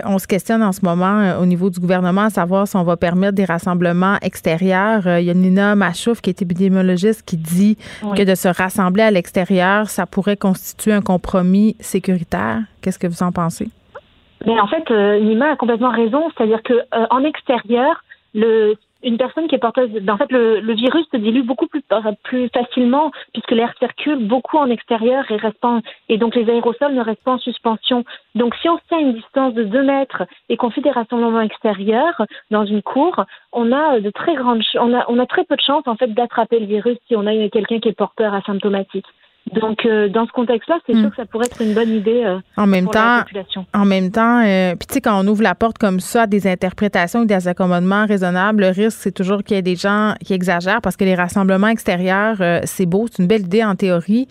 on 0.06 0.18
se 0.18 0.26
questionne 0.26 0.62
en 0.62 0.72
ce 0.72 0.82
moment 0.82 1.38
au 1.38 1.44
niveau 1.44 1.68
du 1.68 1.78
gouvernement 1.78 2.22
à 2.22 2.30
savoir 2.30 2.66
si 2.66 2.74
on 2.76 2.84
va 2.84 2.96
permettre 2.96 3.34
des 3.34 3.44
rassemblements 3.44 4.16
extérieurs. 4.22 5.02
Il 5.18 5.24
y 5.26 5.30
a 5.30 5.34
Nina 5.34 5.74
Machouf, 5.74 6.22
qui 6.22 6.30
est 6.30 6.40
épidémiologiste, 6.40 7.22
qui 7.26 7.36
dit 7.36 7.76
Oui. 8.02 8.16
que 8.16 8.22
de 8.22 8.34
se 8.34 8.48
rassembler 8.48 9.02
à 9.02 9.10
l'extérieur, 9.10 9.90
ça 9.90 10.06
pourrait 10.06 10.38
constituer 10.38 10.94
un 10.94 11.02
compromis 11.02 11.76
sécuritaire. 11.80 12.60
Qu'est-ce 12.80 12.98
que 12.98 13.08
vous 13.08 13.22
en 13.22 13.30
pensez? 13.30 13.68
Mais 14.46 14.58
en 14.60 14.66
fait, 14.66 14.90
euh, 14.90 15.18
Nima 15.20 15.50
a 15.52 15.56
complètement 15.56 15.90
raison, 15.90 16.30
c'est-à-dire 16.36 16.62
que 16.62 16.74
euh, 16.74 17.06
en 17.10 17.24
extérieur, 17.24 18.02
le 18.34 18.74
une 19.06 19.18
personne 19.18 19.46
qui 19.48 19.54
est 19.54 19.58
porteuse, 19.58 19.90
en 20.08 20.16
fait, 20.16 20.32
le, 20.32 20.60
le 20.60 20.72
virus 20.72 21.04
se 21.12 21.18
dilue 21.18 21.42
beaucoup 21.42 21.66
plus, 21.66 21.82
plus 22.22 22.48
facilement 22.48 23.10
puisque 23.34 23.50
l'air 23.50 23.74
circule 23.78 24.26
beaucoup 24.26 24.56
en 24.56 24.70
extérieur 24.70 25.30
et 25.30 25.36
reste 25.36 25.62
en- 25.62 25.80
et 26.08 26.16
donc 26.16 26.34
les 26.34 26.48
aérosols 26.48 26.94
ne 26.94 27.02
restent 27.02 27.22
pas 27.22 27.32
en 27.32 27.38
suspension. 27.38 28.04
Donc, 28.34 28.54
si 28.62 28.68
on 28.70 28.78
tient 28.88 28.96
à 28.96 29.00
une 29.02 29.12
distance 29.12 29.52
de 29.52 29.64
2 29.64 29.82
mètres 29.82 30.22
et 30.48 30.56
qu'on 30.56 30.70
fait 30.70 30.80
des 30.80 30.90
rassemblements 30.90 31.42
extérieurs 31.42 32.22
dans 32.50 32.64
une 32.64 32.80
cour, 32.80 33.24
on 33.52 33.72
a 33.72 34.00
de 34.00 34.08
très 34.10 34.34
grandes, 34.36 34.62
on 34.80 34.94
a, 34.94 35.04
on 35.08 35.18
a 35.18 35.26
très 35.26 35.44
peu 35.44 35.56
de 35.56 35.60
chances 35.60 35.86
en 35.86 35.96
fait 35.96 36.08
d'attraper 36.14 36.58
le 36.58 36.66
virus 36.66 36.96
si 37.06 37.14
on 37.14 37.26
a 37.26 37.48
quelqu'un 37.50 37.80
qui 37.80 37.88
est 37.90 37.92
porteur 37.92 38.32
asymptomatique. 38.32 39.06
Donc, 39.52 39.84
euh, 39.84 40.08
dans 40.08 40.26
ce 40.26 40.32
contexte-là, 40.32 40.78
c'est 40.86 40.94
Hmm. 40.94 41.00
sûr 41.02 41.10
que 41.10 41.16
ça 41.16 41.26
pourrait 41.26 41.46
être 41.46 41.60
une 41.60 41.74
bonne 41.74 41.90
idée 41.90 42.22
euh, 42.24 42.38
En 42.56 42.66
même 42.66 42.84
pour 42.84 42.94
la 42.94 43.00
temps, 43.00 43.18
population. 43.24 43.66
En 43.74 43.84
même 43.84 44.10
temps, 44.10 44.42
euh, 44.42 44.74
puis 44.74 44.86
tu 44.86 44.94
sais, 44.94 45.00
quand 45.02 45.22
on 45.22 45.26
ouvre 45.28 45.42
la 45.42 45.54
porte 45.54 45.76
comme 45.76 46.00
ça 46.00 46.22
à 46.22 46.26
des 46.26 46.46
interprétations 46.46 47.24
et 47.24 47.26
des 47.26 47.46
accommodements 47.46 48.06
raisonnables, 48.06 48.62
le 48.62 48.68
risque, 48.68 48.98
c'est 49.00 49.12
toujours 49.12 49.42
qu'il 49.44 49.56
y 49.56 49.58
ait 49.58 49.62
des 49.62 49.76
gens 49.76 50.14
qui 50.24 50.32
exagèrent 50.32 50.80
parce 50.80 50.96
que 50.96 51.04
les 51.04 51.14
rassemblements 51.14 51.68
extérieurs, 51.68 52.36
euh, 52.40 52.60
c'est 52.64 52.86
beau, 52.86 53.06
c'est 53.10 53.22
une 53.22 53.28
belle 53.28 53.42
idée 53.42 53.62
en 53.62 53.74
théorie, 53.74 54.28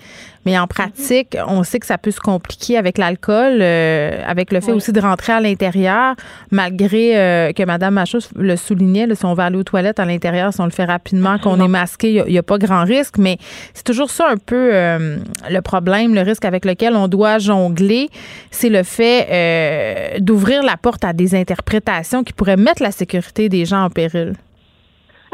mais 0.48 0.58
en 0.58 0.66
pratique, 0.66 1.38
on 1.48 1.62
sait 1.64 1.80
que 1.80 1.86
ça 1.86 2.00
peut 2.00 2.12
se 2.12 2.20
compliquer 2.20 2.78
avec 2.80 2.98
l'alcool, 2.98 3.60
euh, 3.62 4.20
avec 4.28 4.52
le 4.52 4.62
fait 4.62 4.72
Oui. 4.72 4.78
aussi 4.78 4.92
de 4.94 5.00
rentrer 5.00 5.34
à 5.34 5.40
l'intérieur, 5.42 6.16
malgré 6.52 7.18
euh, 7.20 7.52
que 7.54 7.64
Mme 7.64 7.94
Machos 7.94 8.30
le 8.36 8.56
soulignait, 8.56 9.06
là, 9.06 9.14
si 9.16 9.26
on 9.26 9.36
va 9.36 9.46
aller 9.46 9.58
aux 9.58 9.64
toilettes 9.64 10.00
à 10.00 10.06
l'intérieur, 10.06 10.52
si 10.54 10.60
on 10.60 10.66
le 10.66 10.72
fait 10.72 10.86
rapidement, 10.86 11.38
qu'on 11.38 11.60
est 11.64 11.68
masqué, 11.68 12.24
il 12.26 12.32
n'y 12.32 12.38
a, 12.40 12.44
pas 12.44 12.58
grand 12.58 12.84
risque, 12.84 13.18
mais 13.20 13.38
c'est 13.76 13.84
toujours 13.86 14.10
ça 14.10 14.28
un 14.30 14.38
peu 14.38 14.72
euh, 15.04 15.18
le 15.50 15.62
problème, 15.62 16.14
le 16.16 16.22
risque 16.22 16.46
avec 16.46 16.66
lequel 16.66 16.96
on 16.96 17.08
doit 17.08 17.38
jongler, 17.40 18.10
c'est 18.52 18.70
le 18.70 18.84
fait 18.84 19.28
euh, 19.30 20.20
d'ouvrir 20.20 20.64
la 20.64 20.78
porte 20.78 21.04
à 21.06 21.14
des 21.14 21.36
interprétations 21.36 22.24
qui 22.24 22.34
pourraient 22.34 22.58
mettre 22.58 22.82
la 22.82 22.92
sécurité 22.92 23.50
des 23.50 23.66
gens 23.66 23.84
en 23.84 23.90
péril. 23.90 24.34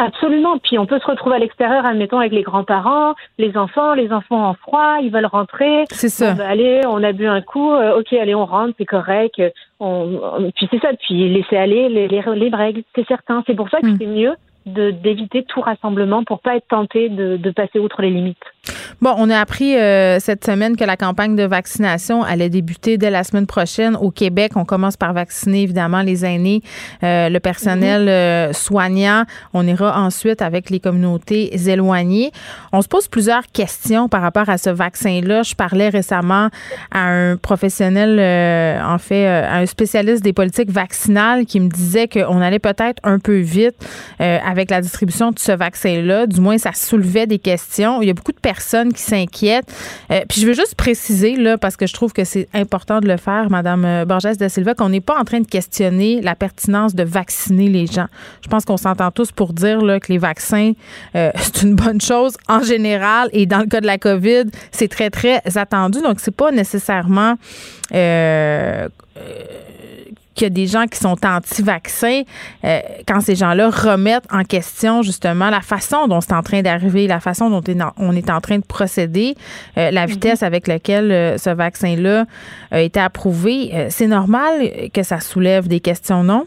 Absolument. 0.02 0.58
Puis 0.64 0.80
on 0.80 0.86
peut 0.86 0.98
se 1.00 1.06
retrouver 1.06 1.36
à 1.36 1.40
l'extérieur, 1.40 1.86
admettons, 1.86 2.20
avec 2.20 2.32
les 2.32 2.42
grands-parents, 2.44 3.16
les 3.38 3.58
enfants, 3.58 3.94
les 3.96 4.14
enfants 4.14 4.48
en 4.48 4.54
froid, 4.54 4.96
ils 5.04 5.12
veulent 5.12 5.26
rentrer. 5.26 5.84
C'est 5.92 6.08
ça. 6.08 6.32
Bon, 6.32 6.38
ben, 6.38 6.48
allez, 6.50 6.82
on 6.88 7.04
a 7.04 7.12
bu 7.12 7.28
un 7.28 7.42
coup, 7.42 7.74
euh, 7.74 8.00
ok, 8.00 8.14
allez, 8.14 8.34
on 8.34 8.46
rentre, 8.46 8.74
c'est 8.78 8.86
correct. 8.86 9.42
On, 9.82 10.20
on- 10.38 10.52
puis 10.56 10.70
c'est 10.72 10.80
ça, 10.80 10.90
puis 11.06 11.28
laisser 11.34 11.58
aller 11.58 11.90
les, 11.90 12.08
les, 12.08 12.22
les 12.36 12.50
règles, 12.56 12.84
c'est 12.96 13.06
certain. 13.10 13.44
C'est 13.46 13.56
pour 13.56 13.70
ça 13.70 13.82
que 13.82 13.88
Mm. 13.88 13.98
c'est 14.00 14.06
mieux 14.08 14.34
d'éviter 14.74 15.44
tout 15.44 15.62
rassemblement 15.62 16.24
pour 16.24 16.40
pas 16.40 16.56
être 16.56 16.68
tenté 16.68 17.10
de, 17.10 17.38
de 17.38 17.52
passer 17.52 17.80
outre 17.80 18.02
les 18.02 18.10
limites. 18.10 18.38
Bon, 19.02 19.14
on 19.18 19.30
a 19.30 19.40
appris 19.40 19.78
euh, 19.78 20.20
cette 20.20 20.46
semaine 20.46 20.76
que 20.76 20.84
la 20.84 20.98
campagne 20.98 21.36
de 21.36 21.44
vaccination 21.44 22.22
allait 22.22 22.50
débuter 22.50 22.98
dès 22.98 23.10
la 23.10 23.24
semaine 23.24 23.48
prochaine 23.48 23.96
au 23.96 24.12
Québec. 24.12 24.52
On 24.56 24.66
commence 24.66 24.98
par 24.98 25.14
vacciner 25.14 25.64
évidemment 25.64 26.02
les 26.02 26.26
aînés, 26.26 26.62
euh, 27.04 27.30
le 27.30 27.40
personnel 27.40 28.10
euh, 28.10 28.52
soignant. 28.52 29.24
On 29.54 29.66
ira 29.66 30.02
ensuite 30.02 30.42
avec 30.42 30.70
les 30.70 30.80
communautés 30.80 31.56
éloignées. 31.70 32.32
On 32.74 32.82
se 32.82 32.90
pose 32.90 33.08
plusieurs 33.08 33.48
questions 33.48 34.10
par 34.10 34.22
rapport 34.22 34.50
à 34.50 34.58
ce 34.58 34.70
vaccin-là. 34.70 35.44
Je 35.44 35.56
parlais 35.56 35.90
récemment 35.90 36.50
à 36.92 37.08
un 37.08 37.38
professionnel, 37.38 38.20
en 38.84 38.98
fait, 38.98 39.26
à 39.26 39.58
un 39.58 39.66
spécialiste 39.66 40.24
des 40.24 40.34
politiques 40.34 40.72
vaccinales 40.72 41.46
qui 41.46 41.60
me 41.60 41.70
disait 41.70 42.08
qu'on 42.08 42.42
allait 42.42 42.60
peut-être 42.60 43.00
un 43.04 43.20
peu 43.20 43.38
vite 43.38 43.76
euh, 44.22 44.38
avec 44.60 44.72
la 44.72 44.82
distribution 44.82 45.32
de 45.32 45.40
ce 45.40 45.52
vaccin-là. 45.52 46.28
Du 46.28 46.42
moins, 46.42 46.58
ça 46.58 46.74
soulevait 46.74 47.28
des 47.28 47.40
questions. 47.40 48.02
Il 48.02 48.08
y 48.08 48.12
a 48.12 48.14
beaucoup 48.14 48.32
de 48.32 48.40
personnes 48.40 48.94
qui 48.94 49.02
s'inquiètent. 49.02 49.72
Euh, 50.12 50.22
puis 50.28 50.42
je 50.42 50.48
veux 50.48 50.54
juste 50.54 50.76
préciser, 50.76 51.36
là, 51.36 51.58
parce 51.58 51.78
que 51.78 51.88
je 51.88 51.94
trouve 51.94 52.14
que 52.14 52.24
c'est 52.26 52.48
important 52.54 53.00
de 53.00 53.08
le 53.08 53.18
faire, 53.18 53.50
Madame 53.50 53.86
euh, 53.86 54.06
Borges 54.06 54.38
de 54.38 54.48
Silva, 54.48 54.74
qu'on 54.76 54.90
n'est 54.90 55.02
pas 55.02 55.18
en 55.18 55.24
train 55.24 55.40
de 55.40 55.48
questionner 55.48 56.22
la 56.22 56.36
pertinence 56.36 56.94
de 56.94 57.04
vacciner 57.04 57.70
les 57.70 57.88
gens. 57.88 58.08
Je 58.44 58.50
pense 58.50 58.66
qu'on 58.66 58.78
s'entend 58.78 59.12
tous 59.12 59.32
pour 59.32 59.54
dire 59.54 59.82
là, 59.82 60.00
que 60.00 60.12
les 60.12 60.18
vaccins, 60.18 60.74
euh, 61.16 61.32
c'est 61.36 61.64
une 61.64 61.76
bonne 61.76 62.02
chose 62.02 62.36
en 62.48 62.62
général. 62.62 63.30
Et 63.32 63.46
dans 63.46 63.60
le 63.60 63.68
cas 63.68 63.80
de 63.82 63.88
la 63.88 63.98
COVID, 63.98 64.46
c'est 64.72 64.90
très, 64.90 65.10
très 65.10 65.42
attendu. 65.56 66.02
Donc, 66.02 66.20
c'est 66.20 66.36
pas 66.36 66.52
nécessairement 66.52 67.36
qu'il 70.40 70.46
y 70.46 70.52
a 70.52 70.54
des 70.54 70.68
gens 70.68 70.86
qui 70.86 70.98
sont 70.98 71.18
anti-vaccins, 71.26 72.22
euh, 72.64 72.80
quand 73.06 73.20
ces 73.20 73.36
gens-là 73.36 73.70
remettent 73.70 74.28
en 74.32 74.44
question 74.44 75.02
justement 75.02 75.50
la 75.50 75.60
façon 75.60 76.08
dont 76.08 76.22
c'est 76.22 76.34
en 76.34 76.42
train 76.42 76.62
d'arriver, 76.62 77.08
la 77.08 77.20
façon 77.20 77.50
dont 77.50 77.62
on 77.98 78.14
est 78.14 78.30
en 78.30 78.40
train 78.40 78.58
de 78.58 78.66
procéder, 78.66 79.36
euh, 79.78 79.92
la 79.92 80.06
vitesse 80.06 80.42
avec 80.42 80.68
laquelle 80.68 81.12
euh, 81.12 81.38
ce 81.38 81.50
vaccin-là 81.50 82.24
a 82.72 82.80
été 82.80 83.00
approuvé, 83.02 83.88
c'est 83.90 84.08
normal 84.08 84.70
que 84.94 85.04
ça 85.04 85.20
soulève 85.20 85.68
des 85.68 85.82
questions, 85.82 86.24
non? 86.24 86.46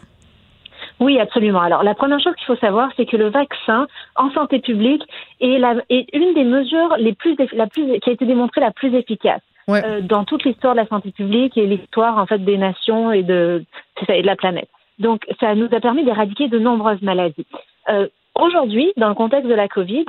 Oui, 0.99 1.19
absolument. 1.19 1.61
Alors, 1.61 1.83
la 1.83 1.93
première 1.93 2.19
chose 2.19 2.33
qu'il 2.35 2.45
faut 2.45 2.55
savoir, 2.55 2.89
c'est 2.95 3.05
que 3.05 3.17
le 3.17 3.29
vaccin 3.29 3.87
en 4.15 4.31
santé 4.31 4.59
publique 4.59 5.03
est, 5.41 5.59
la, 5.59 5.75
est 5.89 6.07
une 6.13 6.33
des 6.33 6.43
mesures 6.45 6.95
les 6.97 7.13
plus, 7.13 7.35
la 7.53 7.67
plus, 7.67 7.99
qui 7.99 8.09
a 8.09 8.13
été 8.13 8.25
démontrée 8.25 8.61
la 8.61 8.71
plus 8.71 8.93
efficace. 8.95 9.41
Ouais. 9.67 9.81
Euh, 9.85 10.01
dans 10.01 10.25
toute 10.25 10.43
l'histoire 10.43 10.73
de 10.73 10.79
la 10.79 10.87
santé 10.87 11.11
publique 11.11 11.57
et 11.57 11.65
l'histoire 11.65 12.17
en 12.17 12.25
fait 12.25 12.39
des 12.39 12.57
nations 12.57 13.11
et 13.11 13.23
de, 13.23 13.63
ça, 14.05 14.15
et 14.15 14.21
de 14.21 14.27
la 14.27 14.35
planète. 14.35 14.69
Donc, 14.99 15.25
ça 15.39 15.55
nous 15.55 15.69
a 15.71 15.79
permis 15.79 16.03
d'éradiquer 16.03 16.47
de 16.49 16.59
nombreuses 16.59 17.01
maladies. 17.01 17.47
Euh, 17.89 18.07
Aujourd'hui, 18.35 18.91
dans 18.97 19.09
le 19.09 19.13
contexte 19.13 19.47
de 19.47 19.53
la 19.53 19.67
COVID, 19.67 20.05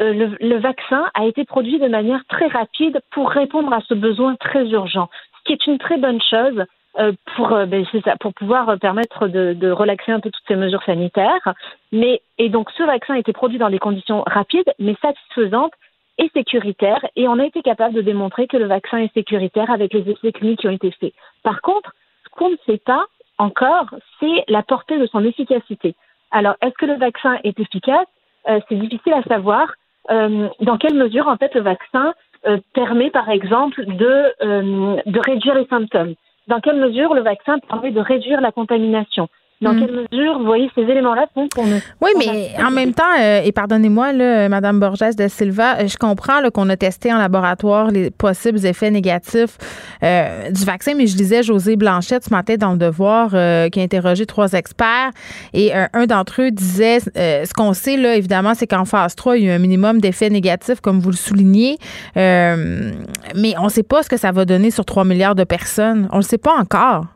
euh, 0.00 0.12
le, 0.12 0.36
le 0.40 0.58
vaccin 0.58 1.10
a 1.14 1.26
été 1.26 1.44
produit 1.44 1.78
de 1.78 1.88
manière 1.88 2.22
très 2.28 2.46
rapide 2.46 3.00
pour 3.10 3.30
répondre 3.30 3.72
à 3.72 3.80
ce 3.82 3.94
besoin 3.94 4.34
très 4.36 4.66
urgent, 4.70 5.10
ce 5.38 5.44
qui 5.44 5.52
est 5.52 5.66
une 5.66 5.78
très 5.78 5.98
bonne 5.98 6.20
chose 6.22 6.64
euh, 6.98 7.12
pour, 7.34 7.52
euh, 7.52 7.66
ben, 7.66 7.84
ça, 8.04 8.16
pour 8.16 8.32
pouvoir 8.32 8.70
euh, 8.70 8.76
permettre 8.76 9.28
de, 9.28 9.52
de 9.52 9.70
relaxer 9.70 10.12
un 10.12 10.20
peu 10.20 10.30
toutes 10.30 10.48
ces 10.48 10.56
mesures 10.56 10.82
sanitaires. 10.84 11.52
Mais, 11.92 12.22
et 12.38 12.48
donc, 12.48 12.70
ce 12.70 12.82
vaccin 12.82 13.14
a 13.14 13.18
été 13.18 13.34
produit 13.34 13.58
dans 13.58 13.68
des 13.68 13.78
conditions 13.78 14.22
rapides, 14.26 14.72
mais 14.78 14.96
satisfaisantes 15.02 15.72
et 16.18 16.30
sécuritaires, 16.34 17.04
et 17.16 17.28
on 17.28 17.38
a 17.38 17.44
été 17.44 17.62
capable 17.62 17.94
de 17.94 18.02
démontrer 18.02 18.46
que 18.46 18.56
le 18.56 18.66
vaccin 18.66 18.98
est 18.98 19.12
sécuritaire 19.14 19.70
avec 19.70 19.92
les 19.92 20.08
essais 20.10 20.32
cliniques 20.32 20.60
qui 20.60 20.68
ont 20.68 20.70
été 20.70 20.90
faits. 20.92 21.12
Par 21.42 21.60
contre, 21.60 21.94
ce 22.24 22.30
qu'on 22.30 22.50
ne 22.50 22.56
sait 22.66 22.78
pas 22.78 23.04
encore, 23.38 23.86
c'est 24.18 24.44
la 24.48 24.62
portée 24.62 24.98
de 24.98 25.06
son 25.06 25.24
efficacité. 25.24 25.94
Alors, 26.30 26.56
est-ce 26.62 26.74
que 26.74 26.86
le 26.86 26.96
vaccin 26.96 27.38
est 27.44 27.58
efficace? 27.60 28.06
Euh, 28.48 28.60
C'est 28.68 28.76
difficile 28.76 29.12
à 29.12 29.22
savoir. 29.22 29.74
Euh, 30.10 30.48
dans 30.60 30.78
quelle 30.78 30.94
mesure, 30.94 31.28
en 31.28 31.36
fait, 31.36 31.54
le 31.54 31.60
vaccin 31.60 32.14
euh, 32.46 32.58
permet, 32.74 33.10
par 33.10 33.28
exemple, 33.28 33.84
de, 33.86 34.32
euh, 34.42 34.96
de 35.04 35.20
réduire 35.20 35.54
les 35.54 35.66
symptômes? 35.66 36.14
Dans 36.46 36.60
quelle 36.60 36.76
mesure 36.76 37.12
le 37.14 37.22
vaccin 37.22 37.58
permet 37.58 37.90
de 37.90 38.00
réduire 38.00 38.40
la 38.40 38.52
contamination? 38.52 39.28
Dans 39.62 39.72
Mm. 39.72 39.80
quelle 39.80 40.06
mesure, 40.12 40.38
vous 40.38 40.44
voyez, 40.44 40.70
ces 40.74 40.82
éléments-là 40.82 41.26
font 41.32 41.48
qu'on 41.54 41.66
ne. 41.66 41.76
Oui, 42.02 42.10
mais 42.18 42.50
en 42.62 42.70
même 42.70 42.92
temps, 42.92 43.04
euh, 43.18 43.40
et 43.42 43.52
pardonnez-moi, 43.52 44.12
là, 44.12 44.48
Madame 44.50 44.78
Borges 44.78 45.16
de 45.16 45.28
Silva, 45.28 45.78
euh, 45.78 45.88
je 45.88 45.96
comprends 45.96 46.42
qu'on 46.52 46.68
a 46.68 46.76
testé 46.76 47.10
en 47.12 47.16
laboratoire 47.18 47.90
les 47.90 48.10
possibles 48.10 48.64
effets 48.66 48.90
négatifs 48.90 49.56
euh, 50.02 50.50
du 50.50 50.64
vaccin, 50.64 50.92
mais 50.94 51.06
je 51.06 51.16
lisais 51.16 51.42
José 51.42 51.76
Blanchette 51.76 52.24
ce 52.24 52.30
matin 52.30 52.56
dans 52.56 52.72
le 52.72 52.78
Devoir 52.78 53.30
euh, 53.32 53.70
qui 53.70 53.80
a 53.80 53.82
interrogé 53.82 54.26
trois 54.26 54.52
experts 54.52 55.10
et 55.54 55.74
euh, 55.74 55.86
un 55.94 56.04
d'entre 56.06 56.42
eux 56.42 56.50
disait 56.50 56.98
euh, 57.16 57.44
ce 57.46 57.54
qu'on 57.54 57.72
sait 57.72 57.96
là, 57.96 58.14
évidemment, 58.14 58.52
c'est 58.54 58.66
qu'en 58.66 58.84
phase 58.84 59.14
3, 59.16 59.38
il 59.38 59.44
y 59.44 59.48
a 59.48 59.52
eu 59.52 59.56
un 59.56 59.58
minimum 59.58 60.00
d'effets 60.02 60.28
négatifs, 60.28 60.80
comme 60.82 61.00
vous 61.00 61.10
le 61.10 61.16
soulignez, 61.16 61.78
euh, 62.18 62.92
mais 63.34 63.54
on 63.58 63.64
ne 63.64 63.68
sait 63.70 63.82
pas 63.82 64.02
ce 64.02 64.08
que 64.10 64.16
ça 64.18 64.32
va 64.32 64.44
donner 64.44 64.70
sur 64.70 64.84
3 64.84 65.04
milliards 65.04 65.34
de 65.34 65.44
personnes. 65.44 66.08
On 66.12 66.16
ne 66.16 66.20
le 66.22 66.26
sait 66.26 66.36
pas 66.38 66.52
encore. 66.58 67.06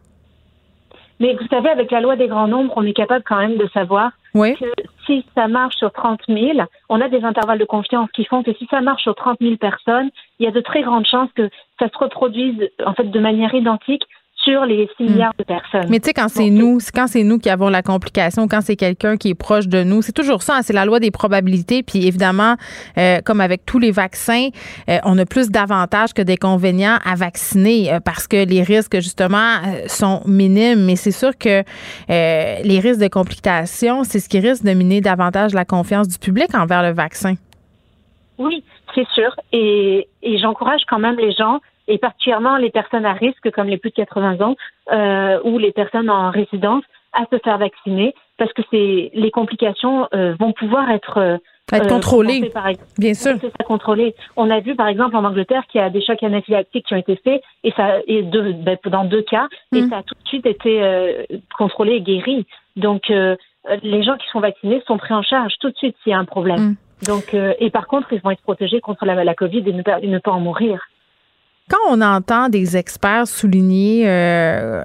Mais 1.20 1.34
vous 1.34 1.46
savez, 1.48 1.68
avec 1.68 1.90
la 1.90 2.00
loi 2.00 2.16
des 2.16 2.28
grands 2.28 2.48
nombres, 2.48 2.72
on 2.76 2.84
est 2.84 2.94
capable 2.94 3.24
quand 3.24 3.38
même 3.38 3.58
de 3.58 3.68
savoir 3.68 4.12
que 4.32 4.72
si 5.06 5.24
ça 5.34 5.48
marche 5.48 5.76
sur 5.76 5.92
30 5.92 6.20
000, 6.28 6.58
on 6.88 7.00
a 7.00 7.08
des 7.08 7.22
intervalles 7.24 7.58
de 7.58 7.64
confiance 7.64 8.10
qui 8.12 8.24
font 8.24 8.42
que 8.42 8.54
si 8.54 8.66
ça 8.70 8.80
marche 8.80 9.02
sur 9.02 9.14
30 9.14 9.38
000 9.40 9.56
personnes, 9.56 10.10
il 10.38 10.44
y 10.44 10.48
a 10.48 10.52
de 10.52 10.60
très 10.60 10.82
grandes 10.82 11.06
chances 11.06 11.30
que 11.34 11.50
ça 11.78 11.88
se 11.88 11.98
reproduise 11.98 12.70
en 12.84 12.94
fait 12.94 13.10
de 13.10 13.20
manière 13.20 13.54
identique 13.54 14.04
sur 14.42 14.64
les 14.64 14.88
6 14.96 15.02
hmm. 15.02 15.10
milliards 15.10 15.34
de 15.38 15.44
personnes. 15.44 15.86
Mais 15.88 16.00
tu 16.00 16.06
sais, 16.06 16.14
quand 16.14 16.28
c'est 16.28 16.50
nous, 16.50 16.78
quand 16.94 17.06
c'est 17.06 17.24
nous 17.24 17.38
qui 17.38 17.50
avons 17.50 17.68
la 17.68 17.82
complication, 17.82 18.48
quand 18.48 18.60
c'est 18.60 18.76
quelqu'un 18.76 19.16
qui 19.16 19.30
est 19.30 19.34
proche 19.34 19.68
de 19.68 19.82
nous, 19.82 20.02
c'est 20.02 20.12
toujours 20.12 20.42
ça, 20.42 20.56
hein, 20.56 20.62
c'est 20.62 20.72
la 20.72 20.84
loi 20.84 21.00
des 21.00 21.10
probabilités. 21.10 21.82
Puis 21.82 22.06
évidemment, 22.06 22.56
euh, 22.98 23.20
comme 23.24 23.40
avec 23.40 23.66
tous 23.66 23.78
les 23.78 23.90
vaccins, 23.90 24.48
euh, 24.88 24.98
on 25.04 25.18
a 25.18 25.26
plus 25.26 25.50
d'avantages 25.50 26.14
que 26.14 26.22
d'inconvénients 26.22 26.98
à 27.04 27.14
vacciner 27.14 27.92
euh, 27.92 28.00
parce 28.00 28.26
que 28.26 28.44
les 28.44 28.62
risques, 28.62 28.96
justement, 28.96 29.56
sont 29.86 30.22
minimes. 30.26 30.84
Mais 30.84 30.96
c'est 30.96 31.10
sûr 31.10 31.36
que 31.36 31.62
les 32.08 32.80
risques 32.80 33.00
de 33.00 33.08
complications, 33.08 34.04
c'est 34.04 34.20
ce 34.20 34.28
qui 34.28 34.40
risque 34.40 34.64
de 34.64 34.72
miner 34.72 35.00
davantage 35.00 35.52
la 35.52 35.64
confiance 35.64 36.08
du 36.08 36.18
public 36.18 36.54
envers 36.54 36.82
le 36.82 36.92
vaccin. 36.92 37.34
Oui, 38.38 38.64
c'est 38.94 39.06
sûr. 39.08 39.34
Et, 39.52 40.08
et 40.22 40.38
j'encourage 40.38 40.82
quand 40.88 40.98
même 40.98 41.16
les 41.16 41.32
gens 41.32 41.60
et 41.90 41.98
particulièrement 41.98 42.56
les 42.56 42.70
personnes 42.70 43.04
à 43.04 43.12
risque 43.12 43.50
comme 43.50 43.68
les 43.68 43.78
plus 43.78 43.90
de 43.90 43.96
80 43.96 44.40
ans 44.40 44.56
euh, 44.92 45.40
ou 45.44 45.58
les 45.58 45.72
personnes 45.72 46.08
en 46.08 46.30
résidence 46.30 46.84
à 47.12 47.24
se 47.30 47.38
faire 47.42 47.58
vacciner 47.58 48.14
parce 48.38 48.52
que 48.52 48.62
c'est 48.70 49.10
les 49.12 49.30
complications 49.30 50.08
euh, 50.14 50.34
vont 50.38 50.52
pouvoir 50.52 50.90
être 50.90 51.18
euh, 51.18 51.36
être 51.72 51.88
contrôlées, 51.88 52.50
bien 52.98 53.14
sûr. 53.14 53.36
Ça, 53.38 53.64
contrôlé. 53.64 54.14
On 54.36 54.50
a 54.50 54.60
vu, 54.60 54.74
par 54.74 54.88
exemple, 54.88 55.16
en 55.16 55.24
Angleterre, 55.24 55.62
qu'il 55.68 55.80
y 55.80 55.84
a 55.84 55.90
des 55.90 56.02
chocs 56.02 56.22
anaphylactiques 56.22 56.86
qui 56.86 56.94
ont 56.94 56.98
été 56.98 57.16
faits, 57.22 57.42
et 57.62 57.72
ça, 57.76 57.98
et 58.06 58.22
deux, 58.22 58.52
ben, 58.52 58.76
dans 58.86 59.04
deux 59.04 59.22
cas, 59.22 59.48
et 59.72 59.82
mm. 59.82 59.90
ça 59.90 59.98
a 59.98 60.02
tout 60.02 60.14
de 60.14 60.28
suite 60.28 60.46
été 60.46 60.82
euh, 60.82 61.22
contrôlé 61.56 61.92
et 61.92 62.00
guéri. 62.00 62.46
Donc, 62.76 63.10
euh, 63.10 63.36
les 63.82 64.02
gens 64.02 64.16
qui 64.16 64.26
sont 64.32 64.40
vaccinés 64.40 64.82
sont 64.86 64.98
pris 64.98 65.14
en 65.14 65.22
charge 65.22 65.54
tout 65.60 65.70
de 65.70 65.76
suite 65.76 65.96
s'il 66.02 66.10
y 66.10 66.14
a 66.14 66.18
un 66.18 66.24
problème. 66.24 66.60
Mm. 66.60 66.76
Donc, 67.06 67.34
et 67.34 67.70
par 67.70 67.86
contre, 67.86 68.12
ils 68.12 68.20
vont 68.20 68.30
être 68.30 68.42
protégés 68.42 68.80
contre 68.80 69.06
la, 69.06 69.24
la 69.24 69.34
COVID 69.34 69.62
et 69.64 69.72
ne 69.72 69.82
pas, 69.82 70.00
et 70.00 70.06
ne 70.06 70.18
pas 70.18 70.32
en 70.32 70.40
mourir. 70.40 70.80
Quand 71.70 71.78
on 71.88 72.00
entend 72.00 72.48
des 72.48 72.76
experts 72.76 73.28
souligner 73.28 74.02
euh, 74.06 74.84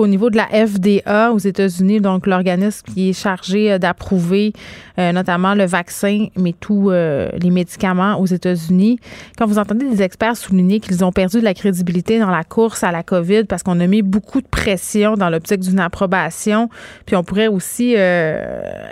qu'au 0.00 0.06
niveau 0.06 0.30
de 0.30 0.38
la 0.38 0.46
FDA 0.46 1.30
aux 1.30 1.38
États-Unis, 1.38 2.00
donc 2.00 2.26
l'organisme 2.26 2.86
qui 2.86 3.10
est 3.10 3.12
chargé 3.12 3.70
euh, 3.70 3.78
d'approuver 3.78 4.54
euh, 4.98 5.12
notamment 5.12 5.54
le 5.54 5.66
vaccin, 5.66 6.28
mais 6.36 6.54
tous 6.58 6.90
euh, 6.90 7.28
les 7.38 7.50
médicaments 7.50 8.18
aux 8.18 8.24
États-Unis, 8.24 8.98
quand 9.36 9.44
vous 9.44 9.58
entendez 9.58 9.84
des 9.84 10.00
experts 10.00 10.38
souligner 10.38 10.80
qu'ils 10.80 11.04
ont 11.04 11.12
perdu 11.12 11.40
de 11.40 11.44
la 11.44 11.52
crédibilité 11.52 12.18
dans 12.18 12.30
la 12.30 12.44
course 12.44 12.82
à 12.82 12.92
la 12.92 13.02
COVID 13.02 13.44
parce 13.44 13.62
qu'on 13.62 13.78
a 13.78 13.86
mis 13.86 14.00
beaucoup 14.00 14.40
de 14.40 14.46
pression 14.46 15.16
dans 15.16 15.28
l'optique 15.28 15.60
d'une 15.60 15.80
approbation, 15.80 16.70
puis 17.04 17.14
on 17.14 17.22
pourrait 17.22 17.48
aussi 17.48 17.94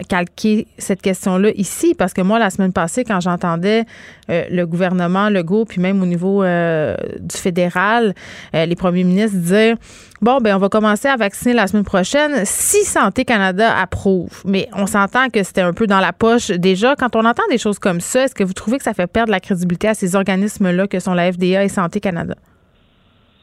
calquer 0.09 0.67
cette 0.77 1.01
question-là 1.01 1.53
ici, 1.55 1.95
parce 1.95 2.13
que 2.13 2.21
moi, 2.21 2.39
la 2.39 2.51
semaine 2.51 2.75
passée, 2.75 3.05
quand 3.05 3.21
j'entendais 3.21 3.85
le 4.29 4.65
gouvernement, 4.65 5.31
le 5.31 5.43
GO, 5.43 5.65
puis 5.65 5.81
même 5.81 6.03
au 6.03 6.07
niveau 6.07 6.43
du 6.43 7.37
fédéral, 7.37 8.15
les 8.53 8.77
premiers 8.77 9.05
ministres 9.05 9.39
dire 9.39 9.77
Bon, 10.21 10.39
ben 10.39 10.57
on 10.57 10.59
va 10.59 10.69
commencer 10.69 11.07
à 11.07 11.15
vacciner 11.15 11.55
la 11.55 11.69
semaine 11.69 11.85
prochaine 11.85 12.45
si 12.45 12.83
Santé 12.85 13.25
Canada 13.25 13.73
approuve. 13.79 14.43
Mais 14.45 14.69
on 14.75 14.87
s'entend 14.87 15.29
que 15.29 15.45
c'était 15.45 15.61
un 15.61 15.73
peu 15.73 15.87
dans 15.87 16.01
la 16.01 16.13
poche 16.13 16.49
déjà. 16.51 16.97
Quand 16.97 17.15
on 17.15 17.25
entend 17.25 17.45
des 17.51 17.59
choses 17.59 17.79
comme 17.79 18.01
ça, 18.01 18.25
est-ce 18.25 18.35
que 18.35 18.43
vous 18.43 18.53
trouvez 18.53 18.79
que 18.79 18.83
ça 18.83 18.95
fait 18.95 19.07
perdre 19.07 19.31
la 19.31 19.39
crédibilité 19.39 19.87
à 19.87 19.95
ces 19.95 20.17
organismes-là 20.17 20.89
que 20.89 20.99
sont 20.99 21.15
la 21.15 21.33
FDA 21.33 21.63
et 21.63 21.69
Santé 21.69 22.01
Canada? 22.01 22.35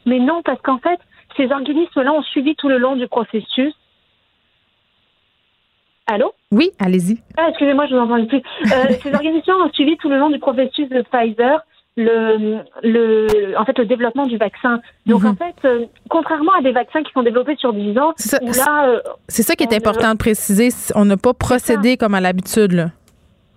Mais 0.04 0.18
non, 0.18 0.42
parce 0.44 0.60
qu'en 0.60 0.78
fait, 0.78 1.00
ces 1.38 1.50
organismes-là 1.50 2.12
ont 2.12 2.22
suivi 2.22 2.54
tout 2.56 2.68
le 2.68 2.76
long 2.76 2.94
du 2.94 3.08
processus. 3.08 3.74
Allô? 6.06 6.34
Oui, 6.52 6.70
allez-y. 6.78 7.18
Ah, 7.38 7.48
excusez-moi, 7.48 7.86
je 7.86 7.94
vous 7.94 8.02
entends 8.02 8.26
plus. 8.26 8.42
Euh, 8.66 8.92
ces 9.02 9.14
organismes 9.14 9.52
ont 9.64 9.72
suivi 9.72 9.96
tout 9.96 10.10
le 10.10 10.18
long 10.18 10.28
du 10.28 10.38
processus 10.38 10.90
de 10.90 11.02
Pfizer 11.02 11.64
le, 11.96 12.58
le, 12.82 13.58
en 13.58 13.64
fait, 13.64 13.78
le 13.78 13.86
développement 13.86 14.26
du 14.26 14.36
vaccin. 14.36 14.80
Donc, 15.06 15.22
mhm. 15.22 15.30
en 15.30 15.34
fait, 15.34 15.54
euh, 15.64 15.86
contrairement 16.08 16.52
à 16.58 16.62
des 16.62 16.72
vaccins 16.72 17.02
qui 17.02 17.12
sont 17.12 17.22
développés 17.22 17.56
sur 17.56 17.72
10 17.72 17.98
ans, 17.98 18.12
c'est 18.16 18.52
ça, 18.52 18.84
euh, 18.86 19.00
c'est 19.28 19.42
ça 19.42 19.56
qui 19.56 19.64
est 19.64 19.74
important 19.74 20.12
de 20.12 20.18
préciser. 20.18 20.68
On 20.94 21.04
n'a 21.06 21.16
pas 21.16 21.32
procédé 21.32 21.96
comme 21.96 22.14
à 22.14 22.20
l'habitude, 22.20 22.90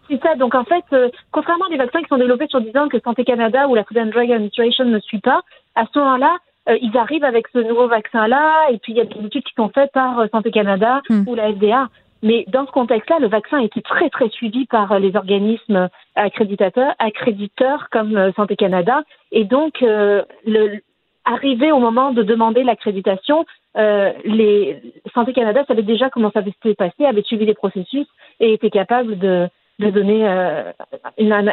C'est 0.09 0.21
ça. 0.21 0.35
Donc, 0.35 0.55
en 0.55 0.63
fait, 0.63 0.85
euh, 0.93 1.09
contrairement 1.31 1.65
à 1.65 1.69
des 1.69 1.77
vaccins 1.77 1.99
qui 1.99 2.07
sont 2.07 2.17
développés 2.17 2.47
sur 2.49 2.61
10 2.61 2.75
ans 2.77 2.87
que 2.87 2.99
Santé 3.01 3.25
Canada 3.25 3.67
ou 3.67 3.75
la 3.75 3.83
Food 3.83 3.97
and 3.97 4.07
Drug 4.07 4.31
Administration 4.31 4.85
ne 4.85 4.99
suit 4.99 5.19
pas, 5.19 5.41
à 5.75 5.83
ce 5.93 5.99
moment-là, 5.99 6.37
ils 6.81 6.95
arrivent 6.97 7.23
avec 7.23 7.47
ce 7.51 7.57
nouveau 7.57 7.87
vaccin-là, 7.87 8.69
et 8.69 8.77
puis 8.77 8.93
il 8.93 8.97
y 8.97 9.01
a 9.01 9.05
des 9.05 9.25
études 9.25 9.43
qui 9.43 9.53
sont 9.57 9.69
faites 9.69 9.91
par 9.91 10.23
Santé 10.31 10.51
Canada 10.51 11.01
hmm. 11.09 11.23
ou 11.27 11.33
la 11.33 11.51
FDA. 11.51 11.89
Mais 12.21 12.45
dans 12.47 12.65
ce 12.65 12.71
contexte-là, 12.71 13.19
le 13.19 13.27
vaccin 13.27 13.59
été 13.59 13.81
très, 13.81 14.09
très 14.09 14.29
suivi 14.29 14.65
par 14.65 14.91
euh, 14.91 14.99
les 14.99 15.15
organismes 15.15 15.89
accréditateurs, 16.15 16.93
accréditeurs 16.99 17.89
comme 17.91 18.17
euh, 18.17 18.31
Santé 18.33 18.55
Canada. 18.55 19.03
Et 19.31 19.45
donc, 19.45 19.81
euh, 19.81 20.23
le, 20.45 20.81
arrivé 21.25 21.71
au 21.71 21.79
moment 21.79 22.11
de 22.11 22.23
demander 22.23 22.63
l'accréditation, 22.63 23.45
euh, 23.77 24.11
les 24.25 24.81
Santé 25.13 25.33
Canada 25.33 25.63
savait 25.67 25.83
déjà 25.83 26.09
comment 26.09 26.31
ça 26.31 26.43
s'était 26.43 26.73
passé, 26.73 27.05
avait 27.05 27.21
suivi 27.21 27.45
les 27.45 27.53
processus 27.53 28.07
et 28.39 28.53
était 28.53 28.71
capable 28.71 29.19
de, 29.19 29.47
de 29.79 29.89
donner 29.89 30.27
euh, 30.27 30.71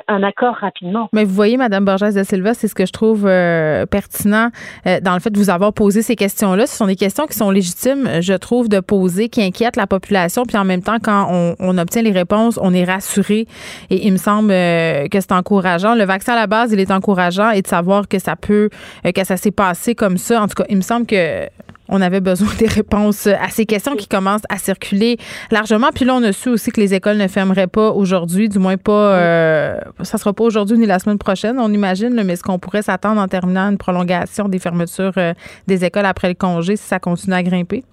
un, 0.09 0.23
accord 0.25 0.57
rapidement. 0.57 1.09
Mais 1.13 1.25
vous 1.25 1.35
voyez, 1.35 1.57
Madame 1.57 1.85
Borges 1.85 2.13
de 2.13 2.25
Silva, 2.25 2.55
c'est 2.55 2.67
ce 2.67 2.75
que 2.75 2.85
je 2.85 2.93
trouve 2.93 3.25
euh, 3.27 3.87
pertinent 3.87 4.51
euh, 4.87 4.99
dans 5.01 5.15
le 5.15 5.21
fait 5.21 5.31
de 5.31 5.39
vous 5.39 5.49
avoir 5.49 5.73
posé 5.73 6.03
ces 6.03 6.17
questions-là. 6.17 6.67
Ce 6.67 6.77
sont 6.77 6.87
des 6.87 6.97
questions 6.97 7.27
qui 7.27 7.35
sont 7.35 7.51
légitimes, 7.51 8.21
je 8.21 8.35
trouve, 8.35 8.69
de 8.69 8.81
poser, 8.81 9.29
qui 9.29 9.43
inquiètent 9.43 9.77
la 9.77 9.87
population. 9.87 10.43
Puis 10.45 10.57
en 10.57 10.65
même 10.65 10.83
temps, 10.83 10.99
quand 11.01 11.29
on, 11.31 11.55
on 11.61 11.79
obtient 11.79 12.03
les 12.03 12.11
réponses, 12.11 12.59
on 12.61 12.75
est 12.75 12.85
rassuré. 12.85 13.47
Et 13.91 14.07
il 14.07 14.13
me 14.13 14.19
semble 14.19 14.49
que 14.49 15.21
c'est 15.21 15.33
encourageant. 15.33 15.95
Le 15.95 16.05
vaccin 16.05 16.33
à 16.33 16.37
la 16.37 16.49
base, 16.49 16.73
il 16.73 16.81
est 16.81 16.91
encourageant 16.91 17.51
et 17.51 17.63
de 17.63 17.67
savoir 17.69 18.09
que 18.09 18.19
ça 18.19 18.35
peut, 18.35 18.71
que 19.05 19.25
ça 19.25 19.37
s'est 19.37 19.53
passé 19.53 19.95
comme 19.95 20.19
ça. 20.19 20.43
En 20.43 20.49
tout 20.49 20.55
cas, 20.55 20.65
il 20.69 20.77
me 20.77 20.83
semble 20.83 21.07
que 21.07 21.47
on 21.89 22.01
avait 22.01 22.21
besoin 22.21 22.49
des 22.59 22.67
réponses 22.67 23.27
à 23.27 23.49
ces 23.49 23.67
questions 23.67 23.97
qui 23.97 24.09
commencent 24.09 24.47
à 24.49 24.59
circuler 24.59 25.17
largement. 25.51 25.89
Puis 25.95 26.05
là, 26.05 26.15
on 26.15 26.23
a 26.23 26.33
su 26.33 26.49
aussi 26.49 26.71
que 26.71 26.81
les 26.81 26.95
écoles 26.95 27.17
ne 27.17 27.29
fermeraient 27.29 27.67
pas 27.67 27.91
aujourd'hui, 27.91 28.49
du 28.49 28.59
moins 28.59 28.77
pas, 28.77 29.17
euh, 29.17 29.79
ça 30.03 30.19
sera 30.19 30.33
pas 30.33 30.45
aujourd'hui 30.45 30.79
ni 30.79 30.87
la 30.87 30.99
semaine 30.99 31.19
prochaine, 31.19 31.59
on 31.59 31.73
imagine, 31.73 32.23
mais 32.25 32.35
est-ce 32.35 32.43
qu'on 32.43 32.59
pourrait 32.59 32.83
s'attendre 32.83 33.21
en 33.21 33.29
terminant 33.29 33.71
une 33.71 33.79
prolongation 33.79 34.49
des 34.49 34.59
fermetures 34.59 35.13
euh, 35.17 35.33
des 35.67 35.85
écoles 35.85 36.07
après 36.07 36.29
le 36.29 36.35
congé 36.35 36.77
si 36.77 36.85
ça 36.85 36.99
continue 36.99 37.35
à 37.35 37.43
grimper? 37.43 37.85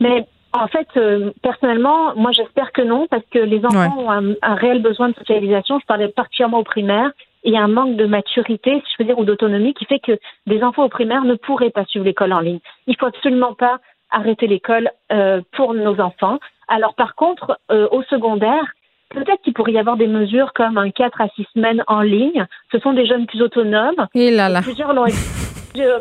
Mais 0.00 0.26
en 0.52 0.68
fait, 0.68 0.88
euh, 0.96 1.32
personnellement, 1.42 2.14
moi 2.16 2.30
j'espère 2.32 2.72
que 2.72 2.82
non, 2.82 3.06
parce 3.10 3.24
que 3.30 3.38
les 3.38 3.64
enfants 3.64 3.98
ont 3.98 4.10
un, 4.10 4.32
un, 4.42 4.54
réel 4.54 4.82
besoin 4.82 5.10
de 5.10 5.14
socialisation. 5.14 5.78
Je 5.80 5.86
parlais 5.86 6.08
particulièrement 6.08 6.60
aux 6.60 6.64
primaires 6.64 7.10
il 7.46 7.52
y 7.52 7.56
a 7.56 7.62
un 7.62 7.68
manque 7.68 7.96
de 7.96 8.06
maturité, 8.06 8.82
si 8.84 8.92
je 8.92 8.96
peux 8.98 9.04
dire, 9.04 9.18
ou 9.18 9.24
d'autonomie 9.24 9.72
qui 9.72 9.86
fait 9.86 10.00
que 10.00 10.18
des 10.46 10.62
enfants 10.62 10.84
au 10.84 10.88
primaire 10.88 11.24
ne 11.24 11.34
pourraient 11.34 11.70
pas 11.70 11.84
suivre 11.84 12.04
l'école 12.04 12.32
en 12.32 12.40
ligne. 12.40 12.58
Il 12.88 12.96
faut 12.98 13.06
absolument 13.06 13.54
pas 13.54 13.78
arrêter 14.10 14.48
l'école 14.48 14.90
euh, 15.12 15.40
pour 15.52 15.72
nos 15.72 16.00
enfants. 16.00 16.38
Alors 16.68 16.94
par 16.94 17.14
contre, 17.14 17.58
euh, 17.70 17.88
au 17.92 18.02
secondaire, 18.02 18.64
peut-être 19.10 19.40
qu'il 19.42 19.52
pourrait 19.52 19.72
y 19.72 19.78
avoir 19.78 19.96
des 19.96 20.08
mesures 20.08 20.52
comme 20.54 20.76
un 20.76 20.90
4 20.90 21.20
à 21.20 21.28
6 21.28 21.46
semaines 21.54 21.84
en 21.86 22.00
ligne. 22.00 22.46
Ce 22.72 22.80
sont 22.80 22.92
des 22.92 23.06
jeunes 23.06 23.26
plus 23.26 23.40
autonomes. 23.42 24.06
Et 24.14 24.30
là 24.32 24.48
là. 24.48 24.60
Plusieurs 24.62 24.92
l'ont 24.92 25.06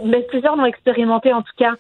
mais 0.05 0.21
plusieurs 0.21 0.55
l'ont 0.55 0.65
expérimenté 0.65 1.33
en 1.33 1.41
tout 1.41 1.51
cas 1.57 1.73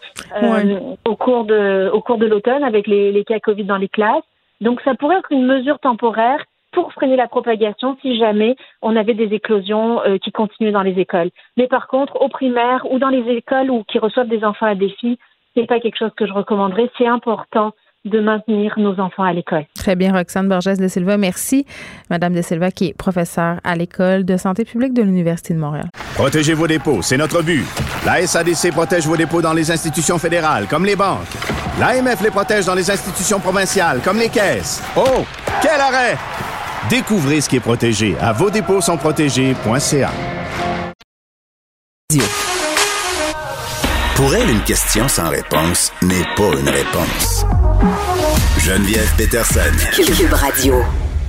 euh, 0.43 0.79
au 1.05 1.15
cours 1.15 1.45
de 1.45 1.89
au 1.93 2.01
cours 2.01 2.17
de 2.17 2.25
l'automne 2.25 2.61
avec 2.61 2.87
les, 2.87 3.13
les 3.13 3.23
cas 3.23 3.39
Covid 3.39 3.63
dans 3.63 3.77
les 3.77 3.87
classes. 3.87 4.23
Donc 4.59 4.81
ça 4.81 4.95
pourrait 4.95 5.17
être 5.17 5.31
une 5.31 5.45
mesure 5.45 5.79
temporaire 5.79 6.43
pour 6.75 6.91
freiner 6.93 7.15
la 7.15 7.27
propagation 7.27 7.97
si 8.01 8.19
jamais 8.19 8.55
on 8.81 8.95
avait 8.95 9.15
des 9.15 9.33
éclosions 9.33 10.01
euh, 10.01 10.17
qui 10.17 10.31
continuaient 10.31 10.73
dans 10.73 10.83
les 10.83 10.99
écoles. 10.99 11.31
Mais 11.57 11.67
par 11.67 11.87
contre, 11.87 12.21
au 12.21 12.27
primaire 12.27 12.85
ou 12.91 12.99
dans 12.99 13.09
les 13.09 13.23
écoles 13.31 13.71
ou 13.71 13.83
qui 13.85 13.97
reçoivent 13.97 14.27
des 14.27 14.43
enfants 14.43 14.67
à 14.67 14.75
défi, 14.75 15.17
c'est 15.55 15.65
pas 15.65 15.79
quelque 15.79 15.97
chose 15.97 16.11
que 16.15 16.27
je 16.27 16.33
recommanderais. 16.33 16.91
C'est 16.97 17.07
important 17.07 17.71
de 18.03 18.19
maintenir 18.19 18.73
nos 18.77 18.99
enfants 18.99 19.23
à 19.23 19.33
l'école. 19.33 19.65
Très 19.73 19.95
bien, 19.95 20.13
Roxane 20.13 20.47
Borges 20.47 20.77
de 20.77 20.87
Silva. 20.87 21.17
Merci, 21.17 21.65
Madame 22.11 22.35
de 22.35 22.41
Silva, 22.41 22.69
qui 22.69 22.89
est 22.89 22.97
professeure 22.97 23.57
à 23.63 23.75
l'École 23.75 24.25
de 24.25 24.37
santé 24.37 24.63
publique 24.63 24.93
de 24.93 25.01
l'Université 25.01 25.55
de 25.55 25.59
Montréal. 25.59 25.89
Protégez 26.15 26.53
vos 26.53 26.67
dépôts, 26.67 27.01
c'est 27.01 27.17
notre 27.17 27.41
but. 27.41 27.65
La 28.05 28.25
SADC 28.27 28.71
protège 28.73 29.07
vos 29.07 29.17
dépôts 29.17 29.41
dans 29.41 29.53
les 29.53 29.71
institutions 29.71 30.19
fédérales, 30.19 30.67
comme 30.69 30.85
les 30.85 30.95
banques. 30.95 31.33
L'AMF 31.79 32.21
les 32.21 32.31
protège 32.31 32.65
dans 32.65 32.75
les 32.75 32.91
institutions 32.91 33.39
provinciales, 33.39 34.01
comme 34.03 34.19
les 34.19 34.29
caisses. 34.29 34.83
Oh, 34.95 35.25
quel 35.61 35.81
arrêt! 35.81 36.15
Découvrez 36.89 37.41
ce 37.41 37.49
qui 37.49 37.55
est 37.55 37.59
protégé 37.61 38.15
à 38.19 38.31
vos 38.31 38.49
dépôts 38.49 38.81
sont 38.81 38.97
protégés.ca. 38.97 40.11
Pour 44.15 44.33
elle, 44.35 44.49
une 44.49 44.61
question 44.61 45.07
sans 45.07 45.29
réponse 45.29 45.91
n'est 46.01 46.23
pas 46.35 46.57
une 46.59 46.69
réponse. 46.69 47.45
Geneviève 48.59 49.11
Peterson. 49.17 49.59
Cube 49.93 50.33
Radio. 50.33 50.75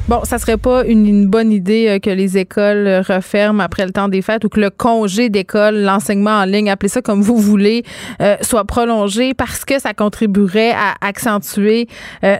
Bon, 0.08 0.20
ça 0.22 0.38
serait 0.38 0.56
pas 0.56 0.84
une, 0.84 1.26
bonne 1.26 1.50
idée 1.50 1.88
euh, 1.88 1.98
que 1.98 2.10
les 2.10 2.38
écoles 2.38 2.86
euh, 2.86 3.00
referment 3.00 3.60
après 3.60 3.84
le 3.84 3.90
temps 3.90 4.06
des 4.06 4.22
fêtes 4.22 4.44
ou 4.44 4.48
que 4.48 4.60
le 4.60 4.70
congé 4.70 5.30
d'école, 5.30 5.80
l'enseignement 5.80 6.38
en 6.38 6.44
ligne, 6.44 6.70
appelez 6.70 6.88
ça 6.88 7.02
comme 7.02 7.22
vous 7.22 7.36
voulez, 7.36 7.82
euh, 8.22 8.36
soit 8.40 8.64
prolongé 8.64 9.34
parce 9.34 9.64
que 9.64 9.80
ça 9.80 9.94
contribuerait 9.94 10.70
à 10.70 10.94
accentuer 11.00 11.88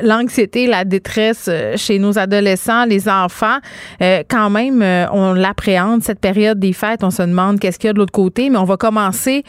l'anxiété, 0.02 0.68
la 0.68 0.84
détresse 0.84 1.50
chez 1.76 1.98
nos 1.98 2.18
adolescents, 2.18 2.84
les 2.84 3.08
enfants. 3.08 3.58
quand 4.00 4.50
même, 4.50 4.82
on 5.12 5.32
l'appréhende 5.32 6.02
cette 6.02 6.20
période 6.20 6.58
des 6.58 6.72
fêtes. 6.72 7.02
On 7.02 7.10
se 7.10 7.22
demande 7.22 7.58
qu'est-ce 7.58 7.78
qu'il 7.78 7.88
y 7.88 7.90
a 7.90 7.92
de 7.92 7.98
l'autre 7.98 8.12
côté, 8.12 8.50
mais 8.50 8.58
on 8.58 8.64
va 8.64 8.76
commencer 8.76 9.44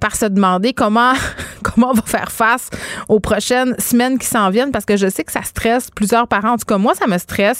par 0.00 0.16
se 0.16 0.26
demander 0.26 0.72
comment 0.72 1.12
comment 1.62 1.90
on 1.90 1.94
va 1.94 2.02
faire 2.04 2.30
face 2.30 2.70
aux 3.08 3.20
prochaines 3.20 3.74
semaines 3.78 4.18
qui 4.18 4.26
s'en 4.26 4.50
viennent 4.50 4.72
parce 4.72 4.84
que 4.84 4.96
je 4.96 5.08
sais 5.08 5.24
que 5.24 5.32
ça 5.32 5.42
stresse 5.42 5.90
plusieurs 5.90 6.28
parents. 6.28 6.52
En 6.52 6.56
tout 6.56 6.66
cas, 6.66 6.78
moi, 6.78 6.94
ça 6.94 7.06
me 7.06 7.18
stresse 7.18 7.57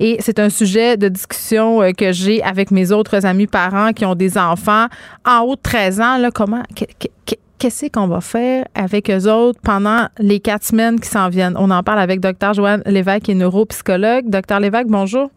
et 0.00 0.16
c'est 0.20 0.38
un 0.38 0.50
sujet 0.50 0.96
de 0.96 1.08
discussion 1.08 1.82
euh, 1.82 1.92
que 1.92 2.12
j'ai 2.12 2.42
avec 2.42 2.70
mes 2.70 2.92
autres 2.92 3.26
amis 3.26 3.46
parents 3.46 3.92
qui 3.92 4.04
ont 4.04 4.14
des 4.14 4.38
enfants 4.38 4.86
en 5.26 5.40
haut 5.40 5.56
de 5.56 5.60
13 5.62 6.00
ans. 6.00 6.28
Comment, 6.34 6.62
qu'est-ce 7.58 7.86
qu'on 7.86 8.06
va 8.06 8.20
faire 8.20 8.64
avec 8.74 9.10
eux 9.10 9.30
autres 9.30 9.60
pendant 9.62 10.08
les 10.18 10.40
quatre 10.40 10.64
semaines 10.64 11.00
qui 11.00 11.08
s'en 11.08 11.28
viennent? 11.28 11.56
On 11.56 11.70
en 11.70 11.82
parle 11.82 12.00
avec 12.00 12.20
Dr. 12.20 12.54
Joanne 12.54 12.82
Lévesque, 12.86 13.24
qui 13.24 13.30
est 13.32 13.34
neuropsychologue. 13.34 14.28
Dr. 14.28 14.60
Lévesque, 14.60 14.88
bonjour. 14.88 15.30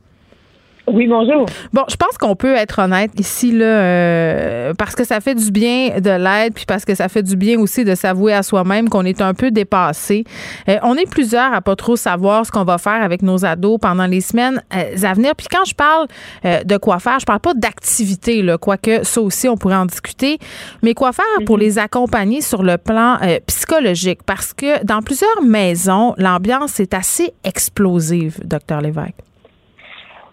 Oui, 0.93 1.07
bonjour. 1.07 1.45
Bon, 1.71 1.83
je 1.89 1.95
pense 1.95 2.17
qu'on 2.17 2.35
peut 2.35 2.53
être 2.53 2.79
honnête 2.79 3.17
ici, 3.17 3.53
là, 3.53 3.65
euh, 3.65 4.73
parce 4.77 4.93
que 4.93 5.05
ça 5.05 5.21
fait 5.21 5.35
du 5.35 5.49
bien 5.49 5.99
de 6.01 6.09
l'aide, 6.09 6.53
puis 6.53 6.65
parce 6.65 6.83
que 6.83 6.95
ça 6.95 7.07
fait 7.07 7.23
du 7.23 7.37
bien 7.37 7.57
aussi 7.59 7.85
de 7.85 7.95
s'avouer 7.95 8.33
à 8.33 8.43
soi-même 8.43 8.89
qu'on 8.89 9.05
est 9.05 9.21
un 9.21 9.33
peu 9.33 9.51
dépassé. 9.51 10.25
Euh, 10.67 10.77
on 10.83 10.95
est 10.95 11.09
plusieurs 11.09 11.53
à 11.53 11.61
pas 11.61 11.77
trop 11.77 11.95
savoir 11.95 12.45
ce 12.45 12.51
qu'on 12.51 12.65
va 12.65 12.77
faire 12.77 13.01
avec 13.01 13.21
nos 13.21 13.45
ados 13.45 13.79
pendant 13.81 14.05
les 14.05 14.19
semaines 14.19 14.61
euh, 14.75 14.97
à 15.01 15.13
venir. 15.13 15.33
Puis 15.37 15.47
quand 15.49 15.63
je 15.63 15.75
parle 15.75 16.07
de 16.43 16.77
quoi 16.77 16.99
faire, 16.99 17.19
je 17.19 17.25
parle 17.25 17.39
pas 17.39 17.53
d'activité, 17.53 18.41
là, 18.41 18.57
quoique 18.57 19.05
ça 19.05 19.21
aussi, 19.21 19.47
on 19.47 19.55
pourrait 19.55 19.75
en 19.75 19.85
discuter, 19.85 20.39
mais 20.83 20.93
quoi 20.93 21.13
faire 21.13 21.25
pour 21.45 21.55
mhm. 21.55 21.63
les 21.63 21.79
accompagner 21.79 22.41
sur 22.41 22.63
le 22.63 22.77
plan 22.77 23.17
psychologique, 23.47 24.19
parce 24.25 24.53
que 24.53 24.83
dans 24.83 25.01
plusieurs 25.01 25.41
maisons, 25.41 26.13
l'ambiance 26.17 26.79
est 26.79 26.93
assez 26.93 27.33
explosive, 27.43 28.39
docteur 28.43 28.81
Lévesque. 28.81 29.30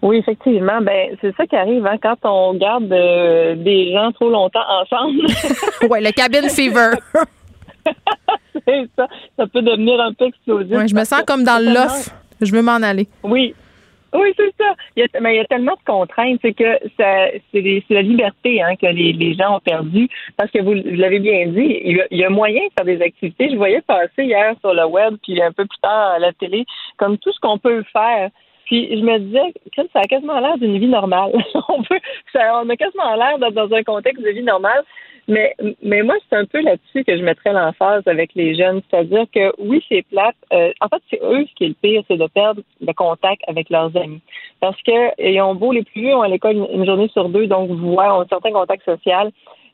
Oui, 0.02 0.18
effectivement. 0.18 0.80
Ben, 0.80 1.16
c'est 1.20 1.34
ça 1.36 1.46
qui 1.46 1.56
arrive 1.56 1.86
hein, 1.86 1.96
quand 2.00 2.16
on 2.24 2.54
garde 2.54 2.92
euh, 2.92 3.54
des 3.56 3.92
gens 3.92 4.12
trop 4.12 4.30
longtemps 4.30 4.64
ensemble. 4.68 5.26
oui, 5.90 5.98
le 6.00 6.12
cabin 6.12 6.48
fever. 6.48 6.98
c'est 8.66 8.88
ça. 8.96 9.08
Ça 9.36 9.46
peut 9.46 9.62
devenir 9.62 10.00
un 10.00 10.12
peu 10.12 10.26
explosif. 10.26 10.76
Ouais, 10.76 10.88
je 10.88 10.94
me 10.94 11.04
sens 11.04 11.22
comme 11.26 11.44
dans 11.44 11.62
l'off. 11.62 12.10
Je 12.40 12.52
veux 12.52 12.62
m'en 12.62 12.82
aller. 12.82 13.08
Oui. 13.24 13.54
Oui, 14.14 14.32
c'est 14.38 14.54
ça. 14.56 14.74
Il 14.96 15.00
y 15.00 15.02
a, 15.02 15.20
mais 15.20 15.34
il 15.34 15.36
y 15.36 15.40
a 15.40 15.44
tellement 15.44 15.74
de 15.74 15.84
contraintes, 15.84 16.38
c'est 16.40 16.54
que 16.54 16.78
c'est 16.96 17.84
la 17.90 18.00
liberté 18.00 18.62
hein, 18.62 18.74
que 18.76 18.86
les, 18.86 19.12
les, 19.12 19.34
gens 19.34 19.56
ont 19.56 19.60
perdu. 19.60 20.08
Parce 20.36 20.50
que 20.50 20.62
vous, 20.62 20.72
l'avez 20.72 21.18
bien 21.18 21.48
dit, 21.48 21.80
il 21.84 21.96
y, 21.96 22.00
a, 22.00 22.06
il 22.10 22.18
y, 22.18 22.24
a, 22.24 22.30
moyen 22.30 22.62
de 22.62 22.72
faire 22.74 22.86
des 22.86 23.04
activités. 23.04 23.50
Je 23.50 23.56
voyais 23.56 23.82
passer 23.82 24.24
hier 24.24 24.54
sur 24.60 24.72
le 24.72 24.86
web, 24.86 25.16
puis 25.22 25.42
un 25.42 25.52
peu 25.52 25.66
plus 25.66 25.78
tard 25.82 26.12
à 26.12 26.18
la 26.18 26.32
télé, 26.32 26.64
comme 26.96 27.18
tout 27.18 27.32
ce 27.32 27.40
qu'on 27.40 27.58
peut 27.58 27.84
faire. 27.92 28.30
Puis 28.68 28.86
je 28.90 29.02
me 29.02 29.18
disais, 29.18 29.86
ça 29.92 30.00
a 30.00 30.04
quasiment 30.04 30.38
l'air 30.40 30.58
d'une 30.58 30.78
vie 30.78 30.88
normale. 30.88 31.32
on 31.68 31.82
peut, 31.82 31.98
ça, 32.34 32.60
on 32.62 32.68
a 32.68 32.76
quasiment 32.76 33.14
l'air 33.16 33.38
d'être 33.38 33.54
dans 33.54 33.74
un 33.74 33.82
contexte 33.82 34.22
de 34.22 34.30
vie 34.30 34.42
normale. 34.42 34.84
Mais, 35.26 35.54
mais 35.82 36.02
moi, 36.02 36.14
c'est 36.28 36.36
un 36.36 36.44
peu 36.44 36.60
là-dessus 36.60 37.04
que 37.04 37.16
je 37.16 37.22
mettrais 37.22 37.52
l'emphase 37.52 38.02
avec 38.06 38.34
les 38.34 38.54
jeunes. 38.54 38.82
C'est-à-dire 38.88 39.24
que 39.34 39.52
oui, 39.58 39.82
c'est 39.88 40.02
plate. 40.10 40.36
Euh, 40.52 40.72
en 40.80 40.88
fait, 40.88 41.02
c'est 41.10 41.20
eux 41.22 41.46
ce 41.48 41.54
qui 41.54 41.64
est 41.64 41.68
le 41.68 41.74
pire, 41.74 42.02
c'est 42.08 42.16
de 42.16 42.26
perdre 42.26 42.62
le 42.80 42.92
contact 42.92 43.42
avec 43.46 43.70
leurs 43.70 43.94
amis. 43.96 44.20
Parce 44.60 44.80
que 44.82 45.22
ils 45.22 45.40
ont 45.40 45.54
beau 45.54 45.72
les 45.72 45.82
plus 45.82 46.02
vieux 46.02 46.14
ont 46.14 46.22
à 46.22 46.28
l'école 46.28 46.56
une, 46.56 46.84
journée 46.84 47.08
sur 47.08 47.28
deux, 47.30 47.46
donc 47.46 47.70
voient 47.70 48.20
un 48.20 48.26
certain 48.26 48.52
contact 48.52 48.84
social. 48.84 49.30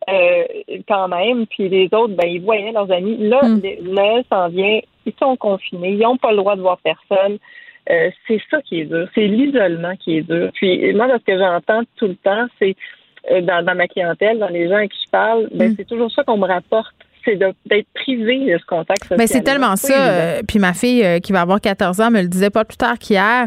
Euh, 0.09 0.45
quand 0.87 1.09
même, 1.09 1.47
puis 1.47 1.69
les 1.69 1.87
autres, 1.93 2.15
ben, 2.15 2.29
ils 2.29 2.43
voyaient 2.43 2.73
leurs 2.73 2.91
amis. 2.93 3.17
Là, 3.19 3.41
mm. 3.43 3.63
Noël 3.83 4.25
s'en 4.31 4.49
vient, 4.49 4.81
ils 5.07 5.15
sont 5.19 5.37
confinés, 5.37 5.93
ils 5.93 5.99
n'ont 5.99 6.19
pas 6.19 6.31
le 6.31 6.37
droit 6.37 6.57
de 6.57 6.61
voir 6.61 6.79
personne. 6.79 7.39
Euh, 7.91 8.11
c'est 8.27 8.41
ça 8.51 8.63
qui 8.63 8.81
est 8.81 8.85
dur. 8.85 9.09
C'est 9.15 9.27
l'isolement 9.27 9.95
qui 9.97 10.19
est 10.19 10.23
dur. 10.23 10.51
Puis 10.55 10.93
moi, 10.95 11.09
ce 11.09 11.25
que 11.25 11.39
j'entends 11.39 11.83
tout 11.97 12.07
le 12.07 12.17
temps, 12.17 12.47
c'est 12.59 12.77
euh, 13.31 13.41
dans, 13.43 13.75
ma 13.75 13.87
clientèle, 13.87 14.39
dans 14.39 14.49
les 14.49 14.69
gens 14.69 14.77
à 14.77 14.87
qui 14.87 14.99
je 15.05 15.11
parle, 15.11 15.49
ben, 15.53 15.71
mm. 15.71 15.75
c'est 15.77 15.87
toujours 15.87 16.11
ça 16.11 16.25
qu'on 16.25 16.39
me 16.39 16.47
rapporte 16.47 16.95
c'est 17.27 17.37
d'être 17.37 17.89
privé 17.95 18.53
de 18.53 18.59
ce 18.59 18.67
contact 18.67 19.05
social. 19.05 19.17
Mais 19.19 19.27
c'est 19.27 19.41
tellement 19.41 19.77
ça. 19.77 20.11
Euh, 20.11 20.43
puis 20.47 20.59
ma 20.59 20.75
fille 20.75 21.23
qui 21.23 21.33
va 21.33 21.41
avoir 21.41 21.59
14 21.59 22.03
ans 22.03 22.11
me 22.11 22.21
le 22.21 22.29
disait 22.29 22.51
pas 22.51 22.67
plus 22.67 22.77
tard 22.77 22.99
qu'hier. 22.99 23.47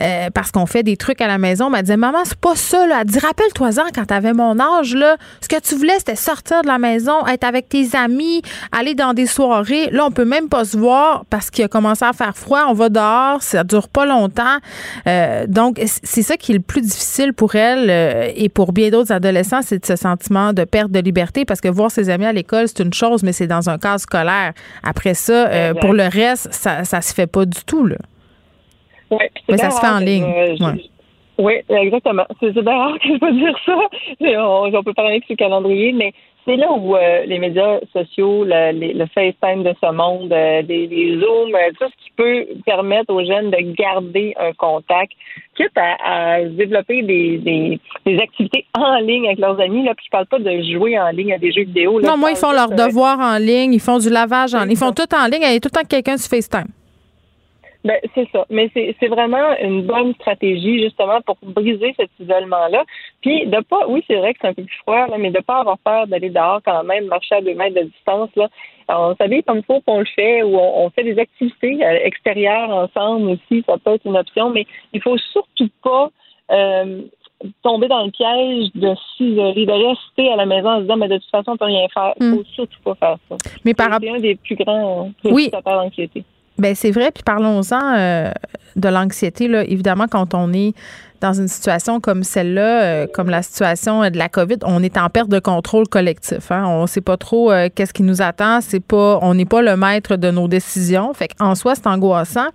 Euh, 0.00 0.28
parce 0.34 0.50
qu'on 0.50 0.66
fait 0.66 0.82
des 0.82 0.96
trucs 0.96 1.20
à 1.20 1.28
la 1.28 1.38
maison. 1.38 1.66
Elle 1.66 1.72
m'a 1.72 1.82
dit 1.82 1.96
Maman, 1.96 2.18
c'est 2.24 2.38
pas 2.38 2.56
ça. 2.56 2.86
Là. 2.86 2.98
Elle 3.00 3.06
dit 3.06 3.18
Rappelle-toi-en 3.18 3.90
quand 3.94 4.06
t'avais 4.06 4.32
mon 4.32 4.58
âge. 4.58 4.94
Là, 4.94 5.16
ce 5.40 5.48
que 5.48 5.60
tu 5.60 5.76
voulais, 5.76 5.98
c'était 5.98 6.16
sortir 6.16 6.62
de 6.62 6.66
la 6.66 6.78
maison, 6.78 7.26
être 7.26 7.44
avec 7.44 7.68
tes 7.68 7.94
amis, 7.94 8.42
aller 8.72 8.94
dans 8.94 9.14
des 9.14 9.26
soirées. 9.26 9.90
Là, 9.90 10.06
on 10.06 10.10
peut 10.10 10.24
même 10.24 10.48
pas 10.48 10.64
se 10.64 10.76
voir 10.76 11.24
parce 11.30 11.50
qu'il 11.50 11.64
a 11.64 11.68
commencé 11.68 12.04
à 12.04 12.12
faire 12.12 12.36
froid. 12.36 12.64
On 12.68 12.74
va 12.74 12.88
dehors, 12.88 13.42
ça 13.42 13.62
dure 13.62 13.88
pas 13.88 14.04
longtemps. 14.06 14.58
Euh, 15.06 15.46
donc, 15.46 15.80
c'est 16.02 16.22
ça 16.22 16.36
qui 16.36 16.52
est 16.52 16.56
le 16.56 16.60
plus 16.60 16.80
difficile 16.80 17.32
pour 17.32 17.54
elle 17.54 17.88
euh, 17.88 18.32
et 18.34 18.48
pour 18.48 18.72
bien 18.72 18.90
d'autres 18.90 19.12
adolescents, 19.12 19.60
c'est 19.62 19.84
ce 19.84 19.96
sentiment 19.96 20.52
de 20.52 20.64
perte 20.64 20.90
de 20.90 21.00
liberté 21.00 21.44
parce 21.44 21.60
que 21.60 21.68
voir 21.68 21.90
ses 21.90 22.10
amis 22.10 22.26
à 22.26 22.32
l'école, 22.32 22.66
c'est 22.68 22.80
une 22.80 22.92
chose, 22.92 23.22
mais 23.22 23.32
c'est 23.32 23.46
dans 23.46 23.70
un 23.70 23.78
cadre 23.78 24.00
scolaire. 24.00 24.52
Après 24.82 25.14
ça, 25.14 25.72
pour 25.80 25.92
le 25.92 26.08
reste, 26.08 26.48
ça, 26.52 26.84
ça 26.84 27.00
se 27.00 27.14
fait 27.14 27.26
pas 27.26 27.44
du 27.44 27.62
tout. 27.64 27.86
Là. 27.86 27.96
Ouais, 29.10 29.30
Mais 29.48 29.58
ça 29.58 29.70
se 29.70 29.80
fait 29.80 29.86
en 29.86 29.98
ligne. 29.98 30.24
Oui, 31.36 31.54
exactement. 31.68 32.24
C'est 32.38 32.52
bien 32.52 32.78
rare 32.78 32.98
que 33.00 33.08
je 33.08 33.18
peux 33.18 33.32
dire 33.32 33.58
ça. 33.66 33.76
On, 34.78 34.82
peut 34.82 34.94
parler 34.94 35.12
avec 35.12 35.24
ce 35.28 35.34
calendrier, 35.34 35.92
mais 35.92 36.12
c'est 36.44 36.56
là 36.56 36.70
où 36.70 36.94
euh, 36.94 37.24
les 37.26 37.38
médias 37.38 37.80
sociaux, 37.92 38.44
le, 38.44 38.70
le, 38.72 39.06
FaceTime 39.06 39.64
de 39.64 39.74
ce 39.82 39.92
monde, 39.92 40.32
euh, 40.32 40.62
des, 40.62 41.18
Zooms, 41.18 41.54
euh, 41.54 41.70
tout 41.78 41.86
ce 41.90 42.04
qui 42.04 42.10
peut 42.16 42.46
permettre 42.64 43.12
aux 43.12 43.24
jeunes 43.24 43.50
de 43.50 43.74
garder 43.74 44.34
un 44.38 44.52
contact, 44.52 45.12
quitte 45.56 45.76
à, 45.76 46.44
développer 46.44 47.02
des, 47.02 47.38
des, 48.04 48.18
activités 48.20 48.66
en 48.74 48.98
ligne 48.98 49.26
avec 49.26 49.38
leurs 49.38 49.58
amis. 49.58 49.84
Là, 49.84 49.94
puis 49.96 50.06
je 50.06 50.10
parle 50.10 50.26
pas 50.26 50.38
de 50.38 50.62
jouer 50.72 50.98
en 51.00 51.08
ligne 51.08 51.32
à 51.32 51.38
des 51.38 51.50
jeux 51.50 51.64
vidéo. 51.64 52.00
non, 52.00 52.16
moi, 52.16 52.30
ils 52.30 52.36
font 52.36 52.52
leurs 52.52 52.70
devoirs 52.70 53.18
en 53.18 53.38
ligne, 53.38 53.72
ils 53.74 53.80
font 53.80 53.98
du 53.98 54.10
lavage 54.10 54.54
en 54.54 54.60
ligne, 54.60 54.72
ils 54.72 54.78
font 54.78 54.92
tout 54.92 55.12
en 55.14 55.24
ligne, 55.24 55.42
il 55.42 55.52
y 55.52 55.56
a 55.56 55.60
tout 55.60 55.70
le 55.72 55.80
temps 55.80 55.88
quelqu'un 55.88 56.16
sur 56.16 56.30
FaceTime. 56.30 56.68
Ben, 57.84 57.98
c'est 58.14 58.26
ça. 58.32 58.46
Mais 58.48 58.70
c'est 58.74 59.08
vraiment 59.08 59.56
une 59.60 59.82
bonne 59.82 60.14
stratégie, 60.14 60.82
justement, 60.82 61.20
pour 61.20 61.36
briser 61.42 61.94
cet 61.98 62.10
isolement-là. 62.18 62.82
Puis, 63.20 63.46
de 63.46 63.60
pas, 63.60 63.86
oui, 63.88 64.02
c'est 64.06 64.16
vrai 64.16 64.32
que 64.32 64.38
c'est 64.40 64.48
un 64.48 64.54
peu 64.54 64.62
plus 64.62 64.78
froid, 64.78 65.06
là, 65.06 65.18
mais 65.18 65.30
de 65.30 65.40
pas 65.40 65.60
avoir 65.60 65.78
peur 65.78 66.06
d'aller 66.06 66.30
dehors 66.30 66.60
quand 66.64 66.82
même, 66.84 67.06
marcher 67.06 67.34
à 67.34 67.40
deux 67.42 67.54
mètres 67.54 67.76
de 67.76 67.86
distance, 67.86 68.30
là. 68.36 68.48
on 68.88 69.14
s'habille 69.16 69.42
comme 69.42 69.58
il 69.58 69.64
faut 69.64 69.82
qu'on 69.82 69.98
le 69.98 70.06
fait, 70.06 70.42
ou 70.42 70.56
on, 70.56 70.88
fait 70.90 71.04
des 71.04 71.18
activités 71.18 71.84
euh, 71.84 71.98
extérieures 72.04 72.70
ensemble 72.70 73.30
aussi, 73.30 73.62
ça 73.66 73.76
peut 73.76 73.94
être 73.94 74.06
une 74.06 74.16
option, 74.16 74.48
mais 74.48 74.66
il 74.94 75.02
faut 75.02 75.18
surtout 75.18 75.68
pas, 75.82 76.08
euh, 76.52 77.02
tomber 77.62 77.88
dans 77.88 78.04
le 78.04 78.10
piège 78.10 78.70
de 78.74 78.94
s'isoler, 79.16 79.66
de 79.66 79.72
rester 79.72 80.32
à 80.32 80.36
la 80.36 80.46
maison 80.46 80.68
en 80.68 80.76
se 80.76 80.82
disant 80.82 80.96
mais 80.96 81.08
de 81.08 81.18
toute 81.18 81.30
façon 81.30 81.52
on 81.52 81.56
peut 81.56 81.66
rien 81.66 81.86
faire. 81.92 82.14
Il 82.20 82.26
hmm. 82.26 82.36
faut 82.36 82.44
surtout 82.44 82.80
pas 82.82 82.94
faire 82.94 83.16
ça. 83.28 83.36
Mais 83.64 83.74
par 83.74 83.98
C'est 84.00 84.08
un 84.08 84.18
des 84.18 84.34
plus 84.36 84.56
grands 84.56 85.10
oui. 85.24 85.50
d'anxiété. 85.50 86.24
Ben 86.58 86.74
c'est 86.74 86.90
vrai. 86.90 87.10
Puis 87.12 87.22
parlons-en 87.24 87.94
euh, 87.96 88.30
de 88.76 88.88
l'anxiété. 88.88 89.48
Là, 89.48 89.64
évidemment, 89.64 90.06
quand 90.08 90.34
on 90.34 90.52
est 90.52 90.72
dans 91.20 91.32
une 91.32 91.48
situation 91.48 92.00
comme 92.00 92.22
celle-là, 92.22 92.82
euh, 92.82 93.06
comme 93.12 93.30
la 93.30 93.42
situation 93.42 94.08
de 94.08 94.16
la 94.16 94.28
COVID, 94.28 94.58
on 94.64 94.82
est 94.82 94.96
en 94.96 95.08
perte 95.08 95.28
de 95.28 95.38
contrôle 95.38 95.88
collectif. 95.88 96.52
Hein? 96.52 96.64
On 96.66 96.82
ne 96.82 96.86
sait 96.86 97.00
pas 97.00 97.16
trop 97.16 97.50
euh, 97.50 97.68
qu'est-ce 97.74 97.92
qui 97.92 98.02
nous 98.02 98.22
attend. 98.22 98.60
C'est 98.60 98.80
pas, 98.80 99.18
on 99.22 99.34
n'est 99.34 99.46
pas 99.46 99.62
le 99.62 99.76
maître 99.76 100.16
de 100.16 100.30
nos 100.30 100.48
décisions. 100.48 101.12
Fait 101.14 101.30
en 101.40 101.54
soi, 101.54 101.74
c'est 101.74 101.86
angoissant. 101.86 102.48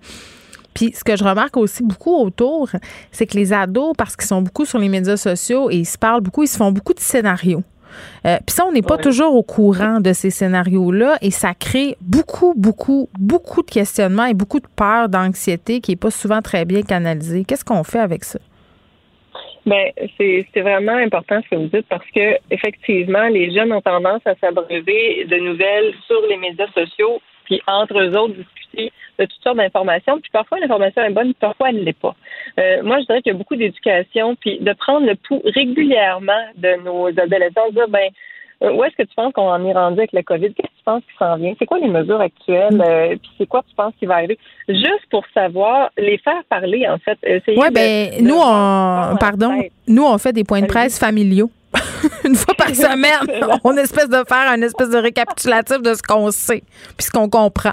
Puis 0.72 0.94
ce 0.96 1.02
que 1.02 1.16
je 1.16 1.24
remarque 1.24 1.56
aussi 1.56 1.82
beaucoup 1.82 2.14
autour, 2.14 2.70
c'est 3.10 3.26
que 3.26 3.36
les 3.36 3.52
ados, 3.52 3.92
parce 3.98 4.16
qu'ils 4.16 4.28
sont 4.28 4.40
beaucoup 4.40 4.64
sur 4.64 4.78
les 4.78 4.88
médias 4.88 5.16
sociaux 5.16 5.68
et 5.70 5.78
ils 5.78 5.86
se 5.86 5.98
parlent 5.98 6.20
beaucoup, 6.20 6.44
ils 6.44 6.48
se 6.48 6.56
font 6.56 6.70
beaucoup 6.70 6.94
de 6.94 7.00
scénarios. 7.00 7.64
Euh, 8.26 8.36
puis 8.46 8.54
ça, 8.54 8.64
on 8.66 8.72
n'est 8.72 8.82
pas 8.82 8.98
toujours 8.98 9.34
au 9.34 9.42
courant 9.42 10.00
de 10.00 10.12
ces 10.12 10.30
scénarios-là 10.30 11.16
et 11.22 11.30
ça 11.30 11.54
crée 11.54 11.96
beaucoup, 12.00 12.54
beaucoup, 12.56 13.08
beaucoup 13.18 13.62
de 13.62 13.70
questionnements 13.70 14.26
et 14.26 14.34
beaucoup 14.34 14.60
de 14.60 14.68
peur, 14.76 15.08
d'anxiété 15.08 15.80
qui 15.80 15.92
n'est 15.92 15.96
pas 15.96 16.10
souvent 16.10 16.42
très 16.42 16.64
bien 16.64 16.82
canalisée. 16.82 17.44
Qu'est-ce 17.44 17.64
qu'on 17.64 17.84
fait 17.84 18.00
avec 18.00 18.24
ça? 18.24 18.38
Bien, 19.66 19.90
c'est 20.16 20.60
vraiment 20.60 20.96
important 20.96 21.40
ce 21.44 21.50
que 21.50 21.56
vous 21.56 21.68
dites 21.68 21.86
parce 21.88 22.06
que 22.14 22.38
effectivement, 22.50 23.28
les 23.28 23.52
jeunes 23.52 23.72
ont 23.72 23.82
tendance 23.82 24.22
à 24.24 24.34
s'abreuver 24.36 25.26
de 25.28 25.36
nouvelles 25.36 25.92
sur 26.06 26.20
les 26.28 26.38
médias 26.38 26.68
sociaux, 26.72 27.20
puis 27.44 27.60
entre 27.66 28.00
eux 28.00 28.16
autres 28.16 28.34
discuter 28.34 28.90
de 29.18 29.24
toutes 29.26 29.42
sortes 29.42 29.58
d'informations. 29.58 30.18
Puis 30.20 30.30
parfois, 30.32 30.60
l'information 30.60 31.02
est 31.02 31.10
bonne, 31.10 31.34
parfois, 31.34 31.68
elle 31.68 31.76
ne 31.76 31.82
l'est 31.82 31.98
pas. 31.98 32.16
Euh, 32.58 32.82
moi, 32.82 32.98
je 33.00 33.06
dirais 33.06 33.22
qu'il 33.22 33.32
y 33.32 33.34
a 33.34 33.38
beaucoup 33.38 33.56
d'éducation, 33.56 34.36
puis 34.36 34.58
de 34.60 34.72
prendre 34.72 35.06
le 35.06 35.14
pouls 35.14 35.42
régulièrement 35.44 36.44
de 36.56 36.82
nos 36.84 37.08
adolescents, 37.08 37.68
de 37.68 37.74
dire, 37.74 37.88
ben, 37.88 38.08
euh, 38.62 38.72
où 38.72 38.84
est-ce 38.84 38.94
que 38.96 39.02
tu 39.02 39.14
penses 39.14 39.32
qu'on 39.32 39.48
en 39.48 39.64
est 39.64 39.72
rendu 39.72 40.00
avec 40.00 40.12
le 40.12 40.22
COVID? 40.22 40.52
Qu'est-ce 40.54 40.68
que 40.68 40.76
tu 40.76 40.84
penses 40.84 41.02
qui 41.02 41.16
s'en 41.18 41.36
vient? 41.36 41.54
C'est 41.58 41.66
quoi 41.66 41.78
les 41.78 41.88
mesures 41.88 42.20
actuelles? 42.20 42.74
Mm. 42.74 42.82
Euh, 42.82 43.08
puis 43.16 43.30
c'est 43.38 43.46
quoi 43.46 43.62
tu 43.68 43.74
penses 43.74 43.94
qui 43.98 44.06
va 44.06 44.16
arriver? 44.16 44.38
Juste 44.68 45.06
pour 45.10 45.24
savoir, 45.32 45.90
les 45.96 46.18
faire 46.18 46.42
parler, 46.48 46.86
en 46.88 46.98
fait. 46.98 47.18
Oui, 47.48 47.66
ben, 47.72 48.10
nous, 48.20 48.36
on, 48.36 49.16
pardon, 49.18 49.62
nous, 49.88 50.04
on 50.04 50.18
fait 50.18 50.32
des 50.32 50.44
points 50.44 50.62
de 50.62 50.66
presse 50.66 50.98
familiaux. 50.98 51.50
une 52.24 52.34
fois 52.34 52.54
par 52.54 52.74
semaine, 52.74 53.58
on 53.64 53.76
espèce 53.76 54.08
de 54.08 54.22
faire 54.28 54.50
un 54.50 54.60
espèce 54.62 54.90
de 54.90 54.98
récapitulatif 54.98 55.80
de 55.82 55.94
ce 55.94 56.02
qu'on 56.02 56.30
sait 56.30 56.62
puis 56.96 57.06
ce 57.06 57.10
qu'on 57.10 57.28
comprend. 57.28 57.72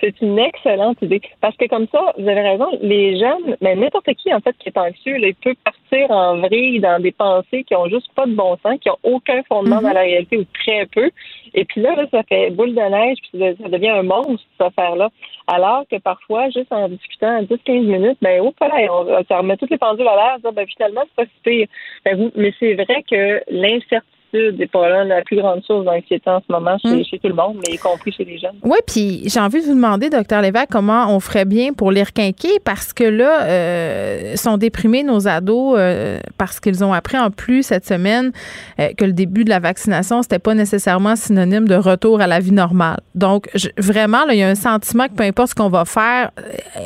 C'est 0.00 0.20
une 0.22 0.38
excellente 0.38 1.00
idée. 1.02 1.20
Parce 1.40 1.56
que 1.56 1.66
comme 1.66 1.86
ça, 1.92 2.12
vous 2.16 2.26
avez 2.26 2.40
raison, 2.40 2.66
les 2.80 3.18
jeunes, 3.18 3.56
mais 3.60 3.76
n'importe 3.76 4.12
qui, 4.14 4.32
en 4.32 4.40
fait, 4.40 4.56
qui 4.58 4.68
est 4.68 4.78
anxieux, 4.78 5.18
il 5.18 5.34
peut 5.34 5.54
partir 5.62 6.10
en 6.10 6.38
vrille 6.38 6.80
dans 6.80 7.00
des 7.00 7.12
pensées 7.12 7.64
qui 7.64 7.74
ont 7.74 7.88
juste 7.88 8.10
pas 8.14 8.26
de 8.26 8.32
bon 8.32 8.56
sens, 8.62 8.78
qui 8.80 8.88
ont 8.90 8.98
aucun 9.02 9.42
fondement 9.44 9.76
mm-hmm. 9.76 9.82
dans 9.82 9.92
la 9.92 10.00
réalité 10.00 10.38
ou 10.38 10.44
très 10.64 10.86
peu. 10.86 11.10
Et 11.54 11.64
puis 11.64 11.80
là, 11.80 11.96
ça 12.10 12.22
fait 12.22 12.50
boule 12.50 12.74
de 12.74 12.80
neige, 12.80 13.18
puis 13.22 13.56
ça 13.62 13.68
devient 13.68 13.90
un 13.90 14.02
monstre, 14.02 14.44
cette 14.52 14.68
affaire-là. 14.68 15.10
Alors 15.46 15.84
que 15.90 15.98
parfois, 15.98 16.48
juste 16.50 16.72
en 16.72 16.88
discutant 16.88 17.42
10-15 17.42 17.80
minutes, 17.80 18.18
ben, 18.22 18.40
oh, 18.42 18.54
là, 18.60 18.68
on, 18.90 19.24
ça 19.28 19.38
remet 19.38 19.56
toutes 19.56 19.70
les 19.70 19.78
pendules 19.78 20.08
à 20.08 20.16
l'air, 20.16 20.52
ben, 20.52 20.66
finalement, 20.66 21.02
c'est 21.04 21.24
pas 21.24 21.30
si 21.30 21.40
pire. 21.42 21.66
Ben, 22.04 22.30
mais 22.36 22.54
c'est 22.58 22.74
vrai 22.74 23.04
que 23.08 23.42
l'incertitude 23.50 24.19
n'est 24.32 24.66
pas 24.66 25.04
la 25.04 25.22
plus 25.22 25.36
grande 25.36 25.62
source 25.64 25.84
d'anxiété 25.84 26.28
en 26.30 26.40
ce 26.40 26.52
moment 26.52 26.76
chez, 26.78 26.88
hmm. 26.88 27.18
tout 27.20 27.28
le 27.28 27.34
monde, 27.34 27.56
mais 27.56 27.74
y 27.74 27.78
compris 27.78 28.12
chez 28.12 28.24
les 28.24 28.38
jeunes. 28.38 28.56
Oui, 28.62 28.78
puis 28.86 29.22
j'ai 29.26 29.40
envie 29.40 29.60
de 29.60 29.66
vous 29.66 29.74
demander, 29.74 30.10
docteur 30.10 30.42
Lévesque, 30.42 30.68
comment 30.70 31.14
on 31.14 31.20
ferait 31.20 31.44
bien 31.44 31.72
pour 31.72 31.90
les 31.90 32.02
requinquer 32.02 32.58
parce 32.64 32.92
que 32.92 33.04
là, 33.04 33.42
euh, 33.44 34.36
sont 34.36 34.56
déprimés 34.56 35.02
nos 35.02 35.28
ados 35.28 35.76
euh, 35.78 36.18
parce 36.38 36.60
qu'ils 36.60 36.84
ont 36.84 36.92
appris 36.92 37.18
en 37.18 37.30
plus 37.30 37.62
cette 37.62 37.86
semaine 37.86 38.32
euh, 38.78 38.88
que 38.96 39.04
le 39.04 39.12
début 39.12 39.44
de 39.44 39.50
la 39.50 39.58
vaccination, 39.58 40.22
c'était 40.22 40.38
pas 40.38 40.54
nécessairement 40.54 41.16
synonyme 41.16 41.68
de 41.68 41.76
retour 41.76 42.20
à 42.20 42.26
la 42.26 42.40
vie 42.40 42.52
normale. 42.52 43.00
Donc, 43.14 43.48
vraiment, 43.78 44.28
il 44.28 44.38
y 44.38 44.42
a 44.42 44.48
un 44.48 44.54
sentiment 44.54 45.08
que 45.08 45.14
peu 45.14 45.24
importe 45.24 45.50
ce 45.50 45.54
qu'on 45.54 45.68
va 45.68 45.84
faire, 45.84 46.30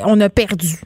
on 0.05 0.19
a 0.21 0.29
perdu. 0.29 0.79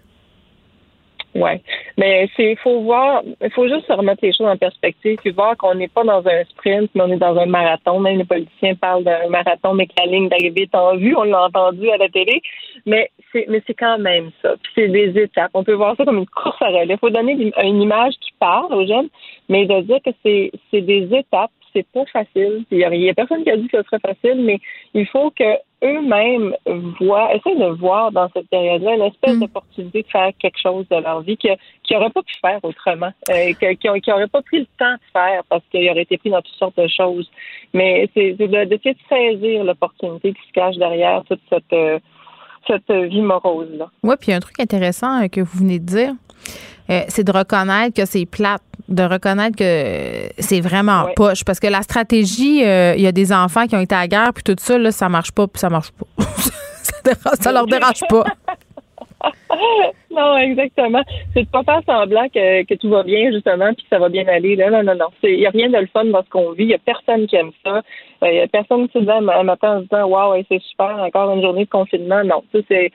Oui. 1.36 1.52
Mais 1.98 2.28
c'est 2.36 2.56
faut 2.56 2.82
voir, 2.82 3.22
il 3.42 3.52
faut 3.52 3.68
juste 3.68 3.86
remettre 3.88 4.20
les 4.24 4.34
choses 4.34 4.48
en 4.48 4.58
perspective 4.58 5.18
puis 5.18 5.32
voir 5.32 5.56
qu'on 5.58 5.76
n'est 5.76 5.88
pas 5.88 6.04
dans 6.04 6.26
un 6.26 6.44
sprint, 6.46 6.90
mais 6.96 7.04
on 7.04 7.12
est 7.12 7.18
dans 7.18 7.38
un 7.38 7.46
marathon. 7.46 8.00
Même 8.00 8.18
les 8.18 8.26
politiciens 8.26 8.76
parlent 8.76 9.04
d'un 9.04 9.30
marathon, 9.30 9.74
mais 9.74 9.86
que 9.86 9.94
la 10.00 10.08
ligne 10.08 10.30
d'arrivée 10.30 10.64
est 10.64 10.76
en 10.76 10.98
vue, 10.98 11.16
on 11.16 11.24
l'a 11.24 11.46
entendu 11.46 11.90
à 11.92 11.98
la 11.98 12.10
télé. 12.10 12.42
Mais 12.86 13.12
c'est 13.32 13.46
mais 13.48 13.62
c'est 13.68 13.76
quand 13.76 14.00
même 14.00 14.32
ça. 14.42 14.56
Puis 14.64 14.72
c'est 14.76 14.88
des 14.88 15.22
étapes. 15.22 15.52
On 15.54 15.64
peut 15.64 15.74
voir 15.74 15.96
ça 15.98 16.06
comme 16.06 16.18
une 16.18 16.26
course 16.26 16.62
à 16.62 16.68
relais. 16.68 16.96
Il 16.96 16.98
faut 16.98 17.12
donner 17.12 17.34
une 17.64 17.82
image 17.82 18.14
qui 18.22 18.32
parle 18.40 18.74
aux 18.74 18.88
jeunes, 18.88 19.10
mais 19.50 19.66
de 19.66 19.82
dire 19.82 20.00
que 20.04 20.12
c'est 20.24 20.52
c'est 20.72 20.82
des 20.82 21.08
étapes 21.14 21.52
c'est 21.74 21.86
pas 21.94 22.06
facile. 22.12 22.66
Il 22.72 22.80
y, 22.80 23.10
a, 23.10 23.14
personne 23.14 23.44
qui 23.44 23.52
a 23.52 23.58
dit 23.58 23.68
que 23.68 23.78
ce 23.78 23.84
serait 23.84 24.00
facile, 24.00 24.42
mais 24.44 24.60
il 24.94 25.06
faut 25.08 25.32
que 25.32 25.44
eux-mêmes 25.84 26.56
voient, 27.00 27.34
essayent 27.36 27.58
de 27.58 27.78
voir 27.80 28.12
dans 28.12 28.30
cette 28.34 28.50
période-là 28.50 28.96
une 28.96 29.04
espèce 29.04 29.36
mm. 29.36 29.40
d'opportunité 29.40 30.04
de 30.04 30.08
faire 30.08 30.32
quelque 30.40 30.60
chose 30.62 30.86
de 30.90 30.98
leur 30.98 31.22
vie 31.22 31.38
qu'ils 31.38 31.58
n'auraient 31.92 32.10
pas 32.10 32.24
pu 32.24 32.34
faire 32.42 32.60
autrement, 32.64 33.12
euh, 33.30 33.54
qu'ils 33.54 33.78
n'auraient 34.08 34.28
pas 34.28 34.42
pris 34.42 34.60
le 34.60 34.68
temps 34.78 34.94
de 34.94 35.12
faire 35.14 35.44
parce 35.50 35.64
qu'ils 35.72 35.90
auraient 35.90 36.04
été 36.04 36.18
pris 36.18 36.30
dans 36.30 36.42
toutes 36.42 36.56
sortes 36.56 36.78
de 36.78 36.88
choses. 36.88 37.30
Mais 37.74 38.10
c'est 38.14 38.34
d'essayer 38.34 38.66
de, 38.66 39.00
saisir 39.08 39.64
l'opportunité 39.64 40.34
qui 40.34 40.48
se 40.48 40.54
cache 40.54 40.76
derrière 40.76 41.24
toute 41.26 41.42
cette, 41.50 41.74
euh, 41.74 42.00
cette 42.68 42.92
vie 42.92 43.22
morose-là. 43.22 43.90
Oui, 44.04 44.16
puis 44.20 44.34
un 44.34 44.40
truc 44.40 44.60
intéressant 44.60 45.24
euh, 45.24 45.28
que 45.28 45.42
vous 45.42 45.60
venez 45.60 45.80
de 45.80 45.86
dire. 45.86 46.14
C'est 47.08 47.24
de 47.24 47.32
reconnaître 47.32 47.96
que 47.96 48.06
c'est 48.06 48.26
plate 48.26 48.62
de 48.90 49.04
reconnaître 49.04 49.56
que 49.56 50.30
c'est 50.40 50.62
vraiment 50.62 51.06
poche. 51.16 51.46
Parce 51.46 51.60
que 51.60 51.68
la 51.68 51.82
stratégie, 51.82 52.66
euh, 52.66 52.96
il 52.98 53.04
y 53.04 53.08
a 53.08 53.12
des 53.12 53.32
enfants 53.32 53.68
qui 53.68 53.76
ont 53.76 53.80
été 53.80 53.96
à 53.96 54.02
la 54.02 54.08
guerre, 54.08 54.34
puis 54.34 54.44
tout 54.44 54.56
ça, 54.58 54.78
là, 54.78 54.92
ça 54.92 55.10
marche 55.10 55.32
pas, 55.32 55.48
puis 55.48 55.60
ça 55.60 55.70
marche 55.70 55.92
pas. 55.92 56.06
ça, 57.40 57.52
leur 57.52 57.68
dérange 57.68 58.02
pas. 58.10 58.24
non, 60.12 60.38
exactement. 60.38 61.04
C'est 61.34 61.44
de 61.44 61.50
pas 61.50 61.64
faire 61.64 61.82
semblant 61.86 62.28
que, 62.30 62.64
que, 62.64 62.74
tout 62.76 62.90
va 62.90 63.04
bien, 63.04 63.32
justement, 63.32 63.74
puis 63.74 63.84
que 63.84 63.90
ça 63.90 64.00
va 64.00 64.10
bien 64.10 64.28
aller. 64.28 64.56
Là, 64.56 64.72
non, 64.72 64.84
non, 64.84 64.96
non. 64.96 65.08
Il 65.24 65.38
n'y 65.38 65.46
a 65.46 65.52
rien 65.52 65.70
de 65.70 65.78
le 65.78 65.88
fun 65.88 66.06
dans 66.06 66.24
ce 66.24 66.30
qu'on 66.30 66.52
vit. 66.54 66.64
Il 66.64 66.68
n'y 66.70 66.74
a 66.74 66.80
personne 66.80 67.28
qui 67.28 67.36
aime 67.36 67.52
ça. 67.64 67.82
Il 68.22 68.28
euh, 68.28 68.32
n'y 68.32 68.40
a 68.40 68.48
personne 68.48 68.88
qui 68.88 69.00
se 69.00 69.04
dit 69.04 69.12
un 69.12 69.44
matin 69.44 69.78
en 69.78 69.80
se 69.80 69.84
disant 69.84 70.08
Waouh, 70.08 70.44
c'est 70.50 70.62
super, 70.64 70.98
encore 71.00 71.34
une 71.36 71.42
journée 71.42 71.66
de 71.66 71.70
confinement. 71.70 72.24
Non, 72.24 72.44
c'est 72.52 72.92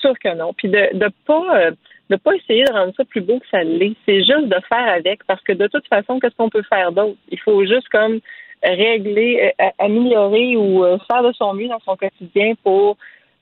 sûr 0.00 0.18
que 0.18 0.34
non. 0.34 0.52
Puis 0.56 0.68
de 0.68 0.88
ne 0.94 1.08
pas. 1.26 1.56
Euh, 1.56 1.70
de 2.10 2.16
pas 2.16 2.34
essayer 2.34 2.64
de 2.64 2.72
rendre 2.72 2.92
ça 2.96 3.04
plus 3.04 3.20
beau 3.20 3.38
que 3.38 3.48
ça 3.50 3.62
l'est. 3.62 3.94
C'est 4.06 4.18
juste 4.18 4.48
de 4.48 4.56
faire 4.68 4.88
avec, 4.88 5.24
parce 5.24 5.42
que 5.42 5.52
de 5.52 5.66
toute 5.66 5.86
façon, 5.88 6.18
qu'est-ce 6.18 6.36
qu'on 6.36 6.48
peut 6.48 6.62
faire 6.62 6.92
d'autre? 6.92 7.18
Il 7.30 7.38
faut 7.40 7.64
juste 7.64 7.88
comme 7.90 8.20
régler, 8.62 9.52
euh, 9.60 9.68
améliorer 9.78 10.56
ou 10.56 10.84
euh, 10.84 10.98
faire 11.06 11.22
de 11.22 11.32
son 11.32 11.54
mieux 11.54 11.68
dans 11.68 11.80
son 11.80 11.96
quotidien 11.96 12.54
pour 12.62 12.96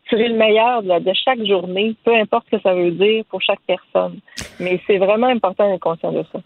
tirer 0.08 0.28
le 0.28 0.36
meilleur 0.36 0.82
de, 0.82 1.12
chaque 1.24 1.44
journée, 1.44 1.94
peu 2.04 2.14
importe 2.14 2.46
ce 2.50 2.56
que 2.56 2.62
ça 2.62 2.74
veut 2.74 2.92
dire 2.92 3.24
pour 3.28 3.40
chaque 3.40 3.60
personne. 3.66 4.20
Mais 4.60 4.80
c'est 4.86 4.98
vraiment 4.98 5.26
important 5.26 5.68
d'être 5.68 5.80
conscient 5.80 6.12
de 6.12 6.24
ça. 6.32 6.40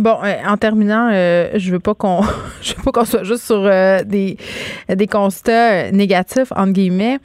Bon, 0.00 0.16
euh, 0.24 0.34
en 0.48 0.56
terminant, 0.56 1.10
euh, 1.12 1.50
je 1.56 1.70
veux 1.72 1.78
pas 1.78 1.94
qu'on 1.94 2.22
je 2.62 2.74
veux 2.74 2.82
pas 2.82 2.90
qu'on 2.90 3.04
soit 3.04 3.22
juste 3.22 3.44
sur 3.44 3.62
euh, 3.62 4.02
des, 4.02 4.38
des 4.88 5.06
constats 5.06 5.92
négatifs 5.92 6.52
entre 6.56 6.72
guillemets. 6.72 7.18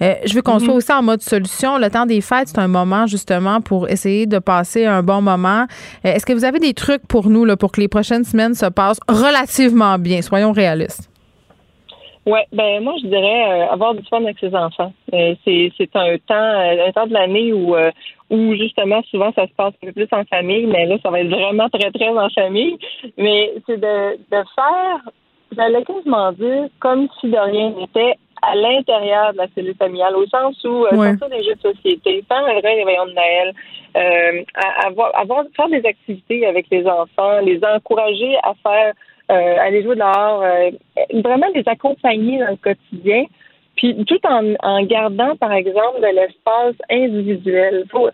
je 0.00 0.34
veux 0.34 0.40
qu'on 0.40 0.58
soit 0.58 0.72
mhm. 0.72 0.76
aussi 0.76 0.92
en 0.92 1.02
mode 1.02 1.20
solution. 1.20 1.76
Le 1.76 1.90
temps 1.90 2.06
des 2.06 2.22
fêtes, 2.22 2.48
c'est 2.48 2.58
un 2.58 2.68
moment 2.68 3.06
justement 3.06 3.60
pour 3.60 3.86
essayer 3.90 4.24
de 4.24 4.38
passer 4.38 4.86
un 4.86 5.02
bon 5.02 5.20
moment. 5.20 5.66
Est-ce 6.04 6.24
que 6.24 6.32
vous 6.32 6.46
avez 6.46 6.58
des 6.58 6.72
trucs 6.72 7.06
pour 7.06 7.28
nous 7.28 7.44
là, 7.44 7.58
pour 7.58 7.70
que 7.70 7.82
les 7.82 7.88
prochaines 7.88 8.24
semaines 8.24 8.54
se 8.54 8.66
passent 8.66 9.00
relativement 9.08 9.98
bien? 9.98 10.22
Soyons 10.22 10.52
réalistes. 10.52 11.10
Oui, 12.24 12.38
ben 12.52 12.82
moi 12.82 12.94
je 13.02 13.08
dirais 13.08 13.68
avoir 13.70 13.94
du 13.94 14.02
fun 14.08 14.22
avec 14.22 14.38
ses 14.38 14.54
enfants. 14.54 14.92
c'est 15.10 15.72
c'est 15.76 15.90
un 15.96 16.16
temps 16.26 16.34
un 16.86 16.92
temps 16.92 17.06
de 17.06 17.12
l'année 17.12 17.52
où 17.52 17.74
où 18.32 18.54
justement 18.56 19.02
souvent 19.10 19.30
ça 19.34 19.46
se 19.46 19.52
passe 19.52 19.74
un 19.82 19.86
peu 19.86 19.92
plus 19.92 20.08
en 20.10 20.24
famille, 20.24 20.66
mais 20.66 20.86
là 20.86 20.96
ça 21.02 21.10
va 21.10 21.20
être 21.20 21.28
vraiment 21.28 21.68
très 21.68 21.90
très 21.90 22.08
en 22.08 22.28
famille. 22.30 22.76
Mais 23.18 23.52
c'est 23.66 23.78
de, 23.78 24.16
de 24.16 24.42
faire, 24.54 25.00
j'allais 25.54 25.84
quasiment 25.84 26.32
dire 26.32 26.64
comme 26.80 27.08
si 27.20 27.28
de 27.28 27.38
rien 27.38 27.70
n'était 27.70 28.16
à 28.40 28.56
l'intérieur 28.56 29.32
de 29.34 29.38
la 29.38 29.46
cellule 29.54 29.76
familiale, 29.76 30.16
au 30.16 30.26
sens 30.26 30.56
où 30.64 30.86
euh, 30.86 30.96
ouais. 30.96 31.14
des 31.14 31.44
jeux 31.44 31.54
de 31.54 31.74
société, 31.74 32.24
faire 32.26 32.44
un 32.44 32.58
vrai 32.58 32.74
réveillon 32.74 33.06
de 33.06 33.12
Noël, 33.12 33.54
euh, 33.96 34.42
avoir, 34.84 35.16
avoir 35.16 35.44
faire 35.54 35.68
des 35.68 35.86
activités 35.86 36.44
avec 36.46 36.66
les 36.70 36.84
enfants, 36.86 37.38
les 37.42 37.60
encourager 37.64 38.36
à 38.42 38.54
faire 38.62 38.94
euh, 39.30 39.56
aller 39.60 39.82
jouer 39.82 39.96
dehors, 39.96 40.42
euh, 40.42 40.70
vraiment 41.22 41.46
les 41.54 41.62
accompagner 41.66 42.38
dans 42.38 42.50
le 42.50 42.56
quotidien. 42.56 43.24
Puis 43.82 43.96
tout 44.04 44.20
en, 44.28 44.54
en 44.62 44.84
gardant, 44.84 45.34
par 45.34 45.52
exemple, 45.52 46.00
de 46.00 46.14
l'espace 46.14 46.76
individuel. 46.88 47.84
Faut, 47.90 48.08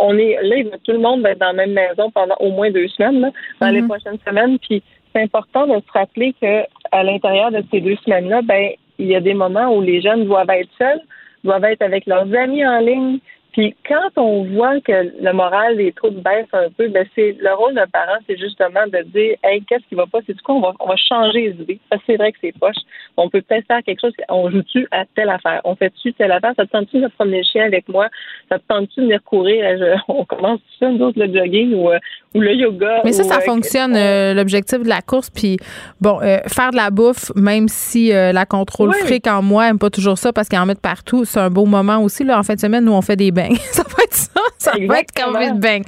on 0.00 0.16
est 0.16 0.38
là, 0.42 0.78
tout 0.82 0.92
le 0.92 1.00
monde 1.00 1.20
va 1.20 1.32
être 1.32 1.38
dans 1.38 1.54
la 1.54 1.66
même 1.66 1.74
maison 1.74 2.10
pendant 2.10 2.34
au 2.40 2.50
moins 2.50 2.70
deux 2.70 2.88
semaines, 2.88 3.30
dans 3.60 3.68
les 3.68 3.82
mm-hmm. 3.82 3.88
prochaines 3.88 4.18
semaines. 4.26 4.58
Puis 4.58 4.82
c'est 5.12 5.20
important 5.20 5.66
de 5.66 5.74
se 5.74 5.92
rappeler 5.92 6.34
que 6.40 6.62
à 6.92 7.02
l'intérieur 7.02 7.50
de 7.50 7.62
ces 7.70 7.82
deux 7.82 7.96
semaines-là, 7.96 8.40
ben 8.40 8.70
il 8.98 9.06
y 9.06 9.14
a 9.14 9.20
des 9.20 9.34
moments 9.34 9.76
où 9.76 9.82
les 9.82 10.00
jeunes 10.00 10.24
doivent 10.24 10.48
être 10.48 10.70
seuls, 10.78 11.02
doivent 11.44 11.64
être 11.64 11.82
avec 11.82 12.06
leurs 12.06 12.34
amis 12.34 12.66
en 12.66 12.78
ligne, 12.78 13.18
puis 13.52 13.76
quand 13.86 14.08
on 14.16 14.44
voit 14.44 14.80
que 14.80 15.12
le 15.20 15.32
moral 15.32 15.76
des 15.76 15.92
troupes 15.92 16.22
baisse 16.22 16.46
un 16.54 16.70
peu, 16.70 16.88
ben 16.88 17.06
c'est 17.14 17.36
le 17.38 17.54
rôle 17.54 17.74
d'un 17.74 17.86
parent, 17.86 18.18
c'est 18.26 18.38
justement 18.38 18.86
de 18.86 19.02
dire 19.10 19.36
Hey, 19.44 19.62
qu'est-ce 19.68 19.86
qui 19.88 19.94
va 19.94 20.06
pas? 20.06 20.20
C'est 20.26 20.34
du 20.34 20.40
coup, 20.40 20.52
on 20.52 20.60
va, 20.60 20.72
on 20.80 20.88
va 20.88 20.96
changer 20.96 21.50
les 21.50 21.62
idées. 21.62 21.80
Parce 21.90 22.00
que 22.00 22.06
c'est 22.12 22.16
vrai 22.16 22.32
que 22.32 22.38
c'est 22.40 22.58
poche. 22.58 22.76
On 23.18 23.28
peut 23.28 23.42
peut-être 23.42 23.66
faire 23.66 23.82
quelque 23.84 24.00
chose, 24.00 24.12
on 24.30 24.50
joue-tu 24.50 24.88
à 24.90 25.04
telle 25.14 25.28
affaire? 25.28 25.60
On 25.64 25.76
fait-tu 25.76 26.14
telle 26.14 26.32
affaire? 26.32 26.54
Ça 26.56 26.64
te 26.64 26.70
tente-tu 26.70 27.00
de 27.00 27.08
promener 27.08 27.38
le 27.38 27.44
chien 27.44 27.64
avec 27.66 27.86
moi? 27.88 28.08
Ça 28.48 28.58
te 28.58 28.64
tente-tu 28.68 29.00
de 29.00 29.04
venir 29.06 29.22
courir? 29.22 29.64
on 30.08 30.24
commence 30.24 30.60
tout 30.60 30.78
ça, 30.80 30.90
nous 30.90 31.04
autres, 31.04 31.18
le 31.18 31.32
jogging 31.32 31.74
ou, 31.74 31.90
euh, 31.90 31.98
ou 32.34 32.40
le 32.40 32.54
yoga. 32.54 33.02
Mais 33.04 33.12
ça, 33.12 33.22
ça 33.24 33.36
euh, 33.36 33.40
fonctionne, 33.40 33.94
euh, 33.94 34.32
l'objectif 34.32 34.82
de 34.82 34.88
la 34.88 35.02
course. 35.02 35.28
Puis 35.28 35.58
bon, 36.00 36.20
faire 36.20 36.70
de 36.70 36.76
la 36.76 36.90
bouffe, 36.90 37.30
même 37.36 37.68
si 37.68 38.08
la 38.08 38.46
contrôle 38.46 38.94
fric 38.94 39.26
en 39.26 39.42
moi 39.42 39.68
aime 39.68 39.78
pas 39.78 39.90
toujours 39.90 40.16
ça 40.16 40.32
parce 40.32 40.48
qu'elle 40.48 40.60
en 40.60 40.66
met 40.66 40.74
partout, 40.74 41.26
c'est 41.26 41.40
un 41.40 41.50
beau 41.50 41.66
moment 41.66 42.02
aussi. 42.02 42.24
Là, 42.24 42.38
en 42.38 42.42
fin 42.42 42.54
de 42.54 42.60
semaine, 42.60 42.86
nous, 42.86 42.92
on 42.92 43.02
fait 43.02 43.16
des 43.16 43.30
bains. 43.30 43.41
ça 43.72 43.82
va 43.82 44.04
être 44.04 44.14
ça. 44.14 44.40
Ça 44.58 44.72
va 44.86 45.00
être 45.00 45.12
une 45.18 45.58
bang. 45.58 45.82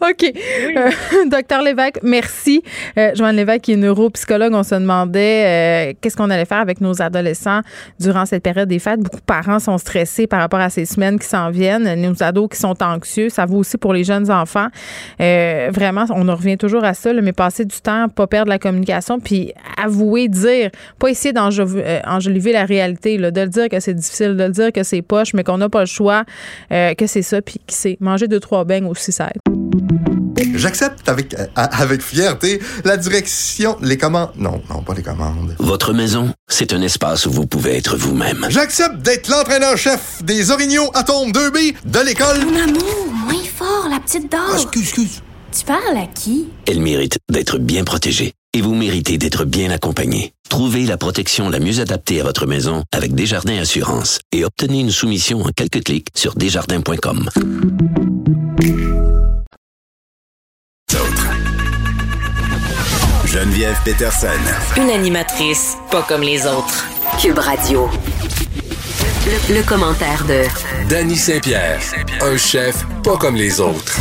OK. 0.00 0.24
Euh, 0.24 0.90
docteur 1.30 1.62
Lévesque, 1.62 2.00
merci. 2.02 2.62
Euh, 2.98 3.12
Joanne 3.14 3.36
Lévesque, 3.36 3.62
qui 3.62 3.72
est 3.72 3.76
neuropsychologue, 3.76 4.52
on 4.54 4.62
se 4.62 4.74
demandait 4.74 5.90
euh, 5.90 5.94
qu'est-ce 6.00 6.16
qu'on 6.16 6.30
allait 6.30 6.44
faire 6.44 6.58
avec 6.58 6.80
nos 6.80 7.00
adolescents 7.00 7.60
durant 8.00 8.26
cette 8.26 8.42
période 8.42 8.68
des 8.68 8.78
fêtes? 8.78 9.00
Beaucoup 9.00 9.20
de 9.20 9.24
parents 9.24 9.60
sont 9.60 9.78
stressés 9.78 10.26
par 10.26 10.40
rapport 10.40 10.60
à 10.60 10.70
ces 10.70 10.84
semaines 10.84 11.18
qui 11.18 11.26
s'en 11.26 11.50
viennent. 11.50 11.94
Nos 12.00 12.22
ados 12.22 12.48
qui 12.50 12.58
sont 12.58 12.82
anxieux. 12.82 13.28
Ça 13.28 13.46
vaut 13.46 13.58
aussi 13.58 13.78
pour 13.78 13.92
les 13.92 14.04
jeunes 14.04 14.30
enfants. 14.30 14.68
vraiment, 15.18 16.04
on 16.10 16.28
en 16.28 16.34
revient 16.34 16.58
toujours 16.58 16.84
à 16.84 16.94
ça, 16.94 17.12
mais 17.12 17.32
passer 17.32 17.64
du 17.64 17.80
temps, 17.80 18.08
pas 18.08 18.26
perdre 18.26 18.48
la 18.48 18.58
communication, 18.58 19.20
puis 19.20 19.52
avouer, 19.82 20.28
dire, 20.28 20.70
pas 20.98 21.08
essayer 21.08 21.32
d'enjoliver 21.32 22.52
la 22.52 22.64
réalité, 22.64 23.18
là, 23.18 23.30
de 23.30 23.40
le 23.40 23.48
dire 23.48 23.68
que 23.68 23.80
c'est 23.80 23.94
difficile, 23.94 24.36
de 24.36 24.44
le 24.44 24.50
dire 24.50 24.72
que 24.72 24.82
c'est 24.82 25.02
poche, 25.02 25.34
mais 25.34 25.44
qu'on 25.44 25.58
n'a 25.58 25.68
pas 25.68 25.80
le 25.80 25.86
choix, 25.86 26.24
que 26.94 27.06
c'est 27.06 27.22
ça, 27.22 27.42
puis 27.42 27.60
qui 27.66 27.74
sait, 27.74 27.96
manger 28.00 28.28
deux, 28.28 28.40
trois 28.40 28.64
beignes 28.64 28.86
aussi, 28.86 29.12
ça 29.12 29.28
aide. 29.28 29.40
J'accepte 30.54 31.08
avec, 31.08 31.34
euh, 31.34 31.46
avec 31.54 32.02
fierté 32.02 32.60
la 32.84 32.96
direction, 32.96 33.76
les 33.80 33.96
commandes. 33.96 34.30
Non, 34.36 34.60
non, 34.70 34.82
pas 34.82 34.94
les 34.94 35.02
commandes. 35.02 35.54
Votre 35.58 35.92
maison, 35.92 36.32
c'est 36.48 36.72
un 36.72 36.82
espace 36.82 37.26
où 37.26 37.30
vous 37.30 37.46
pouvez 37.46 37.76
être 37.76 37.96
vous-même. 37.96 38.46
J'accepte 38.48 38.98
d'être 38.98 39.28
l'entraîneur-chef 39.28 40.22
des 40.22 40.50
Orignaux 40.50 40.90
Atomes 40.94 41.30
2B 41.30 41.74
de 41.84 42.00
l'école. 42.00 42.44
Mon 42.44 42.60
amour, 42.60 43.06
moins 43.12 43.44
fort, 43.56 43.88
la 43.90 44.00
petite 44.00 44.30
dame. 44.30 44.40
Ah, 44.50 44.54
excuse, 44.54 44.82
excuse. 44.82 45.22
Tu 45.56 45.64
parles 45.64 45.96
à 45.96 46.06
qui? 46.06 46.48
Elle 46.66 46.80
mérite 46.80 47.18
d'être 47.30 47.58
bien 47.58 47.84
protégée. 47.84 48.32
Et 48.58 48.60
vous 48.60 48.74
méritez 48.74 49.18
d'être 49.18 49.44
bien 49.44 49.70
accompagné. 49.70 50.32
Trouvez 50.48 50.84
la 50.84 50.96
protection 50.96 51.48
la 51.48 51.60
mieux 51.60 51.78
adaptée 51.78 52.20
à 52.20 52.24
votre 52.24 52.44
maison 52.44 52.82
avec 52.90 53.14
Desjardins 53.14 53.58
Assurance 53.58 54.18
et 54.32 54.44
obtenez 54.44 54.80
une 54.80 54.90
soumission 54.90 55.42
en 55.42 55.50
quelques 55.54 55.84
clics 55.84 56.08
sur 56.12 56.34
desjardins.com. 56.34 57.30
Geneviève 63.26 63.78
Peterson. 63.84 64.26
Une 64.76 64.90
animatrice 64.90 65.76
pas 65.92 66.02
comme 66.02 66.22
les 66.22 66.44
autres. 66.44 66.84
Cube 67.22 67.38
Radio. 67.38 67.88
Le, 69.24 69.54
le 69.54 69.62
commentaire 69.62 70.24
de 70.24 70.42
Danny 70.88 71.14
Saint-Pierre. 71.14 71.80
Un 72.20 72.36
chef 72.36 72.84
pas 73.04 73.16
comme 73.18 73.36
les 73.36 73.60
autres. 73.60 73.96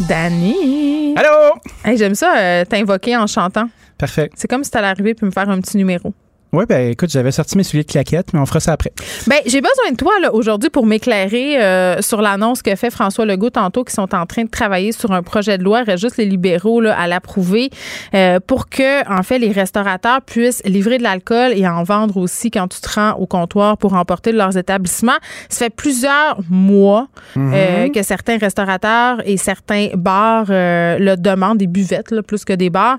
Danny. 0.00 1.14
Allô? 1.16 1.58
Hey, 1.84 1.96
J'aime 1.96 2.14
ça, 2.14 2.36
euh, 2.36 2.64
t'invoquer 2.64 3.16
en 3.16 3.26
chantant. 3.26 3.68
Parfait. 3.96 4.30
C'est 4.34 4.48
comme 4.48 4.62
si 4.62 4.70
t'allais 4.70 4.88
arriver 4.88 5.14
puis 5.14 5.24
me 5.24 5.30
faire 5.30 5.48
un 5.48 5.58
petit 5.60 5.76
numéro. 5.78 6.12
Oui, 6.52 6.64
ben 6.68 6.92
écoute, 6.92 7.10
j'avais 7.10 7.32
sorti 7.32 7.56
mes 7.56 7.64
souliers 7.64 7.82
de 7.82 7.90
claquettes, 7.90 8.32
mais 8.32 8.38
on 8.38 8.46
fera 8.46 8.60
ça 8.60 8.72
après. 8.72 8.92
Ben, 9.26 9.38
j'ai 9.46 9.60
besoin 9.60 9.90
de 9.90 9.96
toi 9.96 10.12
là, 10.22 10.32
aujourd'hui 10.32 10.70
pour 10.70 10.86
m'éclairer 10.86 11.62
euh, 11.62 12.00
sur 12.00 12.22
l'annonce 12.22 12.62
que 12.62 12.74
fait 12.76 12.90
François 12.90 13.26
Legault 13.26 13.50
tantôt, 13.50 13.84
qui 13.84 13.92
sont 13.92 14.14
en 14.14 14.26
train 14.26 14.44
de 14.44 14.48
travailler 14.48 14.92
sur 14.92 15.12
un 15.12 15.22
projet 15.22 15.58
de 15.58 15.64
loi, 15.64 15.84
juste 15.96 16.16
les 16.16 16.24
libéraux 16.24 16.80
là, 16.80 16.98
à 16.98 17.08
l'approuver, 17.08 17.70
euh, 18.14 18.38
pour 18.44 18.68
que, 18.68 19.06
en 19.12 19.22
fait, 19.22 19.38
les 19.38 19.50
restaurateurs 19.50 20.22
puissent 20.22 20.62
livrer 20.64 20.98
de 20.98 21.02
l'alcool 21.02 21.52
et 21.54 21.66
en 21.66 21.82
vendre 21.82 22.16
aussi 22.16 22.50
quand 22.50 22.68
tu 22.68 22.80
te 22.80 22.88
rends 22.94 23.14
au 23.14 23.26
comptoir 23.26 23.76
pour 23.76 23.94
emporter 23.94 24.32
de 24.32 24.38
leurs 24.38 24.56
établissements. 24.56 25.18
Ça 25.48 25.66
fait 25.66 25.70
plusieurs 25.70 26.38
mois 26.48 27.08
euh, 27.36 27.88
que 27.90 28.02
certains 28.02 28.38
restaurateurs 28.38 29.20
et 29.24 29.36
certains 29.36 29.88
bars 29.94 30.46
euh, 30.50 30.98
le 30.98 31.16
demandent, 31.16 31.58
des 31.58 31.66
buvettes 31.66 32.12
là, 32.12 32.22
plus 32.22 32.44
que 32.44 32.52
des 32.52 32.70
bars. 32.70 32.98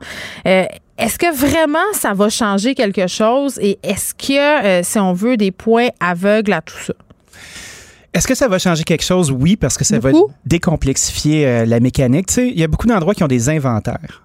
Euh, 0.99 1.03
est-ce 1.05 1.17
que 1.17 1.33
vraiment 1.35 1.79
ça 1.93 2.13
va 2.13 2.29
changer 2.29 2.75
quelque 2.75 3.07
chose? 3.07 3.57
Et 3.61 3.79
est-ce 3.83 4.13
que, 4.13 4.65
euh, 4.65 4.81
si 4.83 4.97
on 4.99 5.13
veut, 5.13 5.37
des 5.37 5.51
points 5.51 5.89
aveugles 5.99 6.53
à 6.53 6.61
tout 6.61 6.77
ça? 6.77 6.93
Est-ce 8.13 8.27
que 8.27 8.35
ça 8.35 8.47
va 8.47 8.57
changer 8.57 8.83
quelque 8.83 9.03
chose? 9.03 9.31
Oui, 9.31 9.55
parce 9.57 9.77
que 9.77 9.83
ça 9.83 9.99
Beaucoup. 9.99 10.27
va 10.27 10.33
décomplexifier 10.45 11.45
euh, 11.45 11.65
la 11.65 11.79
mécanique. 11.79 12.27
Tu 12.27 12.33
sais, 12.33 12.47
il 12.47 12.59
y 12.59 12.63
a 12.63 12.67
beaucoup 12.67 12.87
d'endroits 12.87 13.13
qui 13.13 13.23
ont 13.23 13.27
des 13.27 13.49
inventaires. 13.49 14.23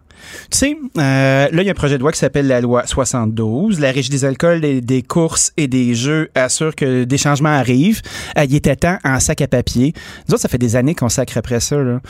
Tu 0.50 0.58
sais, 0.58 0.76
euh, 0.98 1.48
là, 1.50 1.62
il 1.62 1.64
y 1.64 1.68
a 1.68 1.72
un 1.72 1.74
projet 1.74 1.96
de 1.98 2.00
loi 2.00 2.12
qui 2.12 2.18
s'appelle 2.18 2.46
la 2.46 2.60
loi 2.60 2.86
72. 2.86 3.80
La 3.80 3.90
Régie 3.90 4.08
des 4.08 4.24
alcools, 4.24 4.60
des, 4.60 4.80
des 4.80 5.02
courses 5.02 5.52
et 5.56 5.66
des 5.66 5.94
jeux 5.94 6.30
assure 6.34 6.74
que 6.74 7.04
des 7.04 7.18
changements 7.18 7.50
arrivent. 7.50 8.00
Euh, 8.38 8.44
il 8.44 8.54
était 8.54 8.76
temps 8.76 8.98
en 9.04 9.18
sac 9.20 9.42
à 9.42 9.48
papier. 9.48 9.92
Nous 10.28 10.34
autres, 10.34 10.42
ça 10.42 10.48
fait 10.48 10.58
des 10.58 10.76
années 10.76 10.94
qu'on 10.94 11.08
sacre 11.08 11.36
après 11.36 11.60
ça. 11.60 11.76
Tu 11.76 12.00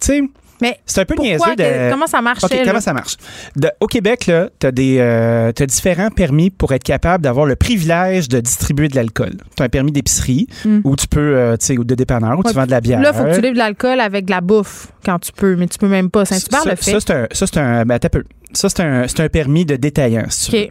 sais, 0.00 0.22
Mais 0.62 0.78
c'est 0.86 1.00
un 1.00 1.04
peu 1.04 1.14
pourquoi? 1.14 1.36
niaiseux 1.36 1.56
de... 1.56 1.90
Comment 1.90 2.06
ça 2.06 2.20
là? 2.22 2.62
comment 2.64 2.80
ça 2.80 2.92
marche? 2.92 3.16
De- 3.56 3.70
au 3.80 3.86
Québec, 3.86 4.30
t'as 4.58 4.70
des, 4.70 4.96
euh, 4.98 5.52
différents 5.66 6.10
permis 6.10 6.50
pour 6.50 6.72
être 6.72 6.84
capable 6.84 7.22
d'avoir 7.24 7.46
le 7.46 7.56
privilège 7.56 8.28
de 8.28 8.40
distribuer 8.40 8.88
de 8.88 8.96
l'alcool. 8.96 9.32
T'as 9.56 9.64
un 9.64 9.68
permis 9.68 9.92
d'épicerie 9.92 10.46
Mm. 10.64 10.80
où 10.84 10.96
tu 10.96 11.06
peux, 11.08 11.20
euh, 11.36 11.56
tu 11.56 11.66
sais, 11.66 11.78
ou 11.78 11.84
de 11.84 11.94
dépanneur 11.94 12.38
où 12.38 12.42
Ouais, 12.42 12.50
tu 12.50 12.54
vends 12.56 12.66
de 12.66 12.70
la 12.70 12.80
bière. 12.80 13.00
Là, 13.00 13.10
il 13.12 13.16
faut 13.18 13.24
que 13.24 13.34
tu 13.34 13.40
livres 13.40 13.54
de 13.54 13.58
l'alcool 13.58 14.00
avec 14.00 14.26
de 14.26 14.30
la 14.30 14.40
bouffe 14.40 14.88
quand 15.04 15.18
tu 15.18 15.32
peux, 15.32 15.56
mais 15.56 15.66
tu 15.66 15.78
peux 15.78 15.88
même 15.88 16.10
pas. 16.10 16.24
Saint-Hubert 16.24 16.62
ça, 16.62 16.70
le 16.70 16.76
fait. 16.76 16.90
ça, 16.92 16.98
c'est 17.00 17.10
un, 17.12 17.26
ça, 17.32 17.46
c'est 17.46 17.58
un, 17.58 17.84
ben, 17.84 17.94
un 18.02 18.08
peu. 18.08 18.24
Ça, 18.52 18.68
c'est 18.68 18.80
un, 18.82 19.08
c'est 19.08 19.20
un 19.20 19.28
permis 19.28 19.64
de 19.64 19.76
détaillant, 19.76 20.26
si 20.28 20.50
tu 20.50 20.56
veux. 20.56 20.68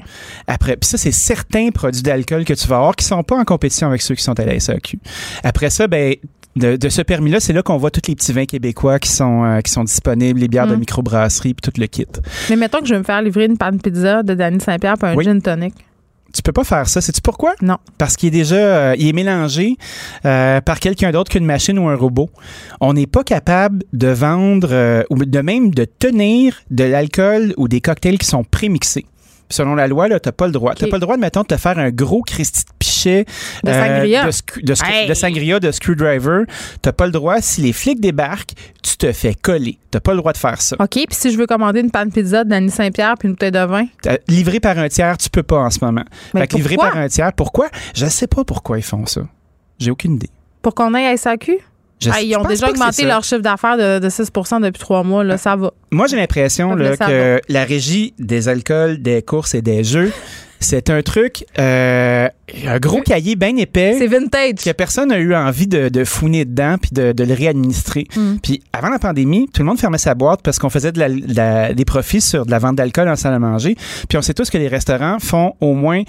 Après, 0.47 0.77
puis 0.77 0.87
ça, 0.87 0.97
c'est 0.97 1.11
certains 1.11 1.69
produits 1.71 2.03
d'alcool 2.03 2.45
que 2.45 2.53
tu 2.53 2.67
vas 2.67 2.77
avoir 2.77 2.95
qui 2.95 3.03
sont 3.05 3.23
pas 3.23 3.35
en 3.37 3.43
compétition 3.43 3.87
avec 3.87 4.01
ceux 4.01 4.15
qui 4.15 4.23
sont 4.23 4.39
à 4.39 4.45
la 4.45 4.59
SAQ. 4.59 4.99
Après 5.43 5.69
ça, 5.69 5.87
ben, 5.87 6.13
de, 6.55 6.75
de 6.75 6.89
ce 6.89 7.01
permis-là, 7.01 7.39
c'est 7.39 7.53
là 7.53 7.61
qu'on 7.63 7.77
voit 7.77 7.91
tous 7.91 8.07
les 8.07 8.15
petits 8.15 8.33
vins 8.33 8.45
québécois 8.45 8.99
qui 8.99 9.09
sont, 9.09 9.43
euh, 9.43 9.61
qui 9.61 9.71
sont 9.71 9.83
disponibles, 9.83 10.39
les 10.39 10.47
bières 10.47 10.67
de 10.67 10.75
Mm. 10.75 10.79
microbrasserie, 10.79 11.53
puis 11.53 11.71
tout 11.71 11.79
le 11.79 11.87
kit. 11.87 12.05
Mais 12.49 12.55
mettons 12.55 12.79
que 12.79 12.85
je 12.87 12.93
vais 12.93 12.99
me 12.99 13.03
faire 13.05 13.21
livrer 13.21 13.45
une 13.45 13.57
panne 13.57 13.79
pizza 13.81 14.21
de 14.23 14.33
Danny 14.33 14.59
Saint-Pierre 14.59 14.95
puis 14.97 15.09
un 15.09 15.15
Oui. 15.15 15.23
gin 15.25 15.41
tonic. 15.41 15.73
Tu 16.33 16.41
peux 16.41 16.53
pas 16.53 16.63
faire 16.63 16.87
ça. 16.87 17.01
Sais-tu 17.01 17.19
pourquoi? 17.21 17.55
Non. 17.61 17.75
Parce 17.97 18.15
qu'il 18.15 18.27
est 18.29 18.31
déjà 18.31 18.55
euh, 18.55 18.95
il 18.97 19.05
est 19.09 19.11
mélangé 19.13 19.75
euh, 20.25 20.61
par 20.61 20.79
quelqu'un 20.79 21.11
d'autre 21.11 21.29
qu'une 21.29 21.43
machine 21.45 21.77
ou 21.77 21.89
un 21.89 21.95
robot. 21.95 22.29
On 22.79 22.93
n'est 22.93 23.05
pas 23.05 23.25
capable 23.25 23.83
de 23.91 24.07
vendre 24.07 24.69
euh, 24.71 25.03
ou 25.09 25.25
de 25.25 25.39
même 25.41 25.71
de 25.71 25.83
tenir 25.83 26.61
de 26.71 26.85
l'alcool 26.85 27.53
ou 27.57 27.67
des 27.67 27.81
cocktails 27.81 28.17
qui 28.17 28.27
sont 28.27 28.45
prémixés. 28.45 29.05
Selon 29.51 29.75
la 29.75 29.87
loi, 29.87 30.07
tu 30.07 30.13
n'as 30.25 30.31
pas 30.31 30.47
le 30.47 30.51
droit. 30.51 30.73
Tu 30.73 30.85
OK. 30.85 30.89
pas 30.89 30.97
le 30.97 31.01
droit, 31.01 31.15
de, 31.15 31.21
mettons, 31.21 31.41
de 31.41 31.47
te 31.47 31.57
faire 31.57 31.77
un 31.77 31.91
gros 31.91 32.21
Christy 32.23 32.63
de 32.63 32.69
pichet 32.79 33.25
De 33.63 33.71
sangria. 33.71 34.25
de, 34.25 34.31
sc- 34.31 34.63
de 34.63 34.73
sc- 34.73 34.85
Hey! 34.89 35.07
de 35.07 35.13
sangria, 35.13 35.59
de 35.59 35.71
screwdriver. 35.71 36.45
Tu 36.81 36.91
pas 36.91 37.05
le 37.05 37.11
droit. 37.11 37.41
Si 37.41 37.61
les 37.61 37.73
flics 37.73 37.99
débarquent, 38.01 38.53
tu 38.81 38.97
te 38.97 39.11
fais 39.11 39.33
coller. 39.35 39.77
Tu 39.91 39.99
pas 39.99 40.11
le 40.13 40.17
droit 40.17 40.33
de 40.33 40.37
faire 40.37 40.61
ça. 40.61 40.75
OK, 40.79 40.89
puis 40.89 41.05
si 41.11 41.31
je 41.31 41.37
veux 41.37 41.45
commander 41.47 41.81
une 41.81 41.91
panne 41.91 42.11
pizza 42.11 42.43
de 42.43 42.49
Danny 42.49 42.69
Saint-Pierre 42.71 43.15
puis 43.19 43.27
une 43.27 43.33
bouteille 43.33 43.51
de 43.51 43.59
vin, 43.65 43.85
Euh, 44.07 44.17
Livré 44.27 44.59
par 44.59 44.77
un 44.79 44.87
tiers, 44.87 45.17
tu 45.17 45.29
peux 45.29 45.43
pas 45.43 45.57
en 45.59 45.69
ce 45.69 45.79
moment. 45.83 46.05
Mais 46.33 46.41
fait 46.41 46.47
que 46.47 46.55
livré 46.55 46.77
par 46.77 46.95
un 46.97 47.07
tiers, 47.07 47.33
pourquoi? 47.33 47.67
Je 47.93 48.05
sais 48.05 48.27
pas 48.27 48.43
pourquoi 48.43 48.77
ils 48.77 48.83
font 48.83 49.05
ça. 49.05 49.21
J'ai 49.79 49.91
aucune 49.91 50.13
idée. 50.15 50.29
pour 50.61 50.75
qu'on 50.75 50.93
aille 50.93 51.05
à 51.07 51.17
SAQ? 51.17 51.57
Ah, 52.11 52.21
ils 52.21 52.35
ont 52.35 52.43
déjà 52.43 52.69
augmenté 52.69 53.05
leur 53.05 53.23
chiffre 53.23 53.41
d'affaires 53.41 53.77
de, 53.77 53.99
de 53.99 54.09
6 54.09 54.31
depuis 54.61 54.79
trois 54.79 55.03
mois. 55.03 55.23
Là, 55.23 55.37
ça 55.37 55.55
va. 55.55 55.71
Moi, 55.91 56.07
j'ai 56.07 56.17
l'impression 56.17 56.75
que 56.75 57.41
la 57.47 57.63
régie 57.65 58.13
des 58.17 58.47
alcools, 58.49 59.01
des 59.01 59.21
courses 59.21 59.53
et 59.53 59.61
des 59.61 59.83
jeux, 59.83 60.11
c'est 60.59 60.89
un 60.89 61.01
truc, 61.01 61.45
euh, 61.59 62.27
un 62.67 62.79
gros 62.79 63.01
cahier 63.01 63.35
bien 63.35 63.55
épais. 63.57 63.95
C'est 63.97 64.07
vintage. 64.07 64.55
Que 64.63 64.71
personne 64.71 65.09
n'a 65.09 65.17
eu 65.19 65.33
envie 65.35 65.67
de, 65.67 65.89
de 65.89 66.03
fouiner 66.03 66.45
dedans 66.45 66.75
puis 66.81 66.91
de, 66.93 67.11
de 67.11 67.23
le 67.23 67.33
réadministrer. 67.33 68.07
Mm. 68.15 68.35
Puis 68.43 68.61
avant 68.73 68.89
la 68.89 68.99
pandémie, 68.99 69.47
tout 69.53 69.61
le 69.61 69.67
monde 69.67 69.79
fermait 69.79 69.97
sa 69.97 70.15
boîte 70.15 70.41
parce 70.43 70.59
qu'on 70.59 70.69
faisait 70.69 70.91
de 70.91 70.99
la- 70.99 71.09
de 71.09 71.35
la- 71.35 71.73
des 71.73 71.85
profits 71.85 72.21
sur 72.21 72.45
de 72.45 72.51
la 72.51 72.59
vente 72.59 72.75
d'alcool 72.75 73.07
en 73.09 73.15
salle 73.15 73.33
à 73.33 73.39
manger. 73.39 73.75
Puis 74.09 74.17
on 74.17 74.21
sait 74.21 74.33
tous 74.33 74.49
que 74.49 74.57
les 74.57 74.67
restaurants 74.67 75.17
font 75.19 75.53
au 75.61 75.73
moins 75.73 76.01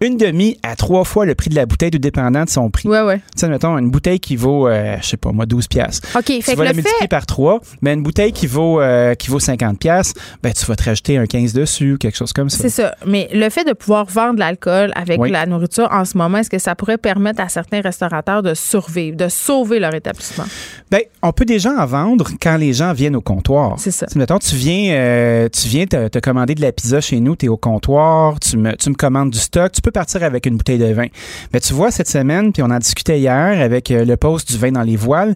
une 0.00 0.16
demi 0.16 0.58
à 0.62 0.76
trois 0.76 1.04
fois 1.04 1.26
le 1.26 1.34
prix 1.34 1.50
de 1.50 1.54
la 1.56 1.66
bouteille, 1.66 1.90
tout 1.90 1.98
dépendant 1.98 2.44
de 2.44 2.50
son 2.50 2.70
prix. 2.70 2.88
Ouais, 2.88 3.02
ouais. 3.02 3.16
Tu 3.18 3.22
sais, 3.40 3.48
mettons, 3.48 3.76
une 3.78 3.90
bouteille 3.90 4.20
qui 4.20 4.36
vaut, 4.36 4.68
euh, 4.68 4.96
je 5.02 5.06
sais 5.06 5.16
pas 5.16 5.32
moi, 5.32 5.46
12 5.46 5.68
piastres. 5.68 6.08
OK, 6.16 6.24
fait 6.26 6.38
tu 6.40 6.50
que 6.52 6.56
vas 6.56 6.64
la 6.64 6.70
le 6.70 6.76
multiplier 6.76 7.00
fait. 7.02 7.08
par 7.08 7.26
3, 7.26 7.60
mais 7.82 7.94
une 7.94 8.02
bouteille 8.02 8.32
qui 8.32 8.46
vaut, 8.46 8.80
euh, 8.80 9.14
qui 9.14 9.28
vaut 9.30 9.40
50 9.40 9.78
pièces, 9.78 10.14
ben 10.42 10.52
tu 10.52 10.64
vas 10.66 10.76
te 10.76 10.84
rajouter 10.84 11.16
un 11.18 11.26
15 11.26 11.52
dessus 11.52 11.92
ou 11.94 11.98
quelque 11.98 12.16
chose 12.16 12.32
comme 12.32 12.48
ça. 12.50 12.58
C'est 12.58 12.68
ça. 12.68 12.94
Mais 13.06 13.28
le 13.32 13.48
fait 13.50 13.64
de 13.64 13.72
pouvoir 13.72 14.06
vendre 14.06 14.34
de 14.34 14.40
l'alcool 14.40 14.92
avec 14.94 15.20
Oui. 15.20 15.30
la 15.30 15.46
nourriture 15.46 15.88
en 15.90 16.04
ce 16.04 16.16
moment, 16.16 16.38
est-ce 16.38 16.50
que 16.50 16.58
ça 16.58 16.74
pourrait 16.74 16.98
permettre 16.98 17.40
à 17.40 17.48
certains 17.48 17.80
restaurateurs 17.80 18.42
de 18.42 18.54
survivre, 18.54 19.16
de 19.16 19.28
sauver 19.28 19.78
leur 19.78 19.94
établissement? 19.94 20.44
Ben, 20.90 21.02
on 21.22 21.32
peut 21.32 21.44
déjà 21.44 21.70
en 21.70 21.86
vendre 21.86 22.30
quand 22.40 22.56
les 22.56 22.72
gens 22.72 22.92
viennent 22.92 23.16
au 23.16 23.20
comptoir. 23.20 23.74
C'est 23.78 23.90
ça. 23.90 24.06
Mettons, 24.16 24.38
tu 24.38 24.54
viens, 24.56 24.92
euh, 24.92 25.48
tu 25.48 25.68
viens 25.68 25.86
te, 25.86 26.08
te 26.08 26.18
commander 26.18 26.54
de 26.54 26.62
la 26.62 26.72
pizza 26.72 27.00
chez 27.00 27.20
nous, 27.20 27.36
tu 27.36 27.46
es 27.46 27.48
au 27.48 27.56
comptoir, 27.56 28.38
tu 28.40 28.56
me, 28.56 28.74
tu 28.76 28.90
me 28.90 28.94
commandes 28.94 29.30
du 29.30 29.38
stock, 29.38 29.72
tu 29.72 29.80
peux 29.80 29.90
partir 29.90 30.22
avec 30.22 30.46
une 30.46 30.56
bouteille 30.56 30.78
de 30.78 30.92
vin. 30.92 31.06
Mais 31.52 31.60
tu 31.60 31.72
vois, 31.72 31.90
cette 31.90 32.08
semaine, 32.08 32.52
puis 32.52 32.62
on 32.62 32.70
en 32.70 32.78
discutait 32.78 33.18
hier 33.18 33.60
avec 33.60 33.90
euh, 33.90 34.04
le 34.04 34.16
poste 34.16 34.50
du 34.50 34.58
vin 34.58 34.72
dans 34.72 34.82
les 34.82 34.96
voiles, 34.96 35.34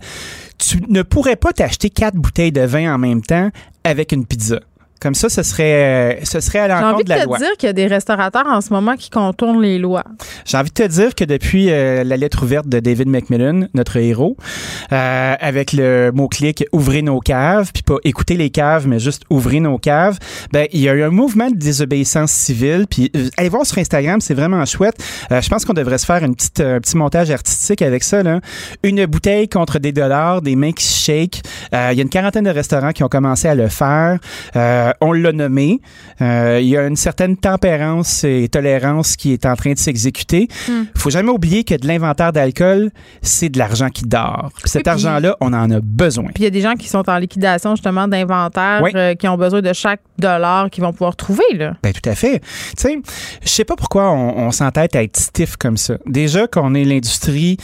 tu 0.59 0.83
ne 0.89 1.03
pourrais 1.03 1.37
pas 1.37 1.53
t'acheter 1.53 1.91
quatre 1.91 2.17
bouteilles 2.17 2.53
de 2.53 2.63
vin 2.63 2.95
en 2.95 2.99
même 2.99 3.23
temps 3.23 3.51
avec 3.85 4.13
une 4.13 4.25
pizza. 4.25 4.61
Comme 5.01 5.15
ça, 5.15 5.29
ce 5.29 5.43
serait, 5.43 6.21
ce 6.25 6.41
serait 6.41 6.61
à 6.61 6.67
J'ai 6.67 6.73
envie 6.73 6.83
l'encontre 6.83 7.05
de 7.05 7.05
de 7.05 7.09
la 7.11 7.21
te 7.23 7.27
loi. 7.27 7.39
dire 7.39 7.53
qu'il 7.59 7.67
y 7.67 7.71
a 7.71 7.73
des 7.75 7.87
restaurateurs 7.87 8.47
en 8.47 8.61
ce 8.63 8.73
moment 8.73 8.97
qui 8.97 9.11
contournent 9.11 9.61
les 9.61 9.79
lois. 9.79 10.05
J'ai 10.47 10.57
envie 10.57 10.71
de 10.71 10.75
te 10.75 10.87
dire 10.89 11.15
que 11.15 11.25
depuis 11.25 11.71
euh, 11.71 12.05
la 12.05 12.17
lettre 12.17 12.43
ouverte 12.45 12.69
de 12.69 12.81
David 12.81 13.09
McMillan, 13.09 13.67
notre 13.75 13.99
héros, 13.99 14.37
euh, 14.93 15.35
avec 15.39 15.73
le 15.73 16.11
mot-clic 16.15 16.65
ouvrez 16.73 17.03
nos 17.03 17.21
caves, 17.21 17.71
puis 17.73 17.83
pas 17.83 17.97
écoutez 18.05 18.37
les 18.37 18.49
caves, 18.51 18.87
mais 18.89 18.99
juste 18.99 19.25
ouvrez 19.29 19.61
nos 19.61 19.77
caves, 19.79 20.19
ben 20.53 20.67
il 20.73 20.81
y 20.81 20.89
a 20.89 20.95
eu 20.95 21.03
un 21.03 21.11
mouvement 21.11 21.51
de 21.51 21.57
désobéissance 21.57 22.31
civile. 22.33 22.87
Puis 22.89 23.11
euh, 23.15 23.29
allez 23.37 23.49
voir 23.51 23.67
sur 23.67 23.79
Instagram, 23.79 24.21
c'est 24.23 24.35
vraiment 24.35 24.65
chouette. 24.65 24.97
Euh, 25.31 25.41
je 25.43 25.49
pense 25.51 25.65
qu'on 25.67 25.75
devrait 25.75 25.99
se 25.99 26.07
faire 26.07 26.25
une 26.25 26.35
petite, 26.35 26.61
un 26.61 26.81
petit 26.81 26.97
montage 26.97 27.31
artistique 27.31 27.83
avec 27.83 28.05
ça. 28.05 28.23
Là. 28.23 28.41
Une 28.83 29.05
bouteille 29.07 29.49
contre 29.49 29.79
des 29.79 29.93
dollars, 29.93 30.41
des 30.41 30.57
mains 30.57 30.73
qui 30.73 30.85
se 30.85 31.05
shake. 31.05 31.43
Il 31.73 31.97
y 31.97 32.01
a 32.01 32.03
une 32.03 32.09
quarantaine 32.09 32.45
de 32.45 32.51
restaurants 32.51 32.93
qui 32.93 33.03
ont 33.05 33.09
commencé 33.09 33.49
à 33.49 33.55
le 33.55 33.69
faire. 33.69 34.19
Euh, 34.57 34.84
Euh, 34.85 34.93
on 35.01 35.13
l'a 35.13 35.33
nommé. 35.33 35.81
Euh, 36.21 36.59
il 36.63 36.69
y 36.69 36.77
a 36.77 36.87
une 36.87 36.97
certaine 36.97 37.37
tempérance 37.37 38.25
et 38.25 38.49
tolérance 38.51 39.17
qui 39.17 39.33
est 39.33 39.47
en 39.47 39.55
train 39.57 39.73
de 39.73 39.79
s'exécuter. 39.79 40.49
Hmm. 40.69 40.85
faut 40.97 41.11
jamais 41.11 41.31
oublier 41.31 41.65
que 41.65 41.75
de 41.75 41.87
l'inventaire 41.87 42.33
d'alcool, 42.33 42.91
c'est 43.23 43.49
de 43.49 43.59
l'argent 43.59 43.89
qui 43.89 44.05
dort. 44.05 44.51
Puis 44.61 44.69
cet 44.71 44.87
argent-là, 44.89 45.37
on 45.41 45.53
en 45.53 45.71
a 45.71 45.81
besoin. 45.81 46.27
Puis 46.35 46.43
il 46.43 46.45
y 46.45 46.47
a 46.47 46.51
des 46.51 46.61
gens 46.61 46.75
qui 46.75 46.89
sont 46.89 47.09
en 47.09 47.19
liquidation 47.19 47.75
justement 47.77 48.09
d'inventaire, 48.09 48.81
Oui. 48.83 48.91
euh, 48.95 49.15
qui 49.15 49.27
ont 49.29 49.37
besoin 49.37 49.61
de 49.63 49.73
chaque 49.73 50.01
dollar 50.19 50.71
qu'ils 50.71 50.85
vont 50.85 50.93
pouvoir 50.93 51.17
trouver. 51.17 51.45
Là. 51.55 51.75
Ben 51.83 51.93
tout 51.93 52.09
à 52.09 52.15
fait. 52.15 52.41
Tu 52.41 52.47
sais, 52.77 52.99
je 53.43 53.49
sais 53.49 53.65
pas 53.65 53.77
pourquoi 53.77 54.11
on, 54.11 54.39
on 54.47 54.51
s'entête 54.51 54.95
à 54.97 55.03
être 55.03 55.17
stiff 55.17 55.57
comme 55.57 55.77
ça. 55.77 55.95
Déjà 56.07 56.47
qu'on 56.47 56.75
est 56.75 56.85
l'industrie 56.85 57.57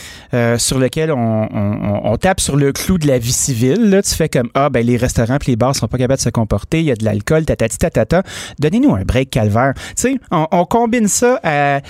sur 0.57 0.79
laquelle 0.79 1.11
on, 1.11 1.17
on- 1.17 1.47
on- 1.53 2.11
on 2.11 2.17
tape 2.17 2.39
sur 2.39 2.55
le 2.55 2.71
clou 2.71 2.97
de 2.97 3.07
la 3.07 3.17
vie 3.19 3.31
civile. 3.31 3.89
Là, 3.89 4.01
tu 4.01 4.13
fais 4.15 4.29
comme 4.29 4.49
ah 4.53 4.69
ben 4.69 4.85
les 4.85 4.97
restaurants 4.97 5.37
puis 5.37 5.51
les 5.51 5.55
bars 5.55 5.75
sont 5.75 5.87
pas 5.87 5.97
capables 5.97 6.17
de 6.17 6.23
se 6.23 6.29
comporter. 6.29 6.79
Il 6.79 6.85
y 6.85 6.91
a 6.91 6.95
de 6.95 7.05
l'alcool, 7.11 7.45
tatati 7.45 7.77
tatata. 7.77 8.23
Donnez-nous 8.59 8.95
un 8.95 9.03
break 9.03 9.29
calvaire. 9.29 9.73
Tu 9.75 9.93
sais, 9.95 10.15
on, 10.31 10.65
combine 10.65 11.07
ça 11.07 11.39
à, 11.43 11.81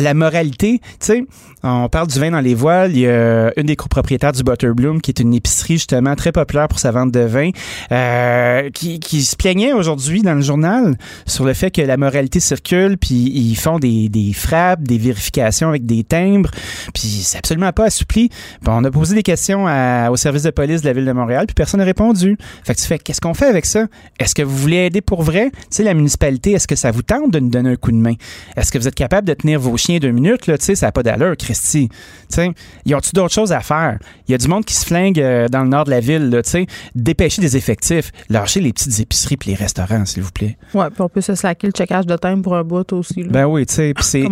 la 0.00 0.14
moralité. 0.14 0.80
Tu 1.00 1.06
sais, 1.06 1.24
on 1.62 1.88
parle 1.88 2.08
du 2.08 2.18
vin 2.18 2.30
dans 2.30 2.40
les 2.40 2.54
voiles. 2.54 2.92
Il 2.92 3.00
y 3.00 3.08
a 3.08 3.52
une 3.56 3.66
des 3.66 3.76
copropriétaires 3.76 4.32
du 4.32 4.42
Butterbloom 4.42 5.00
qui 5.00 5.10
est 5.10 5.20
une 5.20 5.34
épicerie 5.34 5.74
justement 5.74 6.14
très 6.14 6.32
populaire 6.32 6.68
pour 6.68 6.78
sa 6.78 6.90
vente 6.90 7.10
de 7.10 7.20
vin, 7.20 7.50
euh, 7.92 8.70
qui, 8.70 9.00
se 9.24 9.36
plaignait 9.36 9.72
aujourd'hui 9.72 10.22
dans 10.22 10.34
le 10.34 10.40
journal 10.40 10.96
sur 11.26 11.44
le 11.44 11.54
fait 11.54 11.70
que 11.70 11.80
la 11.80 11.96
moralité 11.96 12.40
circule, 12.40 12.98
puis 12.98 13.14
ils 13.14 13.54
font 13.54 13.78
des, 13.78 14.10
frappes, 14.34 14.82
des 14.82 14.98
vérifications 14.98 15.68
avec 15.68 15.86
des 15.86 16.04
timbres, 16.04 16.50
puis 16.92 17.02
c'est 17.02 17.38
absolument 17.38 17.72
pas 17.72 17.84
assoupli. 17.84 18.30
On 18.66 18.84
a 18.84 18.90
posé 18.90 19.14
des 19.14 19.22
questions 19.22 19.64
au 20.10 20.16
service 20.16 20.42
de 20.42 20.50
police 20.50 20.82
de 20.82 20.86
la 20.86 20.92
ville 20.92 21.04
de 21.04 21.12
Montréal, 21.12 21.46
puis 21.46 21.54
personne 21.54 21.78
n'a 21.78 21.84
répondu. 21.86 22.36
Fait 22.64 22.74
que 22.74 22.80
tu 22.80 22.86
fais, 22.86 22.98
qu'est-ce 22.98 23.20
qu'on 23.20 23.34
fait 23.34 23.46
avec 23.46 23.66
ça? 23.66 23.86
Est-ce 24.18 24.34
que 24.34 24.42
vous 24.42 24.56
voulez 24.64 24.86
aider 24.86 25.00
pour 25.00 25.22
vrai? 25.22 25.50
Tu 25.52 25.58
sais, 25.70 25.82
la 25.84 25.94
municipalité, 25.94 26.52
est-ce 26.52 26.66
que 26.66 26.76
ça 26.76 26.90
vous 26.90 27.02
tente 27.02 27.30
de 27.30 27.38
nous 27.38 27.50
donner 27.50 27.70
un 27.70 27.76
coup 27.76 27.92
de 27.92 27.96
main? 27.96 28.14
Est-ce 28.56 28.72
que 28.72 28.78
vous 28.78 28.88
êtes 28.88 28.94
capable 28.94 29.26
de 29.28 29.34
tenir 29.34 29.60
vos 29.60 29.76
chiens 29.76 29.98
deux 29.98 30.10
minutes? 30.10 30.46
Là? 30.46 30.58
Tu 30.58 30.64
sais, 30.64 30.74
ça 30.74 30.86
n'a 30.86 30.92
pas 30.92 31.02
d'allure, 31.02 31.36
Christy? 31.36 31.88
Tu 31.88 31.96
sais, 32.28 32.50
ils 32.84 32.94
ont-tu 32.94 33.12
d'autres 33.12 33.32
choses 33.34 33.52
à 33.52 33.60
faire? 33.60 33.98
Il 34.28 34.32
y 34.32 34.34
a 34.34 34.38
du 34.38 34.48
monde 34.48 34.64
qui 34.64 34.74
se 34.74 34.84
flingue 34.84 35.20
euh, 35.20 35.48
dans 35.48 35.62
le 35.62 35.68
nord 35.68 35.84
de 35.84 35.90
la 35.90 36.00
ville, 36.00 36.30
là, 36.30 36.42
tu 36.42 36.50
sais. 36.50 36.66
Dépêcher 36.94 37.40
des 37.40 37.56
effectifs. 37.56 38.10
Lâcher 38.28 38.60
les 38.60 38.72
petites 38.72 38.98
épiceries 39.00 39.36
puis 39.36 39.50
les 39.50 39.56
restaurants, 39.56 40.04
s'il 40.04 40.22
vous 40.22 40.32
plaît. 40.32 40.56
Ouais, 40.74 40.86
puis 40.90 41.00
on 41.00 41.08
peut 41.08 41.20
se 41.20 41.34
slacker 41.34 41.66
le 41.68 41.72
checkage 41.72 42.06
de 42.06 42.16
thème 42.16 42.42
pour 42.42 42.54
un 42.56 42.64
bout 42.64 42.90
aussi. 42.92 43.22
là. 43.22 43.28
Ben 43.30 43.46
oui, 43.46 43.66
tu 43.66 43.74
sais, 43.74 43.94
c'est 44.00 44.24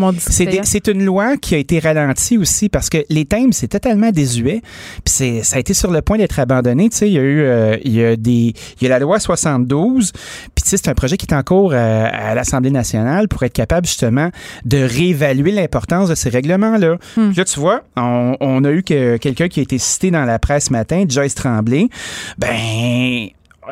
c'est 0.64 0.88
une 0.88 1.04
loi 1.04 1.36
qui 1.36 1.54
a 1.54 1.58
été 1.58 1.78
ralentie 1.78 2.38
aussi 2.38 2.68
parce 2.68 2.88
que 2.88 2.98
les 3.08 3.24
thèmes 3.24 3.52
c'est 3.52 3.68
totalement 3.68 4.10
désuet, 4.10 4.60
puis 5.04 5.12
c'est 5.12 5.42
ça 5.42 5.56
a 5.56 5.58
été 5.58 5.74
sur 5.74 5.90
le 5.90 6.02
point 6.02 6.18
d'être 6.18 6.38
abandonné, 6.38 6.88
tu 6.88 6.96
sais, 6.96 7.08
il 7.08 7.14
y 7.14 7.18
a 7.18 7.22
eu 7.22 7.40
euh, 7.40 7.76
il 7.84 7.92
y 7.92 8.04
a 8.04 8.16
des 8.16 8.54
il 8.80 8.82
y 8.82 8.86
a 8.86 8.88
la 8.88 8.98
loi 8.98 9.18
72, 9.20 10.12
puis 10.54 10.62
tu 10.62 10.68
sais 10.68 10.76
c'est 10.76 10.88
un 10.88 10.94
projet 10.94 11.16
qui 11.16 11.26
est 11.26 11.34
en 11.34 11.42
cours 11.42 11.72
euh, 11.72 12.06
à 12.10 12.34
l'Assemblée 12.34 12.70
nationale 12.70 13.28
pour 13.28 13.42
être 13.42 13.52
capable 13.52 13.86
justement 13.86 14.30
de 14.64 14.78
réévaluer 14.78 15.52
l'importance 15.52 16.08
de 16.08 16.14
ces 16.14 16.28
règlements 16.28 16.76
là. 16.76 16.96
Puis 17.14 17.34
là 17.34 17.44
tu 17.44 17.60
vois, 17.60 17.82
on, 17.96 18.36
on 18.40 18.64
a 18.64 18.70
eu 18.70 18.82
que 18.82 19.16
quelqu'un 19.16 19.48
qui 19.48 19.60
a 19.60 19.62
été 19.62 19.78
cité 19.78 20.10
dans 20.10 20.24
la 20.24 20.38
presse 20.38 20.66
ce 20.66 20.72
matin, 20.72 21.04
Joyce 21.08 21.34
Tremblay. 21.34 21.88
Ben 22.38 23.28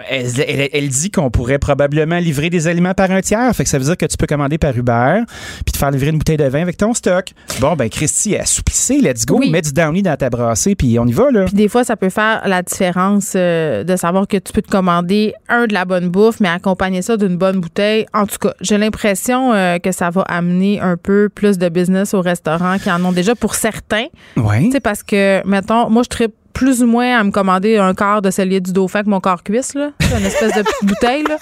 elle, 0.08 0.26
elle- 0.46 0.68
elle 0.72 0.88
dit 0.88 1.10
qu'on 1.10 1.30
pourrait 1.30 1.58
probablement 1.58 2.18
livrer 2.18 2.48
des 2.50 2.68
aliments 2.68 2.94
par 2.94 3.10
un 3.10 3.20
tiers. 3.20 3.54
Fait 3.54 3.64
que 3.64 3.70
ça 3.70 3.78
veut 3.78 3.84
dire 3.84 3.96
que 3.96 4.06
tu 4.06 4.16
peux 4.16 4.26
commander 4.26 4.56
par 4.58 4.76
Uber 4.76 5.22
puis 5.64 5.72
te 5.72 5.78
faire 5.78 5.90
livrer 5.90 6.08
une 6.10 6.18
bouteille 6.18 6.36
de 6.36 6.44
vin 6.44 6.62
avec 6.62 6.76
ton 6.76 6.94
stock. 6.94 7.32
Bon, 7.60 7.74
ben, 7.74 7.88
Christy, 7.88 8.36
assouplissez, 8.36 9.00
let's 9.00 9.26
go. 9.26 9.38
Oui. 9.38 9.50
Mets 9.50 9.62
du 9.62 9.72
Downy 9.72 10.02
dans 10.02 10.16
ta 10.16 10.30
brassée 10.30 10.74
puis 10.74 10.98
on 10.98 11.06
y 11.06 11.12
va, 11.12 11.30
là. 11.30 11.44
Puis 11.46 11.54
des 11.54 11.68
fois, 11.68 11.82
ça 11.84 11.96
peut 11.96 12.08
faire 12.10 12.42
la 12.46 12.62
différence 12.62 13.32
euh, 13.36 13.82
de 13.84 13.96
savoir 13.96 14.28
que 14.28 14.36
tu 14.36 14.52
peux 14.52 14.62
te 14.62 14.70
commander 14.70 15.34
un 15.48 15.66
de 15.66 15.72
la 15.74 15.84
bonne 15.84 16.08
bouffe, 16.08 16.40
mais 16.40 16.48
accompagner 16.48 17.02
ça 17.02 17.16
d'une 17.16 17.36
bonne 17.36 17.60
bouteille. 17.60 18.06
En 18.14 18.26
tout 18.26 18.38
cas, 18.38 18.54
j'ai 18.60 18.78
l'impression 18.78 19.52
euh, 19.52 19.78
que 19.78 19.92
ça 19.92 20.10
va 20.10 20.22
amener 20.22 20.80
un 20.80 20.96
peu 20.96 21.28
plus 21.34 21.58
de 21.58 21.68
business 21.68 22.14
aux 22.14 22.20
restaurants 22.20 22.78
qui 22.78 22.90
en 22.90 23.04
ont 23.04 23.12
déjà 23.12 23.34
pour 23.34 23.54
certains. 23.54 24.06
Oui. 24.36 24.66
Tu 24.66 24.72
sais, 24.72 24.80
parce 24.80 25.02
que, 25.02 25.46
mettons, 25.46 25.90
moi, 25.90 26.02
je 26.04 26.08
tripe 26.08 26.34
plus 26.60 26.82
ou 26.82 26.86
moins 26.86 27.18
à 27.18 27.24
me 27.24 27.30
commander 27.30 27.78
un 27.78 27.94
quart 27.94 28.20
de 28.20 28.30
cellier 28.30 28.60
du 28.60 28.70
dauphin 28.74 29.02
que 29.02 29.08
mon 29.08 29.18
quart 29.18 29.42
cuisse, 29.42 29.72
là. 29.74 29.92
C'est 29.98 30.18
une 30.20 30.26
espèce 30.26 30.52
de 30.54 30.60
petite 30.60 30.84
bouteille, 30.84 31.22
là. 31.26 31.38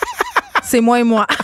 C'est 0.63 0.81
moi 0.81 1.01
et 1.01 1.03
moi. 1.03 1.27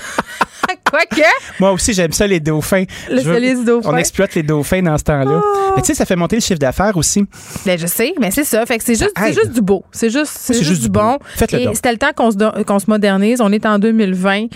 Quoique, 0.89 1.23
Moi 1.59 1.73
aussi, 1.73 1.93
j'aime 1.93 2.13
ça, 2.13 2.25
les 2.25 2.39
dauphins. 2.39 2.85
Le 3.11 3.21
veux- 3.21 3.41
du 3.41 3.65
dauphin. 3.65 3.91
On 3.93 3.97
exploite 3.97 4.35
les 4.37 4.45
dauphins 4.45 4.81
dans 4.81 4.97
ce 4.97 5.03
temps-là. 5.03 5.41
Mais 5.75 5.83
tu 5.83 5.89
sais, 5.89 5.95
ça 5.95 6.05
fait 6.07 6.15
monter 6.15 6.37
le 6.37 6.41
chiffre 6.41 6.61
d'affaires 6.61 6.97
aussi. 6.97 7.27
Ben, 7.67 7.77
je 7.77 7.87
sais, 7.89 8.15
mais 8.21 8.31
c'est 8.31 8.45
ça. 8.45 8.65
Fait 8.65 8.79
que 8.79 8.85
c'est 8.85 8.95
juste, 8.95 9.13
c'est 9.19 9.33
juste 9.33 9.51
du 9.51 9.61
beau. 9.61 9.85
C'est 9.91 10.09
juste, 10.11 10.27
c'est 10.39 10.53
c'est 10.53 10.61
juste, 10.61 10.71
juste 10.71 10.83
du 10.83 10.89
bon. 10.91 11.19
Faites-le 11.37 11.59
Et 11.63 11.75
c'était 11.75 11.91
le 11.91 11.99
temps 11.99 12.13
qu'on 12.15 12.31
se, 12.31 12.37
don- 12.37 12.53
qu'on 12.65 12.79
se 12.79 12.89
modernise. 12.89 13.41
On 13.41 13.51
est 13.51 13.67
en 13.67 13.81
2020. 13.81 14.47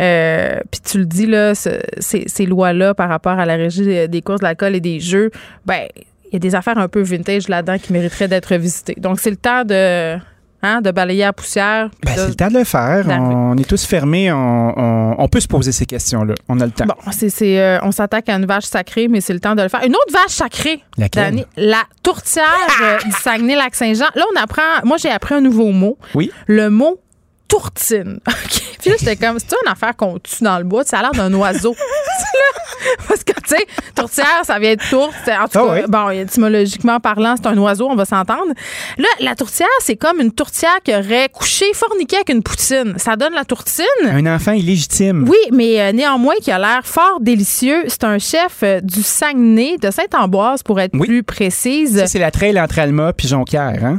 Euh, 0.00 0.60
Puis 0.70 0.80
tu 0.84 0.98
le 0.98 1.06
dis, 1.06 1.26
là, 1.26 1.54
ce- 1.54 1.80
ces, 1.98 2.24
ces 2.26 2.44
lois-là 2.44 2.92
par 2.92 3.08
rapport 3.08 3.38
à 3.38 3.46
la 3.46 3.54
régie 3.56 3.82
des- 3.84 4.08
des 4.08 4.20
courses 4.20 4.40
de 4.40 4.44
l'alcool 4.44 4.74
et 4.74 4.80
des 4.80 5.00
jeux, 5.00 5.30
ben, 5.64 5.86
il 6.30 6.34
y 6.34 6.36
a 6.36 6.38
des 6.38 6.54
affaires 6.54 6.78
un 6.78 6.88
peu 6.88 7.00
vintage 7.02 7.48
là-dedans 7.48 7.78
qui 7.78 7.92
mériteraient 7.92 8.28
d'être 8.28 8.54
visitées. 8.56 8.94
Donc, 8.98 9.20
c'est 9.20 9.30
le 9.30 9.36
temps 9.36 9.64
de, 9.64 10.16
hein, 10.62 10.80
de 10.80 10.90
balayer 10.90 11.24
la 11.24 11.32
poussière. 11.32 11.88
Ben, 12.04 12.12
c'est 12.16 12.28
le 12.28 12.34
temps 12.34 12.48
de 12.48 12.58
le 12.58 12.64
faire. 12.64 13.06
On 13.08 13.56
est 13.56 13.68
tous 13.68 13.84
fermés. 13.84 14.32
On, 14.32 14.72
on- 14.78 15.06
on 15.18 15.28
peut 15.28 15.40
se 15.40 15.48
poser 15.48 15.72
ces 15.72 15.86
questions-là. 15.86 16.34
On 16.48 16.60
a 16.60 16.66
le 16.66 16.72
temps. 16.72 16.84
Bon, 16.86 16.94
c'est, 17.12 17.30
c'est, 17.30 17.58
euh, 17.60 17.78
on 17.82 17.90
s'attaque 17.92 18.28
à 18.28 18.34
une 18.34 18.44
vache 18.46 18.64
sacrée, 18.64 19.08
mais 19.08 19.20
c'est 19.20 19.32
le 19.32 19.40
temps 19.40 19.54
de 19.54 19.62
le 19.62 19.68
faire. 19.68 19.82
Une 19.84 19.94
autre 19.94 20.12
vache 20.12 20.32
sacrée, 20.32 20.82
Laquelle? 20.98 21.24
Dani, 21.36 21.46
la 21.56 21.82
tourtière 22.02 22.44
euh, 22.82 22.98
du 23.04 23.12
Saguenay-Lac-Saint-Jean. 23.12 24.06
Là, 24.14 24.24
on 24.34 24.40
apprend. 24.40 24.62
Moi, 24.84 24.96
j'ai 24.98 25.10
appris 25.10 25.34
un 25.36 25.40
nouveau 25.40 25.70
mot. 25.72 25.96
Oui. 26.14 26.30
Le 26.46 26.68
mot 26.68 27.00
tourtine. 27.48 28.18
OK. 28.28 28.62
Puis 28.80 28.90
là, 28.90 28.96
j'étais 28.98 29.16
comme, 29.16 29.38
c'est 29.38 29.54
une 29.64 29.70
affaire 29.72 29.96
qu'on 29.96 30.18
tue 30.18 30.42
dans 30.44 30.58
le 30.58 30.64
bois. 30.64 30.84
Ça 30.84 30.98
a 30.98 31.02
l'air 31.02 31.12
d'un 31.12 31.32
oiseau. 31.34 31.74
Là. 32.36 32.90
Parce 33.08 33.24
que, 33.24 33.32
tu 33.32 33.56
sais, 33.56 33.66
tourtière, 33.94 34.40
ça 34.44 34.58
vient 34.58 34.74
de 34.74 34.80
tourte. 34.90 35.14
En 35.28 35.48
tout 35.48 35.58
Ah 35.58 35.66
cas, 35.66 35.72
oui. 35.74 35.80
bon, 35.88 36.10
étymologiquement 36.10 37.00
parlant, 37.00 37.34
c'est 37.36 37.46
un 37.48 37.56
oiseau, 37.58 37.88
on 37.90 37.96
va 37.96 38.04
s'entendre. 38.04 38.52
Là, 38.98 39.08
la 39.20 39.34
tourtière, 39.34 39.68
c'est 39.80 39.96
comme 39.96 40.20
une 40.20 40.32
tourtière 40.32 40.76
qui 40.84 40.94
aurait 40.94 41.28
couché, 41.32 41.66
forniqué 41.74 42.16
avec 42.16 42.28
une 42.30 42.42
poutine. 42.42 42.94
Ça 42.98 43.16
donne 43.16 43.32
la 43.34 43.44
tourtine. 43.44 43.84
Un 44.04 44.26
enfant 44.34 44.52
illégitime. 44.52 45.26
Oui, 45.28 45.36
mais 45.52 45.80
euh, 45.80 45.92
néanmoins, 45.92 46.34
qui 46.42 46.50
a 46.50 46.58
l'air 46.58 46.80
fort 46.84 47.18
délicieux. 47.20 47.84
C'est 47.88 48.04
un 48.04 48.18
chef 48.18 48.58
euh, 48.62 48.80
du 48.80 49.02
Saguenay, 49.02 49.76
de 49.78 49.90
Saint-Ambroise, 49.90 50.62
pour 50.62 50.80
être 50.80 50.92
Oui. 50.94 51.06
plus 51.06 51.22
précise. 51.22 51.98
Ça, 51.98 52.06
c'est 52.06 52.18
la 52.18 52.30
trail 52.30 52.60
entre 52.60 52.78
Alma 52.78 53.12
puis 53.12 53.28
Jonquière, 53.28 53.84
hein? 53.84 53.98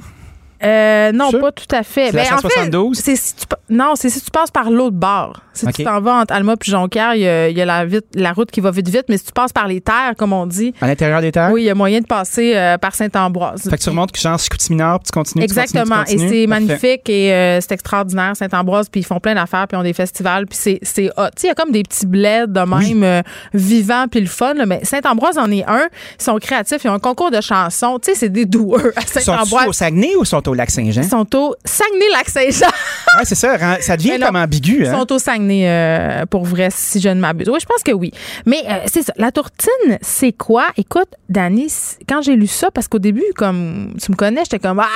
Euh, 0.63 1.11
non, 1.11 1.31
pas 1.31 1.51
tout 1.51 1.65
à 1.75 1.83
fait. 1.83 2.11
Ben, 2.11 2.21
en 2.33 2.37
fait, 2.37 2.47
172? 2.49 2.97
c'est 2.97 3.15
si 3.15 3.35
tu, 3.35 3.45
non, 3.69 3.93
c'est 3.95 4.09
si 4.09 4.21
tu 4.21 4.31
passes 4.31 4.51
par 4.51 4.69
l'autre 4.71 4.95
bord. 4.95 5.41
Si 5.53 5.65
tu 5.67 5.83
t'en 5.83 5.99
vas 6.01 6.13
entre 6.21 6.33
Alma 6.35 6.55
puis 6.55 6.71
Jonquière, 6.71 7.15
il 7.15 7.21
y 7.21 7.27
a, 7.27 7.49
il 7.49 7.57
y 7.57 7.61
a 7.61 7.65
la, 7.65 7.83
vite- 7.85 8.05
la 8.13 8.31
route 8.31 8.51
qui 8.51 8.59
va 8.61 8.69
vite 8.71 8.87
vite, 8.89 9.05
mais 9.09 9.17
si 9.17 9.25
tu 9.25 9.31
passes 9.31 9.51
par 9.53 9.67
les 9.67 9.81
terres, 9.81 10.13
comme 10.17 10.31
on 10.33 10.45
dit, 10.45 10.73
À 10.81 10.87
l'intérieur 10.87 11.19
des 11.21 11.31
terres? 11.31 11.49
oui, 11.51 11.63
il 11.63 11.65
y 11.65 11.69
a 11.69 11.75
moyen 11.75 11.99
de 11.99 12.05
passer 12.05 12.53
euh, 12.55 12.77
par 12.77 12.93
Saint-Ambroise. 12.95 13.63
Fait 13.69 13.77
que 13.77 13.81
tu 13.83 13.89
remontes 13.89 14.15
genre 14.17 14.37
Chicoutimi-Nord, 14.39 14.99
puis 14.99 15.07
tu 15.07 15.11
continues, 15.11 15.41
tu 15.41 15.45
Exactement. 15.45 15.97
continues, 16.03 16.19
tu 16.19 16.25
Et 16.25 16.41
c'est 16.41 16.47
magnifique 16.47 17.09
et 17.09 17.33
euh, 17.33 17.59
c'est 17.61 17.71
extraordinaire, 17.71 18.35
Saint-Ambroise. 18.35 18.87
Puis 18.89 19.01
ils 19.01 19.05
font 19.05 19.19
plein 19.19 19.33
d'affaires, 19.35 19.67
puis 19.67 19.75
ils 19.77 19.79
ont 19.79 19.83
des 19.83 19.93
festivals, 19.93 20.45
puis 20.45 20.57
c'est, 20.59 20.79
c'est 20.83 21.09
hot. 21.17 21.29
Tu 21.35 21.41
sais, 21.41 21.47
il 21.47 21.47
y 21.47 21.51
a 21.51 21.55
comme 21.55 21.71
des 21.71 21.83
petits 21.83 22.05
bleds 22.05 22.45
de 22.47 22.59
même 22.61 23.03
euh, 23.03 23.21
vivants, 23.53 24.05
puis 24.09 24.21
le 24.21 24.27
fun. 24.27 24.53
là, 24.53 24.65
mais 24.67 24.81
Saint-Ambroise 24.83 25.37
en 25.39 25.49
est 25.51 25.65
un. 25.67 25.87
Ils 26.19 26.23
sont 26.23 26.37
créatifs. 26.37 26.83
Ils 26.83 26.89
ont 26.89 26.93
un 26.93 26.99
concours 26.99 27.31
de 27.31 27.41
chansons. 27.41 27.97
Tu 27.99 28.11
sais, 28.11 28.17
c'est 28.19 28.29
des 28.29 28.45
doueux 28.45 28.93
à 28.95 29.01
Sont-ils 29.01 29.21
Saint-Ambroise. 29.23 29.67
au 29.67 29.73
Saguenay 29.73 30.15
ou 30.19 30.25
sont 30.25 30.41
au 30.47 30.53
Lac-Saint-Jean? 30.53 31.01
Ils 31.01 31.09
sont 31.09 31.35
au 31.35 31.55
Saguenay-Lac-Saint-Jean. 31.65 32.71
Ouais, 33.17 33.23
c'est 33.25 33.35
ça. 33.35 33.55
rend- 33.57 33.77
Ça 33.79 33.95
devient 33.97 34.17
non, 34.19 34.27
comme 34.27 34.35
ambigu, 34.35 34.79
Ils 34.81 34.85
hein? 34.87 34.99
sont 34.99 35.11
au 35.13 35.17
Saguenay, 35.17 35.63
euh, 35.67 36.25
pour 36.25 36.43
vrai, 36.43 36.67
si 36.71 36.99
je 36.99 37.07
ne 37.09 37.19
m'abuse. 37.19 37.47
Oui, 37.49 37.57
je 37.59 37.65
pense 37.65 37.81
que 37.81 37.91
oui. 37.93 38.11
Mais 38.45 38.61
euh, 38.67 38.79
c'est 38.85 39.01
ça. 39.01 39.13
La 39.17 39.31
tourtine, 39.31 39.97
c'est 40.01 40.33
quoi? 40.33 40.67
Écoute, 40.77 41.07
Dani, 41.29 41.71
quand 42.07 42.21
j'ai 42.21 42.35
lu 42.35 42.47
ça, 42.47 42.69
parce 42.69 42.87
qu'au 42.87 42.99
début, 42.99 43.23
comme 43.35 43.93
tu 43.99 44.11
me 44.11 44.15
connais, 44.17 44.41
j'étais 44.43 44.59
comme 44.59 44.79
Ah! 44.81 44.87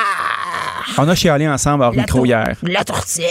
On 0.97 1.07
a 1.07 1.15
chialé 1.15 1.47
ensemble 1.47 1.83
hors 1.83 1.93
La 1.93 2.01
micro 2.01 2.25
hier. 2.25 2.55
La 2.63 2.83
tourtine! 2.83 3.25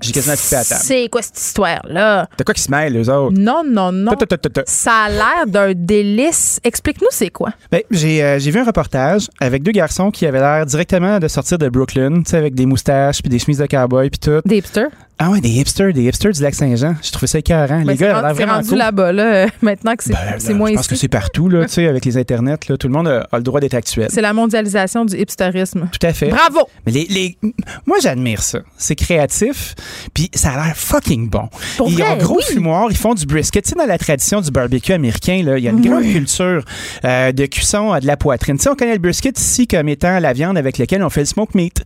J'ai 0.00 0.12
quasiment 0.12 0.36
flippé 0.36 0.56
à 0.56 0.58
la 0.60 0.64
table. 0.64 0.80
C'est 0.84 1.08
quoi 1.08 1.22
cette 1.22 1.38
histoire-là? 1.40 2.28
T'as 2.36 2.44
quoi 2.44 2.54
qui 2.54 2.62
se 2.62 2.70
mêle, 2.70 2.96
eux 2.96 3.08
autres? 3.10 3.36
Non, 3.38 3.62
non, 3.66 3.92
non. 3.92 4.10
Ta, 4.12 4.26
ta, 4.26 4.26
ta, 4.26 4.38
ta, 4.38 4.50
ta. 4.50 4.62
Ça 4.66 5.04
a 5.04 5.08
l'air 5.08 5.46
d'un 5.46 5.72
délice. 5.74 6.60
Explique-nous, 6.64 7.08
c'est 7.10 7.30
quoi? 7.30 7.50
Ben, 7.70 7.82
j'ai 7.90 8.22
euh, 8.22 8.38
j'ai 8.38 8.50
vu 8.50 8.60
un 8.60 8.64
reportage 8.64 9.28
avec 9.40 9.62
deux 9.62 9.72
garçons 9.72 10.10
qui 10.10 10.26
avaient 10.26 10.40
l'air 10.40 10.66
directement 10.66 11.18
de 11.18 11.28
sortir 11.28 11.58
de 11.58 11.68
Brooklyn, 11.68 12.22
tu 12.22 12.30
sais, 12.30 12.36
avec 12.36 12.54
des 12.54 12.66
moustaches 12.66 13.20
puis 13.22 13.28
des 13.30 13.38
chemises 13.38 13.58
de 13.58 13.66
cowboy 13.66 14.10
puis 14.10 14.18
tout. 14.20 14.40
Des 14.44 14.58
hipsters? 14.58 14.90
Ah 15.16 15.30
ouais, 15.30 15.40
des 15.40 15.48
hipsters, 15.48 15.92
des 15.92 16.02
hipsters 16.02 16.32
du 16.32 16.42
Lac-Saint-Jean. 16.42 16.96
Je 17.00 17.12
trouve 17.12 17.28
ça 17.28 17.38
écœurant. 17.38 17.82
Ben, 17.82 17.86
Les 17.86 17.96
c'est 17.96 18.04
gars, 18.06 18.18
ont 18.18 18.28
c'est 18.28 18.32
vraiment 18.34 18.54
rendu 18.54 18.68
cool. 18.70 18.78
là-bas, 18.78 19.12
là, 19.12 19.22
euh, 19.22 19.46
maintenant 19.62 19.94
que 19.94 20.02
c'est 20.02 20.12
Ben, 20.12 20.38
ben, 20.44 20.56
moins 20.56 20.70
je 20.70 20.74
pense 20.74 20.88
que 20.88 20.96
c'est 20.96 21.06
partout, 21.08 21.48
là, 21.48 21.64
tu 21.66 21.72
sais, 21.74 21.86
avec 21.86 22.04
les 22.04 22.16
internets, 22.18 22.58
là, 22.68 22.76
tout 22.76 22.88
le 22.88 22.94
monde 22.94 23.06
a, 23.06 23.28
a 23.30 23.36
le 23.36 23.44
droit 23.44 23.60
d'être 23.60 23.74
actuel. 23.74 24.08
C'est 24.10 24.20
la 24.20 24.32
mondialisation 24.32 25.04
du 25.04 25.16
hipsterisme. 25.16 25.88
Tout 25.92 26.04
à 26.04 26.12
fait. 26.12 26.30
Bravo! 26.30 26.68
Mais 26.84 26.90
les, 26.92 27.06
les- 27.08 27.38
moi, 27.86 27.98
j'admire 28.02 28.42
ça. 28.42 28.58
C'est 28.76 28.96
créatif, 28.96 29.76
puis 30.14 30.30
ça 30.34 30.50
a 30.54 30.64
l'air 30.66 30.76
fucking 30.76 31.28
bon. 31.30 31.48
Pour 31.76 31.88
ils 31.90 31.94
ont 32.02 32.04
vrai, 32.06 32.14
un 32.14 32.16
gros 32.16 32.38
oui. 32.38 32.44
fumoir, 32.52 32.88
ils 32.90 32.96
font 32.96 33.14
du 33.14 33.24
brisket. 33.24 33.62
Tu 33.64 33.70
sais, 33.70 33.76
dans 33.76 33.86
la 33.86 33.98
tradition 33.98 34.40
du 34.40 34.50
barbecue 34.50 34.92
américain, 34.92 35.42
là, 35.44 35.58
il 35.58 35.62
y 35.64 35.68
a 35.68 35.70
une 35.70 35.80
grande 35.80 36.02
culture 36.04 36.64
euh, 37.04 37.30
de 37.30 37.46
cuisson 37.46 37.92
à 37.92 38.00
de 38.00 38.06
la 38.08 38.16
poitrine. 38.16 38.56
Tu 38.56 38.64
sais, 38.64 38.68
on 38.68 38.74
connaît 38.74 38.94
le 38.94 38.98
brisket 38.98 39.38
ici 39.38 39.68
comme 39.68 39.88
étant 39.88 40.18
la 40.18 40.32
viande 40.32 40.58
avec 40.58 40.76
laquelle 40.76 41.04
on 41.04 41.10
fait 41.10 41.20
le 41.20 41.26
smoke 41.26 41.52
meat. 41.54 41.84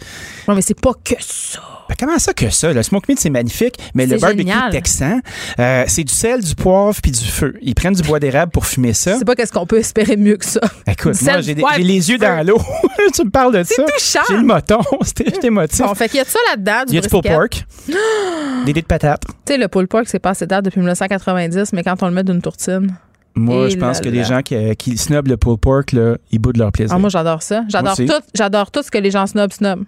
Non, 0.49 0.55
mais 0.55 0.63
c'est 0.63 0.81
pas 0.81 0.93
que 1.05 1.15
ça. 1.21 1.61
Ben, 1.89 1.95
comment 1.99 2.19
ça 2.19 2.35
que 2.35 2.51
ça? 2.51 2.73
Le 2.73 2.83
smoke 2.83 3.07
meat, 3.09 3.19
c'est 3.19 3.31
magnifique, 3.31 3.77
mais 3.95 4.05
le 4.07 4.17
C'est 4.17 4.21
barbecue 4.23 4.43
génial. 4.49 4.71
texan, 4.71 5.21
euh, 5.59 5.85
c'est 5.87 6.05
du 6.05 6.13
sel, 6.13 6.43
du 6.43 6.55
poivre 6.55 6.99
puis 7.03 7.11
du 7.13 7.25
feu. 7.25 7.55
Ils 7.63 7.75
prennent 7.75 7.95
du 7.95 8.03
bois 8.03 8.21
d'érable 8.21 8.53
pour 8.53 8.67
fumer 8.67 8.93
ça. 8.93 9.15
Je 9.15 9.19
sais 9.21 9.25
pas 9.25 9.35
qu'est-ce 9.35 9.53
qu'on 9.53 9.67
peut 9.67 9.79
espérer 9.79 10.17
mieux 10.17 10.37
que 10.37 10.45
ça. 10.45 10.61
Écoute, 10.87 11.15
Du 11.17 11.25
moi, 11.25 11.41
j'ai 11.77 11.83
les 11.83 12.11
yeux 12.11 12.19
dans 12.19 12.47
l'eau. 12.47 12.59
tu 13.15 13.25
me 13.25 13.31
parles 13.31 13.57
de 13.57 13.63
ça. 13.63 13.83
touchant. 13.85 14.21
J'ai 14.29 14.37
le 14.37 14.43
moton. 14.43 14.81
C'était 15.03 15.25
j'étais 15.27 15.47
émotif. 15.47 15.81
Bon, 15.81 15.95
fait 15.95 16.09
qu'il 16.09 16.19
y 16.19 16.21
a 16.21 16.25
de 16.25 16.29
ça 16.29 16.39
là-dedans, 16.51 16.85
du 16.87 16.93
Il 16.93 16.95
y 16.97 16.99
a 16.99 17.01
du 17.01 17.09
pulled 17.09 17.25
pork, 17.27 17.65
des 18.67 18.73
dés 18.73 18.83
de 18.83 18.87
patates. 18.87 19.25
Tu 19.47 19.53
sais, 19.55 19.59
le 19.59 19.69
pulled 19.69 19.89
pork, 19.89 20.05
c'est 20.09 20.19
passé 20.19 20.47
date 20.47 20.65
depuis 20.67 20.81
1990, 20.81 21.73
mais 21.73 21.83
quand 21.83 22.03
on 22.03 22.07
le 22.09 22.13
met 22.13 22.25
d'une 22.25 22.43
tourtine. 22.43 22.95
Moi, 23.35 23.67
Et 23.67 23.71
je 23.71 23.79
pense 23.79 23.99
là 23.99 24.01
que 24.03 24.09
là. 24.09 24.15
les 24.15 24.25
gens 24.25 24.43
qui, 24.43 24.57
euh, 24.57 24.75
qui 24.75 24.99
snobent 24.99 25.29
le 25.29 25.37
pulled 25.37 25.61
pork, 25.61 25.93
là, 25.93 26.17
ils 26.33 26.39
boudent 26.39 26.57
leur 26.59 26.73
plaisir. 26.73 26.95
Ah, 26.95 26.99
moi, 26.99 27.09
j'adore 27.09 27.43
ça. 27.43 27.63
J'adore 27.69 27.97
tout, 27.97 28.11
j'adore 28.35 28.71
tout 28.71 28.83
ce 28.83 28.91
que 28.91 28.99
les 28.99 29.11
gens 29.11 29.27
snob 29.27 29.53
snob. 29.53 29.85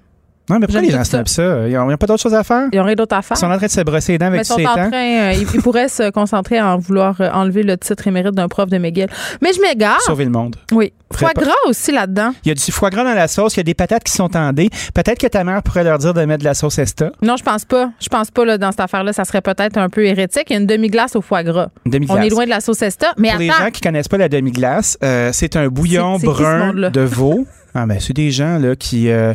Non, 0.50 0.58
mais 0.60 0.66
pourquoi 0.66 0.82
les 0.82 0.90
gens 0.90 1.02
tout 1.02 1.22
ça. 1.26 1.68
Ils 1.68 1.74
n'ont 1.74 1.96
pas 1.96 2.06
d'autre 2.06 2.22
chose 2.22 2.34
à 2.34 2.44
faire? 2.44 2.68
Ils 2.72 2.80
ont 2.80 2.84
rien 2.84 2.94
d'autre 2.94 3.16
à 3.16 3.22
faire. 3.22 3.36
Ils 3.36 3.40
sont 3.40 3.46
en 3.46 3.56
train 3.56 3.66
de 3.66 3.70
se 3.70 3.80
brosser 3.80 4.12
les 4.12 4.18
dents 4.18 4.26
avec 4.26 4.40
Mais 4.40 4.44
sont 4.44 4.54
en 4.54 4.58
sétan. 4.58 4.90
train, 4.90 4.92
euh, 4.92 5.32
ils, 5.34 5.46
ils 5.54 5.62
pourraient 5.62 5.88
se 5.88 6.10
concentrer 6.10 6.60
en 6.60 6.78
vouloir 6.78 7.20
euh, 7.20 7.30
enlever 7.32 7.62
le 7.62 7.76
titre 7.76 8.06
émérite 8.06 8.34
d'un 8.34 8.48
prof 8.48 8.68
de 8.68 8.78
McGill. 8.78 9.08
Mais 9.42 9.52
je 9.52 9.60
m'égare. 9.60 10.00
Sauver 10.02 10.24
le 10.24 10.30
monde. 10.30 10.56
Oui. 10.72 10.92
Foie 11.12 11.32
gras 11.34 11.50
aussi 11.66 11.90
là-dedans. 11.90 12.32
Il 12.44 12.48
y 12.48 12.52
a 12.52 12.54
du 12.54 12.72
foie 12.72 12.88
gras 12.88 13.02
dans 13.02 13.14
la 13.14 13.26
sauce, 13.26 13.54
il 13.56 13.58
y 13.58 13.60
a 13.60 13.64
des 13.64 13.74
patates 13.74 14.04
qui 14.04 14.12
sont 14.12 14.36
en 14.36 14.52
dés. 14.52 14.70
Peut-être 14.94 15.18
que 15.18 15.26
ta 15.26 15.42
mère 15.42 15.60
pourrait 15.62 15.82
leur 15.82 15.98
dire 15.98 16.14
de 16.14 16.24
mettre 16.24 16.40
de 16.40 16.44
la 16.44 16.54
sauce 16.54 16.78
Esta. 16.78 17.10
Non, 17.20 17.36
je 17.36 17.42
pense 17.42 17.64
pas. 17.64 17.90
Je 18.00 18.08
pense 18.08 18.30
pas 18.30 18.44
là, 18.44 18.58
dans 18.58 18.70
cette 18.70 18.80
affaire-là. 18.80 19.12
Ça 19.12 19.24
serait 19.24 19.40
peut-être 19.40 19.76
un 19.76 19.88
peu 19.88 20.04
hérétique. 20.04 20.44
Il 20.50 20.52
y 20.52 20.56
a 20.56 20.60
une 20.60 20.66
demi-glace 20.66 21.16
au 21.16 21.20
foie 21.20 21.42
gras. 21.42 21.68
Une 21.84 21.92
demi-glace. 21.92 22.16
On 22.18 22.22
est 22.22 22.28
loin 22.28 22.44
de 22.44 22.50
la 22.50 22.60
sauce 22.60 22.82
Esta. 22.82 23.12
Mais 23.18 23.30
Pour 23.30 23.40
les 23.40 23.48
gens 23.48 23.70
qui 23.72 23.80
connaissent 23.80 24.08
pas 24.08 24.18
la 24.18 24.28
demi-glace, 24.28 24.98
euh, 25.02 25.30
c'est 25.32 25.56
un 25.56 25.66
bouillon 25.68 26.18
brun 26.18 26.72
de 26.74 27.00
veau. 27.00 27.44
Ah 27.74 27.86
ben, 27.86 27.98
c'est 28.00 28.12
des 28.12 28.30
gens 28.30 28.58
là 28.58 28.74
qui 28.76 29.08
euh, 29.10 29.32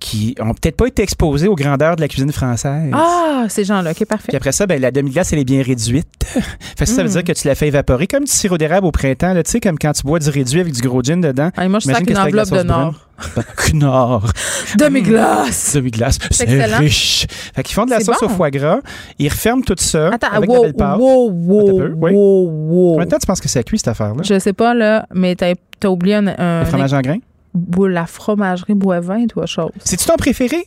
qui 0.00 0.34
ont 0.40 0.52
peut-être 0.54 0.76
pas 0.76 0.86
été 0.86 1.02
exposés 1.02 1.48
aux 1.48 1.54
grandeurs 1.54 1.96
de 1.96 2.00
la 2.00 2.08
cuisine 2.08 2.32
française. 2.32 2.90
Ah, 2.92 3.44
ces 3.48 3.64
gens-là. 3.64 3.90
OK, 3.92 4.04
parfait. 4.06 4.28
Puis 4.28 4.36
après 4.36 4.52
ça, 4.52 4.66
ben, 4.66 4.80
la 4.80 4.90
demi-glace, 4.90 5.32
elle 5.32 5.38
est 5.40 5.44
bien 5.44 5.62
réduite. 5.62 6.06
fait 6.26 6.40
que 6.84 6.86
ça, 6.86 6.96
ça 6.96 7.02
veut 7.02 7.08
Mm. 7.08 7.12
dire 7.12 7.24
que 7.24 7.32
tu 7.32 7.48
la 7.48 7.54
fais 7.54 7.68
évaporer 7.68 8.06
comme 8.06 8.24
du 8.24 8.30
sirop 8.32 8.56
d'érable 8.58 8.86
au 8.86 8.92
printemps, 8.92 9.32
là, 9.34 9.42
tu 9.42 9.50
sais, 9.50 9.60
comme 9.60 9.78
quand 9.78 9.92
tu 9.92 10.02
bois 10.02 10.18
du 10.18 10.28
réduit 10.30 10.60
avec 10.60 10.72
du 10.74 10.80
gros 10.86 11.02
gin 11.02 11.20
dedans. 11.20 11.50
Ah, 11.56 11.68
moi, 11.68 11.78
je 11.80 11.86
Imagine 11.88 11.94
sac 11.94 12.04
que 12.04 12.10
une 12.10 12.16
c'est 12.16 12.22
avec 12.22 12.34
la 12.34 12.42
enveloppe 12.42 12.66
de 12.66 12.68
sauce 12.68 13.36
brune. 13.74 13.78
Nord. 13.80 14.32
Demi-glace. 14.78 15.74
Demi-glace. 15.74 16.18
C'est 16.30 16.64
riche. 16.76 17.26
Fait 17.54 17.62
qu'ils 17.62 17.74
font 17.74 17.84
de 17.84 17.90
la 17.90 18.00
sauce 18.00 18.16
bon. 18.20 18.26
au 18.26 18.30
foie 18.30 18.50
gras. 18.50 18.78
Ils 19.18 19.28
referment 19.28 19.62
tout 19.62 19.74
ça 19.78 20.08
Attends, 20.08 20.28
avec 20.32 20.48
de 20.48 20.54
la 20.54 20.58
wow, 20.60 20.64
belle 20.66 20.74
pâte. 20.74 20.98
wow, 20.98 21.30
wow, 21.30 21.68
Attends 21.68 21.94
oui. 22.00 22.12
wow, 22.12 22.48
wow. 22.50 22.90
Combien 22.92 23.04
de 23.06 23.10
temps 23.10 23.18
tu 23.18 23.26
penses 23.26 23.40
que 23.40 23.48
ça 23.48 23.62
cuit, 23.62 23.78
cette 23.78 23.88
affaire-là? 23.88 24.22
Je 24.22 24.38
sais 24.38 24.52
pas, 24.54 24.72
là, 24.74 25.06
mais 25.14 25.34
t'as 25.36 25.52
as 25.84 25.88
oublié 25.90 26.16
un. 26.16 26.26
un 26.38 26.60
Le 26.60 26.66
fromage 26.66 26.92
en 26.94 27.00
grains? 27.00 27.18
La 27.54 28.06
fromagerie 28.06 28.74
Boivin, 28.74 29.26
toi, 29.26 29.46
chose. 29.46 29.70
C'est-tu 29.84 30.04
ton 30.06 30.16
préféré? 30.16 30.64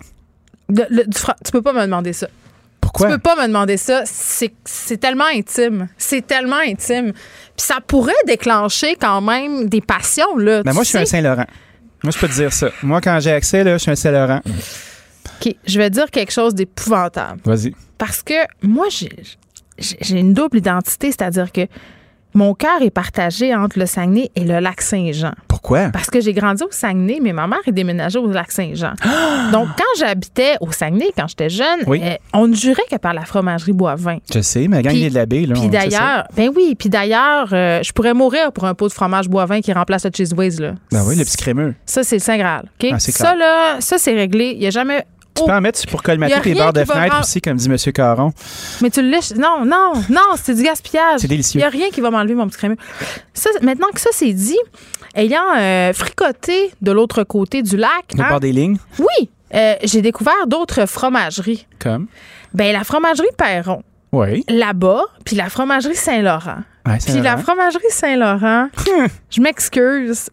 Le- 0.70 1.06
du 1.06 1.18
fra- 1.18 1.36
tu 1.44 1.52
peux 1.52 1.62
pas 1.62 1.74
me 1.74 1.82
demander 1.82 2.14
ça. 2.14 2.28
Pourquoi? 2.82 3.08
Tu 3.08 3.14
peux 3.14 3.20
pas 3.20 3.36
me 3.42 3.48
demander 3.48 3.78
ça. 3.78 4.04
C'est 4.06 4.98
tellement 5.00 5.26
intime. 5.34 5.88
C'est 5.98 6.26
tellement 6.26 6.58
intime. 6.66 7.14
Puis 7.14 7.66
ça 7.66 7.78
pourrait 7.86 8.12
déclencher 8.28 8.96
quand 8.96 9.22
même 9.22 9.70
des 9.70 9.82
passions, 9.82 10.38
là. 10.38 10.64
Ben, 10.64 10.72
tu 10.72 10.76
moi, 10.76 10.84
je 10.84 10.90
suis 10.90 10.98
un. 10.98 11.06
Saint-Laurent. 11.06 11.46
Moi, 12.04 12.12
je 12.12 12.20
peux 12.20 12.28
te 12.28 12.34
dire 12.34 12.52
ça. 12.52 12.70
Moi, 12.82 13.00
quand 13.00 13.18
j'ai 13.22 13.32
accès, 13.32 13.64
là, 13.64 13.74
je 13.78 13.82
suis 13.84 13.92
un 13.92 13.96
Saint-Laurent. 13.96 14.42
OK, 14.46 15.56
je 15.66 15.78
vais 15.78 15.90
dire 15.90 16.12
quelque 16.12 16.32
chose 16.32 16.54
d'épouvantable. 16.54 17.40
Vas-y. 17.46 17.74
Parce 17.98 18.22
que 18.22 18.34
moi, 18.62 18.88
j'ai 18.90 20.18
une 20.20 20.34
double 20.34 20.58
identité, 20.58 21.12
c'est-à-dire 21.12 21.52
que 21.52 21.62
mon 22.34 22.54
cœur 22.54 22.82
est 22.82 22.90
partagé 22.92 23.56
entre 23.56 23.80
le 23.80 23.86
Saguenay 23.86 24.32
et 24.36 24.44
le 24.44 24.60
lac 24.60 24.82
Saint-Jean. 24.82 25.34
Pourquoi? 25.64 25.90
Parce 25.92 26.10
que 26.10 26.20
j'ai 26.20 26.34
grandi 26.34 26.62
au 26.62 26.68
Saguenay, 26.72 27.20
mais 27.22 27.32
ma 27.32 27.48
mère 27.48 27.60
est 27.66 27.72
déménagée 27.72 28.20
au 28.20 28.28
lac 28.30 28.52
Saint-Jean. 28.52 28.92
Donc, 29.54 29.70
quand 29.78 29.98
j'habitais 29.98 30.56
au 30.60 30.72
Saguenay, 30.74 31.12
quand 31.18 31.28
j'étais 31.30 31.50
jeune, 31.50 31.80
Oui. 31.88 32.02
euh, 32.04 32.16
on 32.34 32.48
ne 32.50 32.54
jurait 32.54 32.84
que 32.92 32.98
par 32.98 33.14
la 33.14 33.22
fromagerie 33.24 33.72
Boivin. 33.72 34.18
Je 34.34 34.42
sais, 34.42 34.68
mais 34.68 34.78
la 34.78 34.82
gang 34.84 34.92
Puis- 34.94 35.10
de 35.10 35.14
l'abbé, 35.16 35.46
là. 35.46 35.54
Puis 35.56 35.70
d'ailleurs, 35.70 36.26
ben 36.36 36.50
oui, 36.54 36.76
puis 36.78 36.90
d'ailleurs, 36.90 37.48
euh, 37.54 37.82
je 37.82 37.94
pourrais 37.94 38.14
mourir 38.14 38.52
pour 38.52 38.66
un 38.66 38.74
pot 38.74 38.90
de 38.90 38.94
fromage 38.94 39.30
Boivin 39.30 39.62
qui 39.62 39.72
remplace 39.72 40.04
le 40.04 40.12
cheese 40.14 40.34
whiz, 40.36 40.60
là. 40.60 40.74
Ben 40.92 41.02
oui, 41.08 41.16
le 41.16 41.24
petit 41.24 41.38
crémeux. 41.38 41.74
Ça, 41.86 42.04
c'est 42.04 42.18
le 42.18 42.22
Saint 42.22 42.38
Graal. 42.38 42.66
OK? 42.84 42.90
Ah, 42.92 43.00
ça, 43.00 43.34
là, 43.34 43.78
ça, 43.80 43.98
c'est 43.98 44.14
réglé. 44.14 44.52
Il 44.56 44.60
n'y 44.60 44.68
a 44.68 44.70
jamais. 44.70 45.06
Tu 45.36 45.44
peux 45.46 45.52
en 45.52 45.62
mettre 45.62 45.86
pour 45.88 46.04
colmater 46.04 46.40
tes 46.42 46.54
barres 46.54 46.74
de 46.74 46.84
fenêtre 46.86 47.20
aussi, 47.22 47.42
comme 47.42 47.58
dit 47.58 47.68
M. 47.68 47.78
Caron. 47.94 48.32
Mais 48.82 48.90
tu 48.90 49.02
le 49.02 49.10
lèches. 49.10 49.32
Non, 49.32 49.66
non, 49.66 49.94
non, 50.10 50.36
c'est 50.42 50.54
du 50.54 50.64
gaspillage. 50.64 51.22
C'est 51.22 51.28
délicieux. 51.28 51.60
Il 51.60 51.64
n'y 51.64 51.68
a 51.68 51.70
rien 51.70 51.90
qui 51.90 52.02
va 52.02 52.12
m'enlever 52.12 52.36
mon 52.36 52.48
petit 52.48 52.58
crémeux. 52.58 52.78
Ça, 53.34 53.50
maintenant 53.62 53.88
que 53.94 54.00
ça 54.00 54.10
c'est 54.14 54.34
dit, 54.34 54.58
ayant 55.16 55.42
euh, 55.58 55.92
fricoté 55.94 56.72
de 56.82 56.92
l'autre 56.92 57.24
côté 57.24 57.62
du 57.62 57.78
lac, 57.78 57.90
Au 58.18 58.22
hein, 58.22 58.26
bord 58.30 58.40
des 58.40 58.52
lignes, 58.52 58.78
oui, 59.00 59.30
euh, 59.56 59.76
j'ai 59.84 60.02
découvert 60.02 60.48
d'autres 60.48 60.86
fromageries. 60.86 61.66
comme? 61.80 62.08
Ben 62.54 62.72
la 62.74 62.84
fromagerie 62.84 63.28
Perron, 63.38 63.82
Oui. 64.12 64.44
là-bas, 64.48 65.04
puis 65.26 65.36
la 65.36 65.50
fromagerie 65.50 65.96
Saint-Laurent. 65.96 66.58
Ouais, 66.86 66.98
Puis 67.04 67.14
la 67.16 67.24
Saint-Laurent. 67.38 67.38
fromagerie 67.44 67.84
Saint-Laurent, 67.90 68.68
je 69.32 69.42
m'excuse. 69.42 70.30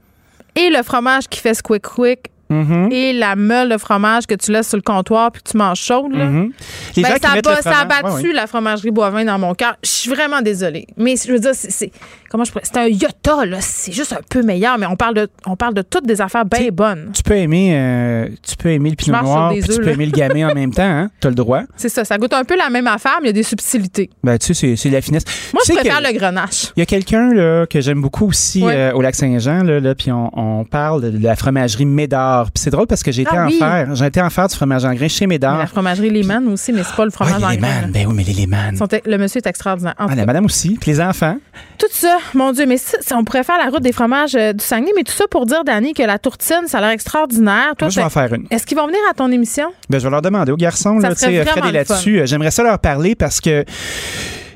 Et 0.56 0.68
le 0.68 0.82
fromage 0.82 1.28
qui 1.28 1.40
fait 1.40 1.54
squick 1.54 1.82
quick 1.82 2.30
Mhm. 2.50 2.88
et 2.92 3.12
la 3.12 3.36
meule 3.36 3.68
de 3.70 3.78
fromage 3.78 4.26
que 4.26 4.34
tu 4.34 4.50
laisses 4.52 4.68
sur 4.68 4.76
le 4.76 4.82
comptoir 4.82 5.30
puis 5.32 5.42
que 5.42 5.50
tu 5.50 5.56
manges 5.56 5.80
chaude, 5.80 6.12
là. 6.12 6.26
Mhm. 6.26 6.52
Les 6.96 7.02
Ben, 7.02 7.08
gens 7.10 7.14
ça, 7.44 7.62
ça 7.62 7.78
a 7.80 7.84
battu 7.84 8.26
ouais, 8.28 8.32
la 8.32 8.46
fromagerie 8.46 8.90
Boivin 8.90 9.24
dans 9.24 9.38
mon 9.38 9.54
cœur. 9.54 9.76
Je 9.82 9.88
suis 9.90 10.10
vraiment 10.10 10.42
désolée. 10.42 10.86
Mais 10.96 11.14
je 11.16 11.32
veux 11.32 11.38
dire, 11.38 11.52
c'est- 11.54 11.90
comment 12.28 12.44
je 12.44 12.50
C'est 12.62 12.76
un 12.76 12.86
Iota, 12.86 13.44
là. 13.46 13.58
C'est 13.60 13.92
juste 13.92 14.12
un 14.12 14.20
peu 14.28 14.42
meilleur, 14.42 14.76
mais 14.78 14.86
on 14.86 14.96
parle 14.96 15.14
de, 15.14 15.28
on 15.46 15.56
parle 15.56 15.74
de 15.74 15.82
toutes 15.82 16.06
des 16.06 16.20
affaires 16.20 16.44
bien 16.44 16.68
bonnes. 16.72 17.10
Tu 17.14 17.22
peux 17.22 17.36
aimer, 17.36 17.70
euh, 17.74 18.28
tu 18.46 18.56
peux 18.56 18.68
aimer 18.70 18.90
le 18.90 18.96
pinot 18.96 19.20
noir, 19.22 19.50
puis 19.50 19.60
œufs, 19.60 19.68
tu 19.68 19.76
peux 19.76 19.86
là. 19.86 19.92
aimer 19.92 20.06
le 20.06 20.12
gamay 20.12 20.44
en 20.44 20.54
même 20.54 20.72
temps, 20.72 20.82
hein? 20.82 21.10
T'as 21.20 21.28
le 21.28 21.34
droit. 21.34 21.62
C'est 21.76 21.88
ça. 21.88 22.04
Ça 22.04 22.18
goûte 22.18 22.32
un 22.32 22.44
peu 22.44 22.56
la 22.56 22.68
même 22.70 22.86
affaire, 22.86 23.18
mais 23.22 23.26
il 23.26 23.28
y 23.28 23.30
a 23.30 23.34
des 23.34 23.42
subtilités. 23.42 24.10
Ben, 24.24 24.36
tu 24.38 24.52
sais, 24.54 24.74
c'est- 24.76 24.90
la 24.90 25.00
finesse. 25.00 25.22
Moi, 25.52 25.62
Tu 25.64 25.72
je 25.72 25.78
préfère 25.78 25.98
que- 26.02 26.06
le 26.12 26.18
grenache. 26.18 26.72
Il 26.76 26.80
y 26.80 26.82
a 26.82 26.86
quelqu'un 26.86 27.32
là, 27.32 27.66
que 27.66 27.80
j'aime 27.80 28.00
beaucoup 28.00 28.26
aussi 28.26 28.62
euh, 28.64 28.92
au 28.92 29.02
lac 29.02 29.14
Saint-Jean, 29.14 29.62
là, 29.62 29.78
là, 29.80 29.94
puis 29.94 30.10
on, 30.10 30.30
on 30.36 30.64
parle 30.64 31.12
de 31.12 31.22
la 31.22 31.36
fromagerie 31.36 31.86
Médard. 31.86 32.39
Puis 32.46 32.62
c'est 32.62 32.70
drôle 32.70 32.86
parce 32.86 33.02
que 33.02 33.12
j'ai 33.12 33.22
été 33.22 33.30
Ah 33.34 33.44
en 33.44 33.46
oui. 33.48 33.58
faire. 33.58 33.94
J'ai 33.94 34.06
été 34.06 34.20
en 34.22 34.30
faire 34.30 34.48
du 34.48 34.54
fromage 34.56 34.84
en 34.84 34.94
grain 34.94 35.08
chez 35.08 35.26
Médard. 35.26 35.58
La 35.58 35.66
fromagerie 35.66 36.10
Lehman 36.10 36.46
aussi, 36.48 36.72
mais 36.72 36.82
c'est 36.84 36.96
pas 36.96 37.04
le 37.04 37.10
fromage 37.10 37.34
en 37.42 37.54
grain. 37.54 37.88
Ben 37.88 38.06
oui, 38.06 38.14
mais 38.16 38.22
les 38.24 38.32
Lehman. 38.32 38.76
Le 39.06 39.16
monsieur 39.18 39.38
est 39.38 39.46
extraordinaire. 39.46 39.94
En 39.98 40.06
Ah, 40.08 40.14
la 40.14 40.26
madame 40.26 40.44
aussi. 40.44 40.76
Puis 40.80 40.90
les 40.92 41.00
enfants. 41.00 41.36
Tout 41.78 41.86
ça, 41.92 42.18
mon 42.34 42.52
Dieu, 42.52 42.66
mais 42.66 42.76
ça, 42.76 43.16
on 43.16 43.24
pourrait 43.24 43.44
faire 43.44 43.58
la 43.62 43.70
route 43.70 43.82
des 43.82 43.92
fromages 43.92 44.34
euh, 44.34 44.52
du 44.52 44.62
Saguenay, 44.64 44.92
mais 44.96 45.02
tout 45.04 45.12
ça 45.12 45.24
pour 45.30 45.46
dire, 45.46 45.64
Dani, 45.64 45.94
que 45.94 46.02
la 46.02 46.18
tourtine, 46.18 46.62
ça 46.66 46.78
a 46.78 46.80
l'air 46.82 46.90
extraordinaire. 46.90 47.74
Toi, 47.78 47.86
Moi, 47.86 47.88
je 47.90 47.96
vais 47.96 48.02
en 48.04 48.10
faire 48.10 48.32
une. 48.34 48.46
Est-ce 48.50 48.66
qu'ils 48.66 48.76
vont 48.76 48.86
venir 48.86 49.00
à 49.10 49.14
ton 49.14 49.30
émission? 49.30 49.66
Ben, 49.88 49.98
je 49.98 50.04
vais 50.04 50.10
leur 50.10 50.22
demander 50.22 50.52
aux 50.52 50.56
garçons, 50.56 51.00
Ça 51.00 51.08
là, 51.08 51.70
là-dessus. 51.72 52.20
Euh, 52.20 52.26
J'aimerais 52.26 52.50
ça 52.50 52.62
leur 52.62 52.78
parler 52.78 53.14
parce 53.14 53.40
que 53.40 53.64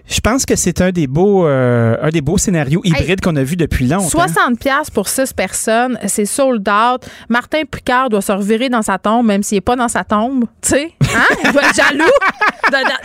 je 0.06 0.20
pense 0.20 0.44
que 0.44 0.54
c'est 0.54 0.80
un 0.80 0.90
des 0.90 1.06
beaux, 1.06 1.46
euh, 1.46 1.96
un 2.02 2.10
des 2.10 2.20
beaux 2.20 2.36
scénarios 2.38 2.80
hybrides 2.84 3.20
qu'on 3.20 3.36
a 3.36 3.42
vu 3.42 3.56
depuis 3.56 3.86
longtemps. 3.86 4.08
60 4.08 4.58
pièces 4.58 4.90
pour 4.90 5.08
6 5.08 5.32
personnes, 5.32 5.98
c'est 6.06 6.26
sold 6.26 6.68
out. 6.68 7.06
Martin 7.28 7.62
Picard 7.70 8.10
doit 8.10 8.20
se 8.20 8.32
revirer 8.32 8.68
dans 8.68 8.82
sa 8.82 8.98
tombe, 8.98 9.26
même 9.26 9.42
s'il 9.42 9.56
n'est 9.56 9.62
pas 9.62 9.76
dans 9.76 9.88
sa 9.88 10.04
tombe. 10.04 10.44
Tu 10.60 10.70
sais, 10.70 10.92
hein? 11.02 11.24
Il 11.44 11.52
doit 11.52 11.62
être 11.62 11.74
jaloux 11.74 12.04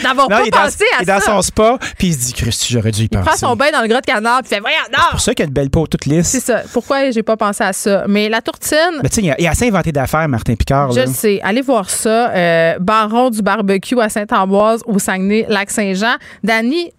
d'avoir 0.03 0.27
pas 0.27 0.41
il 0.43 0.47
est 0.47 0.51
dans, 0.51 0.57
pensé 0.57 0.83
à 0.97 0.99
il 0.99 1.03
est 1.03 1.05
dans 1.05 1.19
ça. 1.19 1.31
son 1.31 1.41
spa, 1.41 1.77
puis 1.97 2.07
il 2.07 2.13
se 2.13 2.27
dit, 2.27 2.33
Christy, 2.33 2.73
j'aurais 2.73 2.91
dû 2.91 3.01
y 3.01 3.05
Il 3.05 3.09
prend 3.09 3.23
penser. 3.23 3.39
son 3.39 3.55
bain 3.55 3.71
dans 3.71 3.81
le 3.81 3.87
gros 3.87 3.99
de 3.99 4.05
canard, 4.05 4.41
puis 4.41 4.49
fait 4.49 4.59
voyons, 4.59 4.77
C'est 4.85 4.97
non! 4.97 5.03
pour 5.11 5.19
ça 5.19 5.33
qu'il 5.33 5.43
a 5.43 5.47
de 5.47 5.53
belles 5.53 5.69
peaux 5.69 5.87
toutes 5.87 6.05
lisses. 6.05 6.27
C'est 6.27 6.39
ça. 6.39 6.61
Pourquoi 6.73 7.11
j'ai 7.11 7.23
pas 7.23 7.37
pensé 7.37 7.63
à 7.63 7.73
ça? 7.73 8.05
Mais 8.07 8.29
la 8.29 8.41
tourtine, 8.41 8.99
Mais 9.03 9.09
tu 9.09 9.21
sais, 9.21 9.35
il 9.37 9.47
a, 9.47 9.49
assez 9.49 9.67
inventé 9.67 9.91
d'affaires, 9.91 10.27
Martin 10.27 10.55
Picard. 10.55 10.91
Je 10.91 10.99
là. 10.99 11.05
le 11.05 11.13
sais. 11.13 11.39
Allez 11.43 11.61
voir 11.61 11.89
ça. 11.89 12.29
Euh, 12.31 12.77
Baron 12.79 13.29
du 13.29 13.41
barbecue 13.41 13.99
à 13.99 14.09
Saint-Ambroise, 14.09 14.81
au 14.85 14.99
Saguenay, 14.99 15.45
Lac-Saint-Jean. 15.49 16.15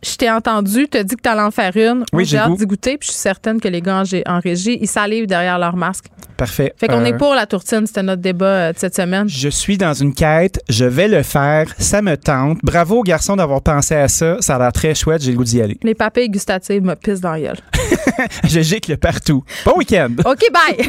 Je 0.02 0.16
t'ai 0.16 0.30
entendu, 0.30 0.88
t'as 0.88 1.02
dit 1.02 1.16
que 1.16 1.20
t'allais 1.22 1.42
en 1.42 1.50
faire 1.50 1.76
une. 1.76 2.04
Oui, 2.12 2.24
j'ai 2.24 2.38
hâte 2.38 2.54
d'y 2.56 2.66
goûter, 2.66 2.96
puis 2.98 3.06
je 3.08 3.12
suis 3.12 3.20
certaine 3.20 3.60
que 3.60 3.68
les 3.68 3.80
gars 3.82 4.02
en, 4.26 4.40
régie, 4.40 4.78
ils 4.80 4.86
salivent 4.88 5.26
derrière 5.26 5.58
leur 5.58 5.76
masque. 5.76 6.06
Parfait. 6.36 6.72
Fait 6.78 6.88
qu'on 6.88 7.00
Euh, 7.02 7.04
est 7.06 7.16
pour 7.18 7.34
la 7.34 7.44
tourtine, 7.46 7.86
c'était 7.86 8.02
notre 8.02 8.22
débat 8.22 8.46
euh, 8.46 8.72
de 8.72 8.78
cette 8.78 8.96
semaine. 8.96 9.28
Je 9.28 9.48
suis 9.50 9.76
dans 9.76 9.92
une 9.92 10.14
quête, 10.14 10.58
je 10.70 10.86
vais 10.86 11.06
le 11.08 11.22
faire, 11.22 11.66
ça 11.78 12.00
me 12.00 12.16
tente. 12.16 12.58
Bravo 12.62 13.00
aux 13.00 13.02
garçons 13.02 13.36
d'avoir 13.36 13.60
pensé 13.60 13.94
à 13.94 14.08
ça, 14.08 14.36
ça 14.40 14.56
a 14.56 14.58
l'air 14.58 14.72
très 14.72 14.94
chouette, 14.94 15.22
j'ai 15.22 15.32
le 15.32 15.36
goût 15.36 15.44
d'y 15.44 15.60
aller. 15.60 15.76
Les 15.82 15.94
papilles 15.94 16.30
gustatives 16.30 16.82
me 16.82 16.94
pissent 16.94 17.20
dans 17.20 17.32
la 17.32 17.40
gueule. 17.40 17.58
je 18.44 18.60
gicle 18.60 18.96
partout. 18.96 19.44
Bon 19.66 19.74
week-end! 19.76 20.10
OK, 20.24 20.40
bye! 20.52 20.88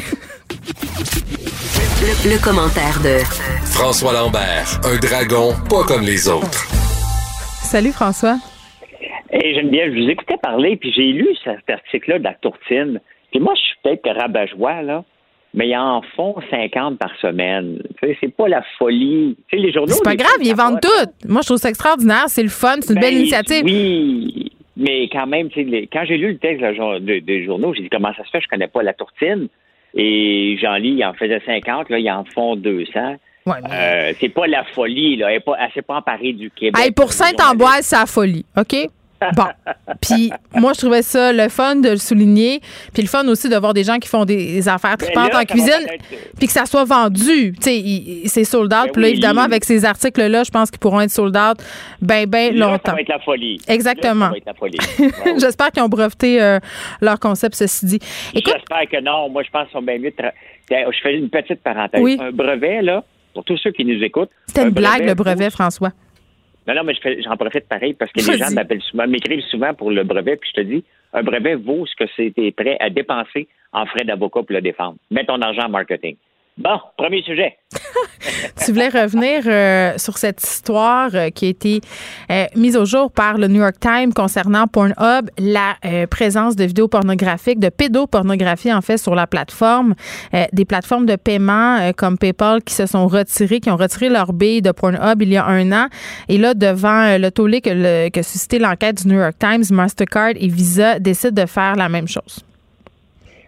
Le, 2.02 2.30
le 2.32 2.38
commentaire 2.42 2.98
de 3.04 3.18
François 3.64 4.12
Lambert, 4.12 4.80
un 4.84 4.96
dragon 4.96 5.54
pas 5.70 5.84
comme 5.84 6.02
les 6.02 6.26
autres. 6.28 6.66
Salut, 7.62 7.92
François. 7.92 8.38
Et 9.32 9.54
Geneviève, 9.54 9.94
je 9.94 10.02
vous 10.02 10.10
écoutais 10.10 10.36
parler, 10.42 10.76
puis 10.76 10.92
j'ai 10.92 11.12
lu 11.12 11.28
cet 11.42 11.68
article-là 11.70 12.18
de 12.18 12.24
la 12.24 12.34
tourtine. 12.34 13.00
Puis 13.30 13.40
moi, 13.40 13.54
je 13.56 13.60
suis 13.62 13.76
peut-être 13.82 14.10
rabat-joie, 14.20 14.82
là, 14.82 15.04
mais 15.54 15.68
ils 15.68 15.76
en 15.76 16.02
font 16.16 16.34
50 16.50 16.98
par 16.98 17.14
semaine. 17.20 17.78
C'est 18.20 18.34
pas 18.34 18.48
la 18.48 18.62
folie. 18.78 19.36
Les 19.52 19.72
journaux... 19.72 19.92
C'est 19.92 20.04
pas 20.04 20.16
grave, 20.16 20.36
ils 20.42 20.54
vendent 20.54 20.80
tout. 20.80 21.28
Moi, 21.28 21.40
je 21.42 21.46
trouve 21.48 21.58
ça 21.58 21.70
extraordinaire. 21.70 22.24
C'est 22.28 22.42
le 22.42 22.48
fun, 22.50 22.76
c'est 22.80 22.92
une 22.94 23.00
belle 23.00 23.14
Ben, 23.14 23.20
initiative. 23.20 23.64
Oui, 23.64 24.52
mais 24.76 25.08
quand 25.10 25.26
même, 25.26 25.48
les- 25.56 25.86
quand 25.90 26.04
j'ai 26.06 26.18
lu 26.18 26.32
le 26.32 26.38
texte 26.38 26.60
là, 26.60 26.74
genre, 26.74 27.00
de- 27.00 27.20
des 27.20 27.44
journaux, 27.44 27.72
j'ai 27.74 27.82
dit 27.82 27.88
comment 27.90 28.12
ça 28.14 28.24
se 28.24 28.30
fait, 28.30 28.40
je 28.42 28.48
connais 28.48 28.68
pas 28.68 28.82
la 28.82 28.92
tourtine. 28.92 29.48
Et 29.94 30.56
Jean-Ly, 30.60 30.90
il 30.90 31.04
en 31.04 31.12
faisait 31.14 31.40
50, 31.44 31.88
là, 31.90 31.98
ils 31.98 32.10
en 32.10 32.24
font 32.24 32.56
200. 32.56 33.16
Euh, 33.48 34.12
c'est 34.20 34.28
pas 34.28 34.46
la 34.46 34.64
folie, 34.64 35.16
là. 35.16 35.32
Elle 35.32 35.42
s'est 35.74 35.82
pas 35.82 35.96
emparée 35.96 36.32
du 36.32 36.50
Québec. 36.50 36.80
Hey, 36.82 36.92
pour 36.92 37.12
Saint-Ambroise, 37.12 37.80
c'est 37.82 37.96
la 37.96 38.06
folie, 38.06 38.44
OK? 38.56 38.88
Bon. 39.36 39.44
Puis 40.00 40.30
moi, 40.54 40.72
je 40.74 40.80
trouvais 40.80 41.02
ça 41.02 41.32
le 41.32 41.48
fun 41.48 41.76
de 41.76 41.90
le 41.90 41.96
souligner. 41.96 42.60
Puis 42.92 43.02
le 43.02 43.08
fun 43.08 43.26
aussi 43.28 43.48
de 43.48 43.56
voir 43.56 43.74
des 43.74 43.84
gens 43.84 43.98
qui 43.98 44.08
font 44.08 44.24
des 44.24 44.68
affaires 44.68 44.96
tripantes 44.96 45.34
en 45.34 45.44
cuisine. 45.44 45.86
Puis 46.38 46.46
que 46.46 46.52
ça 46.52 46.66
soit 46.66 46.84
vendu. 46.84 47.52
Tu 47.52 47.62
sais, 47.62 48.28
c'est 48.28 48.44
sold 48.44 48.72
out. 48.72 48.86
Ben 48.86 48.92
puis 48.92 49.02
là, 49.02 49.08
oui. 49.08 49.12
évidemment, 49.12 49.42
avec 49.42 49.64
ces 49.64 49.84
articles-là, 49.84 50.44
je 50.44 50.50
pense 50.50 50.70
qu'ils 50.70 50.80
pourront 50.80 51.00
être 51.00 51.10
sold 51.10 51.36
out 51.36 51.58
ben, 52.00 52.26
ben 52.26 52.54
Là, 52.54 52.66
longtemps. 52.66 52.90
Ça 52.90 52.92
va 52.92 53.00
être 53.00 53.08
la 53.08 53.18
folie. 53.20 53.60
Exactement. 53.68 54.26
Là, 54.26 54.26
ça 54.26 54.30
va 54.30 54.36
être 54.36 54.46
la 54.46 54.54
folie. 54.54 54.78
J'espère 55.40 55.70
qu'ils 55.70 55.82
ont 55.82 55.88
breveté 55.88 56.42
euh, 56.42 56.58
leur 57.00 57.18
concept, 57.18 57.54
ceci 57.54 57.86
dit. 57.86 57.98
J'espère 58.34 58.88
que 58.90 59.00
non. 59.00 59.28
Moi, 59.28 59.42
je 59.42 59.50
pense 59.50 59.64
qu'ils 59.64 59.72
sont 59.72 59.82
bien 59.82 59.98
mieux. 59.98 60.12
Je 60.70 61.00
fais 61.02 61.16
une 61.16 61.28
petite 61.28 61.62
parenthèse. 61.62 62.00
Oui. 62.00 62.18
Un 62.20 62.30
brevet, 62.32 62.82
là, 62.82 63.04
pour 63.34 63.44
tous 63.44 63.56
ceux 63.58 63.70
qui 63.70 63.84
nous 63.84 64.02
écoutent. 64.02 64.30
c'était 64.46 64.60
un 64.60 64.68
une 64.68 64.70
blague, 64.70 65.06
le 65.06 65.14
brevet, 65.14 65.50
François. 65.50 65.92
Non, 66.66 66.74
non, 66.74 66.84
mais 66.84 66.94
j'en 67.22 67.36
profite 67.36 67.68
pareil 67.68 67.94
parce 67.94 68.12
que 68.12 68.20
les 68.20 68.38
gens 68.38 68.50
m'appellent 68.52 68.82
souvent, 68.82 69.06
m'écrivent 69.06 69.44
souvent 69.50 69.74
pour 69.74 69.90
le 69.90 70.04
brevet, 70.04 70.36
puis 70.36 70.50
je 70.54 70.62
te 70.62 70.66
dis, 70.66 70.84
un 71.12 71.22
brevet 71.22 71.56
vaut 71.56 71.86
ce 71.86 71.96
que 71.96 72.10
c'était 72.16 72.52
prêt 72.52 72.76
à 72.80 72.88
dépenser 72.88 73.48
en 73.72 73.86
frais 73.86 74.04
d'avocat 74.04 74.42
pour 74.42 74.52
le 74.52 74.60
défendre. 74.60 74.96
Mets 75.10 75.24
ton 75.24 75.40
argent 75.40 75.66
en 75.66 75.70
marketing. 75.70 76.16
Bon, 76.58 76.78
premier 76.98 77.22
sujet. 77.22 77.56
tu 78.64 78.72
voulais 78.72 78.90
revenir 78.90 79.42
euh, 79.46 79.96
sur 79.96 80.18
cette 80.18 80.42
histoire 80.42 81.08
euh, 81.14 81.30
qui 81.30 81.46
a 81.46 81.48
été 81.48 81.80
euh, 82.30 82.44
mise 82.56 82.76
au 82.76 82.84
jour 82.84 83.10
par 83.10 83.38
le 83.38 83.48
New 83.48 83.60
York 83.60 83.76
Times 83.80 84.12
concernant 84.12 84.66
Pornhub, 84.66 85.30
la 85.38 85.76
présence 86.10 86.54
de 86.54 86.64
vidéos 86.64 86.88
pornographiques, 86.88 87.58
de 87.58 87.70
pédopornographie 87.70 88.72
en 88.72 88.82
fait 88.82 88.98
sur 88.98 89.14
la 89.14 89.26
plateforme, 89.26 89.94
des 90.52 90.64
plateformes 90.64 91.06
de 91.06 91.16
paiement 91.16 91.92
comme 91.96 92.18
PayPal 92.18 92.62
qui 92.62 92.74
se 92.74 92.86
sont 92.86 93.06
retirées, 93.06 93.60
qui 93.60 93.70
ont 93.70 93.76
retiré 93.76 94.08
leur 94.08 94.32
bille 94.32 94.62
de 94.62 94.72
Pornhub 94.72 95.22
il 95.22 95.32
y 95.32 95.36
a 95.36 95.46
un 95.46 95.72
an. 95.72 95.88
Et 96.28 96.38
là, 96.38 96.54
devant 96.54 97.18
le 97.18 97.30
tollé 97.30 97.60
que, 97.60 98.08
que 98.10 98.22
suscité 98.22 98.58
l'enquête 98.58 99.02
du 99.02 99.08
New 99.08 99.18
York 99.18 99.34
Times, 99.38 99.64
Mastercard 99.70 100.32
et 100.36 100.48
Visa 100.48 100.98
décident 100.98 101.42
de 101.42 101.46
faire 101.46 101.76
la 101.76 101.88
même 101.88 102.08
chose. 102.08 102.44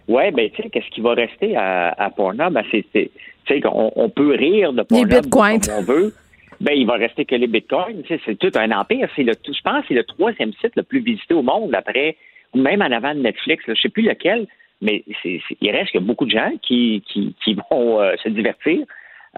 Ouais, 0.07 0.31
ben 0.31 0.49
tu 0.51 0.61
sais, 0.61 0.69
qu'est-ce 0.69 0.89
qui 0.91 1.01
va 1.01 1.13
rester 1.13 1.55
à, 1.55 1.89
à 1.97 2.09
Pornhub? 2.09 2.53
Ben, 2.53 2.63
c'est, 2.71 2.85
tu 2.93 3.09
sais, 3.47 3.59
qu'on 3.61 3.91
on 3.95 4.09
peut 4.09 4.35
rire 4.35 4.71
de 4.73 4.83
Pornhub 4.83 5.09
bitcoins. 5.09 5.59
comme 5.61 5.73
on 5.79 5.81
veut. 5.83 6.13
Ben, 6.61 6.73
il 6.73 6.85
va 6.87 6.93
rester 6.93 7.25
que 7.25 7.35
les 7.35 7.47
bitcoins. 7.47 8.03
C'est 8.07 8.37
tout 8.39 8.51
un 8.55 8.71
empire. 8.71 9.09
C'est 9.15 9.23
le, 9.23 9.33
je 9.45 9.61
pense 9.63 9.81
que 9.81 9.87
c'est 9.89 9.93
le 9.95 10.03
troisième 10.03 10.53
site 10.61 10.71
le 10.75 10.83
plus 10.83 10.99
visité 11.01 11.33
au 11.33 11.41
monde 11.41 11.73
après, 11.75 12.15
ou 12.53 12.59
même 12.61 12.81
en 12.81 12.91
avant 12.91 13.13
de 13.15 13.19
Netflix. 13.19 13.65
Là, 13.67 13.73
je 13.75 13.81
sais 13.81 13.89
plus 13.89 14.03
lequel, 14.03 14.47
mais 14.81 15.03
c'est, 15.23 15.41
il 15.59 15.71
reste 15.71 15.91
qu'il 15.91 15.99
y 16.01 16.03
a 16.03 16.07
beaucoup 16.07 16.25
de 16.25 16.31
gens 16.31 16.51
qui, 16.61 17.03
qui, 17.11 17.35
qui 17.43 17.55
vont 17.71 17.99
euh, 17.99 18.13
se 18.23 18.29
divertir. 18.29 18.79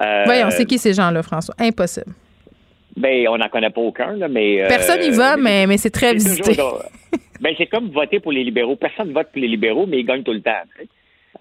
Euh, 0.03 0.26
Oui, 0.27 0.35
on 0.45 0.52
sait 0.52 0.65
qui 0.65 0.77
ces 0.77 0.94
gens-là, 0.94 1.23
François? 1.23 1.56
Impossible. 1.60 2.11
Ben, 2.95 3.27
on 3.30 3.38
n'en 3.38 3.48
connaît 3.49 3.69
pas 3.69 3.81
aucun, 3.81 4.14
là, 4.18 4.27
mais. 4.27 4.61
euh, 4.64 4.68
Personne 4.68 4.99
n'y 5.02 5.11
va, 5.11 5.38
mais, 5.38 5.65
mais 5.68 5.77
c'est 5.77 5.89
très 5.91 6.10
c'est 6.19 6.30
visité. 6.30 6.52
toujours. 6.56 6.84
Ben, 7.39 7.53
c'est 7.57 7.68
comme 7.68 7.89
voter 7.89 8.19
pour 8.19 8.31
les 8.31 8.43
libéraux. 8.43 8.76
Personne 8.76 9.09
ne 9.09 9.14
vote 9.14 9.27
pour 9.31 9.41
les 9.41 9.47
libéraux, 9.47 9.85
mais 9.88 9.99
ils 9.99 10.05
gagnent 10.05 10.23
tout 10.23 10.34
le 10.34 10.41
temps. 10.41 10.51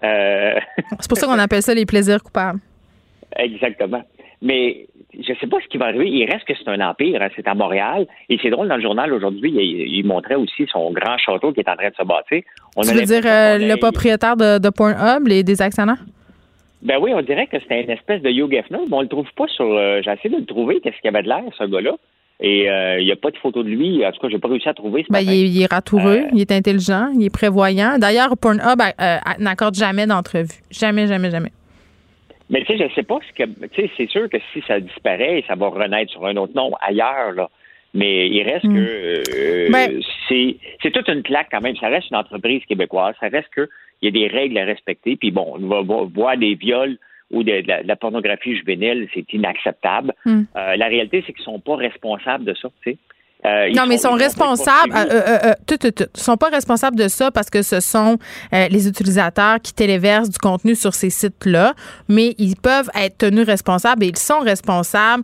Euh, 0.03 0.59
C'est 0.99 1.09
pour 1.09 1.17
ça 1.17 1.25
qu'on 1.27 1.39
appelle 1.39 1.61
ça 1.63 1.73
les 1.73 1.85
plaisirs 1.85 2.21
coupables. 2.23 2.59
Exactement. 3.35 4.03
Mais 4.41 4.85
je 5.19 5.33
sais 5.39 5.47
pas 5.47 5.57
ce 5.63 5.67
qui 5.67 5.77
va 5.77 5.85
arriver. 5.85 6.07
Il 6.09 6.29
reste 6.31 6.45
que 6.45 6.53
c'est 6.55 6.69
un 6.69 6.79
empire. 6.87 7.21
hein. 7.21 7.29
C'est 7.35 7.47
à 7.47 7.55
Montréal. 7.55 8.05
Et 8.29 8.37
c'est 8.41 8.49
drôle, 8.51 8.67
dans 8.67 8.75
le 8.75 8.81
journal 8.83 9.11
aujourd'hui, 9.11 9.51
il, 9.51 9.97
il 9.97 10.05
montrait 10.05 10.35
aussi 10.35 10.67
son 10.71 10.91
grand 10.91 11.17
château 11.17 11.51
qui 11.51 11.61
est 11.61 11.69
en 11.69 11.75
train 11.75 11.89
de 11.89 11.95
se 11.95 12.03
bâtir. 12.03 12.43
On 12.75 12.83
tu 12.83 12.93
veux 12.93 13.01
dire 13.01 13.23
euh, 13.25 13.57
le 13.57 13.75
propriétaire 13.77 14.37
de, 14.37 14.59
de 14.59 14.69
Pornhub, 14.69 15.27
les, 15.27 15.43
des 15.43 15.61
actionnaires? 15.61 16.03
Ben 16.83 16.97
oui, 17.01 17.11
on 17.15 17.21
dirait 17.23 17.47
que 17.47 17.59
c'était 17.59 17.81
une 17.83 17.89
espèce 17.89 18.21
de 18.21 18.29
Hugh 18.29 18.53
Hefner, 18.53 18.77
mais 18.87 18.93
on 18.95 19.01
le 19.01 19.07
trouve 19.07 19.27
pas 19.35 19.47
sur. 19.47 19.65
euh, 19.65 20.01
J'ai 20.05 20.11
essayé 20.11 20.29
de 20.29 20.39
le 20.41 20.45
trouver, 20.45 20.79
qu'est-ce 20.81 20.95
qu'il 21.01 21.05
y 21.05 21.15
avait 21.15 21.23
de 21.23 21.27
l'air, 21.29 21.41
ce 21.57 21.63
gars-là. 21.63 21.95
Et 22.39 22.69
euh, 22.69 22.99
il 22.99 23.05
n'y 23.05 23.11
a 23.11 23.15
pas 23.15 23.31
de 23.31 23.37
photo 23.37 23.63
de 23.63 23.69
lui. 23.69 24.05
En 24.05 24.11
tout 24.11 24.19
cas, 24.19 24.27
j'ai 24.29 24.37
pas 24.37 24.47
réussi 24.47 24.69
à 24.69 24.73
trouver 24.75 25.01
ce 25.03 25.11
Ben, 25.11 25.19
matin. 25.25 25.31
il, 25.33 25.43
est, 25.45 25.49
il 25.49 25.61
est 25.63 25.71
ratoureux, 25.73 26.21
Euh, 26.25 26.29
il 26.33 26.41
est 26.41 26.51
intelligent, 26.51 27.07
il 27.17 27.25
est 27.25 27.29
prévoyant. 27.33 27.97
D'ailleurs, 27.97 28.37
Pornhub 28.37 28.79
euh, 28.79 29.17
n'accorde 29.39 29.73
jamais 29.75 30.05
d'entrevue. 30.05 30.53
Jamais, 30.69 31.07
jamais, 31.07 31.31
jamais. 31.31 31.51
Mais 32.49 32.63
tu 32.63 32.77
sais, 32.77 32.87
je 32.87 32.93
sais 32.93 33.03
pas 33.03 33.17
ce 33.27 33.33
que. 33.43 33.49
Tu 33.69 33.81
sais, 33.81 33.91
c'est 33.97 34.09
sûr 34.09 34.29
que 34.29 34.37
si 34.53 34.61
ça 34.67 34.79
disparaît, 34.79 35.43
ça 35.47 35.55
va 35.55 35.67
renaître 35.69 36.11
sur 36.11 36.25
un 36.25 36.35
autre 36.37 36.53
nom 36.55 36.71
ailleurs, 36.79 37.31
là. 37.35 37.49
Mais 37.93 38.27
il 38.29 38.43
reste 38.43 38.65
Hmm. 38.65 38.75
que 38.75 39.71
Ben- 39.71 39.99
c'est 40.29 40.91
toute 40.91 41.07
une 41.09 41.23
claque 41.23 41.47
quand 41.51 41.61
même. 41.61 41.75
Ça 41.77 41.87
reste 41.87 42.09
une 42.11 42.17
entreprise 42.17 42.61
québécoise. 42.65 43.15
Ça 43.19 43.29
reste 43.29 43.49
que 43.55 43.67
il 44.01 44.05
y 44.05 44.07
a 44.09 44.11
des 44.11 44.27
règles 44.33 44.57
à 44.59 44.65
respecter. 44.65 45.15
Puis 45.15 45.31
bon, 45.31 45.55
on 45.55 45.67
va 45.67 45.81
voir 46.13 46.37
des 46.37 46.53
viols 46.53 46.97
ou 47.31 47.43
de, 47.43 47.61
de 47.61 47.67
la, 47.67 47.83
de 47.83 47.87
la 47.87 47.95
pornographie 47.95 48.55
juvénile, 48.55 49.07
c'est 49.13 49.31
inacceptable. 49.33 50.13
Hmm. 50.25 50.43
Euh, 50.55 50.75
la 50.75 50.87
réalité, 50.87 51.23
c'est 51.25 51.33
qu'ils 51.33 51.43
sont 51.43 51.59
pas 51.59 51.75
responsables 51.75 52.45
de 52.45 52.53
ça. 52.53 52.69
Tu 52.83 52.91
sais. 52.91 52.97
Euh, 53.45 53.69
non, 53.71 53.85
mais 53.87 53.95
ils 53.95 53.99
sont 53.99 54.13
responsables. 54.13 54.93
euh, 54.95 55.37
euh, 55.45 55.53
tout, 55.67 55.77
tout, 55.77 55.91
tout. 55.91 56.05
Ils 56.15 56.21
sont 56.21 56.37
pas 56.37 56.49
responsables 56.49 56.97
de 56.97 57.07
ça 57.07 57.29
parce 57.31 57.49
que 57.49 57.61
ce 57.61 57.79
sont 57.79 58.17
les 58.51 58.87
utilisateurs 58.87 59.61
qui 59.61 59.73
téléversent 59.73 60.29
du 60.29 60.39
contenu 60.39 60.75
sur 60.75 60.93
ces 60.93 61.09
sites-là, 61.09 61.73
mais 62.09 62.33
ils 62.39 62.55
peuvent 62.55 62.89
être 62.99 63.19
tenus 63.19 63.45
responsables 63.45 64.03
et 64.03 64.07
ils 64.07 64.17
sont 64.17 64.39
responsables 64.39 65.23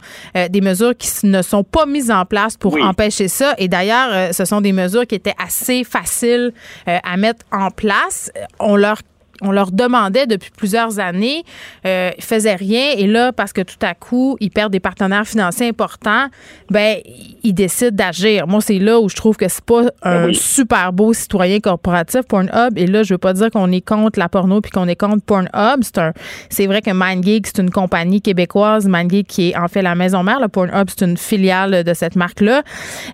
des 0.49 0.61
mesures 0.61 0.95
qui 0.95 1.25
ne 1.25 1.41
sont 1.41 1.63
pas 1.63 1.85
mises 1.85 2.11
en 2.11 2.25
place 2.25 2.55
pour 2.55 2.80
empêcher 2.81 3.27
ça. 3.27 3.55
Et 3.57 3.67
d'ailleurs, 3.67 4.34
ce 4.34 4.45
sont 4.45 4.61
des 4.61 4.73
mesures 4.73 5.07
qui 5.07 5.15
étaient 5.15 5.35
assez 5.43 5.84
faciles 5.84 6.53
à 6.85 7.17
mettre 7.17 7.45
en 7.51 7.71
place. 7.71 8.31
On 8.59 8.75
leur 8.75 8.97
on 9.41 9.51
leur 9.51 9.72
demandait 9.72 10.27
depuis 10.27 10.51
plusieurs 10.55 10.99
années, 10.99 11.43
euh, 11.85 12.11
ils 12.18 12.23
faisaient 12.23 12.55
rien 12.55 12.91
et 12.97 13.07
là 13.07 13.31
parce 13.31 13.51
que 13.51 13.61
tout 13.61 13.77
à 13.81 13.93
coup 13.93 14.38
ils 14.39 14.51
perdent 14.51 14.72
des 14.72 14.80
partenaires 14.80 15.27
financiers 15.27 15.68
importants, 15.68 16.27
ben 16.69 16.97
ils 17.43 17.53
décident 17.53 17.95
d'agir. 17.95 18.47
Moi 18.47 18.61
c'est 18.61 18.80
là 18.80 18.99
où 18.99 19.10
je 19.10 19.15
trouve 19.15 19.35
que 19.35 19.47
c'est 19.47 19.64
pas 19.64 19.84
un 20.03 20.31
super 20.34 20.93
beau 20.93 21.14
citoyen 21.14 21.60
corporatif 21.60 22.22
Pornhub. 22.27 22.77
Et 22.77 22.88
là 22.88 23.03
je 23.03 23.14
veux 23.14 23.18
pas 23.18 23.34
dire 23.34 23.49
qu'on 23.49 23.72
est 23.72 23.81
contre 23.81 24.19
la 24.19 24.30
porno 24.30 24.61
puis 24.61 24.72
qu'on 24.72 24.88
est 24.88 24.95
contre 24.95 25.23
Pornhub, 25.23 25.81
c'est 25.81 25.97
un 25.97 26.14
c'est 26.49 26.68
vrai 26.68 26.81
que 26.81 26.91
MindGeek 26.91 27.47
c'est 27.47 27.61
une 27.61 27.72
compagnie 27.72 28.22
québécoise, 28.22 28.88
MindGeek 28.88 29.27
qui 29.27 29.49
est 29.49 29.57
en 29.57 29.68
fait 29.68 29.81
la 29.81 29.95
maison 29.95 30.23
mère, 30.23 30.39
le 30.39 30.47
Pornhub 30.47 30.88
c'est 30.89 31.05
une 31.05 31.18
filiale 31.18 31.84
de 31.84 31.93
cette 31.93 32.15
marque 32.15 32.41
là, 32.41 32.61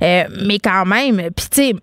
mais 0.01 0.59
quand 0.61 0.85
même, 0.85 1.29
puis 1.35 1.45
tu 1.49 1.63
sais 1.63 1.75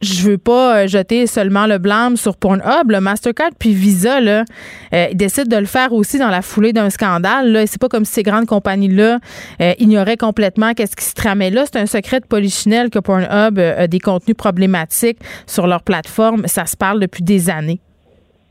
je 0.00 0.28
veux 0.28 0.38
pas 0.38 0.84
euh, 0.84 0.86
jeter 0.86 1.26
seulement 1.26 1.66
le 1.66 1.78
blâme 1.78 2.16
sur 2.16 2.36
Pornhub, 2.36 2.90
le 2.90 3.00
Mastercard 3.00 3.50
puis 3.58 3.72
Visa 3.72 4.20
là, 4.20 4.44
euh, 4.92 5.06
ils 5.10 5.16
décident 5.16 5.56
de 5.56 5.60
le 5.60 5.66
faire 5.66 5.92
aussi 5.92 6.18
dans 6.18 6.30
la 6.30 6.42
foulée 6.42 6.72
d'un 6.72 6.90
scandale 6.90 7.52
là, 7.52 7.66
c'est 7.66 7.80
pas 7.80 7.88
comme 7.88 8.04
si 8.04 8.12
ces 8.12 8.22
grandes 8.22 8.46
compagnies 8.46 8.88
là 8.88 9.18
euh, 9.60 9.72
ignoraient 9.78 10.16
complètement 10.16 10.74
qu'est-ce 10.74 10.96
qui 10.96 11.04
se 11.04 11.14
tramait 11.14 11.50
là, 11.50 11.64
c'est 11.66 11.78
un 11.78 11.86
secret 11.86 12.20
de 12.20 12.26
polichinelle 12.26 12.90
que 12.90 12.98
Pornhub 12.98 13.58
euh, 13.58 13.84
a 13.84 13.86
des 13.86 14.00
contenus 14.00 14.36
problématiques 14.36 15.18
sur 15.46 15.66
leur 15.66 15.82
plateforme, 15.82 16.46
ça 16.46 16.66
se 16.66 16.76
parle 16.76 17.00
depuis 17.00 17.22
des 17.22 17.50
années. 17.50 17.80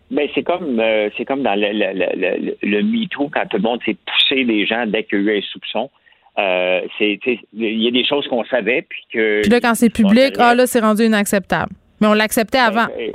Ben, 0.10 0.28
c'est 0.34 0.44
comme 0.44 0.80
euh, 0.80 1.10
c'est 1.18 1.26
comme 1.26 1.44
dans 1.44 1.56
le, 1.56 1.68
le, 1.74 1.94
le, 1.94 2.46
le, 2.46 2.58
le 2.62 2.84
MeToo, 2.84 3.30
quand 3.30 3.46
tout 3.50 3.58
le 3.58 3.64
monde 3.64 3.82
s'est 3.86 3.98
poussé 4.06 4.46
des 4.46 4.66
gens 4.66 4.86
dès 4.88 5.04
qu'il 5.04 5.22
y 5.22 5.30
a 5.30 5.34
eu 5.34 5.38
un 5.40 5.42
soupçon. 5.42 5.90
Euh, 6.40 6.82
c'est, 6.98 7.20
il 7.54 7.84
y 7.84 7.88
a 7.88 7.92
des 7.92 8.06
choses 8.06 8.28
qu'on 8.28 8.44
savait, 8.46 8.84
puis 8.88 9.02
que. 9.12 9.42
Puis 9.42 9.50
là 9.50 9.60
quand 9.60 9.74
c'est 9.76 9.90
public, 9.90 10.36
ah 10.38 10.54
là 10.54 10.68
c'est 10.68 10.80
rendu 10.82 11.04
inacceptable. 11.04 11.72
Mais 12.00 12.08
on 12.08 12.14
l'acceptait 12.14 12.60
avant. 12.60 12.86
Euh, 13.00 13.12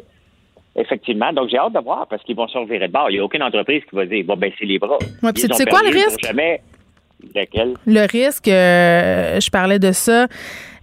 Effectivement. 0.74 1.32
Donc, 1.34 1.50
j'ai 1.50 1.58
hâte 1.58 1.74
de 1.74 1.80
voir 1.80 2.06
parce 2.08 2.22
qu'ils 2.22 2.34
vont 2.34 2.48
se 2.48 2.56
revirer 2.56 2.88
de 2.88 2.92
bord. 2.92 3.10
Il 3.10 3.14
n'y 3.14 3.18
a 3.18 3.24
aucune 3.24 3.42
entreprise 3.42 3.82
qui 3.88 3.94
va 3.94 4.06
dire, 4.06 4.24
bon, 4.24 4.36
ben, 4.36 4.50
c'est 4.58 4.64
les 4.64 4.78
bras. 4.78 4.96
Ouais, 5.22 5.32
puis 5.32 5.42
c'est- 5.42 5.68
quoi 5.68 5.80
le 5.82 5.90
risque? 5.90 6.18
Jamais. 6.24 6.62
Lequel? 7.34 7.74
Le 7.86 8.06
risque, 8.10 8.48
euh, 8.48 9.38
je 9.38 9.50
parlais 9.50 9.78
de 9.78 9.92
ça 9.92 10.26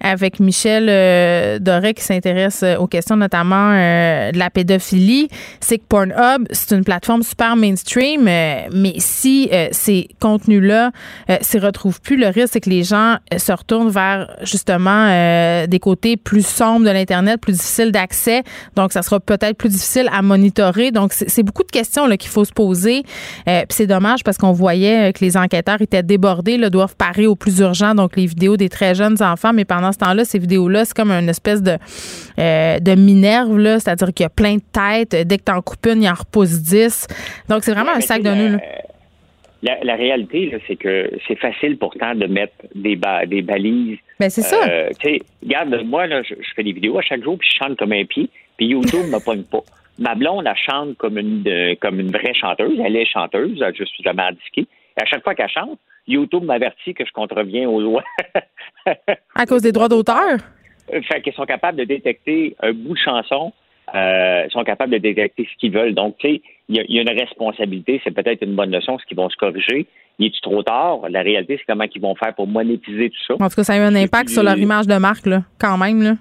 avec 0.01 0.39
Michel 0.39 0.87
euh, 0.89 1.59
Doré 1.59 1.93
qui 1.93 2.03
s'intéresse 2.03 2.63
euh, 2.63 2.77
aux 2.77 2.87
questions 2.87 3.15
notamment 3.15 3.71
euh, 3.73 4.31
de 4.31 4.37
la 4.37 4.49
pédophilie, 4.49 5.27
c'est 5.59 5.77
que 5.77 5.83
Pornhub, 5.87 6.45
c'est 6.51 6.75
une 6.75 6.83
plateforme 6.83 7.23
super 7.23 7.55
mainstream, 7.55 8.27
euh, 8.27 8.61
mais 8.73 8.93
si 8.97 9.49
euh, 9.51 9.67
ces 9.71 10.07
contenus-là 10.19 10.91
euh, 11.29 11.37
s'y 11.41 11.59
retrouvent 11.59 12.01
plus, 12.01 12.17
le 12.17 12.27
risque, 12.27 12.49
c'est 12.53 12.61
que 12.61 12.69
les 12.69 12.83
gens 12.83 13.17
se 13.35 13.51
retournent 13.51 13.89
vers 13.89 14.29
justement 14.43 15.07
des 15.67 15.79
côtés 15.79 16.17
plus 16.17 16.45
sombres 16.45 16.85
de 16.85 16.91
l'Internet, 16.91 17.39
plus 17.39 17.53
difficiles 17.53 17.91
d'accès. 17.91 18.43
Donc, 18.75 18.91
ça 18.91 19.01
sera 19.01 19.19
peut-être 19.19 19.57
plus 19.57 19.69
difficile 19.69 20.09
à 20.11 20.21
monitorer. 20.21 20.91
Donc, 20.91 21.13
c'est 21.13 21.43
beaucoup 21.43 21.63
de 21.63 21.71
questions 21.71 22.07
qu'il 22.17 22.29
faut 22.29 22.45
se 22.45 22.51
poser. 22.51 23.03
C'est 23.69 23.87
dommage 23.87 24.23
parce 24.23 24.37
qu'on 24.37 24.51
voyait 24.51 25.13
que 25.13 25.23
les 25.23 25.37
enquêteurs 25.37 25.81
étaient 25.81 26.03
débordés, 26.03 26.57
là, 26.57 26.69
doivent 26.69 26.95
parer 26.95 27.27
au 27.27 27.35
plus 27.35 27.59
urgent, 27.59 27.95
donc 27.95 28.15
les 28.15 28.25
vidéos 28.25 28.57
des 28.57 28.69
très 28.69 28.95
jeunes 28.95 29.21
enfants. 29.21 29.53
Mais 29.53 29.65
pendant 29.65 29.88
ce 29.91 29.97
temps-là, 29.99 30.25
ces 30.25 30.39
vidéos-là, 30.39 30.85
c'est 30.85 30.95
comme 30.95 31.11
une 31.11 31.29
espèce 31.29 31.61
de, 31.63 31.77
euh, 32.39 32.79
de 32.79 32.95
minerve, 32.95 33.57
là, 33.57 33.79
c'est-à-dire 33.79 34.07
qu'il 34.13 34.23
y 34.23 34.27
a 34.27 34.29
plein 34.29 34.55
de 34.55 34.61
têtes. 34.71 35.27
Dès 35.27 35.37
que 35.37 35.43
t'en 35.43 35.61
coupes 35.61 35.85
une, 35.85 36.03
il 36.03 36.09
en 36.09 36.13
repose 36.13 36.61
10. 36.61 37.07
Donc, 37.49 37.63
c'est 37.63 37.73
vraiment 37.73 37.93
un 37.95 38.01
sac 38.01 38.21
de 38.23 38.29
nœuds. 38.29 38.59
La, 39.61 39.77
la 39.83 39.95
réalité, 39.95 40.57
c'est 40.67 40.77
que 40.77 41.11
c'est 41.27 41.37
facile 41.37 41.77
pourtant 41.77 42.15
de 42.15 42.27
mettre 42.27 42.53
des, 42.75 42.95
ba- 42.95 43.25
des 43.25 43.41
balises. 43.41 43.97
Ben, 44.19 44.29
c'est 44.29 44.41
ça. 44.41 44.55
Euh, 44.69 44.89
tu 45.01 45.09
sais, 45.09 45.19
regarde, 45.43 45.83
moi, 45.85 46.07
là, 46.07 46.21
je, 46.23 46.33
je 46.35 46.49
fais 46.55 46.63
des 46.63 46.71
vidéos 46.71 46.97
à 46.97 47.01
chaque 47.01 47.23
jour, 47.23 47.37
puis 47.37 47.49
je 47.51 47.57
chante 47.65 47.77
comme 47.77 47.91
un 47.91 48.05
pied, 48.05 48.29
puis 48.57 48.67
YouTube 48.67 49.07
me 49.11 49.19
pogne 49.23 49.43
pas. 49.43 49.59
Ma 49.99 50.15
blonde, 50.15 50.45
elle 50.47 50.55
chante 50.55 50.95
comme 50.97 51.17
une, 51.17 51.43
comme 51.81 51.99
une 51.99 52.09
vraie 52.09 52.33
chanteuse. 52.33 52.79
Elle 52.81 52.95
est 52.95 53.05
chanteuse, 53.05 53.57
elle 53.57 53.63
a 53.63 53.73
juste 53.73 53.91
jamais 54.01 54.23
disqué. 54.41 54.65
À 54.95 55.05
chaque 55.05 55.23
fois 55.25 55.35
qu'elle 55.35 55.49
chante, 55.49 55.77
YouTube 56.07 56.43
m'avertit 56.45 56.93
que 56.93 57.05
je 57.05 57.11
contreviens 57.11 57.67
aux 57.67 57.81
lois. 57.81 58.03
À 59.35 59.45
cause 59.45 59.61
des 59.61 59.71
droits 59.71 59.87
d'auteur? 59.89 60.37
fait 61.07 61.21
qu'ils 61.21 61.33
sont 61.33 61.45
capables 61.45 61.77
de 61.77 61.83
détecter 61.83 62.55
un 62.63 62.73
bout 62.73 62.93
de 62.93 62.99
chanson, 62.99 63.53
euh, 63.93 64.43
ils 64.47 64.51
sont 64.51 64.63
capables 64.63 64.91
de 64.91 64.97
détecter 64.97 65.47
ce 65.51 65.57
qu'ils 65.59 65.71
veulent. 65.71 65.93
Donc, 65.93 66.17
tu 66.17 66.27
sais, 66.27 66.41
il 66.67 66.75
y, 66.77 66.79
a- 66.79 66.83
il 66.87 66.95
y 66.95 66.99
a 66.99 67.01
une 67.03 67.19
responsabilité, 67.19 68.01
c'est 68.03 68.11
peut-être 68.11 68.41
une 68.43 68.55
bonne 68.55 68.71
leçon, 68.71 68.97
ce 68.97 69.05
qu'ils 69.05 69.17
vont 69.17 69.29
se 69.29 69.35
corriger. 69.35 69.85
Il 70.17 70.25
est 70.27 70.41
trop 70.41 70.63
tard? 70.63 71.01
La 71.09 71.21
réalité, 71.21 71.57
c'est 71.57 71.65
comment 71.67 71.85
ils 71.93 72.01
vont 72.01 72.15
faire 72.15 72.33
pour 72.35 72.47
monétiser 72.47 73.09
tout 73.11 73.23
ça. 73.27 73.33
En 73.43 73.49
tout 73.49 73.55
cas, 73.55 73.63
ça 73.63 73.73
a 73.73 73.77
eu 73.77 73.81
un 73.81 73.95
impact 73.95 74.29
sur 74.29 74.43
leur 74.43 74.55
euh, 74.55 74.59
image 74.59 74.87
de 74.87 74.95
marque, 74.97 75.25
là, 75.27 75.43
quand 75.59 75.77
même. 75.77 76.01
Là. 76.01 76.13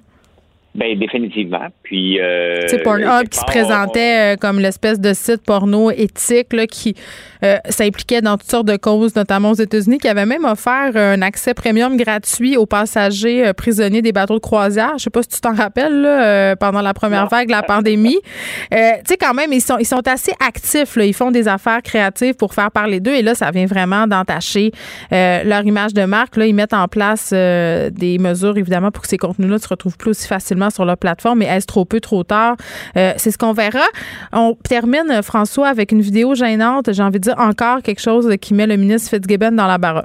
Ben, 0.79 0.97
définitivement. 0.97 1.67
Puis, 1.83 2.21
euh, 2.21 2.69
C'est 2.69 2.85
Pornhub 2.85 3.29
qui 3.29 3.41
se 3.41 3.45
présentait 3.45 4.35
euh, 4.35 4.37
comme 4.37 4.61
l'espèce 4.61 5.01
de 5.01 5.13
site 5.13 5.43
porno 5.45 5.91
éthique 5.91 6.53
là, 6.53 6.69
qui 6.69 6.95
euh, 7.43 7.57
s'impliquait 7.69 8.21
dans 8.21 8.37
toutes 8.37 8.49
sortes 8.49 8.69
de 8.69 8.77
causes, 8.77 9.17
notamment 9.17 9.51
aux 9.51 9.55
États-Unis, 9.55 9.99
qui 9.99 10.07
avait 10.07 10.25
même 10.25 10.45
offert 10.45 10.93
un 10.95 11.21
accès 11.21 11.53
premium 11.53 11.97
gratuit 11.97 12.57
aux 12.57 12.67
passagers 12.67 13.49
euh, 13.49 13.53
prisonniers 13.55 14.03
des 14.03 14.13
bateaux 14.13 14.35
de 14.35 14.39
croisière. 14.39 14.93
Je 14.99 15.05
sais 15.05 15.11
pas 15.11 15.23
si 15.23 15.31
tu 15.31 15.41
t'en 15.41 15.53
rappelles 15.53 16.01
là, 16.01 16.55
pendant 16.55 16.81
la 16.81 16.95
première 16.95 17.27
vague 17.27 17.49
de 17.49 17.53
la 17.53 17.63
pandémie. 17.63 18.19
Tu 18.71 18.77
sais, 19.13 19.17
quand 19.17 19.35
même, 19.35 19.53
ils 19.53 19.61
sont, 19.61 19.79
ils 19.79 19.87
sont 19.87 20.07
assez 20.07 20.33
actifs. 20.47 20.97
Là. 20.97 21.05
Ils 21.05 21.15
font 21.15 21.31
des 21.31 21.49
affaires 21.49 21.83
créatives 21.83 22.35
pour 22.35 22.55
faire 22.55 22.71
parler 22.71 23.01
d'eux. 23.01 23.15
Et 23.15 23.23
là, 23.23 23.35
ça 23.35 23.51
vient 23.51 23.67
vraiment 23.67 24.07
d'entacher 24.07 24.73
leur 25.11 25.65
image 25.65 25.95
de 25.95 26.05
marque. 26.05 26.37
Là, 26.37 26.47
ils 26.47 26.55
mettent 26.55 26.75
en 26.75 26.87
place 26.89 27.33
des 27.33 28.19
mesures, 28.21 28.57
évidemment, 28.57 28.91
pour 28.91 29.03
que 29.03 29.09
ces 29.09 29.17
contenus-là 29.17 29.59
se 29.59 29.69
retrouvent 29.69 29.97
plus 29.97 30.11
aussi 30.11 30.29
facilement 30.29 30.68
sur 30.71 30.85
leur 30.85 30.97
plateforme. 30.97 31.39
Mais 31.41 31.47
est-ce 31.47 31.67
trop 31.67 31.85
peu, 31.85 32.01
trop 32.01 32.25
tard? 32.25 32.57
Euh, 32.97 33.13
c'est 33.17 33.31
ce 33.31 33.39
qu'on 33.39 33.53
verra. 33.53 33.85
On 34.33 34.55
termine, 34.55 35.21
François, 35.23 35.69
avec 35.69 35.93
une 35.93 36.01
vidéo 36.01 36.35
gênante. 36.35 36.93
J'ai 36.93 37.03
envie 37.03 37.19
de 37.19 37.25
dire 37.25 37.39
encore 37.39 37.83
quelque 37.83 38.01
chose 38.01 38.35
qui 38.41 38.55
met 38.55 38.67
le 38.67 38.77
ministre 38.77 39.11
Fitzgibbon 39.11 39.53
dans 39.53 39.67
la 39.67 39.79
barre. 39.79 40.05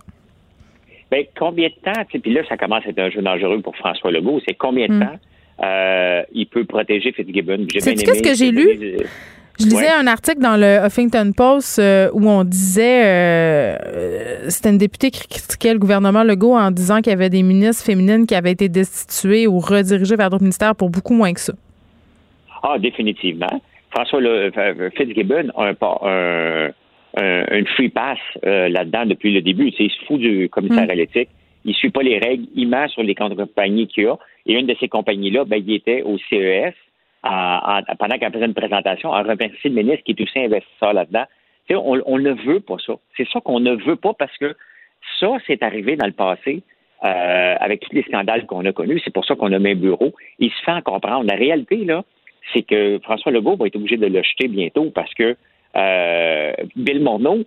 Ben, 1.11 1.25
combien 1.37 1.67
de 1.69 1.73
temps, 1.91 2.01
puis 2.21 2.33
là, 2.33 2.41
ça 2.49 2.57
commence 2.57 2.83
à 2.85 2.89
être 2.89 2.99
un 2.99 3.09
jeu 3.11 3.21
dangereux 3.21 3.61
pour 3.61 3.75
François 3.75 4.09
Legault, 4.11 4.39
c'est 4.47 4.55
combien 4.55 4.87
de 4.87 4.93
Hmm. 4.93 4.99
temps 5.01 5.19
euh, 5.63 6.23
il 6.33 6.47
peut 6.47 6.65
protéger 6.65 7.11
Fitzgibbon? 7.11 7.67
J'ai 7.71 7.79
bien 7.81 7.93
qu'est-ce 7.93 8.23
que 8.23 8.33
j'ai 8.33 8.49
lu? 8.51 8.97
Je 9.59 9.65
lisais 9.65 9.75
Ouais. 9.77 9.91
un 9.99 10.07
article 10.07 10.39
dans 10.41 10.57
le 10.57 10.85
Huffington 10.85 11.31
Post 11.35 11.77
euh, 11.79 12.09
où 12.13 12.27
on 12.27 12.43
disait 12.43 13.03
euh, 13.05 13.77
euh, 13.85 14.49
c'était 14.49 14.69
une 14.71 14.79
députée 14.79 15.11
qui 15.11 15.27
critiquait 15.27 15.73
le 15.73 15.79
gouvernement 15.79 16.23
Legault 16.23 16.55
en 16.55 16.71
disant 16.71 16.97
qu'il 17.01 17.11
y 17.11 17.13
avait 17.13 17.29
des 17.29 17.43
ministres 17.43 17.85
féminines 17.85 18.25
qui 18.25 18.33
avaient 18.35 18.51
été 18.51 18.67
destituées 18.67 19.45
ou 19.45 19.59
redirigées 19.59 20.15
vers 20.15 20.29
d'autres 20.31 20.43
ministères 20.43 20.75
pour 20.75 20.89
beaucoup 20.89 21.13
moins 21.13 21.33
que 21.33 21.39
ça. 21.39 21.53
Ah, 22.63 22.79
définitivement. 22.79 23.61
François 23.91 24.21
le, 24.21 24.51
Fitzgibbon 24.97 25.49
a 25.55 25.67
un, 25.67 25.75
un, 25.81 26.69
un- 27.17 27.45
une 27.57 27.67
free 27.67 27.89
pass 27.89 28.17
euh, 28.45 28.69
là-dedans 28.69 29.05
depuis 29.05 29.31
le 29.33 29.41
début. 29.41 29.71
Il 29.77 29.91
se 29.91 30.05
fout 30.07 30.19
du 30.19 30.49
commissaire 30.49 30.85
Mm. 30.87 30.89
à 30.89 30.95
l'éthique. 30.95 31.29
Il 31.65 31.75
suit 31.75 31.91
pas 31.91 32.01
les 32.01 32.17
règles. 32.17 32.45
Il 32.55 32.67
ment 32.69 32.87
sur 32.87 33.03
les 33.03 33.13
compagnies 33.15 33.87
qu'il 33.87 34.05
y 34.05 34.07
a. 34.07 34.17
Et 34.47 34.53
une 34.55 34.65
de 34.65 34.75
ces 34.79 34.87
compagnies-là, 34.87 35.45
ben, 35.45 35.61
il 35.65 35.75
était 35.75 36.01
au 36.01 36.17
CES 36.29 36.73
en- 37.23 37.59
en- 37.79 37.95
pendant 37.97 38.17
qu'elle 38.17 38.31
faisait 38.33 38.45
une 38.45 38.53
présentation, 38.53 39.13
à 39.13 39.21
remercier 39.23 39.69
le 39.69 39.75
ministre 39.75 40.03
qui 40.03 40.11
est 40.11 40.21
aussi 40.21 40.39
investisseur 40.39 40.93
là-dedans. 40.93 41.25
Tu 41.67 41.73
sais, 41.73 41.75
on, 41.75 42.01
on 42.05 42.19
ne 42.19 42.31
veut 42.31 42.59
pas 42.59 42.77
ça. 42.85 42.93
C'est 43.17 43.27
ça 43.29 43.39
qu'on 43.39 43.59
ne 43.59 43.73
veut 43.75 43.95
pas 43.95 44.13
parce 44.13 44.37
que 44.37 44.55
ça, 45.19 45.29
c'est 45.47 45.63
arrivé 45.63 45.95
dans 45.95 46.05
le 46.05 46.11
passé 46.13 46.61
euh, 47.03 47.55
avec 47.59 47.81
tous 47.81 47.93
les 47.93 48.03
scandales 48.03 48.45
qu'on 48.45 48.65
a 48.65 48.71
connus. 48.73 49.01
C'est 49.03 49.13
pour 49.13 49.25
ça 49.25 49.35
qu'on 49.35 49.51
a 49.51 49.59
mis 49.59 49.71
un 49.71 49.75
bureau. 49.75 50.13
Il 50.39 50.49
se 50.51 50.61
fait 50.63 50.71
en 50.71 50.81
comprendre. 50.81 51.25
La 51.25 51.35
réalité, 51.35 51.77
là, 51.85 52.03
c'est 52.53 52.63
que 52.63 52.99
François 53.03 53.31
Legault 53.31 53.55
va 53.55 53.67
être 53.67 53.75
obligé 53.75 53.97
de 53.97 54.07
le 54.07 54.21
jeter 54.23 54.47
bientôt 54.47 54.91
parce 54.93 55.13
que 55.13 55.35
euh, 55.75 56.53
Bill 56.75 57.01
Morneau, 57.01 57.43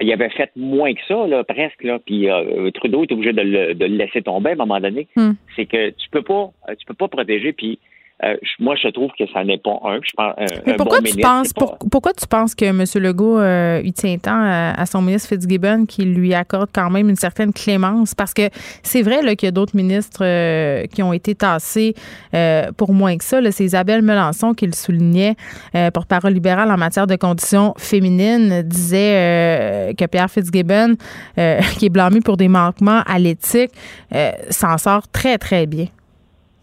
il 0.00 0.12
avait 0.12 0.28
fait 0.30 0.50
moins 0.56 0.94
que 0.94 1.00
ça, 1.08 1.26
là, 1.26 1.42
presque, 1.44 1.82
là, 1.82 1.98
puis 1.98 2.30
euh, 2.30 2.70
Trudeau 2.70 3.02
est 3.02 3.12
obligé 3.12 3.32
de 3.32 3.42
le, 3.42 3.74
de 3.74 3.84
le 3.84 3.96
laisser 3.96 4.22
tomber 4.22 4.50
à 4.50 4.52
un 4.52 4.56
moment 4.56 4.80
donné. 4.80 5.08
Hmm. 5.16 5.32
C'est 5.56 5.66
que 5.66 5.90
tu 5.90 6.08
peux 6.10 6.22
pas, 6.22 6.50
tu 6.78 6.86
peux 6.86 6.94
pas 6.94 7.08
protéger, 7.08 7.52
puis 7.52 7.78
euh, 8.24 8.34
moi, 8.58 8.74
je 8.82 8.88
trouve 8.88 9.10
que 9.18 9.24
ça 9.32 9.44
n'est 9.44 9.58
pas 9.58 9.78
un. 9.84 10.00
Je 10.02 10.10
pense, 10.16 10.34
un, 10.38 10.44
Mais 10.66 10.72
un 10.72 10.76
pourquoi 10.76 10.98
bon 10.98 11.04
tu 11.04 11.12
ministre, 11.12 11.30
penses 11.30 11.52
pour- 11.52 11.78
pourquoi 11.90 12.12
tu 12.12 12.26
penses 12.26 12.54
que 12.54 12.64
M. 12.64 12.84
Legault 13.02 13.38
euh, 13.38 13.80
il 13.84 13.92
tient 13.92 14.16
tant 14.18 14.40
à, 14.42 14.72
à 14.76 14.86
son 14.86 15.02
ministre 15.02 15.28
Fitzgibbon 15.28 15.86
qu'il 15.86 16.14
lui 16.14 16.34
accorde 16.34 16.68
quand 16.72 16.90
même 16.90 17.08
une 17.08 17.16
certaine 17.16 17.52
clémence? 17.52 18.14
Parce 18.14 18.34
que 18.34 18.48
c'est 18.82 19.02
vrai 19.02 19.22
là, 19.22 19.36
qu'il 19.36 19.46
y 19.46 19.48
a 19.48 19.52
d'autres 19.52 19.76
ministres 19.76 20.24
euh, 20.24 20.86
qui 20.86 21.02
ont 21.02 21.12
été 21.12 21.34
tassés 21.34 21.94
euh, 22.34 22.72
pour 22.76 22.92
moins 22.92 23.16
que 23.16 23.24
ça. 23.24 23.40
là. 23.40 23.52
C'est 23.52 23.64
Isabelle 23.64 24.02
Melançon 24.02 24.52
qui 24.54 24.66
le 24.66 24.72
soulignait, 24.72 25.36
euh, 25.74 25.90
porte-parole 25.90 26.32
libérale 26.32 26.70
en 26.72 26.76
matière 26.76 27.06
de 27.06 27.16
conditions 27.16 27.74
féminines, 27.78 28.62
disait 28.62 29.14
euh, 29.14 29.92
que 29.94 30.04
Pierre 30.06 30.30
Fitzgibbon, 30.30 30.96
euh, 31.38 31.60
qui 31.78 31.86
est 31.86 31.90
blâmé 31.90 32.20
pour 32.20 32.36
des 32.36 32.48
manquements 32.48 33.02
à 33.06 33.18
l'éthique, 33.18 33.70
euh, 34.14 34.30
s'en 34.50 34.76
sort 34.78 35.06
très 35.08 35.38
très 35.38 35.66
bien. 35.66 35.86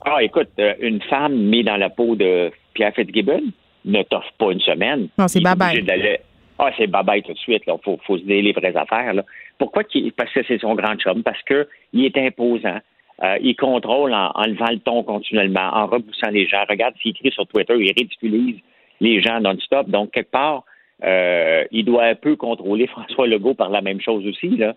Ah, 0.06 0.22
écoute, 0.24 0.50
euh, 0.60 0.74
une 0.80 1.02
femme 1.04 1.36
mise 1.36 1.66
dans 1.66 1.78
la 1.78 1.90
peau 1.90 2.16
de 2.16 2.52
Pierre 2.74 2.94
Fitzgibbon 2.94 3.42
ne 3.86 4.04
t'offre 4.04 4.32
pas 4.38 4.52
une 4.52 4.60
semaine. 4.62 5.08
Non, 5.18 5.28
c'est 5.28 5.82
d'aller- 5.82 6.20
Ah, 6.60 6.72
c'est 6.78 6.88
bye-bye 6.88 7.22
tout 7.24 7.34
de 7.34 7.38
suite. 7.38 7.64
Il 7.68 7.74
faut, 7.84 8.00
faut 8.06 8.18
se 8.18 8.24
dire 8.24 8.42
les 8.44 8.54
vraies 8.54 8.76
affaires. 8.78 9.14
Là. 9.14 9.24
Pourquoi? 9.58 9.84
qu'il- 9.84 10.12
Parce 10.14 10.32
que 10.32 10.42
c'est 10.48 10.60
son 10.60 10.76
grand 10.76 10.96
chum? 10.96 11.22
Parce 11.24 11.42
que 11.44 11.68
il 11.92 12.06
est 12.06 12.18
imposant. 12.18 12.78
Euh, 13.24 13.38
il 13.42 13.56
contrôle 13.56 14.14
en, 14.14 14.32
en 14.36 14.46
levant 14.46 14.70
le 14.72 14.80
ton 14.80 15.04
continuellement, 15.04 15.70
en 15.74 15.88
repoussant 15.88 16.30
les 16.32 16.48
gens. 16.48 16.64
Regarde 16.70 16.94
s'il 17.02 17.12
écrit 17.12 17.32
sur 17.32 17.48
Twitter, 17.48 17.74
il 17.80 17.92
ridiculise 17.98 18.58
les 19.02 19.22
gens 19.22 19.40
non-stop. 19.40 19.90
Donc, 19.90 20.12
quelque 20.12 20.32
part, 20.32 20.64
euh, 21.04 21.64
il 21.72 21.84
doit 21.86 22.06
un 22.06 22.16
peu 22.16 22.36
contrôler 22.36 22.88
François 22.96 23.28
Legault 23.28 23.54
par 23.54 23.70
la 23.70 23.82
même 23.82 24.00
chose 24.02 24.26
aussi. 24.26 24.50
Là, 24.58 24.76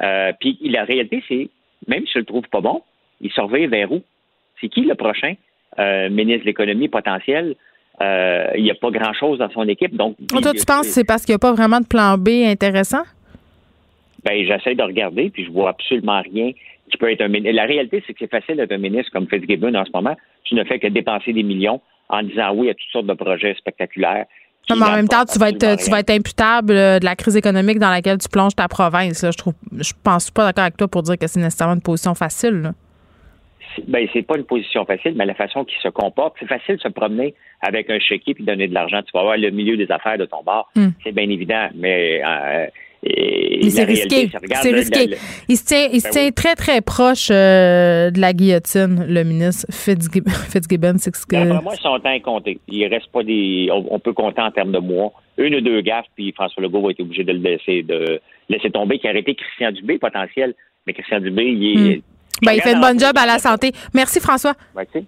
euh, 0.00 0.32
puis 0.38 0.56
la 0.62 0.84
réalité, 0.84 1.22
c'est, 1.28 1.48
même 1.86 2.04
si 2.06 2.12
je 2.14 2.18
le 2.20 2.24
trouve 2.24 2.48
pas 2.48 2.60
bon, 2.60 2.82
il 3.20 3.30
surveille 3.32 3.66
vers 3.66 3.90
où? 3.92 4.02
C'est 4.60 4.68
qui 4.68 4.82
le 4.82 4.94
prochain 4.94 5.34
euh, 5.78 6.08
ministre 6.10 6.40
de 6.40 6.46
l'économie 6.46 6.88
potentiel? 6.88 7.54
Euh, 8.00 8.46
il 8.56 8.62
n'y 8.62 8.70
a 8.70 8.74
pas 8.74 8.90
grand-chose 8.90 9.38
dans 9.38 9.50
son 9.50 9.66
équipe. 9.68 9.96
Donc, 9.96 10.16
Toi, 10.28 10.40
tu 10.52 10.64
penses 10.64 10.86
que 10.86 10.92
c'est 10.92 11.04
parce 11.04 11.24
qu'il 11.24 11.32
n'y 11.32 11.36
a 11.36 11.40
pas 11.40 11.52
vraiment 11.52 11.80
de 11.80 11.86
plan 11.86 12.16
B 12.16 12.28
intéressant? 12.44 13.02
ben, 14.24 14.44
j'essaie 14.46 14.74
de 14.74 14.82
regarder, 14.82 15.30
puis 15.30 15.44
je 15.44 15.50
vois 15.50 15.70
absolument 15.70 16.20
rien 16.22 16.52
qui 16.90 16.96
peut 16.98 17.10
être 17.10 17.20
un 17.20 17.28
ministre. 17.28 17.54
La 17.54 17.64
réalité, 17.64 18.02
c'est 18.06 18.12
que 18.12 18.18
c'est 18.20 18.30
facile 18.30 18.56
d'être 18.56 18.72
un 18.72 18.78
ministre 18.78 19.10
comme 19.12 19.28
Fitzgibbon 19.28 19.74
en 19.74 19.84
ce 19.84 19.90
moment. 19.92 20.16
Tu 20.44 20.54
ne 20.54 20.64
fais 20.64 20.78
que 20.78 20.86
dépenser 20.86 21.32
des 21.32 21.42
millions 21.42 21.80
en 22.08 22.22
disant 22.22 22.52
oui 22.54 22.70
à 22.70 22.74
toutes 22.74 22.90
sortes 22.90 23.06
de 23.06 23.14
projets 23.14 23.54
spectaculaires. 23.54 24.26
Non, 24.70 24.76
mais 24.76 24.86
en 24.86 24.96
même 24.96 25.08
temps, 25.08 25.24
tu 25.24 25.38
vas 25.38 25.48
être, 25.48 25.64
absolument 25.64 25.76
tu 25.76 25.90
vas 25.90 25.96
rien. 25.96 26.00
être 26.02 26.10
imputable 26.10 26.72
euh, 26.72 26.98
de 26.98 27.04
la 27.04 27.16
crise 27.16 27.36
économique 27.36 27.78
dans 27.78 27.90
laquelle 27.90 28.18
tu 28.18 28.28
plonges 28.28 28.54
ta 28.54 28.68
province. 28.68 29.22
là. 29.22 29.30
Je 29.30 29.38
trouve, 29.38 29.54
je 29.78 29.92
pense 30.04 30.30
pas 30.30 30.44
d'accord 30.44 30.64
avec 30.64 30.76
toi 30.76 30.88
pour 30.88 31.02
dire 31.02 31.16
que 31.16 31.26
c'est 31.26 31.40
nécessairement 31.40 31.74
une 31.74 31.82
position 31.82 32.14
facile. 32.14 32.62
là. 32.62 32.72
Ben, 33.86 34.08
c'est 34.12 34.22
pas 34.22 34.36
une 34.36 34.44
position 34.44 34.84
facile, 34.84 35.12
mais 35.16 35.26
la 35.26 35.34
façon 35.34 35.64
qu'il 35.64 35.78
se 35.80 35.88
comporte, 35.88 36.34
c'est 36.40 36.46
facile 36.48 36.76
de 36.76 36.80
se 36.80 36.88
promener 36.88 37.34
avec 37.60 37.88
un 37.90 37.98
chéquier 37.98 38.34
puis 38.34 38.44
donner 38.44 38.66
de 38.68 38.74
l'argent. 38.74 39.00
Tu 39.02 39.10
vas 39.14 39.22
voir 39.22 39.36
le 39.36 39.50
milieu 39.50 39.76
des 39.76 39.90
affaires 39.90 40.18
de 40.18 40.24
ton 40.24 40.42
bar. 40.42 40.68
Hmm. 40.74 40.88
C'est 41.04 41.12
bien 41.12 41.28
évident, 41.28 41.68
mais 41.74 42.22
euh, 42.24 42.66
c'est 43.70 43.84
risqué. 43.84 44.28
c'est, 44.62 44.70
le- 44.72 44.76
risqué. 44.78 45.06
le- 45.06 45.16
Il 45.48 45.56
se 45.56 45.64
tient, 45.64 45.88
il 45.92 46.00
se 46.00 46.06
Ben 46.08 46.10
tient 46.12 46.24
oui. 46.26 46.32
très, 46.32 46.54
très 46.54 46.80
proche 46.80 47.28
euh, 47.30 48.10
de 48.10 48.20
la 48.20 48.32
guillotine, 48.32 49.04
le 49.08 49.22
ministre 49.24 49.66
Fitzgibbon. 49.72 50.30
Fitzgibbon 50.52 50.94
c'est 50.98 51.14
ce 51.14 51.26
que- 51.26 51.36
D'après 51.36 51.62
moi, 51.62 51.74
son 51.76 51.98
temps 52.00 52.10
est 52.12 52.20
compté. 52.20 52.58
Il 52.68 52.84
reste 52.86 53.10
pas 53.12 53.22
des. 53.22 53.68
On, 53.72 53.86
on 53.94 53.98
peut 53.98 54.12
compter 54.12 54.40
en 54.40 54.50
termes 54.50 54.72
de 54.72 54.78
mois. 54.78 55.12
Une 55.36 55.54
ou 55.54 55.60
deux 55.60 55.80
gaffes, 55.82 56.06
puis 56.16 56.32
François 56.32 56.62
Legault 56.62 56.82
va 56.82 56.90
être 56.90 57.00
obligé 57.00 57.22
de 57.22 57.32
le 57.32 57.38
laisser, 57.38 57.82
de 57.84 58.20
laisser 58.48 58.70
tomber, 58.70 58.98
qui 58.98 59.06
a 59.06 59.10
arrêté 59.10 59.34
Christian 59.36 59.70
Dubé 59.70 59.98
potentiel. 59.98 60.54
Mais 60.86 60.92
Christian 60.94 61.20
Dubé, 61.20 61.44
il 61.44 61.64
est. 61.92 61.96
Hmm. 61.98 62.00
Ben, 62.42 62.52
il 62.52 62.62
fait 62.62 62.72
une 62.72 62.80
bonne 62.80 62.98
job 62.98 63.12
à 63.16 63.26
la 63.26 63.38
santé. 63.38 63.72
Merci, 63.94 64.20
François. 64.20 64.54
Sais. 64.92 65.04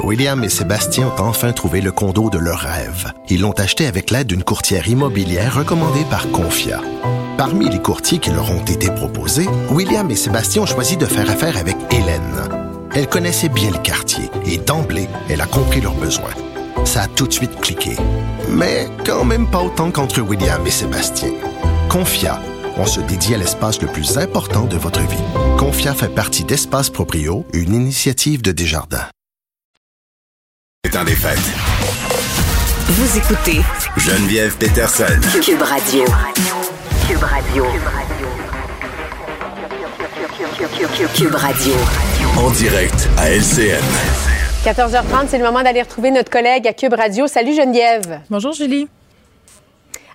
William 0.00 0.42
et 0.44 0.48
Sébastien 0.48 1.08
ont 1.08 1.22
enfin 1.22 1.52
trouvé 1.52 1.80
le 1.80 1.92
condo 1.92 2.28
de 2.28 2.38
leur 2.38 2.58
rêve. 2.58 3.12
Ils 3.28 3.40
l'ont 3.40 3.52
acheté 3.52 3.86
avec 3.86 4.10
l'aide 4.10 4.26
d'une 4.26 4.44
courtière 4.44 4.88
immobilière 4.88 5.56
recommandée 5.56 6.04
par 6.10 6.30
Confia. 6.30 6.80
Parmi 7.38 7.68
les 7.68 7.80
courtiers 7.80 8.18
qui 8.18 8.30
leur 8.30 8.50
ont 8.50 8.64
été 8.64 8.90
proposés, 8.90 9.48
William 9.70 10.10
et 10.10 10.16
Sébastien 10.16 10.62
ont 10.62 10.66
choisi 10.66 10.96
de 10.96 11.06
faire 11.06 11.30
affaire 11.30 11.56
avec 11.56 11.76
Hélène. 11.90 12.48
Elle 12.94 13.08
connaissait 13.08 13.48
bien 13.48 13.70
le 13.70 13.78
quartier 13.78 14.30
et 14.46 14.58
d'emblée, 14.58 15.08
elle 15.30 15.40
a 15.40 15.46
compris 15.46 15.80
leurs 15.80 15.94
besoins. 15.94 16.34
Ça 16.84 17.02
a 17.02 17.06
tout 17.06 17.26
de 17.26 17.32
suite 17.32 17.58
cliqué. 17.60 17.96
Mais 18.50 18.88
quand 19.06 19.24
même 19.24 19.50
pas 19.50 19.62
autant 19.62 19.90
qu'entre 19.90 20.20
William 20.20 20.66
et 20.66 20.70
Sébastien. 20.70 21.30
Confia, 21.88 22.38
on 22.76 22.86
se 22.86 23.00
dédie 23.00 23.34
à 23.34 23.38
l'espace 23.38 23.80
le 23.80 23.88
plus 23.88 24.18
important 24.18 24.64
de 24.64 24.76
votre 24.76 25.00
vie. 25.00 25.22
Confia 25.58 25.94
fait 25.94 26.08
partie 26.08 26.44
d'Espace 26.44 26.90
Proprio, 26.90 27.44
une 27.52 27.74
initiative 27.74 28.42
de 28.42 28.52
Desjardins. 28.52 29.08
C'est 30.84 30.90
temps 30.92 31.04
des 31.04 31.14
fêtes. 31.14 31.38
Vous 32.88 33.18
écoutez 33.18 33.60
Geneviève 33.96 34.56
Peterson. 34.56 35.04
Cube 35.42 35.62
Radio. 35.62 36.04
Cube 37.08 37.22
Radio. 37.22 37.64
Cube 41.14 41.34
Radio. 41.34 41.74
En 42.36 42.50
direct 42.50 43.08
à 43.18 43.30
LCN. 43.30 43.82
14h30, 44.64 45.26
c'est 45.28 45.38
le 45.38 45.44
moment 45.44 45.62
d'aller 45.62 45.82
retrouver 45.82 46.10
notre 46.10 46.30
collègue 46.30 46.66
à 46.66 46.72
Cube 46.72 46.94
Radio. 46.94 47.26
Salut 47.26 47.54
Geneviève. 47.54 48.20
Bonjour 48.30 48.52
Julie. 48.52 48.88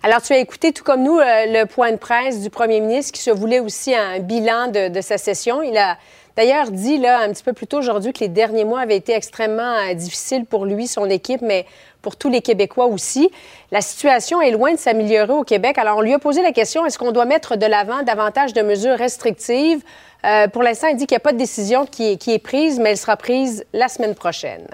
Alors, 0.03 0.22
tu 0.22 0.34
as 0.34 0.38
écouté, 0.38 0.74
tout 0.74 0.84
comme 0.84 1.03
nous, 1.03 1.18
euh, 1.18 1.45
le 1.48 1.65
point 1.65 1.91
de 1.91 1.98
presse 1.98 2.41
du 2.41 2.49
premier 2.49 2.80
ministre 2.80 3.14
qui 3.14 3.22
se 3.22 3.32
voulait 3.32 3.60
aussi 3.60 3.95
un 3.95 4.19
bilan 4.19 4.68
de, 4.68 5.02
sa 5.02 5.18
session. 5.18 5.64
Il 5.64 5.76
a 5.76 5.98
d'ailleurs 6.36 6.69
dit, 6.69 6.99
là, 6.99 7.19
un 7.19 7.30
petit 7.34 7.44
peu 7.44 7.53
plus 7.53 7.65
tôt 7.65 7.80
aujourd'hui, 7.80 8.14
que 8.14 8.19
les 8.19 8.28
derniers 8.28 8.64
mois 8.64 8.82
avaient 8.82 8.95
été 8.95 9.14
extrêmement 9.14 9.76
euh, 9.76 9.95
difficiles 9.95 10.45
pour 10.45 10.65
lui, 10.65 10.88
son 10.88 11.10
équipe, 11.10 11.41
mais 11.41 11.65
pour 12.03 12.15
tous 12.15 12.30
les 12.30 12.41
Québécois 12.41 12.86
aussi. 12.86 13.32
La 13.72 13.82
situation 13.82 14.40
est 14.40 14.52
loin 14.52 14.72
de 14.72 14.78
s'améliorer 14.78 15.34
au 15.34 15.44
Québec. 15.44 15.80
Alors, 15.80 15.98
on 15.98 16.02
lui 16.02 16.14
a 16.14 16.19
posé 16.19 16.44
la 16.44 16.52
question, 16.52 16.86
est-ce 16.86 16.99
qu'on 16.99 17.11
doit 17.11 17.26
mettre 17.26 17.56
de 17.56 17.65
l'avant 17.65 18.03
davantage 18.03 18.53
de 18.53 18.61
mesures 18.61 18.98
restrictives? 18.98 19.82
Euh, 20.26 20.48
pour 20.48 20.61
l'instant, 20.61 20.88
il 20.88 20.95
dit 20.95 21.07
qu'il 21.07 21.15
n'y 21.15 21.22
a 21.22 21.22
pas 21.22 21.34
de 21.34 21.40
décision 21.40 21.88
qui 21.88 22.11
est 22.11 22.44
prise, 22.44 22.80
mais 22.80 22.91
elle 22.91 22.98
sera 22.98 23.18
prise 23.18 23.65
la 23.74 23.88
semaine 23.88 24.14
prochaine. 24.14 24.68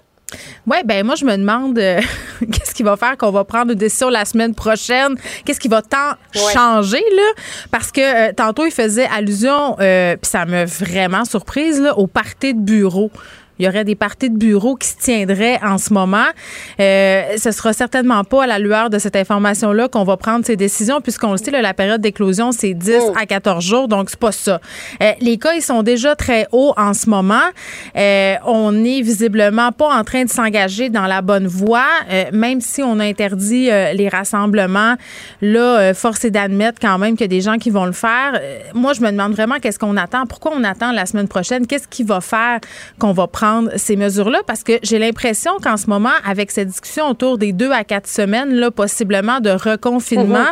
Oui, 0.67 0.77
ben 0.85 1.05
moi, 1.05 1.15
je 1.15 1.25
me 1.25 1.35
demande 1.35 1.77
euh, 1.77 2.01
qu'est-ce 2.39 2.73
qui 2.73 2.83
va 2.83 2.95
faire 2.97 3.17
qu'on 3.17 3.31
va 3.31 3.43
prendre 3.43 3.71
une 3.71 3.77
décision 3.77 4.09
la 4.09 4.25
semaine 4.25 4.55
prochaine? 4.55 5.15
Qu'est-ce 5.45 5.59
qui 5.59 5.67
va 5.67 5.81
tant 5.81 6.13
changer, 6.53 7.03
là? 7.15 7.43
Parce 7.71 7.91
que 7.91 8.29
euh, 8.29 8.33
tantôt, 8.33 8.65
il 8.65 8.71
faisait 8.71 9.07
allusion, 9.07 9.75
euh, 9.79 10.15
puis 10.15 10.29
ça 10.29 10.45
m'a 10.45 10.65
vraiment 10.65 11.25
surprise, 11.25 11.79
là, 11.81 11.97
au 11.97 12.07
party 12.07 12.53
de 12.53 12.59
bureau. 12.59 13.11
Il 13.59 13.65
y 13.65 13.67
aurait 13.67 13.83
des 13.83 13.95
parties 13.95 14.29
de 14.29 14.37
bureau 14.37 14.75
qui 14.75 14.87
se 14.87 14.97
tiendraient 14.97 15.59
en 15.63 15.77
ce 15.77 15.93
moment. 15.93 16.25
Euh, 16.79 17.37
ce 17.37 17.51
sera 17.51 17.73
certainement 17.73 18.23
pas 18.23 18.43
à 18.43 18.47
la 18.47 18.59
lueur 18.59 18.89
de 18.89 18.97
cette 18.97 19.15
information-là 19.15 19.87
qu'on 19.87 20.03
va 20.03 20.17
prendre 20.17 20.45
ces 20.45 20.55
décisions, 20.55 21.01
puisqu'on 21.01 21.31
le 21.31 21.37
sait, 21.37 21.51
là, 21.51 21.61
la 21.61 21.73
période 21.73 22.01
d'éclosion, 22.01 22.51
c'est 22.51 22.73
10 22.73 23.11
à 23.19 23.25
14 23.25 23.63
jours, 23.63 23.87
donc 23.87 24.09
c'est 24.09 24.19
pas 24.19 24.31
ça. 24.31 24.59
Euh, 25.01 25.11
les 25.21 25.37
cas, 25.37 25.53
ils 25.53 25.61
sont 25.61 25.83
déjà 25.83 26.15
très 26.15 26.47
hauts 26.51 26.73
en 26.77 26.93
ce 26.93 27.09
moment. 27.09 27.35
Euh, 27.95 28.35
on 28.45 28.71
n'est 28.71 29.01
visiblement 29.01 29.71
pas 29.71 29.93
en 29.93 30.03
train 30.03 30.23
de 30.23 30.29
s'engager 30.29 30.89
dans 30.89 31.05
la 31.05 31.21
bonne 31.21 31.47
voie, 31.47 31.85
euh, 32.09 32.25
même 32.31 32.61
si 32.61 32.81
on 32.81 32.99
a 32.99 33.05
interdit 33.05 33.69
euh, 33.69 33.93
les 33.93 34.09
rassemblements. 34.09 34.95
Là, 35.41 35.93
force 35.93 36.25
est 36.25 36.31
d'admettre 36.31 36.79
quand 36.81 36.97
même 36.97 37.11
qu'il 37.11 37.21
y 37.21 37.25
a 37.25 37.27
des 37.27 37.41
gens 37.41 37.57
qui 37.57 37.69
vont 37.69 37.85
le 37.85 37.91
faire. 37.91 38.39
Moi, 38.73 38.93
je 38.93 39.01
me 39.01 39.11
demande 39.11 39.33
vraiment 39.33 39.59
qu'est-ce 39.59 39.79
qu'on 39.79 39.97
attend. 39.97 40.25
Pourquoi 40.25 40.53
on 40.55 40.63
attend 40.63 40.91
la 40.91 41.05
semaine 41.05 41.27
prochaine? 41.27 41.67
Qu'est-ce 41.67 41.87
qui 41.87 42.03
va 42.03 42.21
faire 42.21 42.59
qu'on 42.99 43.11
va 43.11 43.27
prendre 43.27 43.52
ces 43.75 43.95
mesures-là 43.95 44.41
parce 44.47 44.63
que 44.63 44.73
j'ai 44.83 44.99
l'impression 44.99 45.51
qu'en 45.61 45.77
ce 45.77 45.87
moment, 45.87 46.11
avec 46.25 46.51
cette 46.51 46.67
discussion 46.67 47.09
autour 47.09 47.37
des 47.37 47.53
deux 47.53 47.71
à 47.71 47.83
quatre 47.83 48.07
semaines, 48.07 48.53
là, 48.53 48.71
possiblement 48.71 49.39
de 49.39 49.49
reconfinement, 49.49 50.47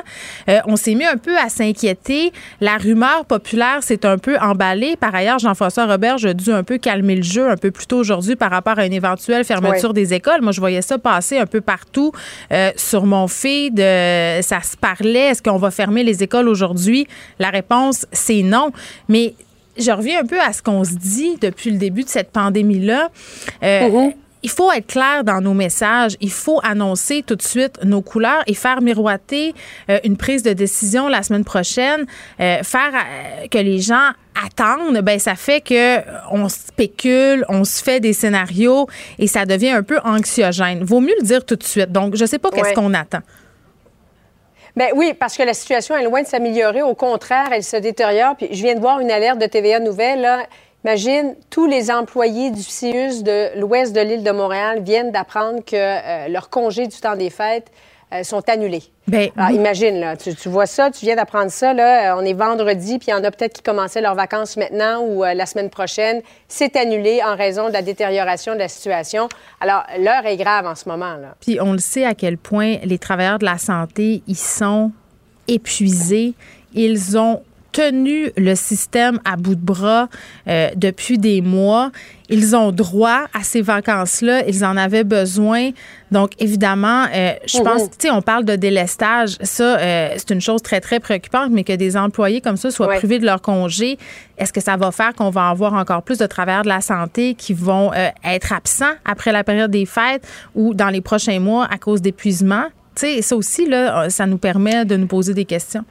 euh, 0.50 0.60
on 0.66 0.76
s'est 0.76 0.96
mis 0.96 1.06
un 1.06 1.18
peu 1.18 1.38
à 1.38 1.50
s'inquiéter. 1.50 2.32
La 2.60 2.78
rumeur 2.78 3.26
populaire 3.26 3.80
s'est 3.82 4.06
un 4.06 4.18
peu 4.18 4.38
emballée. 4.40 4.96
Par 4.96 5.14
ailleurs, 5.14 5.40
Jean-François 5.40 5.86
Robert 5.86 6.18
a 6.26 6.34
dû 6.34 6.52
un 6.52 6.64
peu 6.64 6.78
calmer 6.78 7.16
le 7.16 7.24
jeu 7.24 7.50
un 7.50 7.58
peu 7.58 7.72
plus 7.72 7.88
tôt 7.88 7.98
aujourd'hui 7.98 8.36
par 8.36 8.52
rapport 8.52 8.80
à 8.80 8.86
une 8.86 8.94
éventuelle 8.94 9.44
fermeture 9.46 9.94
des 9.94 10.14
écoles. 10.14 10.42
Moi, 10.42 10.52
je 10.52 10.60
voyais 10.60 10.82
ça 10.82 10.98
passer 10.98 11.38
un 11.38 11.46
peu 11.46 11.62
partout 11.62 12.12
euh, 12.52 12.72
sur 12.76 13.06
mon 13.06 13.28
feed. 13.28 13.80
euh, 13.80 14.42
ça 14.42 14.62
se 14.62 14.78
parlait. 14.78 15.32
Est-ce 15.32 15.42
qu'on 15.42 15.58
va 15.58 15.72
fermer 15.72 16.04
les 16.04 16.24
écoles 16.24 16.48
aujourd'hui? 16.48 17.08
La 17.40 17.50
réponse, 17.50 18.06
c'est 18.12 18.44
non. 18.44 18.72
Mais 19.08 19.34
je 19.82 19.92
reviens 19.92 20.22
un 20.22 20.26
peu 20.26 20.40
à 20.40 20.54
ce 20.54 20.62
qu'on 20.62 20.84
se 20.84 20.94
dit 20.94 21.38
depuis 21.42 21.72
le 21.72 21.78
début 21.78 22.04
de 22.04 22.10
cette 22.10 22.32
pandémie-là. 22.32 23.10
Euh, 23.64 24.10
Il 24.44 24.50
faut 24.50 24.72
être 24.72 24.88
clair 24.88 25.24
dans 25.24 25.40
nos 25.40 25.54
messages. 25.54 26.18
Il 26.20 26.32
faut 26.32 26.60
annoncer 26.64 27.22
tout 27.26 27.36
de 27.36 27.44
suite 27.44 27.78
nos 27.84 28.02
couleurs 28.02 28.42
et 28.48 28.56
faire 28.56 28.82
miroiter 28.82 29.54
euh, 29.88 30.00
une 30.04 30.18
prise 30.18 30.42
de 30.42 30.54
décision 30.54 31.08
la 31.08 31.22
semaine 31.22 31.44
prochaine. 31.46 32.06
Euh, 32.40 32.64
faire 32.64 32.92
euh, 32.96 33.48
que 33.52 33.60
les 33.60 33.80
gens 33.80 34.10
attendent, 34.44 34.98
ben 35.02 35.20
ça 35.20 35.36
fait 35.36 35.62
que 35.62 36.00
on 36.32 36.50
spécule, 36.50 37.46
on 37.50 37.64
se 37.64 37.84
fait 37.84 38.00
des 38.00 38.14
scénarios 38.14 38.88
et 39.20 39.28
ça 39.28 39.46
devient 39.46 39.70
un 39.72 39.84
peu 39.84 40.00
anxiogène. 40.04 40.84
Vaut 40.84 41.02
mieux 41.02 41.14
le 41.20 41.26
dire 41.26 41.46
tout 41.46 41.56
de 41.56 41.64
suite. 41.64 41.92
Donc, 41.92 42.16
je 42.16 42.26
sais 42.26 42.40
pas 42.40 42.50
qu'est-ce 42.50 42.70
Ouais. 42.70 42.74
qu'on 42.74 42.96
attend. 42.96 43.22
Ben 44.76 44.90
oui, 44.96 45.14
parce 45.14 45.36
que 45.36 45.44
la 45.44 45.54
situation 45.54 45.96
est 45.98 46.04
loin 46.04 46.22
de 46.22 46.28
s'améliorer. 46.28 46.82
Au 46.82 46.96
contraire, 46.96 47.50
elle 47.52 47.64
se 47.64 47.78
détériore. 47.78 48.36
Puis 48.36 48.48
je 48.52 48.62
viens 48.64 48.76
de 48.76 48.80
voir 48.80 49.00
une 49.00 49.12
alerte 49.12 49.40
de 49.40 49.46
TVA 49.46 49.80
Nouvelle. 49.80 50.28
Imagine, 50.84 51.36
tous 51.50 51.68
les 51.68 51.92
employés 51.92 52.50
du 52.52 52.64
CIUS 52.64 53.22
de 53.22 53.60
l'ouest 53.60 53.94
de 53.94 54.02
l'île 54.02 54.24
de 54.24 54.32
Montréal 54.32 54.82
viennent 54.82 55.12
d'apprendre 55.12 55.64
que 55.64 55.76
euh, 55.76 56.28
leurs 56.28 56.50
congés 56.50 56.88
du 56.88 56.98
temps 56.98 57.16
des 57.16 57.30
fêtes 57.30 57.72
euh, 58.14 58.24
sont 58.24 58.48
annulés. 58.50 58.84
Ben, 59.08 59.30
Alors, 59.38 59.52
imagine, 59.52 60.00
là, 60.00 60.18
tu, 60.18 60.36
tu 60.36 60.50
vois 60.50 60.66
ça, 60.66 60.92
tu 60.92 61.06
viens 61.06 61.16
d'apprendre 61.16 61.50
ça, 61.52 61.74
là, 61.74 62.14
euh, 62.14 62.22
on 62.22 62.26
est 62.26 62.34
vendredi, 62.34 63.00
puis 63.00 63.08
il 63.08 63.12
y 63.12 63.14
en 63.14 63.24
a 63.24 63.32
peut-être 63.32 63.54
qui 63.54 63.62
commençaient 63.62 64.02
leurs 64.02 64.16
vacances 64.16 64.58
maintenant 64.58 65.02
ou 65.02 65.24
euh, 65.24 65.34
la 65.34 65.46
semaine 65.46 65.70
prochaine. 65.70 66.22
C'est 66.48 66.76
annulé 66.76 67.22
en 67.24 67.36
raison 67.36 67.68
de 67.68 67.74
la 67.74 67.82
détérioration 67.82 68.54
de 68.54 68.60
la 68.60 68.68
situation. 68.68 69.30
Alors, 69.60 69.84
l'heure 69.98 70.26
est 70.26 70.38
grave 70.38 70.66
en 70.66 70.76
ce 70.76 70.90
moment, 70.90 71.16
là. 71.16 71.36
Puis 71.40 71.60
on 71.62 71.74
le 71.74 71.80
sait 71.80 72.06
à 72.06 72.14
quel 72.14 72.38
point 72.38 72.78
les 72.84 72.98
travailleurs 73.00 73.40
de 73.40 73.46
la 73.46 73.58
santé, 73.58 74.24
ils 74.28 74.38
sont 74.38 74.92
épuisés. 75.48 76.34
Ils 76.74 77.18
ont 77.18 77.42
tenu 77.72 78.32
le 78.38 78.56
système 78.56 79.20
à 79.26 79.36
bout 79.38 79.56
de 79.56 79.62
bras 79.66 80.08
euh, 80.48 80.70
depuis 80.76 81.18
des 81.18 81.42
mois. 81.42 81.92
Ils 82.30 82.56
ont 82.56 82.72
droit 82.72 83.26
à 83.34 83.44
ces 83.44 83.62
vacances-là. 83.62 84.46
Ils 84.48 84.64
en 84.64 84.78
avaient 84.78 85.04
besoin. 85.04 85.72
Donc, 86.12 86.32
évidemment, 86.40 87.06
euh, 87.14 87.34
je 87.46 87.58
Mhm. 87.58 87.64
pense, 87.64 87.82
tu 87.92 88.08
sais, 88.08 88.12
on 88.12 88.22
parle 88.22 88.46
de 88.46 88.56
délestage. 88.56 89.32
Ça, 89.42 89.78
euh, 89.80 90.10
c'est 90.18 90.30
une 90.32 90.40
chose 90.42 90.62
très, 90.62 90.80
très 90.80 91.00
préoccupante, 91.00 91.50
mais 91.52 91.64
que 91.64 91.74
des 91.74 91.98
employés 91.98 92.42
comme 92.42 92.58
ça 92.58 92.72
soient 92.72 92.88
Ouais. 92.88 92.98
privés 92.98 93.20
de 93.20 93.26
leur 93.26 93.42
congé, 93.42 93.98
est-ce 94.38 94.54
que 94.54 94.62
ça 94.62 94.78
va 94.78 94.92
faire 94.92 95.14
qu'on 95.14 95.30
va 95.30 95.50
avoir 95.50 95.74
encore 95.74 96.04
plus 96.04 96.18
de 96.18 96.26
travailleurs 96.26 96.64
de 96.64 96.70
la 96.70 96.82
santé 96.82 97.34
qui 97.36 97.54
vont 97.54 97.92
être 98.24 98.54
absents 98.54 98.94
après 99.06 99.32
la 99.32 99.44
période 99.44 99.72
des 99.72 99.86
fêtes 99.86 100.26
ou 100.56 100.74
dans 100.74 100.90
les 100.90 101.02
prochains 101.02 101.40
mois 101.40 101.66
à 101.72 101.78
cause 101.78 102.02
d'épuisement? 102.02 102.66
Tu 102.96 103.02
sais, 103.08 103.22
ça 103.22 103.36
aussi, 103.36 103.68
là, 103.68 104.10
ça 104.10 104.26
nous 104.26 104.38
permet 104.38 104.84
de 104.86 104.96
nous 104.98 105.08
poser 105.08 105.34
des 105.34 105.46
questions. 105.46 105.86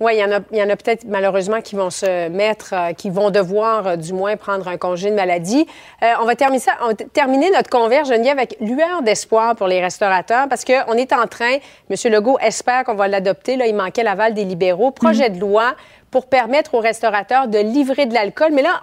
Oui, 0.00 0.16
il 0.16 0.18
y 0.18 0.24
en 0.24 0.32
a, 0.32 0.40
il 0.50 0.58
y 0.58 0.62
en 0.62 0.68
a 0.68 0.76
peut-être 0.76 1.04
malheureusement 1.04 1.60
qui 1.60 1.76
vont 1.76 1.90
se 1.90 2.28
mettre, 2.28 2.74
euh, 2.74 2.92
qui 2.94 3.10
vont 3.10 3.30
devoir 3.30 3.86
euh, 3.86 3.96
du 3.96 4.12
moins 4.12 4.36
prendre 4.36 4.66
un 4.66 4.76
congé 4.76 5.08
de 5.08 5.14
maladie. 5.14 5.66
Euh, 6.02 6.12
on 6.20 6.24
va 6.24 6.34
terminer 6.34 6.58
ça, 6.58 6.72
on 6.82 6.88
va 6.88 6.94
terminer 6.94 7.48
notre 7.52 7.70
converge 7.70 8.08
Geneviève 8.08 8.36
avec 8.36 8.56
lueur 8.60 9.02
d'espoir 9.02 9.54
pour 9.54 9.68
les 9.68 9.80
restaurateurs 9.80 10.48
parce 10.48 10.64
qu'on 10.64 10.94
est 10.94 11.12
en 11.12 11.28
train, 11.28 11.58
M. 11.90 12.12
Legault 12.12 12.38
espère 12.40 12.82
qu'on 12.82 12.94
va 12.94 13.06
l'adopter. 13.06 13.56
Là, 13.56 13.68
il 13.68 13.74
manquait 13.76 14.02
l'aval 14.02 14.34
des 14.34 14.44
libéraux. 14.44 14.90
Projet 14.90 15.30
de 15.30 15.38
loi 15.38 15.76
pour 16.10 16.26
permettre 16.26 16.74
aux 16.74 16.80
restaurateurs 16.80 17.46
de 17.46 17.58
livrer 17.58 18.06
de 18.06 18.14
l'alcool. 18.14 18.50
Mais 18.52 18.62
là, 18.62 18.80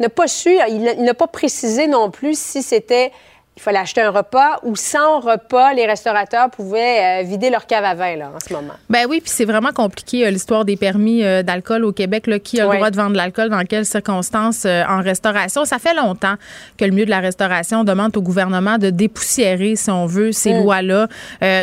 on 0.00 0.02
n'a 0.02 0.08
pas 0.08 0.26
su, 0.26 0.50
il 0.68 1.04
n'a 1.04 1.14
pas 1.14 1.28
précisé 1.28 1.86
non 1.86 2.10
plus 2.10 2.36
si 2.38 2.62
c'était 2.62 3.12
il 3.58 3.60
fallait 3.60 3.78
acheter 3.78 4.02
un 4.02 4.10
repas 4.10 4.60
ou 4.62 4.76
sans 4.76 5.18
repas, 5.18 5.74
les 5.74 5.84
restaurateurs 5.84 6.48
pouvaient 6.48 7.22
euh, 7.22 7.22
vider 7.24 7.50
leur 7.50 7.66
cave 7.66 7.82
à 7.82 7.94
vin 7.96 8.14
là, 8.14 8.30
en 8.32 8.38
ce 8.38 8.52
moment. 8.52 8.74
Ben 8.88 9.04
oui, 9.08 9.20
puis 9.20 9.32
c'est 9.34 9.44
vraiment 9.44 9.72
compliqué 9.72 10.24
euh, 10.24 10.30
l'histoire 10.30 10.64
des 10.64 10.76
permis 10.76 11.24
euh, 11.24 11.42
d'alcool 11.42 11.84
au 11.84 11.90
Québec. 11.90 12.28
Là, 12.28 12.38
qui 12.38 12.60
a 12.60 12.68
le 12.68 12.76
droit 12.76 12.90
de 12.92 12.96
vendre 12.96 13.12
de 13.12 13.16
l'alcool 13.16 13.48
dans 13.48 13.64
quelles 13.64 13.84
circonstances 13.84 14.64
en 14.64 15.02
restauration? 15.02 15.64
Ça 15.64 15.80
fait 15.80 15.92
longtemps 15.94 16.36
que 16.76 16.84
le 16.84 16.92
milieu 16.92 17.04
de 17.04 17.10
la 17.10 17.18
restauration 17.18 17.82
demande 17.82 18.16
au 18.16 18.22
gouvernement 18.22 18.78
de 18.78 18.90
dépoussiérer, 18.90 19.74
si 19.74 19.90
on 19.90 20.06
veut, 20.06 20.30
ces 20.30 20.54
Mm. 20.54 20.62
lois-là, 20.62 21.08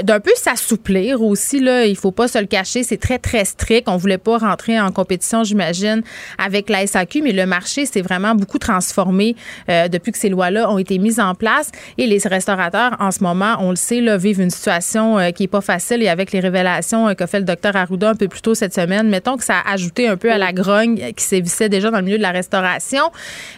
d'un 0.03 0.19
peu 0.19 0.31
s'assouplir 0.35 1.21
aussi. 1.21 1.61
Là, 1.61 1.85
il 1.85 1.95
faut 1.95 2.11
pas 2.11 2.27
se 2.27 2.37
le 2.39 2.45
cacher, 2.45 2.83
c'est 2.83 2.99
très 2.99 3.19
très 3.19 3.45
strict. 3.45 3.87
On 3.87 3.95
voulait 3.95 4.17
pas 4.17 4.37
rentrer 4.37 4.79
en 4.79 4.91
compétition, 4.91 5.45
j'imagine, 5.45 6.01
avec 6.37 6.69
la 6.69 6.85
SAQ, 6.85 7.21
mais 7.21 7.31
le 7.31 7.45
marché 7.45 7.85
s'est 7.85 8.01
vraiment 8.01 8.35
beaucoup 8.35 8.59
transformé 8.59 9.35
depuis 9.69 10.11
que 10.11 10.17
ces 10.17 10.29
lois-là 10.29 10.69
ont 10.69 10.77
été 10.77 10.97
mises 10.99 11.19
en 11.19 11.35
place. 11.35 11.71
Et 11.97 12.07
les 12.07 12.19
restaurateurs, 12.25 12.95
en 12.99 13.11
ce 13.11 13.23
moment, 13.23 13.55
on 13.59 13.69
le 13.69 13.75
sait, 13.75 14.01
là, 14.01 14.17
vivent 14.17 14.41
une 14.41 14.49
situation 14.49 15.17
euh, 15.19 15.31
qui 15.31 15.43
est 15.43 15.47
pas 15.47 15.61
facile. 15.61 16.01
Et 16.03 16.09
avec 16.09 16.31
les 16.31 16.39
révélations 16.39 17.07
euh, 17.09 17.13
qu'a 17.13 17.27
fait 17.27 17.39
le 17.39 17.45
docteur 17.45 17.75
Arruda 17.75 18.09
un 18.09 18.15
peu 18.15 18.27
plus 18.27 18.41
tôt 18.41 18.55
cette 18.55 18.73
semaine, 18.73 19.09
mettons 19.09 19.37
que 19.37 19.43
ça 19.43 19.55
a 19.65 19.73
ajouté 19.73 20.07
un 20.07 20.17
peu 20.17 20.31
à 20.31 20.37
la 20.37 20.51
grogne 20.53 21.13
qui 21.15 21.23
sévissait 21.23 21.69
déjà 21.69 21.91
dans 21.91 21.97
le 21.97 22.03
milieu 22.03 22.17
de 22.17 22.21
la 22.23 22.31
restauration. 22.31 23.03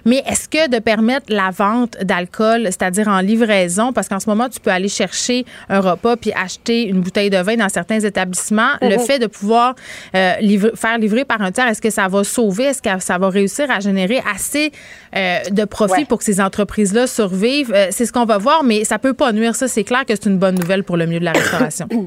Mais 0.06 0.24
est-ce 0.28 0.48
que 0.50 0.70
de 0.70 0.80
permettre 0.80 1.28
la 1.34 1.50
vente 1.52 1.98
d'alcool, 2.04 2.64
c'est-à-dire 2.66 3.08
en 3.08 3.20
livraison, 3.20 3.94
parce 3.94 4.08
qu'en 4.08 4.20
ce 4.20 4.30
moment, 4.30 4.50
tu 4.50 4.60
peux 4.60 4.72
aller 4.72 4.90
chercher 4.90 5.46
un 5.70 5.80
repas 5.80 6.16
puis 6.18 6.32
acheter 6.34 6.84
une 6.88 7.02
bouteille 7.02 7.30
de 7.30 7.38
vin 7.38 7.56
dans 7.56 7.70
certains 7.70 8.00
établissements, 8.00 8.72
le 8.82 8.98
Mhm. 8.98 9.00
fait 9.00 9.20
de 9.20 9.28
pouvoir 9.28 9.76
euh, 10.16 10.34
livrer- 10.42 10.72
faire 10.76 10.98
livrer 10.98 11.26
par 11.26 11.42
un 11.42 11.52
tiers, 11.52 11.68
est-ce 11.68 11.82
que 11.82 11.90
ça 11.90 12.08
va 12.08 12.24
sauver? 12.24 12.66
Est-ce 12.66 12.82
que 12.82 12.90
ça 13.00 13.18
va 13.18 13.30
réussir 13.30 13.70
à 13.70 13.80
générer 13.80 14.22
assez 14.34 14.72
euh, 15.16 15.40
de 15.52 15.66
profit 15.66 16.02
Ouais. 16.02 16.06
pour 16.06 16.18
que 16.20 16.24
ces 16.24 16.40
entreprises-là 16.42 17.08
survivent? 17.08 17.72
Euh, 17.74 17.88
c'est 17.92 18.06
ce 18.06 18.12
qu'on 18.18 18.26
va 18.26 18.38
voir, 18.38 18.64
mais 18.64 18.84
ça 18.84 18.98
peut 18.98 19.14
pas 19.14 19.32
nuire. 19.32 19.56
Ça, 19.56 19.68
c'est 19.68 19.84
clair 19.84 20.06
que 20.06 20.16
c'est 20.16 20.26
une 20.26 20.38
bonne 20.38 20.56
nouvelle 20.56 20.84
pour 20.84 20.98
le 20.98 21.06
milieu 21.06 21.20
de 21.20 21.26
la 21.26 21.34
restauration. 21.34 21.88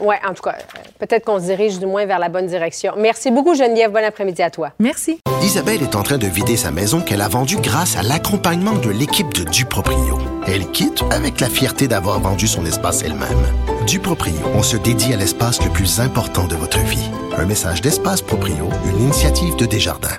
Oui, 0.00 0.14
en 0.26 0.32
tout 0.32 0.42
cas, 0.42 0.56
peut-être 0.98 1.26
qu'on 1.26 1.38
se 1.38 1.44
dirige 1.44 1.78
du 1.78 1.84
moins 1.84 2.06
vers 2.06 2.18
la 2.18 2.30
bonne 2.30 2.46
direction. 2.46 2.94
Merci 2.96 3.30
beaucoup, 3.30 3.54
Geneviève. 3.54 3.92
Bon 3.92 4.02
après-midi 4.02 4.42
à 4.42 4.48
toi. 4.48 4.70
Merci. 4.78 5.20
Isabelle 5.42 5.82
est 5.82 5.94
en 5.94 6.02
train 6.02 6.16
de 6.16 6.26
vider 6.26 6.56
sa 6.56 6.70
maison 6.70 7.02
qu'elle 7.02 7.20
a 7.20 7.28
vendue 7.28 7.58
grâce 7.58 7.96
à 7.98 8.02
l'accompagnement 8.02 8.72
de 8.72 8.88
l'équipe 8.88 9.32
de 9.34 9.44
Duproprio. 9.44 10.18
Elle 10.46 10.66
quitte 10.70 11.04
avec 11.10 11.40
la 11.40 11.48
fierté 11.48 11.88
d'avoir 11.88 12.20
vendu 12.20 12.48
son 12.48 12.64
espace 12.64 13.02
elle-même. 13.02 13.46
Duproprio, 13.86 14.34
on 14.54 14.62
se 14.62 14.78
dédie 14.78 15.12
à 15.12 15.18
l'espace 15.18 15.62
le 15.62 15.70
plus 15.70 16.00
important 16.00 16.46
de 16.46 16.56
votre 16.56 16.78
vie. 16.78 17.10
Un 17.36 17.44
message 17.44 17.82
d'Espace 17.82 18.22
Proprio, 18.22 18.70
une 18.86 18.98
initiative 19.02 19.56
de 19.56 19.66
Desjardins. 19.66 20.18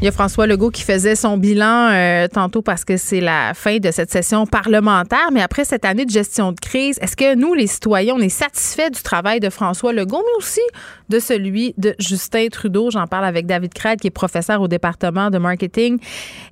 Il 0.00 0.06
y 0.06 0.08
a 0.08 0.12
François 0.12 0.46
Legault 0.46 0.70
qui 0.70 0.82
faisait 0.82 1.14
son 1.14 1.36
bilan 1.36 1.90
euh, 1.90 2.26
tantôt 2.26 2.62
parce 2.62 2.86
que 2.86 2.96
c'est 2.96 3.20
la 3.20 3.52
fin 3.52 3.76
de 3.76 3.90
cette 3.90 4.10
session 4.10 4.46
parlementaire. 4.46 5.28
Mais 5.30 5.42
après 5.42 5.66
cette 5.66 5.84
année 5.84 6.06
de 6.06 6.10
gestion 6.10 6.52
de 6.52 6.58
crise, 6.58 6.98
est-ce 7.02 7.16
que 7.16 7.34
nous, 7.34 7.52
les 7.52 7.66
citoyens, 7.66 8.14
on 8.16 8.20
est 8.20 8.30
satisfaits 8.30 8.88
du 8.88 9.02
travail 9.02 9.40
de 9.40 9.50
François 9.50 9.92
Legault, 9.92 10.24
mais 10.24 10.38
aussi 10.38 10.62
de 11.10 11.18
celui 11.18 11.74
de 11.76 11.94
Justin 11.98 12.48
Trudeau? 12.48 12.90
J'en 12.90 13.06
parle 13.06 13.26
avec 13.26 13.44
David 13.44 13.74
Craig, 13.74 14.00
qui 14.00 14.06
est 14.06 14.10
professeur 14.10 14.62
au 14.62 14.68
département 14.68 15.28
de 15.28 15.36
marketing 15.36 15.98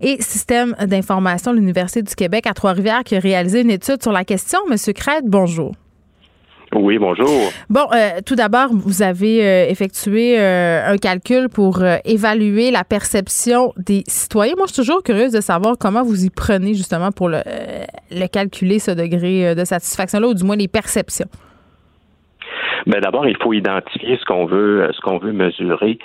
et 0.02 0.20
système 0.20 0.76
d'information 0.84 1.52
de 1.52 1.56
l'Université 1.56 2.02
du 2.02 2.14
Québec 2.14 2.46
à 2.46 2.52
Trois-Rivières, 2.52 3.02
qui 3.02 3.16
a 3.16 3.18
réalisé 3.18 3.62
une 3.62 3.70
étude 3.70 4.02
sur 4.02 4.12
la 4.12 4.24
question. 4.24 4.58
Monsieur 4.68 4.92
Craig, 4.92 5.22
bonjour. 5.24 5.72
Oui, 6.74 6.98
bonjour. 6.98 7.26
Bon, 7.70 7.86
euh, 7.92 8.20
tout 8.24 8.34
d'abord, 8.34 8.68
vous 8.72 9.02
avez 9.02 9.44
euh, 9.44 9.66
effectué 9.68 10.38
euh, 10.38 10.92
un 10.92 10.98
calcul 10.98 11.48
pour 11.48 11.82
évaluer 12.04 12.70
la 12.70 12.84
perception 12.84 13.72
des 13.76 14.04
citoyens. 14.06 14.54
Moi, 14.56 14.66
je 14.68 14.74
suis 14.74 14.82
toujours 14.82 15.02
curieuse 15.02 15.32
de 15.32 15.40
savoir 15.40 15.76
comment 15.78 16.02
vous 16.02 16.24
y 16.24 16.30
prenez 16.30 16.74
justement 16.74 17.10
pour 17.10 17.28
le, 17.28 17.40
le 18.10 18.26
calculer, 18.26 18.78
ce 18.78 18.90
degré 18.90 19.54
de 19.54 19.64
satisfaction-là, 19.64 20.28
ou 20.28 20.34
du 20.34 20.44
moins 20.44 20.56
les 20.56 20.68
perceptions. 20.68 21.28
Mais 22.86 23.00
d'abord, 23.00 23.26
il 23.26 23.36
faut 23.42 23.52
identifier 23.52 24.16
ce 24.16 24.24
qu'on 24.24 24.46
veut, 24.46 24.90
ce 24.92 25.00
qu'on 25.00 25.18
veut 25.18 25.32
mesurer. 25.32 25.98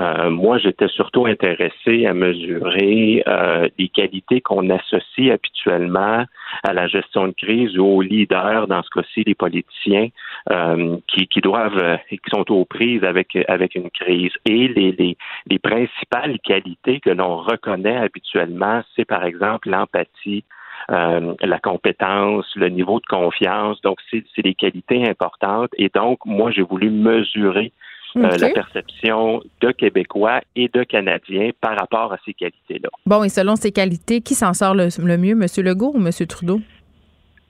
Euh, 0.00 0.30
moi, 0.30 0.58
j'étais 0.58 0.88
surtout 0.88 1.26
intéressé 1.26 2.06
à 2.06 2.14
mesurer 2.14 3.22
euh, 3.26 3.68
les 3.78 3.88
qualités 3.88 4.40
qu'on 4.40 4.70
associe 4.70 5.32
habituellement 5.32 6.24
à 6.62 6.72
la 6.72 6.86
gestion 6.86 7.28
de 7.28 7.32
crise 7.32 7.76
ou 7.78 7.84
aux 7.84 8.02
leaders, 8.02 8.66
dans 8.68 8.82
ce 8.82 8.90
cas-ci, 8.90 9.24
les 9.26 9.34
politiciens, 9.34 10.08
euh, 10.50 10.96
qui, 11.06 11.26
qui, 11.26 11.40
doivent, 11.40 11.98
qui 12.08 12.18
sont 12.28 12.50
aux 12.50 12.64
prises 12.64 13.04
avec 13.04 13.36
avec 13.48 13.74
une 13.74 13.90
crise. 13.90 14.32
Et 14.46 14.68
les, 14.68 14.92
les, 14.92 15.16
les 15.46 15.58
principales 15.58 16.38
qualités 16.40 17.00
que 17.00 17.10
l'on 17.10 17.36
reconnaît 17.36 17.96
habituellement, 17.96 18.82
c'est 18.94 19.04
par 19.04 19.24
exemple 19.24 19.70
l'empathie, 19.70 20.44
euh, 20.90 21.34
la 21.42 21.58
compétence, 21.58 22.46
le 22.56 22.68
niveau 22.70 22.98
de 22.98 23.06
confiance. 23.06 23.80
Donc, 23.82 23.98
c'est 24.10 24.42
des 24.42 24.54
qualités 24.54 25.06
importantes. 25.06 25.70
Et 25.76 25.90
donc, 25.94 26.18
moi, 26.24 26.50
j'ai 26.50 26.62
voulu 26.62 26.88
mesurer 26.90 27.72
euh, 28.16 28.36
la 28.38 28.48
perception 28.50 29.42
de 29.60 29.70
Québécois 29.70 30.40
et 30.56 30.68
de 30.68 30.82
Canadiens 30.84 31.50
par 31.60 31.78
rapport 31.78 32.12
à 32.14 32.16
ces 32.24 32.32
qualités-là. 32.32 32.88
Bon, 33.04 33.22
et 33.22 33.28
selon 33.28 33.54
ces 33.56 33.70
qualités, 33.70 34.22
qui 34.22 34.34
s'en 34.34 34.54
sort 34.54 34.74
le, 34.74 34.88
mieux, 35.18 35.32
M. 35.32 35.46
Legault 35.58 35.92
ou 35.94 35.98
M. 35.98 36.10
Trudeau? 36.26 36.60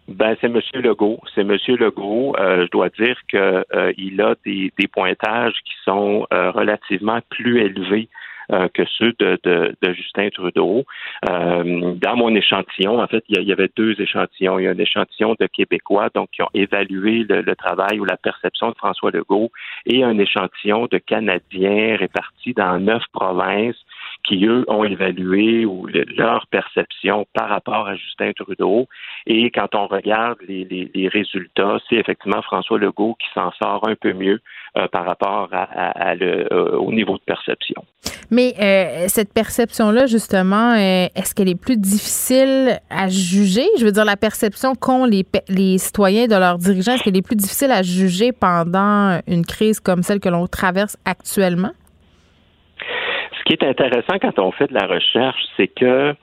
Ben, 0.09 0.35
c'est 0.41 0.49
M. 0.49 0.61
Legault. 0.75 1.21
C'est 1.35 1.43
M. 1.43 1.57
Legault. 1.69 2.35
Euh, 2.41 2.67
je 2.67 2.71
dois 2.71 2.89
dire 2.89 3.17
qu'il 3.31 3.39
euh, 3.39 4.31
a 4.31 4.35
des, 4.45 4.73
des, 4.77 4.89
pointages 4.89 5.55
qui 5.65 5.75
sont 5.85 6.27
relativement 6.31 7.21
plus 7.31 7.61
élevés 7.61 8.09
euh, 8.53 8.69
que 8.73 8.85
ceux 8.87 9.13
de, 9.19 9.39
de, 9.43 9.77
de 9.83 9.93
Justin 9.93 10.31
Trudeau. 10.31 10.85
Euh, 11.29 11.95
dans 11.95 12.17
mon 12.17 12.35
échantillon, 12.35 13.01
en 13.01 13.07
fait, 13.07 13.25
il 13.29 13.43
y, 13.43 13.53
avait 13.53 13.71
deux 13.77 14.01
échantillons. 14.01 14.59
Il 14.59 14.65
y 14.65 14.67
a 14.67 14.71
un 14.71 14.79
échantillon 14.79 15.35
de 15.39 15.47
Québécois, 15.47 16.09
donc 16.15 16.31
qui 16.31 16.43
ont 16.43 16.51
évalué 16.55 17.25
le, 17.29 17.43
le 17.43 17.57
travail 17.57 18.01
ou 18.01 18.05
la 18.05 18.17
perception 18.17 18.71
de 18.71 18.75
François 18.77 19.11
Legault, 19.11 19.51
et 19.87 20.03
un 20.03 20.19
échantillon 20.19 20.87
de 20.91 20.99
Canadiens 20.99 21.97
répartis 21.97 22.55
dans 22.55 22.79
neuf 22.79 23.03
provinces 23.13 23.77
qui, 24.25 24.45
eux, 24.47 24.65
ont 24.69 24.85
évalué 24.85 25.65
ou 25.65 25.87
leur 25.87 26.47
perception 26.49 27.27
par 27.33 27.49
rapport 27.49 27.89
à 27.89 27.97
Justin 27.97 28.33
Trudeau. 28.33 28.87
Et 29.27 29.51
quand 29.51 29.75
on 29.75 29.87
regarde 29.87 30.39
les, 30.47 30.91
les, 30.95 31.09
résultats, 31.09 31.79
c'est 31.89 31.97
effectivement 31.97 32.43
François 32.43 32.79
Legault 32.79 33.17
qui 33.19 33.27
s'en 33.35 33.51
sort 33.53 33.89
un 33.89 33.95
peu 33.95 34.13
mieux 34.13 34.41
euh, 34.77 34.87
par 34.89 35.07
rapport 35.07 35.49
à, 35.53 36.15
euh, 36.21 36.77
au 36.77 36.93
niveau 36.93 37.15
de 37.15 37.23
perception. 37.25 37.83
Mais 38.31 38.55
euh, 38.61 39.07
cette 39.09 39.33
perception-là, 39.33 40.07
justement, 40.07 40.75
est-ce 40.75 41.35
qu'elle 41.35 41.49
est 41.49 41.61
plus 41.61 41.79
difficile 41.79 42.79
à 42.91 43.09
juger? 43.09 43.67
Je 43.79 43.85
veux 43.85 43.93
dire, 43.93 44.05
la 44.05 44.17
perception 44.17 44.75
qu'ont 44.75 45.07
les, 45.07 45.25
les 45.49 45.79
citoyens 45.79 46.27
de 46.27 46.35
leurs 46.35 46.59
dirigeants, 46.59 46.93
est-ce 46.93 47.03
qu'elle 47.03 47.17
est 47.17 47.23
plus 47.23 47.37
difficile 47.37 47.71
à 47.71 47.83
juger 47.83 48.33
pendant 48.33 49.21
une 49.27 49.47
crise 49.47 49.81
comme 49.81 50.03
celle 50.03 50.21
que 50.21 50.29
l'on 50.29 50.47
traverse 50.47 50.99
actuellement? 51.07 51.73
Ce 53.49 53.55
qui 53.55 53.65
est 53.65 53.69
intéressant 53.69 54.19
quand 54.21 54.39
on 54.39 54.53
fait 54.53 54.67
de 54.67 54.75
la 54.75 54.87
recherche, 54.87 55.43
c'est 55.57 55.69
que 55.69 56.15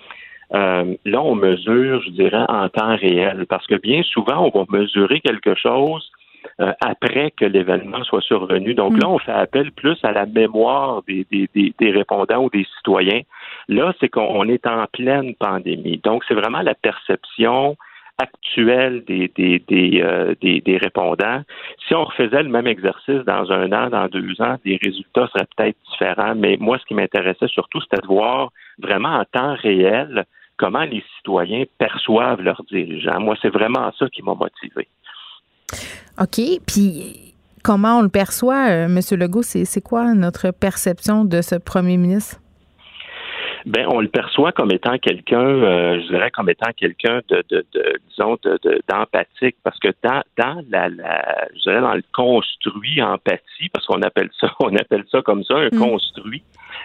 euh, 0.54 0.96
là, 1.06 1.22
on 1.24 1.34
mesure, 1.34 2.04
je 2.04 2.12
dirais, 2.12 2.46
en 2.48 2.70
temps 2.70 2.96
réel, 2.96 3.48
parce 3.50 3.66
que 3.66 3.74
bien 3.76 4.04
souvent, 4.04 4.52
on 4.54 4.60
va 4.60 4.66
mesurer 4.78 5.22
quelque 5.22 5.56
chose 5.56 6.12
euh, 6.60 6.72
après 6.82 7.32
que 7.32 7.46
l'événement 7.46 8.04
soit 8.04 8.22
survenu. 8.22 8.76
Donc 8.76 9.02
là, 9.02 9.10
on 9.10 9.18
fait 9.18 9.32
appel 9.32 9.72
plus 9.72 9.98
à 10.04 10.12
la 10.12 10.28
mémoire 10.28 11.02
des, 11.08 11.26
des, 11.32 11.50
des 11.80 11.92
répondants 11.92 12.44
ou 12.44 12.52
des 12.52 12.68
citoyens. 12.78 13.22
Là, 13.70 13.92
c'est 14.00 14.10
qu'on 14.10 14.48
est 14.48 14.68
en 14.68 14.86
pleine 14.94 15.34
pandémie. 15.34 15.98
Donc, 16.04 16.24
c'est 16.28 16.36
vraiment 16.36 16.62
la 16.62 16.76
perception 16.76 17.76
actuelle 18.18 19.04
des, 19.06 19.32
des, 19.36 19.60
des, 19.68 20.02
euh, 20.02 20.36
des, 20.42 20.62
des, 20.62 20.78
répondants. 20.78 21.42
Si 21.88 21.94
on 21.94 22.06
refaisait 22.06 22.44
le 22.44 22.50
même 22.50 22.68
exercice 22.68 23.24
dans 23.26 23.52
un 23.52 23.72
an, 23.74 23.90
dans 23.90 24.08
deux 24.08 24.42
ans, 24.42 24.58
les 24.64 24.80
résultats 24.82 25.28
seraient 25.28 25.48
peut-être 25.56 25.78
différents. 25.92 26.36
Mais 26.36 26.58
moi, 26.60 26.78
ce 26.80 26.86
qui 26.86 26.94
m'intéressait 26.94 27.48
surtout, 27.48 27.82
c'était 27.82 28.02
de 28.02 28.08
voir 28.08 28.52
vraiment 28.80 29.16
en 29.20 29.26
temps 29.26 29.56
réel 29.56 30.26
comment 30.58 30.84
les 30.84 31.04
citoyens 31.18 31.66
perçoivent 31.78 32.42
leurs 32.42 32.64
dirigeants. 32.72 33.20
Moi, 33.20 33.36
c'est 33.42 33.50
vraiment 33.50 33.92
ça 34.00 34.08
qui 34.10 34.22
m'a 34.22 34.34
motivé. 34.34 34.88
OK. 36.20 36.62
Puis 36.66 37.34
comment 37.64 38.00
on 38.00 38.02
le 38.02 38.10
perçoit, 38.10 38.70
euh, 38.70 38.86
M. 38.86 39.00
Legault? 39.20 39.42
C'est 39.42 39.82
quoi 39.82 40.14
notre 40.14 40.52
perception 40.52 41.26
de 41.26 41.42
ce 41.42 41.56
premier 41.56 41.98
ministre? 41.98 42.40
Ben 43.66 43.88
on 43.88 44.00
le 44.00 44.08
perçoit 44.08 44.52
comme 44.52 44.72
étant 44.72 44.98
quelqu'un, 45.00 45.40
euh, 45.40 46.00
je 46.02 46.08
dirais 46.08 46.30
comme 46.30 46.50
étant 46.50 46.72
quelqu'un 46.78 47.22
de, 47.30 47.44
de, 47.50 47.66
de, 47.74 48.00
disons, 48.10 48.38
d'empathique, 48.88 49.56
parce 49.64 49.80
que 49.80 49.90
dans, 50.04 50.22
dans 50.38 50.64
la, 50.70 50.90
la, 50.90 51.48
je 51.56 51.62
dirais 51.62 51.82
dans 51.82 51.96
le 51.96 52.04
construit 52.14 53.02
empathie, 53.02 53.70
parce 53.74 53.86
qu'on 53.88 54.02
appelle 54.04 54.30
ça, 54.40 54.52
on 54.60 54.76
appelle 54.76 55.04
ça 55.12 55.22
comme 55.22 55.44
ça, 55.44 55.56
un 55.56 55.70
mm. 55.72 55.80
construit. 55.80 56.44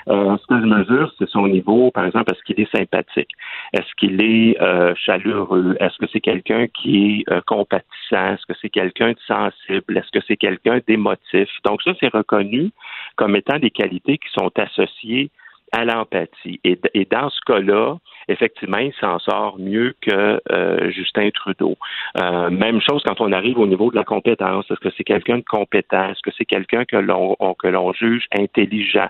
Euh, 0.09 0.36
ce 0.39 0.47
que 0.47 0.61
je 0.61 0.66
mesure, 0.66 1.12
c'est 1.19 1.28
son 1.28 1.47
niveau, 1.48 1.90
par 1.90 2.07
exemple, 2.07 2.32
est-ce 2.32 2.43
qu'il 2.44 2.61
est 2.61 2.74
sympathique? 2.74 3.31
Est-ce 3.73 3.94
qu'il 3.98 4.23
est 4.23 4.61
euh, 4.62 4.94
chaleureux? 4.94 5.77
Est-ce 5.81 5.98
que 5.98 6.07
c'est 6.12 6.20
quelqu'un 6.20 6.66
qui 6.69 7.24
est 7.27 7.32
euh, 7.32 7.40
compatissant? 7.47 8.35
Est-ce 8.35 8.47
que 8.47 8.55
c'est 8.62 8.70
quelqu'un 8.70 9.11
de 9.11 9.19
sensible? 9.27 9.98
Est-ce 9.98 10.11
que 10.11 10.24
c'est 10.27 10.36
quelqu'un 10.36 10.81
d'émotif? 10.86 11.48
Donc 11.65 11.82
ça, 11.82 11.93
c'est 12.01 12.12
reconnu 12.12 12.70
comme 13.16 13.36
étant 13.36 13.59
des 13.59 13.70
qualités 13.70 14.16
qui 14.16 14.28
sont 14.32 14.51
associées 14.59 15.31
à 15.72 15.84
l'empathie. 15.84 16.60
Et, 16.64 16.78
dans 17.10 17.30
ce 17.30 17.40
cas-là, 17.47 17.97
effectivement, 18.28 18.78
il 18.78 18.92
s'en 19.01 19.18
sort 19.18 19.59
mieux 19.59 19.94
que 20.01 20.40
euh, 20.51 20.90
Justin 20.90 21.30
Trudeau. 21.30 21.76
Euh, 22.18 22.51
même 22.51 22.80
chose 22.80 23.02
quand 23.05 23.20
on 23.20 23.32
arrive 23.32 23.59
au 23.59 23.66
niveau 23.66 23.90
de 23.90 23.97
la 23.97 24.05
compétence. 24.05 24.70
Est-ce 24.70 24.80
que 24.80 24.90
c'est 24.97 25.05
quelqu'un 25.05 25.38
de 25.38 25.44
compétent? 25.44 26.10
Est-ce 26.10 26.22
que 26.22 26.30
c'est 26.36 26.44
quelqu'un 26.44 26.84
que 26.84 26.97
l'on 26.97 27.92
juge 27.92 28.26
intelligent? 28.36 29.09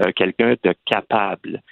Euh, 0.00 0.12
quelqu'un 0.14 0.54
de 0.62 0.74
capable? 0.86 1.62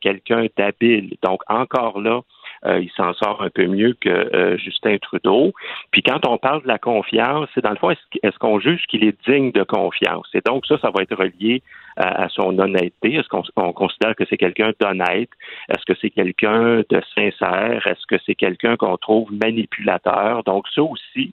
quelqu'un 0.00 0.46
d'habile? 0.56 1.16
Donc, 1.22 1.42
encore 1.48 2.00
là, 2.00 2.22
il 2.64 2.90
s'en 2.96 3.12
sort 3.14 3.42
un 3.42 3.50
peu 3.50 3.66
mieux 3.66 3.96
que 4.00 4.56
Justin 4.58 4.98
Trudeau. 4.98 5.52
Puis 5.90 6.02
quand 6.02 6.26
on 6.26 6.38
parle 6.38 6.62
de 6.62 6.68
la 6.68 6.78
confiance, 6.78 7.48
c'est 7.54 7.62
dans 7.62 7.70
le 7.70 7.76
fond, 7.76 7.90
est-ce 7.90 8.38
qu'on 8.38 8.58
juge 8.60 8.82
qu'il 8.88 9.04
est 9.04 9.16
digne 9.28 9.52
de 9.52 9.62
confiance? 9.62 10.28
Et 10.34 10.40
donc 10.44 10.66
ça, 10.66 10.78
ça 10.78 10.90
va 10.90 11.02
être 11.02 11.16
relié 11.16 11.62
à, 11.96 12.28
son 12.28 12.58
honnêteté? 12.58 13.14
Est-ce 13.14 13.28
qu'on 13.28 13.72
considère 13.72 14.14
que 14.14 14.24
c'est 14.28 14.36
quelqu'un 14.36 14.72
d'honnête? 14.80 15.30
Est-ce 15.68 15.84
que 15.84 15.98
c'est 16.00 16.10
quelqu'un 16.10 16.82
de 16.88 17.02
sincère? 17.14 17.86
Est-ce 17.86 18.06
que 18.06 18.16
c'est 18.24 18.34
quelqu'un 18.34 18.76
qu'on 18.76 18.96
trouve 18.96 19.32
manipulateur? 19.32 20.42
Donc, 20.44 20.66
ça 20.74 20.82
aussi, 20.82 21.32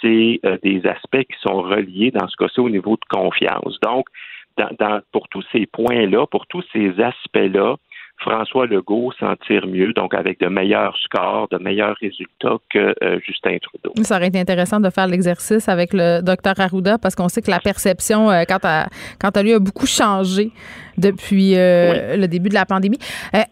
c'est 0.00 0.40
euh, 0.44 0.56
des 0.62 0.84
aspects 0.86 1.22
qui 1.22 1.38
sont 1.40 1.62
reliés 1.62 2.10
dans 2.10 2.26
ce 2.28 2.36
cas-ci 2.36 2.60
au 2.60 2.70
niveau 2.70 2.96
de 2.96 3.16
confiance. 3.16 3.78
Donc, 3.82 4.06
dans, 4.56 5.00
pour 5.12 5.28
tous 5.28 5.44
ces 5.52 5.66
points-là, 5.66 6.26
pour 6.26 6.46
tous 6.46 6.64
ces 6.72 7.00
aspects-là, 7.00 7.76
François 8.22 8.66
Legault 8.66 9.12
s'en 9.18 9.34
tire 9.46 9.66
mieux, 9.66 9.92
donc 9.92 10.14
avec 10.14 10.40
de 10.40 10.46
meilleurs 10.46 10.96
scores, 10.98 11.48
de 11.50 11.58
meilleurs 11.58 11.96
résultats 12.00 12.56
que 12.70 12.94
euh, 13.02 13.18
Justin 13.26 13.58
Trudeau. 13.60 13.92
Ça 14.02 14.16
aurait 14.16 14.28
été 14.28 14.38
intéressant 14.38 14.80
de 14.80 14.90
faire 14.90 15.06
l'exercice 15.06 15.68
avec 15.68 15.92
le 15.92 16.20
docteur 16.22 16.54
Arruda 16.58 16.98
parce 16.98 17.14
qu'on 17.14 17.28
sait 17.28 17.42
que 17.42 17.50
la 17.50 17.60
perception, 17.60 18.30
euh, 18.30 18.44
quant, 18.48 18.60
à, 18.62 18.86
quant 19.20 19.30
à 19.30 19.42
lui, 19.42 19.52
a 19.52 19.58
beaucoup 19.58 19.86
changé 19.86 20.52
depuis 20.98 21.56
euh, 21.56 22.16
le 22.16 22.28
début 22.28 22.50
de 22.50 22.54
la 22.54 22.66
pandémie. 22.66 22.98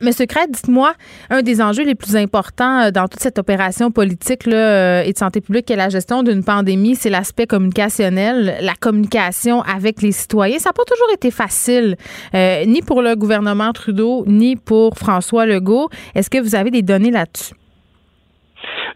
Monsieur 0.02 0.26
Craig, 0.26 0.50
dites-moi, 0.50 0.92
un 1.30 1.40
des 1.40 1.62
enjeux 1.62 1.84
les 1.84 1.94
plus 1.94 2.14
importants 2.14 2.90
dans 2.90 3.08
toute 3.08 3.20
cette 3.20 3.38
opération 3.38 3.90
politique 3.90 4.44
là, 4.44 5.02
et 5.04 5.12
de 5.12 5.16
santé 5.16 5.40
publique 5.40 5.70
est 5.70 5.76
la 5.76 5.88
gestion 5.88 6.22
d'une 6.22 6.44
pandémie, 6.44 6.96
c'est 6.96 7.08
l'aspect 7.08 7.46
communicationnel, 7.46 8.58
la 8.60 8.74
communication 8.74 9.62
avec 9.62 10.02
les 10.02 10.12
citoyens. 10.12 10.58
Ça 10.58 10.68
n'a 10.68 10.74
pas 10.74 10.84
toujours 10.84 11.10
été 11.14 11.30
facile, 11.30 11.96
ni 12.34 12.82
pour 12.82 13.00
le 13.00 13.16
gouvernement 13.16 13.72
Trudeau, 13.72 14.24
ni 14.26 14.56
pour 14.64 14.96
François 14.96 15.46
Legault. 15.46 15.88
Est-ce 16.14 16.30
que 16.30 16.38
vous 16.38 16.54
avez 16.54 16.70
des 16.70 16.82
données 16.82 17.10
là-dessus? 17.10 17.54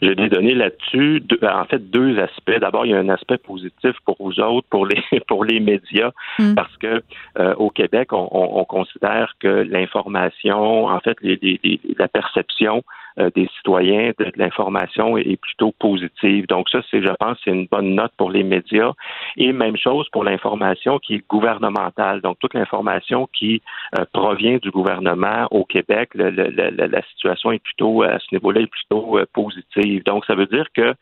J'ai 0.03 0.15
des 0.15 0.28
données 0.28 0.55
là-dessus. 0.55 1.20
Deux- 1.20 1.39
En 1.43 1.65
fait, 1.65 1.78
deux 1.91 2.19
aspects. 2.19 2.59
D'abord, 2.61 2.85
il 2.85 2.91
y 2.91 2.95
a 2.95 2.99
un 2.99 3.09
aspect 3.09 3.39
positif 3.39 3.93
pour 4.05 4.16
vous 4.20 4.39
autres, 4.41 4.66
pour 4.69 4.86
les 4.86 5.01
pour 5.28 5.45
les 5.45 5.61
médias, 5.61 6.11
Mm. 6.39 6.55
parce 6.55 6.77
que 6.77 7.03
euh, 7.39 7.55
au 7.57 7.70
Québec, 7.70 8.12
on, 8.12 8.28
on- 8.31 8.59
on 8.61 8.65
considère 8.65 9.35
que 9.41 9.49
l'information, 9.49 10.86
en 10.86 11.01
fait, 11.01 11.16
les- 11.23 11.39
les- 11.41 11.61
les- 11.65 11.81
la 11.99 12.09
perception 12.09 12.78
euh, 12.78 12.81
des 13.16 13.49
citoyens 13.57 14.12
de, 14.19 14.24
de 14.24 14.32
l'information 14.36 15.16
est, 15.16 15.36
plutôt 15.41 15.73
positive. 15.78 16.47
Donc 16.47 16.69
ça, 16.69 16.81
c'est, 16.91 17.03
je 17.03 17.15
pense, 17.19 17.39
c'est 17.45 17.51
une 17.51 17.66
bonne 17.66 17.95
note 17.95 18.12
pour 18.16 18.31
les 18.31 18.43
médias. 18.43 18.93
Et 19.36 19.53
même 19.53 19.77
chose 19.77 20.09
pour 20.11 20.24
l'information 20.24 20.99
qui 20.99 21.16
est 21.16 21.28
gouvernementale. 21.28 22.20
Donc 22.20 22.39
toute 22.41 22.55
l'information 22.55 23.28
qui 23.32 23.62
euh, 23.99 24.05
provient 24.12 24.59
du 24.59 24.70
gouvernement 24.70 25.47
au 25.51 25.65
Québec, 25.65 26.11
le- 26.15 26.31
le- 26.31 26.51
le- 26.51 26.86
la, 26.86 27.03
situation 27.03 27.53
est 27.53 27.62
plutôt 27.62 28.03
à 28.03 28.19
ce 28.19 28.27
niveau-là 28.32 28.62
est 28.62 28.66
plutôt 28.66 29.19
euh, 29.19 29.27
positive. 29.32 30.03
Donc 30.05 30.24
ça 30.27 30.35
veut 30.35 30.47
dire 30.47 30.66
que 30.74 30.95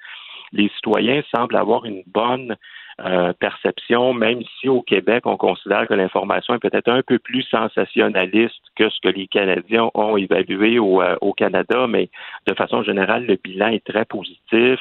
les 0.53 0.69
citoyens 0.77 1.23
semblent 1.35 1.57
avoir 1.57 1.85
une 1.85 2.03
bonne 2.07 2.57
euh, 3.01 3.33
perception, 3.39 4.13
même 4.15 4.41
si 4.61 4.69
au 4.69 4.83
Québec, 4.83 5.23
on 5.27 5.37
considère 5.37 5.87
que 5.89 5.95
l'information 5.95 6.55
est 6.55 6.59
peut-être 6.59 6.89
un 6.91 7.03
peu 7.03 7.19
plus 7.19 7.43
sensationnaliste 7.51 8.55
que 8.77 8.89
ce 8.91 8.97
que 9.03 9.09
les 9.09 9.27
Canadiens 9.27 9.91
ont 9.95 10.17
évalué 10.17 10.79
au, 10.79 11.03
euh, 11.03 11.17
au 11.21 11.33
Canada, 11.33 11.87
mais 11.89 12.11
de 12.47 12.55
façon 12.55 12.83
générale, 12.83 13.27
le 13.27 13.37
bilan 13.43 13.69
est 13.69 13.85
très 13.85 14.05
positif. 14.05 14.79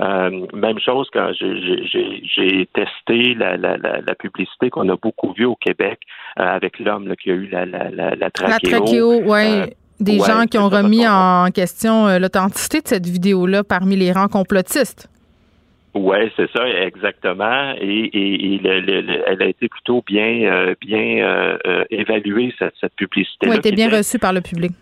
Euh, 0.00 0.46
même 0.52 0.78
chose 0.78 1.08
quand 1.12 1.30
j'ai- 1.32 2.68
testé 2.72 3.34
la, 3.34 3.56
la, 3.56 3.76
la, 3.76 4.00
la 4.00 4.14
publicité 4.14 4.70
qu'on 4.70 4.88
a 4.88 4.96
beaucoup 4.96 5.32
vue 5.32 5.44
au 5.44 5.56
Québec 5.56 6.00
euh, 6.38 6.42
avec 6.44 6.78
l'homme 6.78 7.14
qui 7.16 7.30
a 7.30 7.34
eu 7.34 7.48
la, 7.48 7.64
la, 7.66 7.90
la, 7.90 8.10
la 8.10 8.16
La 8.16 8.30
trachéo. 8.30 8.78
trachéo, 8.80 9.20
oui. 9.24 9.60
Euh, 9.60 9.66
des 10.00 10.18
ouais, 10.18 10.26
gens 10.26 10.46
qui 10.46 10.58
ont 10.58 10.68
remis 10.68 11.06
en 11.06 11.46
question 11.54 12.18
l'authenticité 12.18 12.80
de 12.80 12.88
cette 12.88 13.06
vidéo-là 13.06 13.62
parmi 13.62 13.94
les 13.96 14.10
rangs 14.12 14.26
complotistes. 14.28 15.08
Oui, 15.94 16.16
c'est 16.36 16.50
ça, 16.50 16.66
exactement. 16.68 17.72
Et, 17.80 18.10
et, 18.12 18.54
et 18.54 18.58
le- 18.58 18.80
le- 18.80 19.00
le- 19.02 19.22
elle 19.26 19.42
a 19.42 19.46
été 19.46 19.68
plutôt 19.68 20.02
bien, 20.04 20.42
euh, 20.42 20.74
bien 20.80 20.98
euh, 21.24 21.56
euh, 21.66 21.84
évaluée, 21.90 22.52
cette, 22.58 22.74
cette 22.80 22.94
publicité. 22.96 23.48
Oui, 23.48 23.56
était 23.56 23.70
bien 23.72 23.88
reçu 23.88 24.18
par 24.18 24.32
le 24.32 24.40
public. 24.40 24.72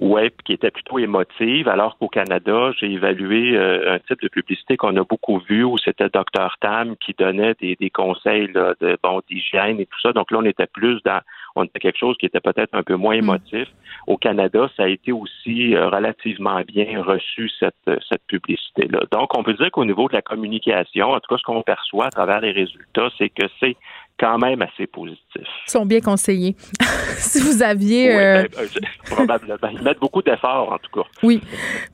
Oui, 0.00 0.30
qui 0.46 0.54
était 0.54 0.70
plutôt 0.70 0.98
émotive, 0.98 1.68
alors 1.68 1.98
qu'au 1.98 2.08
Canada, 2.08 2.72
j'ai 2.78 2.90
évalué 2.90 3.54
euh, 3.54 3.96
un 3.96 3.98
type 3.98 4.22
de 4.22 4.28
publicité 4.28 4.78
qu'on 4.78 4.96
a 4.96 5.04
beaucoup 5.04 5.40
vu 5.40 5.62
où 5.62 5.76
c'était 5.76 6.08
Dr 6.08 6.56
Tam 6.58 6.96
qui 6.96 7.14
donnait 7.18 7.54
des, 7.60 7.76
des 7.76 7.90
conseils 7.90 8.50
là, 8.54 8.72
de 8.80 8.96
bon 9.02 9.20
d'hygiène 9.28 9.78
et 9.78 9.84
tout 9.84 10.00
ça. 10.00 10.14
Donc 10.14 10.30
là, 10.30 10.38
on 10.38 10.44
était 10.46 10.66
plus 10.66 11.02
dans 11.04 11.20
on 11.56 11.64
était 11.64 11.80
quelque 11.80 11.98
chose 11.98 12.16
qui 12.18 12.26
était 12.26 12.40
peut-être 12.40 12.74
un 12.74 12.82
peu 12.82 12.96
moins 12.96 13.14
émotif. 13.14 13.68
Au 14.06 14.16
Canada, 14.16 14.70
ça 14.76 14.84
a 14.84 14.88
été 14.88 15.12
aussi 15.12 15.74
euh, 15.74 15.88
relativement 15.88 16.60
bien 16.62 17.02
reçu 17.02 17.50
cette, 17.58 17.74
euh, 17.88 17.96
cette 18.08 18.24
publicité-là. 18.26 19.00
Donc, 19.10 19.36
on 19.36 19.42
peut 19.42 19.54
dire 19.54 19.70
qu'au 19.70 19.84
niveau 19.84 20.08
de 20.08 20.14
la 20.14 20.22
communication, 20.22 21.10
en 21.10 21.20
tout 21.20 21.34
cas, 21.34 21.38
ce 21.38 21.42
qu'on 21.42 21.62
perçoit 21.62 22.06
à 22.06 22.10
travers 22.10 22.40
les 22.40 22.52
résultats, 22.52 23.10
c'est 23.18 23.28
que 23.28 23.46
c'est 23.58 23.76
quand 24.20 24.38
même 24.38 24.60
assez 24.60 24.86
positif. 24.86 25.42
Ils 25.66 25.70
sont 25.70 25.86
bien 25.86 26.00
conseillés. 26.00 26.54
si 27.16 27.40
vous 27.40 27.62
aviez. 27.62 28.08
Oui, 28.08 28.22
euh, 28.22 28.42
ben, 28.42 28.48
euh, 28.60 29.14
probablement. 29.14 29.56
Ils 29.72 29.82
mettent 29.82 29.98
beaucoup 29.98 30.22
d'efforts, 30.22 30.72
en 30.72 30.78
tout 30.78 31.00
cas. 31.00 31.08
Oui. 31.22 31.40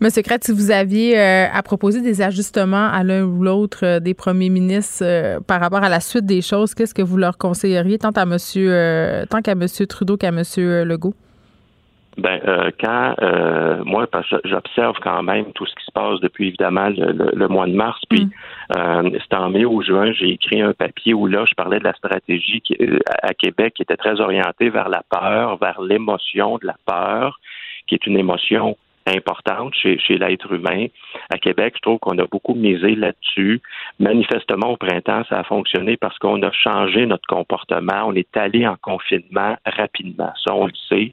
Monsieur 0.01 0.23
Crête, 0.23 0.43
si 0.43 0.53
vous 0.53 0.73
aviez 0.73 1.19
euh, 1.19 1.47
à 1.53 1.63
proposer 1.63 2.03
des 2.03 2.21
ajustements 2.23 2.89
à 2.91 3.05
l'un 3.05 3.23
ou 3.23 3.43
l'autre 3.43 4.01
des 4.01 4.15
premiers 4.15 4.51
ministres 4.51 5.39
par 5.47 5.61
rapport 5.61 5.85
à 5.85 5.89
la 5.89 6.01
suite 6.01 6.27
des 6.27 6.43
choses, 6.43 6.75
qu'est-ce 6.75 6.95
que 6.95 7.03
vous 7.03 7.17
leur 7.17 7.39
conseilleriez 7.39 7.99
tant 7.99 8.11
à 8.11 8.25
monsieur 8.25 9.25
tant 9.31 9.41
qu'à 9.41 9.55
monsieur 9.55 9.87
Trudeau 9.87 10.17
qu'à 10.17 10.33
monsieur 10.33 10.85
Legault? 10.85 11.15
Ben, 12.19 12.41
euh, 12.47 12.71
quand 12.81 13.15
euh, 13.23 13.83
moi, 13.85 14.07
parce 14.07 14.29
que 14.31 14.37
j'observe 14.45 14.97
quand 15.03 15.23
même 15.23 15.53
tout 15.53 15.67
ce 15.67 15.75
qui 15.75 15.85
se 15.85 15.93
passe 15.93 16.19
depuis 16.21 16.49
évidemment 16.49 16.89
le, 16.89 17.13
le- 17.13 17.33
le 17.35 17.49
mois 17.49 17.67
de 17.67 17.75
mars, 17.75 18.01
puis 18.09 18.29
euh, 18.77 19.11
c'était 19.23 19.37
en 19.37 19.51
mai 19.51 19.67
ou 19.67 19.83
juin, 19.83 20.13
j'ai 20.13 20.31
écrit 20.31 20.63
un 20.63 20.73
papier 20.73 21.13
où 21.13 21.27
là, 21.27 21.45
je 21.47 21.55
parlais 21.55 21.79
de 21.79 21.85
la 21.85 21.93
stratégie 21.93 22.61
qui, 22.63 22.75
euh, 22.81 22.99
à 23.23 23.29
à 23.29 23.35
Québec 23.35 23.75
qui 23.75 23.83
était 23.83 23.97
très 23.99 24.21
orientée 24.21 24.71
vers 24.71 24.89
la 24.89 25.03
peur, 25.11 25.59
vers 25.59 25.81
l'émotion 25.83 26.57
de 26.59 26.67
la 26.67 26.77
peur, 26.87 27.39
qui 27.87 27.95
est 27.97 28.07
une 28.07 28.17
émotion 28.19 28.77
importante 29.09 29.75
chez, 29.75 29.99
chez 29.99 30.17
l'être 30.19 30.51
humain. 30.53 30.87
À 31.31 31.39
Québec, 31.39 31.75
je 31.77 31.81
trouve 31.83 31.99
qu'on 32.01 32.19
a 32.19 32.27
beaucoup 32.27 32.55
misé 32.55 32.95
là-dessus. 32.97 33.61
Manifestement, 34.01 34.71
au 34.71 34.77
printemps, 34.77 35.23
ça 35.29 35.39
a 35.41 35.45
fonctionné 35.45 35.97
parce 35.97 36.19
qu'on 36.19 36.43
a 36.43 36.51
changé 36.51 37.07
notre 37.07 37.27
comportement. 37.29 38.05
On 38.07 38.15
est 38.15 38.37
allé 38.37 38.67
en 38.67 38.77
confinement 38.83 39.57
rapidement. 39.65 40.33
Ça, 40.45 40.55
on 40.55 40.67
le 40.67 40.73
sait. 40.89 41.13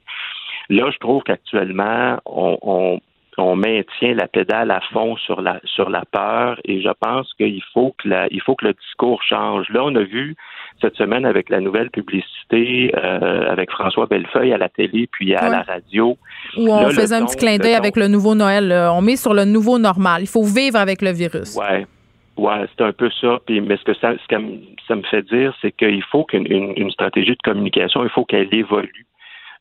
Là, 0.70 0.90
je 0.90 0.98
trouve 0.98 1.22
qu'actuellement, 1.22 2.18
on, 2.26 2.58
on, 2.62 3.00
on 3.36 3.56
maintient 3.56 4.14
la 4.14 4.26
pédale 4.28 4.70
à 4.70 4.80
fond 4.92 5.16
sur 5.16 5.40
la 5.42 5.60
sur 5.64 5.90
la 5.90 6.04
peur 6.10 6.58
et 6.64 6.80
je 6.80 6.88
pense 7.00 7.32
qu'il 7.34 7.62
faut 7.72 7.94
que 8.02 8.08
la, 8.08 8.26
il 8.30 8.40
faut 8.40 8.54
que 8.54 8.66
le 8.66 8.72
discours 8.74 9.22
change. 9.22 9.68
Là, 9.70 9.82
on 9.84 9.94
a 9.96 10.02
vu 10.02 10.36
cette 10.80 10.94
semaine 10.96 11.26
avec 11.26 11.50
la 11.50 11.60
nouvelle 11.60 11.90
publicité 11.90 12.92
euh, 12.96 13.50
avec 13.50 13.70
François 13.70 14.06
Bellefeuille 14.06 14.52
à 14.52 14.58
la 14.58 14.68
télé 14.68 15.08
puis 15.10 15.34
à 15.34 15.44
Ouais. 15.44 15.50
la 15.50 15.62
radio. 15.62 16.16
Où 16.56 16.72
on 16.72 16.82
Là, 16.82 16.90
faisait 16.90 17.14
un 17.14 17.24
petit 17.26 17.36
clin 17.36 17.58
d'œil 17.58 17.74
avec 17.74 17.96
le 17.96 18.08
nouveau 18.08 18.34
Noël. 18.34 18.72
On 18.92 19.02
met 19.02 19.16
sur 19.16 19.34
le 19.34 19.44
nouveau 19.44 19.78
normal. 19.78 20.22
Il 20.22 20.28
faut 20.28 20.44
vivre 20.44 20.76
avec 20.78 21.02
le 21.02 21.10
virus. 21.10 21.56
Ouais. 21.56 21.86
Ouais, 22.36 22.66
c'est 22.76 22.84
un 22.84 22.92
peu 22.92 23.10
ça. 23.20 23.38
Puis, 23.46 23.60
mais 23.60 23.76
ce 23.76 23.84
que 23.84 23.94
ça, 23.94 24.12
ce 24.20 24.26
que 24.28 24.34
m- 24.34 24.58
ça 24.88 24.96
me 24.96 25.02
fait 25.02 25.22
dire, 25.22 25.54
c'est 25.62 25.70
qu'il 25.70 26.02
faut 26.02 26.24
qu'une 26.24 26.50
une, 26.50 26.72
une 26.76 26.90
stratégie 26.90 27.30
de 27.32 27.42
communication, 27.44 28.02
il 28.02 28.10
faut 28.10 28.24
qu'elle 28.24 28.52
évolue. 28.52 29.06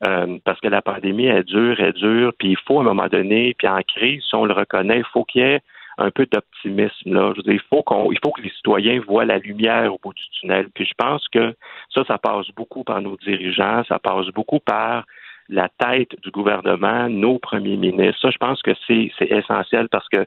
Euh, 0.06 0.38
parce 0.44 0.60
que 0.60 0.68
la 0.68 0.82
pandémie 0.82 1.28
est 1.28 1.44
dure, 1.44 1.80
est 1.80 1.94
dure, 1.94 2.34
puis 2.38 2.50
il 2.52 2.58
faut 2.58 2.80
à 2.80 2.82
un 2.82 2.86
moment 2.86 3.08
donné, 3.08 3.56
puis 3.58 3.68
en 3.68 3.82
crise, 3.82 4.24
si 4.24 4.36
on 4.36 4.46
le 4.46 4.54
reconnaît, 4.54 4.98
il 4.98 5.06
faut 5.14 5.24
qu'il 5.24 5.42
y 5.42 5.46
ait 5.46 5.62
un 5.98 6.12
peu 6.12 6.26
d'optimisme. 6.26 7.14
Là. 7.14 7.32
Je 7.32 7.38
veux 7.38 7.44
dire, 7.44 7.54
il 7.54 7.70
faut 7.70 7.84
qu'on 7.84 8.12
il 8.12 8.20
faut 8.24 8.32
que 8.32 8.42
les 8.42 8.50
citoyens 8.50 9.00
voient 9.08 9.26
la 9.26 9.38
lumière 9.38 9.94
au 9.94 10.00
bout 10.04 10.14
du 10.14 10.24
tunnel. 10.40 10.68
Puis 10.74 10.86
je 10.86 10.94
pense 10.98 11.26
que 11.30 11.56
ça, 11.94 12.04
ça 12.06 12.18
passe 12.18 12.48
beaucoup 12.56 12.84
par 12.84 13.02
nos 13.02 13.16
dirigeants, 13.18 13.84
ça 13.86 14.00
passe 14.00 14.28
beaucoup 14.28 14.60
par 14.60 15.06
la 15.50 15.70
tête 15.78 16.20
du 16.22 16.32
gouvernement, 16.32 17.10
nos 17.10 17.38
premiers 17.38 17.78
ministres. 17.78 18.22
Ça, 18.22 18.30
je 18.32 18.38
pense 18.38 18.62
que 18.62 18.72
c'est 18.88 19.12
c'est 19.20 19.32
essentiel 19.32 19.88
parce 19.90 20.08
que 20.10 20.26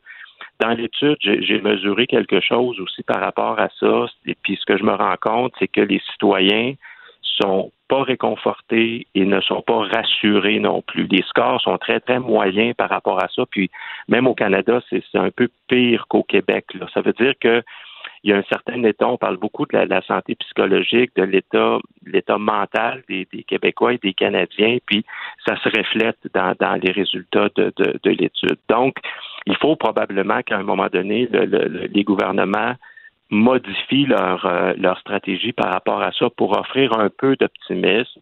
dans 0.61 0.71
l'étude, 0.71 1.17
j'ai 1.21 1.43
j'ai 1.43 1.61
mesuré 1.61 2.07
quelque 2.07 2.41
chose 2.41 2.79
aussi 2.81 3.03
par 3.03 3.21
rapport 3.21 3.59
à 3.59 3.69
ça. 3.81 4.07
Et 4.27 4.37
puis 4.43 4.57
ce 4.57 4.65
que 4.65 4.79
je 4.79 4.85
me 4.85 4.93
rends 4.95 5.17
compte, 5.21 5.53
c'est 5.59 5.69
que 5.69 5.81
les 5.81 6.01
citoyens 6.13 6.75
sont 7.41 7.71
pas 7.89 8.03
réconfortés 8.03 9.07
et 9.15 9.25
ne 9.25 9.41
sont 9.41 9.63
pas 9.63 9.79
rassurés 9.79 10.59
non 10.59 10.83
plus. 10.83 11.07
Les 11.07 11.23
scores 11.23 11.61
sont 11.61 11.79
très, 11.79 12.01
très 12.01 12.19
moyens 12.19 12.75
par 12.75 12.91
rapport 12.91 13.23
à 13.23 13.29
ça. 13.29 13.45
Puis 13.51 13.71
même 14.09 14.27
au 14.27 14.35
Canada, 14.35 14.81
c'est 14.91 15.03
un 15.15 15.31
peu 15.31 15.49
pire 15.69 16.07
qu'au 16.09 16.23
Québec. 16.23 16.67
Ça 16.93 17.01
veut 17.01 17.13
dire 17.13 17.35
que 17.41 17.63
il 18.25 18.31
y 18.31 18.33
a 18.33 18.39
un 18.39 18.43
certain 18.49 18.83
état, 18.83 19.07
on 19.07 19.19
parle 19.19 19.37
beaucoup 19.37 19.67
de 19.67 19.79
la, 19.79 20.03
santé 20.03 20.35
psychologique, 20.35 21.13
de 21.15 21.23
l'état, 21.23 21.79
l'état 22.05 22.39
mental 22.39 23.05
des, 23.09 23.27
Québécois 23.47 23.95
et 23.95 23.99
des 23.99 24.15
Canadiens, 24.15 24.79
puis 24.85 25.05
ça 25.47 25.57
se 25.57 25.69
reflète 25.69 26.19
dans, 26.35 26.55
dans 26.59 26.75
les 26.75 26.91
résultats 26.91 27.49
de, 27.55 27.73
de, 27.77 28.01
de 28.03 28.11
l'étude. 28.11 28.59
Donc, 28.69 28.97
il 29.47 29.57
faut 29.57 29.77
probablement 29.77 30.43
qu'à 30.43 30.57
un 30.57 30.65
moment 30.65 30.89
donné, 30.93 31.29
le- 31.31 31.45
le- 31.45 31.69
le- 31.69 31.87
les 31.87 32.03
gouvernements 32.03 32.75
modifient 33.31 34.07
leur, 34.07 34.47
euh, 34.47 34.75
leur 34.79 34.99
stratégie 34.99 35.53
par 35.53 35.73
rapport 35.73 36.03
à 36.03 36.13
ça 36.13 36.31
pour 36.31 36.57
offrir 36.59 36.99
un 36.99 37.11
peu 37.11 37.37
d'optimisme. 37.37 38.21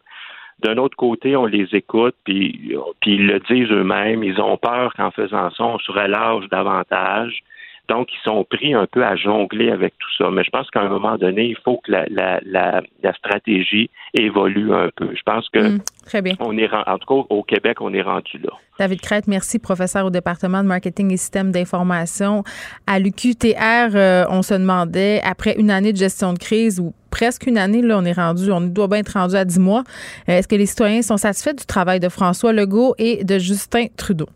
D'un 0.61 0.77
autre 0.79 0.97
côté, 0.97 1.37
on 1.37 1.47
les 1.47 1.69
écoute, 1.73 2.15
puis, 2.25 2.77
puis 3.01 3.15
ils 3.15 3.27
le 3.27 3.41
disent 3.41 3.71
eux-mêmes, 3.71 4.23
ils 4.23 4.41
ont 4.41 4.57
peur 4.57 4.95
qu'en 4.95 5.11
faisant 5.11 5.51
ça, 5.51 5.65
on 5.65 5.79
se 5.79 5.91
relâche 5.91 6.49
davantage. 6.49 7.43
Donc, 7.89 8.09
ils 8.13 8.23
sont 8.25 8.45
pris 8.49 8.73
un 8.73 8.87
peu 8.87 9.05
à 9.05 9.15
jongler 9.15 9.71
avec 9.71 9.93
tout 9.99 10.09
ça. 10.17 10.31
Mais 10.31 10.43
je 10.43 10.51
pense 10.51 10.71
qu'à 10.71 10.81
un 10.81 10.89
moment 10.89 11.17
donné, 11.19 11.45
il 11.49 11.57
faut 11.65 11.81
que 11.85 11.93
la, 11.93 12.07
la, 12.09 12.41
la, 12.47 12.83
la 13.03 13.13
stratégie 13.15 13.91
évolue 14.15 14.73
un 14.73 14.89
peu. 14.97 15.11
Je 15.15 15.23
pense 15.23 15.49
que 15.51 15.59
Mm, 15.75 15.81
très 16.07 16.23
bien. 16.23 16.35
on 16.41 16.57
est 16.57 16.69
en 16.73 16.99
tout 16.99 17.07
cas 17.07 17.27
au 17.35 17.43
Québec, 17.43 17.81
on 17.81 17.93
est 17.93 18.03
rendu 18.03 18.39
là. 18.39 18.51
David 18.79 19.01
Crête, 19.03 19.27
merci, 19.29 19.59
professeur 19.59 20.07
au 20.07 20.11
département 20.11 20.63
de 20.63 20.69
marketing 20.69 21.13
et 21.13 21.17
système 21.17 21.53
d'information. 21.53 22.43
À 22.87 22.99
l'UQTR, 22.99 23.95
euh, 23.95 24.25
on 24.31 24.43
se 24.43 24.55
demandait, 24.55 25.21
après 25.23 25.55
une 25.59 25.71
année 25.71 25.93
de 25.93 25.99
gestion 25.99 26.33
de 26.33 26.39
crise 26.39 26.81
ou 26.81 26.93
presque 27.11 27.47
une 27.47 27.59
année, 27.59 27.83
là, 27.83 27.99
on 27.99 28.05
est 28.05 28.13
rendu, 28.13 28.51
on 28.51 28.61
doit 28.63 28.89
bien 28.89 28.99
être 28.99 29.13
rendu 29.13 29.37
à 29.37 29.45
10 29.45 29.61
mois. 29.61 29.85
Euh, 30.29 30.39
Est-ce 30.39 30.49
que 30.49 30.57
les 30.57 30.67
citoyens 30.67 31.03
sont 31.03 31.17
satisfaits 31.17 31.55
du 31.55 31.65
travail 31.67 32.01
de 32.01 32.09
François 32.09 32.53
Legault 32.53 32.95
et 32.99 33.25
de 33.25 33.39
Justin 33.39 33.87
Trudeau? 33.97 34.27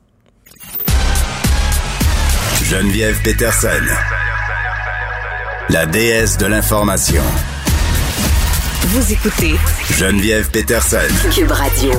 Geneviève 2.71 3.23
Peterson. 3.23 3.83
La 5.71 5.87
déesse 5.87 6.37
de 6.37 6.45
l'information. 6.45 7.23
Vous 8.89 9.11
écoutez 9.11 9.55
Geneviève 9.97 10.51
Peterson. 10.51 10.99
Cube 11.35 11.51
Radio. 11.51 11.93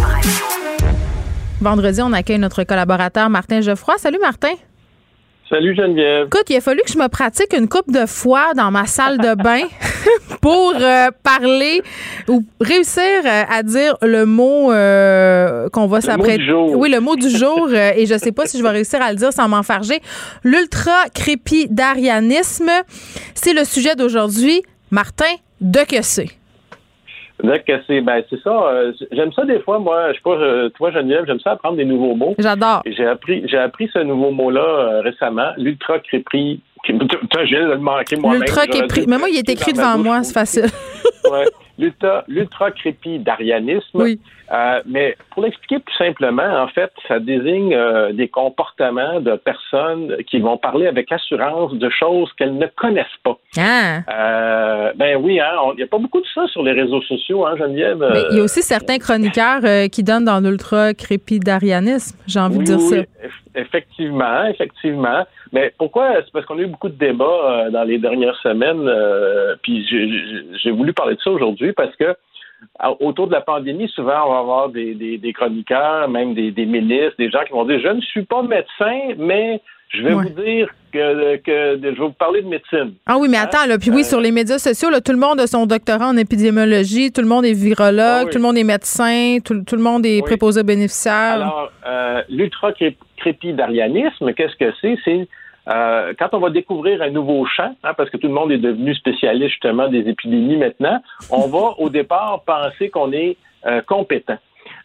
Vendredi, 1.60 2.04
on 2.04 2.14
accueille 2.14 2.38
notre 2.38 2.64
collaborateur 2.66 3.32
Martin 3.32 3.62
Geoffroy. 3.62 3.98
Salut 3.98 4.20
Martin. 4.22 4.54
Salut 5.50 5.76
Geneviève. 5.76 6.28
Écoute, 6.28 6.48
il 6.50 6.58
a 6.58 6.62
fallu 6.62 6.82
que 6.86 6.92
je 6.92 7.00
me 7.00 7.08
pratique 7.08 7.52
une 7.58 7.68
coupe 7.68 7.92
de 7.92 8.06
fois 8.06 8.54
dans 8.54 8.70
ma 8.70 8.86
salle 8.86 9.18
de 9.18 9.34
bain 9.34 9.64
pour 10.42 10.74
euh, 10.76 11.08
parler 11.24 11.82
ou 12.28 12.44
réussir 12.60 13.04
euh, 13.26 13.44
à 13.50 13.64
dire 13.64 13.96
le 14.02 14.26
mot 14.26 14.72
euh, 14.72 15.70
qu'on 15.70 15.88
va 15.88 16.02
s'apprêter. 16.02 16.52
Oui, 16.52 16.90
le 16.92 17.00
mot 17.00 17.16
du 17.16 17.30
jour, 17.30 17.74
et 17.74 18.06
je 18.06 18.18
sais 18.18 18.32
pas 18.32 18.46
si 18.46 18.58
je 18.58 18.64
vais 18.64 18.70
réussir 18.70 19.02
à 19.02 19.12
le 19.12 19.18
dire 19.18 19.34
sans 19.34 19.48
m'enfarger. 19.48 20.00
L'ultra-crépidarianisme, 20.44 22.70
c'est 23.34 23.54
le 23.54 23.64
sujet 23.64 23.96
d'aujourd'hui. 23.96 24.62
Martin, 24.92 25.34
de 25.62 25.80
que 25.86 26.02
c'est? 26.02 26.40
C'est 27.88 28.02
ben, 28.02 28.22
c'est 28.30 28.42
ça. 28.42 28.50
euh, 28.50 28.92
j'aime 29.12 29.32
ça 29.34 29.46
des 29.46 29.60
fois, 29.60 29.80
moi. 29.80 30.10
Je 30.10 30.16
sais 30.16 30.22
pas, 30.24 30.36
euh, 30.36 30.70
toi, 30.70 30.92
Geneviève, 30.92 31.24
j'aime 31.26 31.40
ça 31.40 31.52
apprendre 31.52 31.78
des 31.78 31.86
nouveaux 31.86 32.16
mots. 32.16 32.36
J'adore. 32.38 32.82
J'ai 32.86 33.06
appris, 33.06 33.44
j'ai 33.48 33.58
appris 33.58 33.90
ce 33.94 34.00
nouveau 34.00 34.32
mot-là 34.32 34.62
euh, 34.62 35.02
récemment, 35.02 35.52
l'ultra 35.58 36.00
crépri. 36.00 36.62
De 36.88 37.74
le 37.74 37.78
manquer 37.78 38.16
moi-même. 38.16 38.42
L'ultra 38.42 38.66
J'aurais 38.66 38.80
crépri. 38.80 39.02
dû 39.02 39.08
Mais 39.08 39.18
moi, 39.18 39.30
il 39.30 39.38
est 39.38 39.48
le 39.48 39.50
écrit 39.50 39.74
devant 39.74 39.98
moi, 39.98 40.24
c'est 40.24 40.34
facile. 40.34 40.66
Ouais. 41.30 41.46
L'ultra, 41.78 42.24
l'ultra-crépidarianisme. 42.28 44.18
Euh, 44.52 44.82
mais 44.88 45.16
pour 45.32 45.44
l'expliquer 45.44 45.78
plus 45.80 45.94
simplement, 45.96 46.42
en 46.64 46.68
fait, 46.70 46.92
ça 47.08 47.20
désigne 47.20 47.74
euh, 47.76 48.12
des 48.14 48.28
comportements 48.28 49.20
de 49.20 49.36
personnes 49.36 50.16
qui 50.28 50.40
vont 50.40 50.58
parler 50.58 50.88
avec 50.88 51.12
assurance 51.12 51.74
de 51.74 51.90
choses 51.90 52.32
qu'elles 52.34 52.58
ne 52.58 52.66
connaissent 52.76 53.06
pas. 53.24 53.38
Ah. 53.58 54.00
Euh, 54.12 54.92
ben 54.96 55.18
oui, 55.22 55.40
hein, 55.40 55.52
on- 55.64 55.74
il 55.74 55.78
n'y 55.78 55.84
a 55.84 55.88
pas 55.88 56.00
beaucoup 56.00 56.20
de 56.22 56.26
ça 56.34 56.48
sur 56.48 56.64
les 56.64 56.72
réseaux 56.72 57.02
sociaux, 57.04 57.46
hein, 57.46 57.56
Geneviève. 57.58 58.00
Mais 58.00 58.24
il 58.32 58.38
y 58.38 58.40
a 58.40 58.42
Euh, 58.42 58.46
aussi 58.46 58.64
certains 58.64 58.98
chroniqueurs 58.98 59.62
qui 59.92 60.04
donnent 60.04 60.26
dans 60.26 60.40
l'ultra-crépidarianisme. 60.40 62.18
J'ai 62.28 62.40
envie 62.40 62.58
oui, 62.58 62.64
de 62.66 62.76
dire 62.76 62.80
ça. 62.80 62.96
eff- 62.96 63.06
effectivement, 63.56 64.46
effectivement. 64.46 65.26
Mais 65.52 65.74
pourquoi? 65.78 66.16
C'est 66.24 66.32
parce 66.32 66.46
qu'on 66.46 66.58
a 66.58 66.62
eu 66.62 66.68
beaucoup 66.68 66.90
de 66.90 66.98
débats 66.98 67.70
dans 67.72 67.84
les 67.84 67.98
dernières 67.98 68.36
semaines. 68.38 68.90
puis 69.64 69.86
j'ai- 69.90 70.72
voulu 70.72 70.94
parler 70.94 71.16
de 71.16 71.22
ça 71.22 71.32
aujourd'hui 71.32 71.74
parce 71.74 71.96
que 71.96 72.16
autour 73.00 73.28
de 73.28 73.34
la 73.34 73.42
pandémie, 73.42 73.88
souvent, 73.90 74.26
on 74.28 74.32
va 74.34 74.40
avoir 74.40 74.70
des, 74.70 74.94
des- 74.96 75.18
des 75.18 75.34
chroniqueurs, 75.34 76.08
même 76.10 76.34
des, 76.34 76.52
des 76.52 76.66
ministres, 76.66 77.16
des 77.18 77.30
gens 77.30 77.44
qui 77.46 77.52
vont 77.54 77.66
dire 77.66 77.80
Je 77.82 77.88
ne 77.90 78.02
suis 78.02 78.24
pas 78.24 78.42
médecin, 78.42 79.14
mais 79.18 79.62
je 79.90 80.04
vais 80.04 80.14
Ouais. 80.14 80.24
vous 80.26 80.30
dire 80.44 80.70
que, 80.94 81.36
que 81.38 81.78
je 81.82 81.88
vais 81.88 81.92
vous 81.92 82.12
parler 82.12 82.42
de 82.44 82.48
médecine. 82.48 82.94
Ah 83.08 83.18
oui, 83.18 83.28
mais 83.30 83.38
attends, 83.38 83.66
là, 83.68 83.78
puis 83.80 83.90
oui, 83.92 84.04
sur 84.04 84.20
les 84.22 84.32
médias 84.32 84.60
sociaux, 84.60 84.90
là, 84.92 85.02
tout 85.02 85.12
le 85.12 85.18
monde 85.18 85.40
a 85.40 85.48
son 85.48 85.66
doctorat 85.66 86.08
en 86.10 86.18
épidémiologie, 86.18 87.12
tout 87.12 87.22
le 87.22 87.28
monde 87.28 87.44
est 87.46 87.54
virologue, 87.54 88.00
Ah 88.00 88.22
oui. 88.26 88.30
tout 88.32 88.38
le 88.38 88.44
monde 88.44 88.58
est 88.58 88.64
médecin, 88.64 89.38
tout, 89.44 89.64
tout 89.66 89.76
le 89.76 89.82
monde 89.82 90.06
est 90.06 90.22
préposé 90.22 90.62
aux 90.62 90.64
bénéficiaires. 90.64 91.42
Alors, 91.42 91.72
euh, 91.88 92.22
l'ultra-crépidarianisme, 92.30 94.34
qu'est-ce 94.34 94.56
que 94.56 94.72
c'est? 94.82 94.96
C'est 95.06 95.28
euh, 95.70 96.14
quand 96.18 96.30
on 96.34 96.40
va 96.40 96.50
découvrir 96.50 97.02
un 97.02 97.10
nouveau 97.10 97.46
champ, 97.46 97.76
hein, 97.84 97.94
parce 97.96 98.10
que 98.10 98.18
tout 98.18 98.28
le 98.28 98.34
monde 98.34 98.52
est 98.52 98.58
devenu 98.58 98.96
spécialiste 98.96 99.52
justement 99.52 99.88
des 99.88 100.08
épidémies 100.10 100.58
maintenant, 100.58 101.02
on 101.30 101.48
va 101.48 101.76
au 101.78 101.90
départ 101.90 102.44
penser 102.46 102.90
qu'on 102.90 103.12
est 103.12 103.38
euh, 103.66 103.82
compétent. 103.82 104.38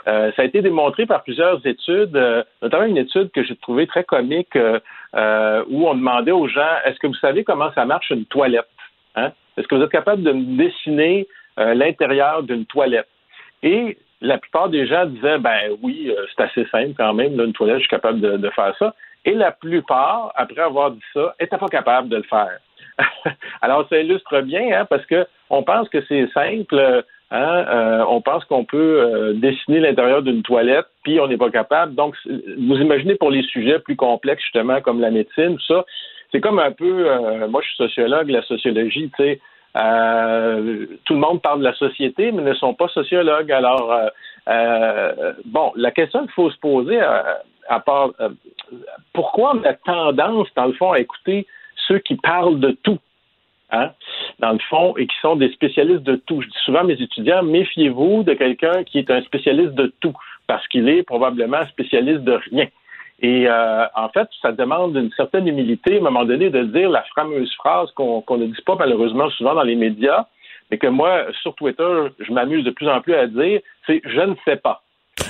Euh, 0.06 0.30
ça 0.36 0.42
a 0.42 0.44
été 0.44 0.60
démontré 0.60 1.06
par 1.06 1.22
plusieurs 1.22 1.64
études, 1.66 2.16
euh, 2.16 2.42
notamment 2.60 2.84
une 2.84 2.98
étude 2.98 3.30
que 3.30 3.42
j'ai 3.42 3.56
trouvée 3.56 3.86
très 3.86 4.04
comique 4.04 4.56
euh, 4.56 5.64
où 5.68 5.88
on 5.88 5.94
demandait 5.94 6.32
aux 6.32 6.48
gens 6.48 6.76
est-ce 6.84 6.98
que 6.98 7.06
vous 7.06 7.14
savez 7.14 7.44
comment 7.44 7.72
ça 7.74 7.84
marche 7.86 8.10
une 8.10 8.26
toilette 8.26 8.68
hein? 9.14 9.32
Est-ce 9.56 9.66
que 9.68 9.76
vous 9.76 9.82
êtes 9.82 9.90
capable 9.90 10.22
de 10.22 10.32
dessiner 10.32 11.28
l'intérieur 11.56 12.42
d'une 12.42 12.66
toilette? 12.66 13.06
Et 13.62 13.96
la 14.20 14.38
plupart 14.38 14.68
des 14.68 14.84
gens 14.86 15.06
disaient 15.06 15.38
ben 15.38 15.70
oui, 15.80 16.12
c'est 16.34 16.42
assez 16.42 16.66
simple 16.66 16.94
quand 16.96 17.14
même, 17.14 17.36
là, 17.36 17.44
une 17.44 17.52
toilette, 17.52 17.76
je 17.76 17.82
suis 17.82 17.88
capable 17.88 18.20
de, 18.20 18.36
de 18.36 18.50
faire 18.50 18.74
ça. 18.80 18.94
Et 19.24 19.34
la 19.34 19.52
plupart, 19.52 20.32
après 20.34 20.62
avoir 20.62 20.90
dit 20.90 21.02
ça, 21.12 21.34
n'étaient 21.40 21.58
pas 21.58 21.68
capables 21.68 22.08
de 22.08 22.16
le 22.16 22.22
faire. 22.24 22.58
Alors, 23.62 23.86
ça 23.88 23.98
illustre 23.98 24.40
bien, 24.42 24.68
hein, 24.72 24.86
parce 24.88 25.04
que 25.06 25.26
on 25.50 25.62
pense 25.62 25.88
que 25.88 26.02
c'est 26.06 26.28
simple. 26.32 27.04
hein, 27.30 27.64
euh, 27.68 28.04
on 28.08 28.20
pense 28.20 28.44
qu'on 28.44 28.64
peut 28.64 29.00
euh, 29.00 29.32
dessiner 29.34 29.80
l'intérieur 29.80 30.22
d'une 30.22 30.42
toilette, 30.42 30.86
puis 31.02 31.18
on 31.20 31.26
n'est 31.26 31.36
pas 31.36 31.50
capable. 31.50 31.94
Donc, 31.94 32.14
vous 32.26 32.76
imaginez 32.76 33.16
pour 33.16 33.30
les 33.30 33.42
sujets 33.42 33.78
plus 33.78 33.96
complexes, 33.96 34.42
justement, 34.42 34.80
comme 34.80 35.00
la 35.00 35.10
médecine, 35.10 35.56
tout 35.56 35.74
ça, 35.74 35.84
c'est 36.34 36.40
comme 36.40 36.58
un 36.58 36.72
peu, 36.72 37.10
euh, 37.10 37.46
moi 37.48 37.62
je 37.62 37.68
suis 37.68 37.76
sociologue, 37.76 38.28
la 38.28 38.42
sociologie, 38.42 39.10
tu 39.16 39.22
sais, 39.22 39.40
euh, 39.76 40.86
tout 41.04 41.14
le 41.14 41.20
monde 41.20 41.42
parle 41.42 41.60
de 41.60 41.64
la 41.64 41.74
société, 41.74 42.32
mais 42.32 42.42
ne 42.42 42.54
sont 42.54 42.74
pas 42.74 42.88
sociologues. 42.88 43.50
Alors, 43.52 43.92
euh, 43.92 44.08
euh, 44.48 45.32
bon, 45.44 45.72
la 45.76 45.90
question 45.90 46.22
qu'il 46.22 46.32
faut 46.32 46.50
se 46.50 46.58
poser, 46.58 47.00
euh, 47.00 47.22
à 47.68 47.80
part, 47.80 48.10
euh, 48.20 48.30
pourquoi 49.12 49.56
on 49.56 49.64
a 49.64 49.74
tendance, 49.74 50.48
dans 50.56 50.66
le 50.66 50.72
fond, 50.72 50.92
à 50.92 51.00
écouter 51.00 51.46
ceux 51.88 51.98
qui 51.98 52.16
parlent 52.16 52.60
de 52.60 52.70
tout? 52.82 52.98
Hein, 53.70 53.90
dans 54.38 54.52
le 54.52 54.58
fond, 54.70 54.96
et 54.96 55.06
qui 55.06 55.16
sont 55.20 55.36
des 55.36 55.50
spécialistes 55.50 56.02
de 56.02 56.16
tout. 56.16 56.40
Je 56.42 56.46
dis 56.46 56.58
souvent 56.64 56.80
à 56.80 56.84
mes 56.84 57.00
étudiants, 57.00 57.42
méfiez-vous 57.42 58.22
de 58.22 58.34
quelqu'un 58.34 58.84
qui 58.84 58.98
est 58.98 59.10
un 59.10 59.22
spécialiste 59.22 59.74
de 59.74 59.92
tout, 60.00 60.14
parce 60.46 60.66
qu'il 60.68 60.88
est 60.88 61.02
probablement 61.02 61.66
spécialiste 61.66 62.20
de 62.20 62.38
rien. 62.50 62.68
Et 63.20 63.48
euh, 63.48 63.86
en 63.96 64.10
fait, 64.10 64.28
ça 64.42 64.52
demande 64.52 64.96
une 64.96 65.10
certaine 65.12 65.48
humilité, 65.48 65.94
à 65.94 65.98
un 65.98 66.02
moment 66.02 66.24
donné, 66.24 66.50
de 66.50 66.62
dire 66.64 66.90
la 66.90 67.04
fameuse 67.14 67.52
phrase 67.54 67.90
qu'on 67.92 68.20
qu'on 68.20 68.36
ne 68.36 68.46
dit 68.46 68.62
pas 68.66 68.76
malheureusement 68.76 69.30
souvent 69.30 69.54
dans 69.54 69.62
les 69.62 69.76
médias, 69.76 70.26
mais 70.70 70.78
que 70.78 70.86
moi, 70.86 71.26
sur 71.42 71.54
Twitter, 71.54 72.08
je 72.18 72.32
m'amuse 72.32 72.64
de 72.64 72.70
plus 72.70 72.88
en 72.88 73.00
plus 73.00 73.14
à 73.14 73.26
dire, 73.26 73.60
c'est 73.86 74.02
«je 74.04 74.20
ne 74.20 74.34
sais 74.44 74.56
pas». 74.56 74.82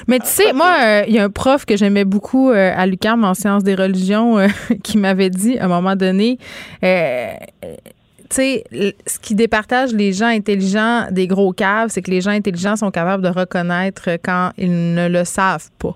Mais 0.09 0.19
tu 0.19 0.27
sais, 0.27 0.53
moi, 0.53 0.77
euh, 0.83 1.03
il 1.07 1.15
y 1.15 1.19
a 1.19 1.25
un 1.25 1.31
prof 1.31 1.65
que 1.65 1.77
j'aimais 1.77 2.05
beaucoup 2.05 2.51
euh, 2.51 2.73
à 2.75 2.87
l'UQAM 2.87 3.25
en 3.25 3.35
sciences 3.35 3.65
des 3.65 3.75
religions 3.75 4.39
euh, 4.39 4.49
qui 4.85 4.99
m'avait 4.99 5.31
dit 5.31 5.59
à 5.59 5.65
un 5.65 5.69
moment 5.69 5.97
donné, 5.97 6.39
tu 6.81 8.37
sais, 8.37 8.65
ce 9.07 9.19
qui 9.21 9.35
départage 9.35 9.93
les 9.93 10.13
gens 10.13 10.27
intelligents 10.27 11.07
des 11.11 11.27
gros 11.27 11.53
caves, 11.53 11.89
c'est 11.89 12.03
que 12.03 12.11
les 12.11 12.21
gens 12.21 12.31
intelligents 12.31 12.77
sont 12.77 12.91
capables 12.91 13.23
de 13.23 13.29
reconnaître 13.29 14.11
quand 14.23 14.51
ils 14.59 14.95
ne 14.95 15.09
le 15.09 15.25
savent 15.25 15.71
pas. 15.81 15.95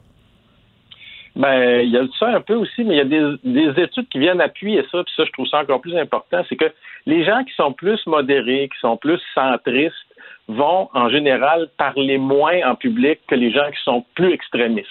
Ben, 1.36 1.82
il 1.82 1.90
y 1.90 1.97
a 1.97 2.05
ça 2.18 2.28
un 2.35 2.40
peu 2.40 2.55
aussi, 2.55 2.82
mais 2.82 2.94
il 2.94 2.98
y 2.98 3.01
a 3.01 3.05
des, 3.05 3.36
des 3.44 3.82
études 3.82 4.09
qui 4.09 4.18
viennent 4.18 4.40
appuyer 4.40 4.82
ça, 4.90 5.05
puis 5.05 5.14
ça, 5.16 5.24
je 5.24 5.30
trouve 5.32 5.47
ça 5.47 5.60
encore 5.60 5.80
plus 5.80 5.97
important, 5.97 6.43
c'est 6.48 6.56
que 6.56 6.70
les 7.06 7.24
gens 7.24 7.44
qui 7.44 7.55
sont 7.55 7.72
plus 7.72 8.05
modérés, 8.06 8.68
qui 8.72 8.78
sont 8.80 8.97
plus 8.97 9.20
centristes, 9.35 9.94
vont 10.48 10.88
en 10.94 11.08
général 11.10 11.68
parler 11.76 12.18
moins 12.18 12.58
en 12.68 12.74
public 12.74 13.20
que 13.28 13.34
les 13.34 13.50
gens 13.52 13.70
qui 13.70 13.82
sont 13.84 14.04
plus 14.14 14.32
extrémistes. 14.32 14.88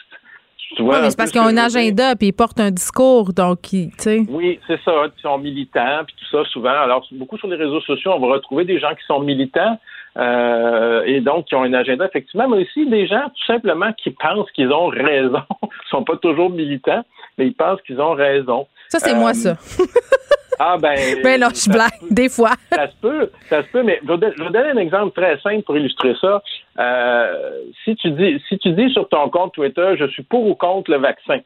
Tu 0.75 0.83
vois 0.83 0.95
Oui, 0.95 1.01
mais 1.03 1.09
c'est 1.09 1.17
parce 1.17 1.31
qu'ils 1.31 1.39
ont 1.41 1.45
un 1.45 1.57
agenda 1.57 2.15
puis 2.15 2.27
ils 2.27 2.33
portent 2.33 2.59
un 2.59 2.71
discours, 2.71 3.31
donc, 3.33 3.71
ils- 3.73 3.89
tu 3.91 4.03
sais. 4.03 4.19
Oui, 4.29 4.59
c'est 4.67 4.79
ça. 4.83 4.91
Ils 5.17 5.21
sont 5.21 5.37
militants, 5.37 6.03
puis 6.05 6.13
tout 6.19 6.25
ça, 6.29 6.43
souvent. 6.51 6.69
Alors, 6.69 7.07
beaucoup 7.13 7.37
sur 7.37 7.47
les 7.47 7.55
réseaux 7.55 7.79
sociaux, 7.81 8.11
on 8.15 8.19
va 8.19 8.33
retrouver 8.33 8.65
des 8.65 8.77
gens 8.79 8.93
qui 8.93 9.05
sont 9.07 9.19
militants 9.21 9.79
euh, 10.17 11.03
et 11.05 11.21
donc 11.21 11.45
qui 11.45 11.55
ont 11.55 11.63
un 11.63 11.73
agenda, 11.73 12.05
effectivement, 12.05 12.47
mais 12.49 12.57
aussi 12.63 12.85
des 12.89 13.07
gens, 13.07 13.23
tout 13.29 13.45
simplement, 13.45 13.93
qui 13.93 14.11
pensent 14.11 14.51
qu'ils 14.51 14.71
ont 14.73 14.87
raison. 14.87 15.41
Ils 15.63 15.89
sont 15.89 16.03
pas 16.03 16.17
toujours 16.17 16.49
militants, 16.49 17.05
mais 17.37 17.47
ils 17.47 17.53
pensent 17.53 17.81
qu'ils 17.83 18.01
ont 18.01 18.11
raison. 18.13 18.67
Ça, 18.89 18.99
c'est 18.99 19.13
Euh, 19.13 19.19
moi, 19.19 19.33
ça. 19.33 19.55
Ah, 20.59 20.77
ben. 20.77 20.97
Ben 21.23 21.39
non, 21.39 21.49
je 21.53 21.71
blague, 21.71 21.91
des 22.09 22.29
fois. 22.29 22.53
Ça 22.71 22.87
se 22.87 22.95
peut, 23.01 23.31
ça 23.49 23.63
se 23.63 23.67
peut, 23.69 23.83
mais 23.83 23.99
je 24.03 24.11
vais, 24.11 24.33
je 24.37 24.43
vais 24.43 24.49
donner 24.49 24.69
un 24.69 24.77
exemple 24.77 25.19
très 25.19 25.39
simple 25.39 25.63
pour 25.63 25.77
illustrer 25.77 26.15
ça. 26.19 26.41
Euh, 26.79 27.61
si 27.83 27.95
tu 27.95 28.11
dis, 28.11 28.41
si 28.49 28.57
tu 28.57 28.71
dis 28.71 28.91
sur 28.91 29.07
ton 29.09 29.29
compte 29.29 29.53
Twitter, 29.53 29.93
je 29.99 30.05
suis 30.07 30.23
pour 30.23 30.47
ou 30.47 30.55
contre 30.55 30.91
le 30.91 30.97
vaccin, 30.97 31.39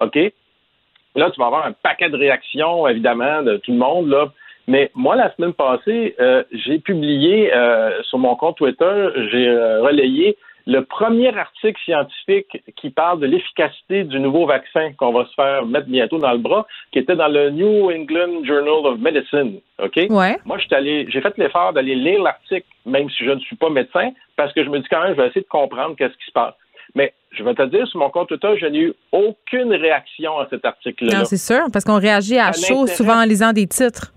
ok? 0.00 0.16
Là, 1.14 1.30
tu 1.30 1.40
vas 1.40 1.46
avoir 1.46 1.66
un 1.66 1.72
paquet 1.72 2.10
de 2.10 2.16
réactions, 2.16 2.86
évidemment, 2.88 3.42
de 3.42 3.56
tout 3.58 3.72
le 3.72 3.78
monde 3.78 4.08
là. 4.08 4.28
Mais 4.68 4.90
moi, 4.94 5.14
la 5.14 5.32
semaine 5.36 5.52
passée, 5.52 6.16
euh, 6.20 6.42
j'ai 6.50 6.80
publié 6.80 7.54
euh, 7.54 8.02
sur 8.02 8.18
mon 8.18 8.34
compte 8.34 8.56
Twitter, 8.56 9.08
j'ai 9.30 9.48
relayé 9.80 10.36
le 10.66 10.84
premier 10.84 11.36
article 11.36 11.80
scientifique 11.84 12.62
qui 12.76 12.90
parle 12.90 13.20
de 13.20 13.26
l'efficacité 13.26 14.02
du 14.02 14.18
nouveau 14.18 14.46
vaccin 14.46 14.92
qu'on 14.98 15.12
va 15.12 15.24
se 15.26 15.34
faire 15.34 15.64
mettre 15.64 15.86
bientôt 15.86 16.18
dans 16.18 16.32
le 16.32 16.38
bras, 16.38 16.66
qui 16.92 16.98
était 16.98 17.14
dans 17.14 17.28
le 17.28 17.50
New 17.50 17.90
England 17.90 18.44
Journal 18.44 18.84
of 18.84 18.98
Medicine. 18.98 19.60
OK? 19.78 20.06
Ouais. 20.10 20.36
Moi, 20.44 20.58
j'ai 20.58 21.20
fait 21.20 21.38
l'effort 21.38 21.72
d'aller 21.72 21.94
lire 21.94 22.20
l'article, 22.22 22.66
même 22.84 23.08
si 23.10 23.24
je 23.24 23.30
ne 23.30 23.40
suis 23.40 23.56
pas 23.56 23.70
médecin, 23.70 24.10
parce 24.36 24.52
que 24.52 24.64
je 24.64 24.68
me 24.68 24.80
dis 24.80 24.88
quand 24.90 25.02
même, 25.02 25.14
je 25.14 25.20
vais 25.20 25.28
essayer 25.28 25.42
de 25.42 25.48
comprendre 25.48 25.94
qu'est-ce 25.96 26.16
qui 26.16 26.26
se 26.26 26.32
passe. 26.32 26.54
Mais 26.96 27.12
je 27.30 27.44
vais 27.44 27.54
te 27.54 27.62
dire, 27.66 27.86
sur 27.86 28.00
mon 28.00 28.10
compte 28.10 28.28
Twitter, 28.28 28.56
je 28.58 28.66
n'ai 28.66 28.78
eu 28.78 28.94
aucune 29.12 29.72
réaction 29.72 30.38
à 30.38 30.48
cet 30.48 30.64
article-là. 30.64 31.18
Non, 31.18 31.24
c'est 31.24 31.36
sûr, 31.36 31.66
parce 31.72 31.84
qu'on 31.84 32.00
réagit 32.00 32.38
à 32.38 32.52
Ça 32.52 32.66
chaud 32.66 32.86
souvent 32.86 33.22
en 33.22 33.24
lisant 33.24 33.52
des 33.52 33.66
titres. 33.66 34.12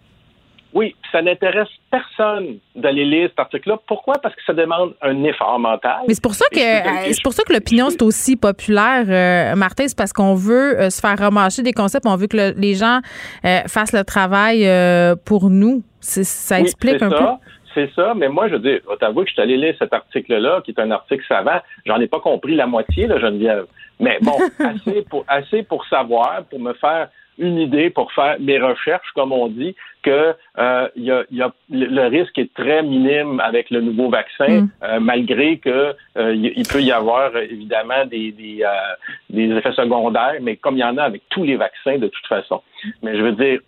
Oui, 0.73 0.95
ça 1.11 1.21
n'intéresse 1.21 1.67
personne 1.89 2.57
d'aller 2.75 3.03
lire 3.03 3.29
cet 3.29 3.39
article-là. 3.39 3.79
Pourquoi? 3.87 4.15
Parce 4.21 4.35
que 4.35 4.41
ça 4.45 4.53
demande 4.53 4.93
un 5.01 5.23
effort 5.23 5.57
mental. 5.57 6.01
Mais 6.07 6.13
c'est 6.13 6.21
pour 6.23 6.35
ça 6.35 6.45
que 6.51 6.59
euh, 6.59 7.11
c'est 7.11 7.23
pour 7.23 7.33
ça 7.33 7.43
que 7.43 7.51
l'opinion 7.53 7.89
c'est 7.89 8.03
aussi 8.03 8.35
populaire, 8.35 9.05
euh, 9.07 9.55
Martin, 9.55 9.87
c'est 9.87 9.97
parce 9.97 10.13
qu'on 10.13 10.35
veut 10.35 10.79
euh, 10.79 10.89
se 10.91 11.01
faire 11.01 11.17
remarcher 11.17 11.63
des 11.63 11.73
concepts, 11.73 12.05
on 12.05 12.15
veut 12.15 12.27
que 12.27 12.37
le- 12.37 12.53
les 12.55 12.75
gens 12.75 12.99
euh, 13.45 13.61
fassent 13.67 13.93
le 13.93 14.03
travail 14.03 14.67
pour 15.25 15.49
nous. 15.49 15.83
C'est- 16.01 16.23
Ça 16.23 16.55
Oui, 16.57 16.61
explique 16.61 16.97
c'est 16.99 17.03
un 17.05 17.09
ça, 17.09 17.39
C'est 17.75 17.91
ça, 17.95 18.13
mais 18.15 18.29
moi, 18.29 18.47
je 18.47 18.53
veux 18.53 18.59
dire, 18.59 18.79
t'avouer 18.99 19.23
que 19.23 19.29
je 19.29 19.33
suis 19.33 19.41
allé 19.41 19.57
lire 19.57 19.75
cet 19.79 19.93
article-là, 19.93 20.61
qui 20.63 20.71
est 20.71 20.79
un 20.79 20.91
article 20.91 21.23
savant. 21.27 21.59
J'en 21.85 21.99
ai 21.99 22.07
pas 22.07 22.19
compris 22.19 22.55
la 22.55 22.65
moitié, 22.67 23.07
là, 23.07 23.19
Geneviève. 23.19 23.65
Mais 23.99 24.17
bon, 24.21 24.37
assez 24.59 25.01
pour, 25.09 25.23
assez 25.27 25.63
pour 25.63 25.85
savoir, 25.87 26.43
pour 26.49 26.59
me 26.59 26.73
faire 26.73 27.09
une 27.39 27.57
idée 27.57 27.89
pour 27.89 28.11
faire 28.13 28.35
mes 28.39 28.59
recherches, 28.59 29.09
comme 29.15 29.31
on 29.31 29.47
dit, 29.47 29.75
que 30.03 30.33
euh, 30.57 30.87
y 30.95 31.11
a, 31.11 31.23
y 31.31 31.41
a, 31.41 31.51
le 31.71 32.07
risque 32.07 32.37
est 32.37 32.53
très 32.53 32.83
minime 32.83 33.39
avec 33.39 33.69
le 33.69 33.81
nouveau 33.81 34.09
vaccin, 34.09 34.61
Mm. 34.61 34.69
euh, 34.83 34.99
malgré 34.99 35.57
que 35.57 35.95
euh, 36.17 36.35
il 36.35 36.53
il 36.55 36.67
peut 36.67 36.81
y 36.81 36.91
avoir 36.91 37.35
évidemment 37.37 38.05
des, 38.05 38.31
des, 38.31 38.59
euh, 38.63 38.93
des 39.29 39.47
effets 39.57 39.73
secondaires, 39.73 40.35
mais 40.41 40.55
comme 40.57 40.75
il 40.77 40.81
y 40.81 40.83
en 40.83 40.97
a 40.97 41.03
avec 41.03 41.23
tous 41.29 41.43
les 41.43 41.55
vaccins 41.55 41.97
de 41.97 42.07
toute 42.07 42.27
façon. 42.27 42.61
Mais 43.03 43.17
je 43.17 43.21
veux 43.21 43.33
dire, 43.33 43.59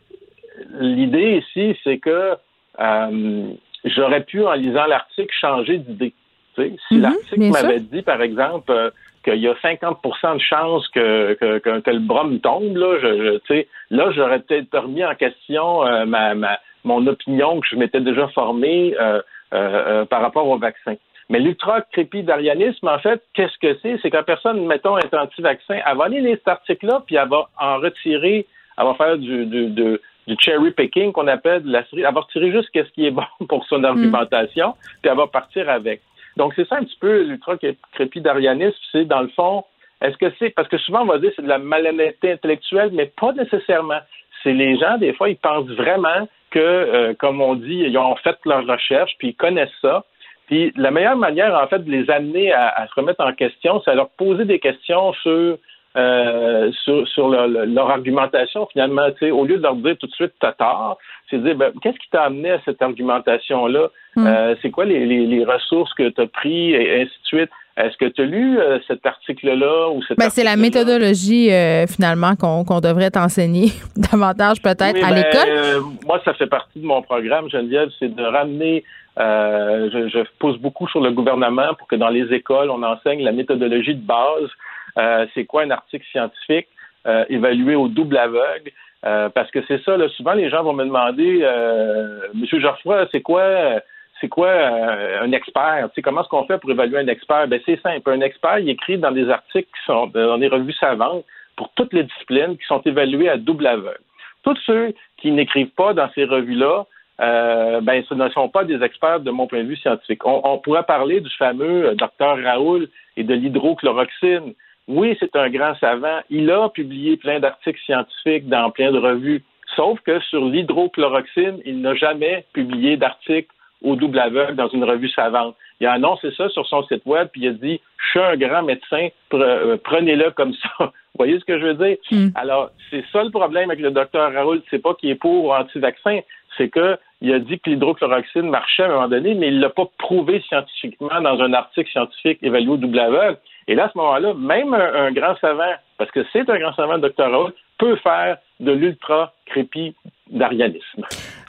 l'idée 0.80 1.42
ici, 1.44 1.78
c'est 1.84 1.98
que 1.98 2.36
euh, 2.80 3.52
j'aurais 3.86 4.24
pu, 4.24 4.44
en 4.46 4.54
lisant 4.54 4.86
l'article, 4.86 5.34
changer 5.40 5.78
d'idée. 5.78 6.14
Si 6.56 6.96
Mhm, 6.96 7.02
l'article 7.02 7.50
m'avait 7.52 7.80
dit, 7.80 8.02
par 8.02 8.22
exemple, 8.22 8.72
euh, 8.72 8.90
qu'il 9.22 9.38
y 9.40 9.48
a 9.48 9.54
50% 9.54 10.36
de 10.36 10.42
chances 10.42 10.88
que, 10.90 11.34
que, 11.34 11.58
que, 11.60 11.80
que 11.80 11.92
le 11.92 12.00
bras 12.00 12.24
me 12.24 12.40
tombe, 12.40 12.76
là, 12.76 12.98
je, 13.02 13.08
je- 13.24 13.38
tu 13.40 13.48
sais, 13.48 13.68
là, 13.90 14.12
j'aurais 14.12 14.40
peut-être 14.40 14.78
remis 14.78 15.04
en 15.06 15.16
question 15.16 15.86
euh, 15.86 16.06
ma, 16.06 16.34
ma, 16.36 16.60
mon 16.84 17.06
opinion 17.08 17.60
que 17.60 17.68
je 17.70 17.76
m'étais 17.76 18.02
déjà 18.02 18.28
formée 18.30 18.96
euh, 19.00 19.22
euh, 19.54 19.84
euh, 20.02 20.06
par 20.06 20.22
rapport 20.22 20.48
au 20.48 20.58
vaccin. 20.58 20.96
Mais 21.30 21.40
l'ultra-crépidarianisme, 21.40 22.88
en 22.88 23.00
fait, 23.00 23.22
qu'est-ce 23.34 23.58
que 23.60 23.78
c'est? 23.82 23.98
C'est 24.02 24.10
quand 24.10 24.24
personne, 24.24 24.66
mettons, 24.66 24.98
est 24.98 25.14
anti-vaccin, 25.14 25.78
elle 25.86 25.98
va 25.98 26.06
aller 26.06 26.22
lire 26.22 26.38
cet 26.38 26.48
article-là, 26.48 27.04
puis 27.06 27.16
elle 27.16 27.30
va 27.30 27.48
en 27.60 27.78
retirer, 27.78 28.46
elle 28.78 28.86
va 28.86 28.94
faire 28.96 29.18
du, 29.18 29.46
du, 29.46 29.68
du, 29.70 29.98
du 30.28 30.36
cherry 30.40 30.72
picking 30.72 31.12
qu'on 31.12 31.28
appelle 31.28 31.64
de 31.64 31.72
la 31.72 31.84
série. 31.86 32.02
Elle 32.04 32.14
va 32.14 32.22
retirer 32.22 32.52
juste 32.52 32.70
ce 32.74 32.82
qui 32.94 33.06
est 33.06 33.12
bon 33.12 33.24
pour 33.50 33.66
son 33.66 33.84
argumentation, 33.84 34.74
puis 35.02 35.12
elle 35.12 35.18
va 35.18 35.28
partir 35.28 35.70
avec. 35.70 36.02
Donc, 36.38 36.54
c'est 36.56 36.68
ça 36.68 36.78
un 36.78 36.84
petit 36.84 36.98
peu 37.00 37.24
l'ultra-crépidarianisme, 37.24 38.78
c'est 38.92 39.06
dans 39.06 39.22
le 39.22 39.28
fond, 39.30 39.64
est-ce 40.02 40.18
que 40.18 40.32
c'est, 40.40 40.50
parce 40.52 40.68
que 40.68 40.78
souvent 40.78 41.02
on 41.02 41.06
va 41.06 41.20
dire 41.20 41.32
c'est 41.36 41.44
de 41.44 41.48
la 41.48 41.60
malhonnêteté 41.60 42.32
intellectuelle, 42.32 42.90
mais 42.94 43.12
pas 43.20 43.34
nécessairement. 43.34 44.00
C'est 44.44 44.54
les 44.54 44.78
gens, 44.78 44.98
des 44.98 45.14
fois, 45.14 45.30
ils 45.30 45.38
pensent 45.38 45.70
vraiment 45.70 46.28
que, 46.50 46.60
euh, 46.60 47.14
comme 47.14 47.42
on 47.42 47.56
dit, 47.56 47.84
ils 47.88 47.98
ont 47.98 48.16
fait 48.16 48.36
leurs 48.46 48.66
recherches, 48.66 49.16
puis 49.20 49.30
ils 49.30 49.36
connaissent 49.36 49.70
ça. 49.82 50.04
Puis 50.48 50.74
la 50.76 50.90
meilleure 50.90 51.18
manière, 51.18 51.54
en 51.56 51.68
fait, 51.68 51.80
de 51.80 51.92
les 51.92 52.10
amener 52.10 52.52
à, 52.52 52.70
à 52.70 52.88
se 52.88 52.94
remettre 52.96 53.24
en 53.24 53.34
question, 53.34 53.82
c'est 53.86 53.92
à 53.92 53.96
leur 53.96 54.10
poser 54.10 54.46
des 54.46 54.60
questions 54.60 55.14
sur 55.14 55.58
euh, 55.98 56.72
sur, 56.84 57.08
sur 57.10 57.28
leur, 57.30 57.48
leur 57.48 57.90
argumentation, 57.90 58.68
finalement, 58.72 59.10
tu 59.12 59.26
sais, 59.26 59.32
au 59.32 59.46
lieu 59.46 59.58
de 59.58 59.64
leur 59.64 59.76
dire 59.76 59.98
tout 60.00 60.08
de 60.08 60.14
suite 60.14 60.32
t'as 60.40 60.54
tort, 60.54 60.98
c'est 61.30 61.38
de 61.38 61.44
dire 61.44 61.56
ben, 61.56 61.72
qu'est-ce 61.82 61.98
qui 61.98 62.10
t'a 62.12 62.24
amené 62.24 62.52
à 62.52 62.60
cette 62.66 62.82
argumentation-là? 62.82 63.88
Mm. 64.16 64.26
Euh, 64.28 64.56
c'est 64.62 64.72
quoi 64.72 64.86
les, 64.86 65.06
les, 65.06 65.26
les 65.26 65.44
ressources 65.46 65.94
que 65.94 66.10
tu 66.10 66.22
as 66.22 66.28
pris 66.28 66.72
et 66.74 67.02
ainsi 67.02 67.12
de 67.24 67.26
suite? 67.28 67.50
Est-ce 67.78 67.96
que 67.98 68.06
tu 68.06 68.22
as 68.22 68.26
lu 68.26 68.60
euh, 68.60 68.80
cet 68.88 69.06
article-là 69.06 69.90
ou 69.92 70.02
cet 70.04 70.18
Ben, 70.18 70.30
c'est 70.30 70.44
la 70.44 70.58
méthodologie, 70.58 71.52
euh, 71.52 71.88
finalement, 71.88 72.36
qu'on 72.36 72.80
devrait 72.82 73.12
t'enseigner 73.12 73.68
davantage 73.96 74.62
peut-être 74.62 74.96
Oui, 74.96 75.02
à 75.04 75.10
ben, 75.10 75.16
l'école. 75.16 75.50
euh, 75.50 75.80
moi, 76.06 76.22
ça 76.26 76.34
fait 76.34 76.48
partie 76.48 76.80
de 76.80 76.86
mon 76.86 77.02
programme, 77.02 77.50
Geneviève, 77.50 77.90
c'est 77.98 78.14
de 78.14 78.24
ramener. 78.24 78.84
euh, 79.20 79.90
je, 79.92 80.10
je 80.10 80.20
pousse 80.40 80.58
beaucoup 80.58 80.88
sur 80.90 81.00
le 81.02 81.12
gouvernement 81.12 81.74
pour 81.78 81.88
que 81.88 81.96
dans 81.96 82.10
les 82.10 82.32
écoles, 82.34 82.70
on 82.70 82.84
enseigne 82.84 83.24
la 83.24 83.32
méthodologie 83.32 83.96
de 83.96 84.06
base. 84.06 84.50
Euh, 84.98 85.26
c'est 85.34 85.46
quoi 85.46 85.64
un 85.64 85.72
article 85.72 86.06
scientifique 86.12 86.68
euh, 87.08 87.26
évalué 87.30 87.76
au 87.76 87.88
double 87.88 88.18
aveugle? 88.18 88.72
Euh, 89.04 89.30
parce 89.30 89.50
que 89.50 89.60
c'est 89.68 89.82
ça, 89.84 89.98
là, 89.98 90.08
souvent 90.10 90.34
les 90.34 90.50
gens 90.50 90.64
vont 90.64 90.74
me 90.74 90.86
demander, 90.86 91.40
euh, 91.42 92.20
Monsieur 92.36 92.60
Geoffroy, 92.60 93.08
c'est 93.12 93.22
quoi, 93.22 93.82
c'est 94.20 94.28
quoi 94.28 94.48
euh, 94.48 95.22
un 95.22 95.32
expert? 95.32 95.90
Comment 96.04 96.22
est-ce 96.22 96.30
qu'on 96.30 96.46
fait 96.46 96.60
pour 96.60 96.70
évaluer 96.70 97.00
un 97.00 97.08
expert? 97.08 97.48
Ben 97.48 97.60
c'est 97.66 97.82
simple. 97.82 98.12
Un 98.12 98.22
expert, 98.22 98.60
il 98.60 98.70
écrit 98.70 99.00
dans 99.00 99.12
des 99.12 99.28
articles 99.30 99.70
qui 99.76 99.86
sont 99.86 100.08
dans 100.08 100.38
des 100.38 100.48
revues 100.48 100.74
savantes 100.74 101.26
pour 101.56 101.70
toutes 101.76 101.94
les 101.94 102.04
disciplines 102.04 102.58
qui 102.58 102.66
sont 102.66 102.82
évaluées 102.82 103.30
à 103.30 103.38
double 103.38 103.66
aveugle. 103.66 104.00
Tous 104.44 104.58
ceux 104.66 104.94
qui 105.18 105.32
n'écrivent 105.32 105.74
pas 105.76 105.94
dans 105.94 106.10
ces 106.14 106.26
revues-là, 106.26 106.86
euh, 107.22 107.82
ben, 107.82 108.04
ce 108.08 108.14
ne 108.14 108.30
sont 108.30 108.50
pas 108.50 108.64
des 108.64 108.82
experts 108.84 109.20
de 109.20 109.32
mon 109.32 109.48
point 109.48 109.64
de 109.64 109.68
vue 109.68 109.76
scientifique. 109.76 110.26
On, 110.26 110.42
on 110.44 110.58
pourrait 110.58 110.84
parler 110.84 111.22
du 111.22 111.30
fameux 111.38 111.90
euh, 111.90 111.96
docteur 111.96 112.38
Raoul 112.42 112.88
et 113.18 113.24
de 113.24 113.34
l'hydrochloroxine. 113.34 114.54
Oui, 114.88 115.16
c'est 115.20 115.36
un 115.36 115.50
grand 115.50 115.76
savant. 115.76 116.20
Il 116.30 116.50
a 116.52 116.70
publié 116.70 117.18
plein 117.18 117.40
d'articles 117.40 117.80
scientifiques 117.86 118.48
dans 118.48 118.72
plein 118.72 118.92
de 118.92 118.98
revues. 119.00 119.44
Sauf 119.76 120.00
que 120.02 120.20
sur 120.22 120.46
l'hydrochloroxine, 120.46 121.62
il 121.66 121.82
n'a 121.82 121.96
jamais 121.96 122.46
publié 122.54 122.98
d'article 122.98 123.50
au 123.84 123.96
double 123.96 124.20
aveugle 124.20 124.56
dans 124.56 124.68
une 124.68 124.84
revue 124.84 125.10
savante. 125.10 125.56
Il 125.80 125.88
a 125.88 125.94
annoncé 125.94 126.32
ça 126.38 126.50
sur 126.50 126.68
son 126.68 126.84
site 126.84 127.06
web, 127.06 127.30
puis 127.32 127.42
il 127.42 127.48
a 127.48 127.54
dit 127.54 127.82
Je 127.98 128.10
suis 128.10 128.20
un 128.20 128.38
grand 128.38 128.64
médecin, 128.64 129.08
euh, 129.34 129.78
prenez-le 129.84 130.32
comme 130.32 130.54
ça. 130.54 130.70
Vous 130.80 131.26
voyez 131.26 131.40
ce 131.40 131.46
que 131.46 131.60
je 131.60 131.66
veux 131.66 131.74
dire? 131.74 131.98
Alors, 132.36 132.70
c'est 132.90 133.04
ça 133.12 133.24
le 133.24 133.32
problème 133.32 133.70
avec 133.70 133.82
le 133.82 133.92
docteur 133.92 134.32
Raoul, 134.32 134.62
c'est 134.70 134.82
pas 134.82 134.94
qu'il 134.94 135.10
est 135.10 135.16
pour 135.16 135.46
ou 135.46 135.54
anti-vaccin, 135.54 136.20
c'est 136.58 136.70
que 136.70 136.98
il 137.22 137.34
a 137.34 137.40
dit 137.40 137.60
que 137.60 137.70
l'hydrochloroxine 137.70 138.50
marchait 138.50 138.84
à 138.84 138.88
un 138.88 138.94
moment 138.94 139.08
donné, 139.08 139.34
mais 139.34 139.48
il 139.48 139.60
l'a 139.60 139.70
pas 139.70 139.88
prouvé 139.98 140.42
scientifiquement 140.48 141.22
dans 141.22 141.40
un 141.42 141.54
article 141.54 141.90
scientifique 141.92 142.40
évalué 142.42 142.70
au 142.70 142.78
double 142.78 143.00
aveugle. 143.00 143.38
Et 143.68 143.76
là, 143.76 143.86
à 143.86 143.92
ce 143.92 143.98
moment-là, 143.98 144.34
même 144.34 144.74
un, 144.74 145.06
un 145.06 145.12
grand 145.12 145.36
savant, 145.40 145.74
parce 145.98 146.10
que 146.12 146.26
c'est 146.34 146.50
un 146.50 146.60
grand 146.60 146.74
savant, 146.74 146.94
le 146.94 147.02
docteur 147.02 147.30
Raoul, 147.32 147.54
peut 147.78 147.96
faire 147.98 148.38
de 148.60 148.72
l'ultra-crépidarianisme. 148.72 151.04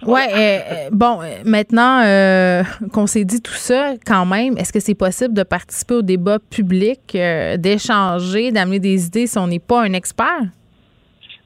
Ouais, 0.06 0.28
euh, 0.32 0.36
euh, 0.36 0.88
bon, 0.90 1.20
euh, 1.20 1.42
maintenant 1.44 2.02
euh, 2.04 2.62
qu'on 2.92 3.06
s'est 3.06 3.24
dit 3.24 3.40
tout 3.40 3.52
ça, 3.52 3.92
quand 4.04 4.26
même, 4.26 4.58
est-ce 4.58 4.72
que 4.72 4.80
c'est 4.80 4.94
possible 4.94 5.34
de 5.34 5.42
participer 5.42 5.94
au 5.94 6.02
débat 6.02 6.38
public, 6.38 7.00
euh, 7.14 7.56
d'échanger, 7.56 8.50
d'amener 8.50 8.80
des 8.80 9.06
idées 9.06 9.26
si 9.26 9.38
on 9.38 9.46
n'est 9.46 9.58
pas 9.58 9.82
un 9.82 9.92
expert? 9.92 10.42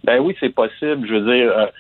Ben 0.05 0.21
oui, 0.21 0.37
c'est 0.39 0.55
possible. 0.55 1.07
Je 1.09 1.15
veux 1.15 1.35
dire, 1.35 1.71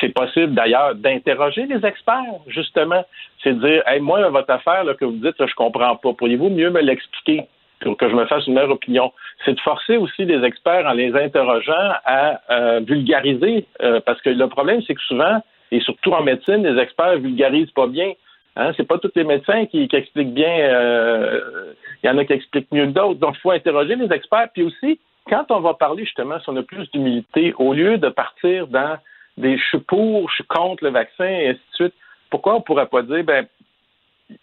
c'est 0.00 0.14
possible 0.14 0.54
d'ailleurs 0.54 0.94
d'interroger 0.94 1.66
les 1.66 1.84
experts, 1.84 2.38
justement. 2.46 3.04
C'est 3.42 3.52
de 3.52 3.66
dire, 3.66 3.82
hey, 3.88 4.00
moi, 4.00 4.28
votre 4.28 4.50
affaire 4.50 4.84
là, 4.84 4.94
que 4.94 5.04
vous 5.04 5.12
dites, 5.12 5.38
là, 5.38 5.46
je 5.46 5.54
comprends 5.54 5.96
pas. 5.96 6.12
Pourriez-vous 6.12 6.50
mieux 6.50 6.70
me 6.70 6.80
l'expliquer? 6.80 7.48
Que 7.80 8.08
je 8.08 8.14
me 8.14 8.26
fasse 8.26 8.46
une 8.46 8.54
meilleure 8.54 8.70
opinion? 8.70 9.12
C'est 9.44 9.54
de 9.54 9.60
forcer 9.60 9.96
aussi 9.96 10.24
les 10.24 10.42
experts 10.44 10.86
en 10.86 10.92
les 10.92 11.14
interrogeant 11.14 11.92
à 12.04 12.40
euh, 12.50 12.80
vulgariser, 12.80 13.66
euh, 13.82 14.00
parce 14.04 14.20
que 14.22 14.30
le 14.30 14.48
problème, 14.48 14.80
c'est 14.86 14.94
que 14.94 15.02
souvent, 15.02 15.42
et 15.70 15.80
surtout 15.80 16.12
en 16.12 16.22
médecine, 16.22 16.66
les 16.66 16.80
experts 16.80 17.18
vulgarisent 17.18 17.70
pas 17.72 17.86
bien. 17.86 18.12
Hein, 18.56 18.72
c'est 18.76 18.86
pas 18.86 18.98
tous 18.98 19.10
les 19.16 19.24
médecins 19.24 19.66
qui, 19.66 19.88
qui 19.88 19.96
expliquent 19.96 20.32
bien. 20.32 20.58
euh, 20.58 21.72
Il 22.02 22.06
y 22.06 22.10
en 22.10 22.18
a 22.18 22.24
qui 22.24 22.32
expliquent 22.34 22.70
mieux 22.70 22.86
que 22.86 22.92
d'autres. 22.92 23.18
Donc, 23.18 23.34
il 23.36 23.40
faut 23.40 23.50
interroger 23.50 23.96
les 23.96 24.12
experts. 24.12 24.48
Puis 24.54 24.62
aussi, 24.62 25.00
quand 25.28 25.50
on 25.50 25.60
va 25.60 25.74
parler 25.74 26.04
justement, 26.04 26.38
si 26.38 26.48
on 26.48 26.56
a 26.56 26.62
plus 26.62 26.88
d'humilité, 26.92 27.54
au 27.58 27.72
lieu 27.72 27.98
de 27.98 28.08
partir 28.08 28.68
dans 28.68 28.96
des 29.36 29.58
je 29.58 29.64
suis 29.64 29.78
pour, 29.78 30.28
je 30.30 30.34
suis 30.36 30.44
contre 30.44 30.84
le 30.84 30.90
vaccin, 30.90 31.26
et 31.26 31.48
ainsi 31.48 31.60
de 31.72 31.74
suite, 31.74 31.94
pourquoi 32.30 32.54
on 32.54 32.60
pourrait 32.60 32.86
pas 32.86 33.02
dire, 33.02 33.24
ben, 33.24 33.46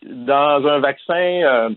dans 0.04 0.68
un 0.68 0.80
vaccin, 0.80 1.14
euh, 1.14 1.70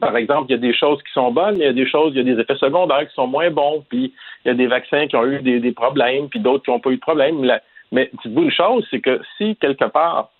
par 0.00 0.16
exemple, 0.16 0.46
il 0.50 0.52
y 0.52 0.54
a 0.54 0.58
des 0.58 0.74
choses 0.74 1.02
qui 1.02 1.12
sont 1.12 1.30
bonnes, 1.32 1.56
il 1.56 1.62
y 1.62 1.66
a 1.66 1.72
des 1.72 1.88
choses, 1.88 2.12
il 2.14 2.18
y 2.18 2.20
a 2.30 2.34
des 2.34 2.40
effets 2.40 2.56
secondaires 2.56 3.08
qui 3.08 3.14
sont 3.14 3.26
moins 3.26 3.50
bons, 3.50 3.84
puis 3.88 4.12
il 4.44 4.48
y 4.48 4.50
a 4.50 4.54
des 4.54 4.66
vaccins 4.66 5.06
qui 5.06 5.16
ont 5.16 5.24
eu 5.24 5.40
des, 5.40 5.72
problèmes, 5.72 6.28
puis 6.28 6.40
d'autres 6.40 6.64
qui 6.64 6.70
n'ont 6.70 6.80
pas 6.80 6.90
eu 6.90 6.96
de 6.96 7.00
problème. 7.00 7.42
La- 7.44 7.62
Mais 7.90 8.10
dites-vous 8.22 8.42
une 8.42 8.50
chose, 8.50 8.86
c'est 8.90 9.00
que 9.00 9.20
si 9.36 9.56
quelque 9.56 9.86
part 9.86 10.30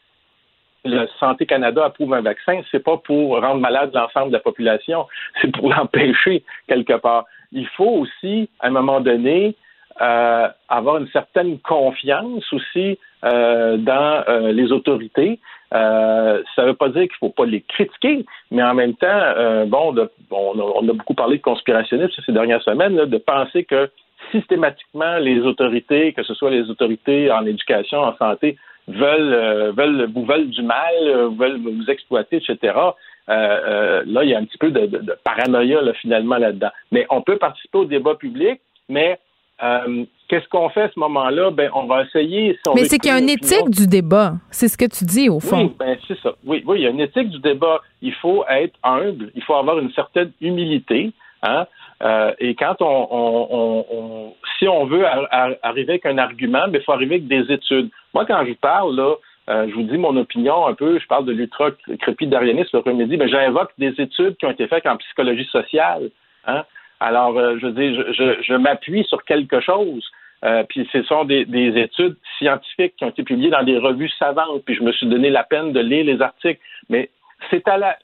le 0.85 1.07
Santé 1.19 1.45
Canada 1.47 1.87
approuve 1.87 2.15
un 2.15 2.21
vaccin, 2.21 2.61
c'est 2.71 2.83
pas 2.83 2.97
pour 2.99 3.41
rendre 3.41 3.61
malade 3.61 3.91
l'ensemble 3.95 4.29
de 4.29 4.35
la 4.35 4.41
population, 4.41 5.07
c'est 5.41 5.51
pour 5.53 5.71
l'empêcher 5.71 6.45
quelque 6.69 6.95
part. 6.95 7.25
Il 7.53 7.67
faut 7.69 8.05
aussi, 8.05 8.51
à 8.61 8.69
un 8.69 8.71
moment 8.71 9.01
donné, 9.01 9.57
euh, 10.01 10.49
avoir 10.69 10.99
une 10.99 11.09
certaine 11.09 11.59
confiance 11.59 12.53
aussi 12.53 12.99
dans 13.23 14.25
euh, 14.29 14.53
les 14.53 14.71
autorités. 14.73 15.39
Euh, 15.75 16.43
ça 16.57 16.63
ne 16.63 16.69
veut 16.69 16.75
pas 16.75 16.89
dire 16.89 17.03
qu'il 17.03 17.19
ne 17.21 17.29
faut 17.29 17.31
pas 17.31 17.45
les 17.45 17.61
critiquer, 17.61 18.25
mais 18.51 18.63
en 18.63 18.75
même 18.75 18.95
temps, 18.95 19.07
euh, 19.11 19.67
bon, 19.67 19.93
de- 19.93 20.11
bon, 20.31 20.53
on, 20.57 20.89
a, 20.89 20.93
beaucoup 20.93 21.15
parlé 21.15 21.37
de 21.37 21.43
conspirationnisme 21.43 22.23
ces 22.25 22.33
dernières 22.33 22.63
semaines, 22.63 22.97
là, 22.97 23.05
de 23.07 23.19
penser 23.19 23.65
que 23.65 23.91
systématiquement 24.33 25.19
les 25.19 25.41
autorités, 25.41 26.13
que 26.13 26.23
ce 26.23 26.35
soit 26.35 26.51
les 26.51 26.71
autorités 26.71 27.31
en 27.31 27.45
éducation, 27.45 27.99
en 28.01 28.17
santé, 28.17 28.57
veulent, 28.89 29.35
euh, 29.35 29.73
veulent 29.73 30.11
vous 30.15 30.25
veulent 30.25 30.49
du 30.49 30.63
mal, 30.63 30.95
euh, 31.03 31.29
veulent 31.39 31.59
vous 31.61 31.91
exploiter, 31.91 32.37
etc. 32.37 32.75
Euh, 32.75 32.93
euh, 33.29 34.03
là, 34.07 34.25
il 34.25 34.31
y 34.31 34.35
a 34.35 34.39
un 34.39 34.45
petit 34.45 34.57
peu 34.59 34.71
de, 34.71 34.87
de- 34.87 34.99
de 34.99 35.17
paranoïa 35.23 35.83
là, 35.83 35.93
finalement 35.95 36.39
là-dedans. 36.39 36.71
Mais 36.93 37.07
on 37.11 37.21
peut 37.21 37.37
participer 37.37 37.79
au 37.79 37.85
débat 37.85 38.15
public, 38.15 38.61
mais 38.89 39.19
euh, 39.63 40.05
qu'est-ce 40.29 40.49
qu'on 40.49 40.69
fait 40.69 40.83
à 40.83 40.91
ce 40.95 40.99
moment-là? 41.01 41.51
Ben, 41.51 41.71
on 41.75 41.85
va 41.85 42.03
essayer. 42.05 42.53
si 42.55 42.61
on 42.69 42.75
Mais 42.75 42.85
c'est 42.85 42.99
qu'il 42.99 43.11
y 43.11 43.15
a 43.15 43.19
une 43.19 43.29
éthique 43.29 43.71
du 43.71 43.87
débat. 43.87 44.35
C'est 44.51 44.69
ce 44.69 44.77
que 44.79 44.85
tu 44.87 45.05
dis, 45.05 45.29
au 45.29 45.41
fond. 45.41 45.59
oui, 45.65 45.73
ben 45.79 45.97
c'est 46.07 46.19
ça. 46.21 46.33
Oui, 46.45 46.63
oui, 46.67 46.79
il 46.81 46.83
y 46.85 46.87
a 46.87 46.91
une 46.91 47.01
éthique 47.01 47.31
du 47.31 47.39
débat. 47.41 47.81
Il 48.03 48.13
faut 48.15 48.45
être 48.49 48.75
humble, 48.83 49.31
il 49.35 49.43
faut 49.43 49.55
avoir 49.55 49.79
une 49.79 49.91
certaine 49.93 50.31
humilité. 50.41 51.13
Hein? 51.43 51.67
Euh, 52.03 52.33
et 52.39 52.55
quand 52.55 52.77
on, 52.81 53.09
on, 53.11 53.87
on- 53.91 54.35
si 54.59 54.67
on 54.69 54.87
veut 54.87 55.05
ar- 55.07 55.29
ar- 55.31 55.55
arriver 55.63 55.93
avec 55.95 56.07
un 56.07 56.19
argument, 56.19 56.67
ben, 56.69 56.81
il 56.81 56.85
faut 56.85 56.93
arriver 56.93 57.17
avec 57.17 57.29
des 57.29 57.53
études. 57.53 57.91
Moi, 58.15 58.25
quand 58.27 58.45
je 58.47 58.53
parle, 58.55 58.95
là, 58.97 59.15
euh, 59.51 59.67
je 59.69 59.75
vous 59.75 59.83
dis 59.85 59.97
mon 59.97 60.17
opinion 60.17 60.67
un 60.67 60.75
peu, 60.75 60.99
je 60.99 61.07
parle 61.07 61.25
de 61.25 61.33
l'ultra-crépidarianisme, 61.33 62.71
le 62.77 62.79
remédie, 62.81 63.17
mais 63.17 63.29
j'invoque 63.29 63.71
des 63.79 63.95
études 63.99 64.37
qui 64.37 64.47
ont 64.47 64.51
été 64.51 64.67
faites 64.69 64.87
en 64.87 64.97
psychologie 64.97 65.47
sociale. 65.51 66.11
Hein? 66.47 66.65
Alors, 67.01 67.39
euh, 67.39 67.57
je 67.61 67.67
veux 67.67 67.73
dire, 67.73 68.05
je, 68.09 68.13
je, 68.13 68.43
je 68.43 68.55
m'appuie 68.55 69.05
sur 69.05 69.25
quelque 69.25 69.61
chose. 69.61 70.05
euh, 70.45 70.63
puis 70.69 70.89
ce 70.93 71.03
sont 71.03 71.25
des, 71.25 71.45
des, 71.45 71.77
études 71.79 72.17
scientifiques 72.39 72.95
qui 72.97 73.05
ont 73.05 73.11
été 73.11 73.23
publiées 73.23 73.51
dans 73.51 73.65
des 73.65 73.79
revues 73.79 74.11
savantes, 74.19 74.63
puis 74.65 74.75
je 74.75 74.83
me 74.83 74.93
suis 74.93 75.07
donné 75.07 75.31
la 75.31 75.45
peine 75.45 75.73
de 75.73 75.81
lire 75.81 76.05
les 76.05 76.21
articles. 76.23 76.61
Mais 76.89 77.11
c'est 77.51 77.67
à 77.69 77.77
la, 77.77 77.99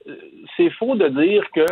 c'est 0.57 0.71
faux 0.71 0.95
de 0.97 1.09
dire 1.09 1.49
que 1.53 1.66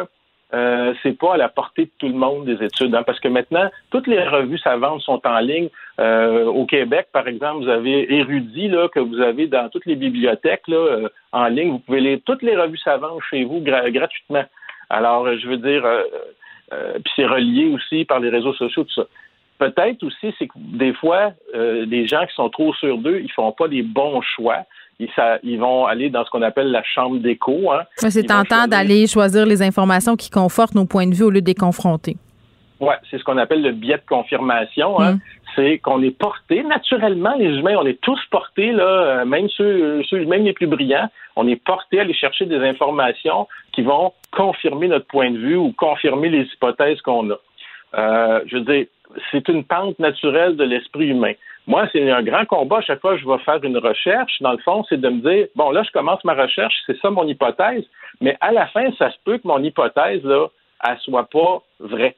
euh, 0.55 0.93
c'est 1.03 1.17
pas 1.17 1.35
à 1.35 1.37
la 1.39 1.49
portée 1.49 1.87
de 1.87 1.91
tout 1.99 2.09
le 2.09 2.15
monde 2.15 2.45
des 2.45 2.63
études, 2.63 2.95
hein, 2.95 3.03
parce 3.05 3.19
que 3.21 3.29
maintenant 3.29 3.71
toutes 3.91 4.07
les 4.07 4.23
revues 4.23 4.59
savantes 4.59 5.01
sont 5.01 5.21
en 5.27 5.39
ligne. 5.39 5.69
Euh, 5.99 6.45
au 6.45 6.67
Québec, 6.67 7.09
par 7.13 7.27
exemple, 7.27 7.65
vous 7.65 7.71
avez 7.71 8.13
Érudit 8.15 8.69
là 8.69 8.89
que 8.89 9.01
vous 9.01 9.21
avez 9.21 9.47
dans 9.47 9.69
toutes 9.71 9.87
les 9.87 9.97
bibliothèques 9.97 10.69
là 10.69 10.77
euh, 10.77 11.09
en 11.33 11.47
ligne. 11.47 11.71
Vous 11.71 11.79
pouvez 11.79 12.01
lire 12.01 12.19
toutes 12.27 12.43
les 12.43 12.57
revues 12.57 12.79
savantes 12.79 13.21
chez 13.31 13.45
vous 13.45 13.61
gratuitement. 13.61 14.45
Alors, 14.91 15.27
je 15.39 15.49
veux 15.49 15.57
dire, 15.57 15.87
puis 17.05 17.13
c'est 17.17 17.27
relié 17.27 17.67
aussi 17.67 18.05
par 18.05 18.21
les 18.21 18.29
réseaux 18.29 18.55
sociaux, 18.55 18.85
tout 18.85 18.95
ça. 18.95 19.07
Peut-être 19.59 20.03
aussi, 20.03 20.35
c'est 20.39 20.49
que 20.49 20.53
des 20.57 20.93
fois, 20.93 21.33
les 21.55 22.07
gens 22.09 22.27
qui 22.27 22.35
sont 22.35 22.51
trop 22.51 22.75
sûrs 22.75 22.99
d'eux, 22.99 23.21
ils 23.23 23.31
font 23.31 23.53
pas 23.53 23.69
des 23.69 23.83
bons 23.83 24.21
choix 24.21 24.65
ils, 25.43 25.59
vont 25.59 25.87
aller 25.87 26.11
dans 26.11 26.25
ce 26.25 26.31
qu'on 26.31 26.43
appelle 26.43 26.71
la 26.71 26.83
chambre 26.83 27.19
d'écho. 27.19 27.73
Hein. 27.73 27.83
C'est 27.97 28.27
tentant 28.27 28.67
d'aller 28.67 29.07
choisir 29.07 29.47
les 29.47 29.63
informations 29.63 30.17
qui 30.17 30.31
confortent 30.31 30.75
nos 30.75 30.87
points 30.87 31.07
de 31.07 31.15
vue 31.15 31.25
au 31.25 31.31
lieu 31.31 31.41
de 31.41 31.47
les 31.47 31.55
confronter. 31.55 32.17
Oui, 32.83 32.95
c'est 33.09 33.19
ce 33.19 33.23
qu'on 33.23 33.39
appelle 33.39 33.63
le 33.63 33.71
biais 33.71 33.97
de 33.97 34.07
confirmation. 34.09 35.01
Hein. 35.01 35.13
Mm. 35.13 35.21
C'est 35.55 35.79
qu'on 35.79 36.03
est 36.03 36.11
porté, 36.11 36.65
naturellement, 36.65 37.35
les 37.39 37.57
humains, 37.59 37.77
on 37.79 37.87
est 37.87 38.01
tous 38.01 38.19
portés, 38.29 38.73
là, 38.73 38.85
euh, 38.85 39.25
même 39.25 39.49
ceux, 39.51 40.03
ceux, 40.03 40.25
même 40.25 40.43
les 40.43 40.53
plus 40.53 40.67
brillants, 40.67 41.09
on 41.37 41.47
est 41.47 41.63
portés 41.63 42.01
à 42.01 42.03
aller 42.03 42.13
chercher 42.13 42.45
des 42.45 42.57
informations 42.57 43.47
qui 43.73 43.83
vont 43.83 44.13
confirmer 44.33 44.89
notre 44.89 45.07
point 45.07 45.31
de 45.31 45.39
vue 45.39 45.57
ou 45.57 45.73
confirmer 45.73 46.29
les 46.29 46.43
hypothèses 46.43 47.01
qu'on 47.03 47.31
a. 47.31 47.37
Euh, 47.95 48.41
je 48.47 48.57
veux 48.57 48.65
dire, 48.65 48.87
c'est 49.31 49.47
une 49.49 49.63
pente 49.63 50.01
naturelle 50.01 50.57
de 50.57 50.65
l'esprit 50.65 51.09
humain. 51.09 51.35
Moi, 51.69 51.87
c'est 51.93 52.11
un 52.11 52.23
grand 52.25 52.47
combat. 52.47 52.79
À 52.79 52.81
chaque 52.81 53.01
fois 53.01 53.15
que 53.15 53.21
je 53.21 53.29
vais 53.29 53.39
faire 53.39 53.63
une 53.63 53.79
recherche, 53.79 54.41
dans 54.41 54.53
le 54.53 54.59
fond, 54.59 54.85
c'est 54.89 55.01
de 55.01 55.09
me 55.09 55.21
dire, 55.21 55.47
bon, 55.55 55.71
là, 55.71 55.85
je 55.85 55.93
commence 55.93 56.25
ma 56.25 56.35
recherche, 56.35 56.75
c'est 56.87 56.99
ça 56.99 57.11
mon 57.11 57.29
hypothèse, 57.29 57.85
mais 58.21 58.37
à 58.41 58.51
la 58.51 58.67
fin, 58.67 58.91
ça 58.99 59.13
se 59.13 59.17
peut 59.25 59.39
que 59.39 59.47
mon 59.47 59.63
hypothèse, 59.63 60.25
là, 60.25 60.49
elle 60.85 60.99
soit 60.99 61.29
pas 61.31 61.63
vraie. 61.79 62.17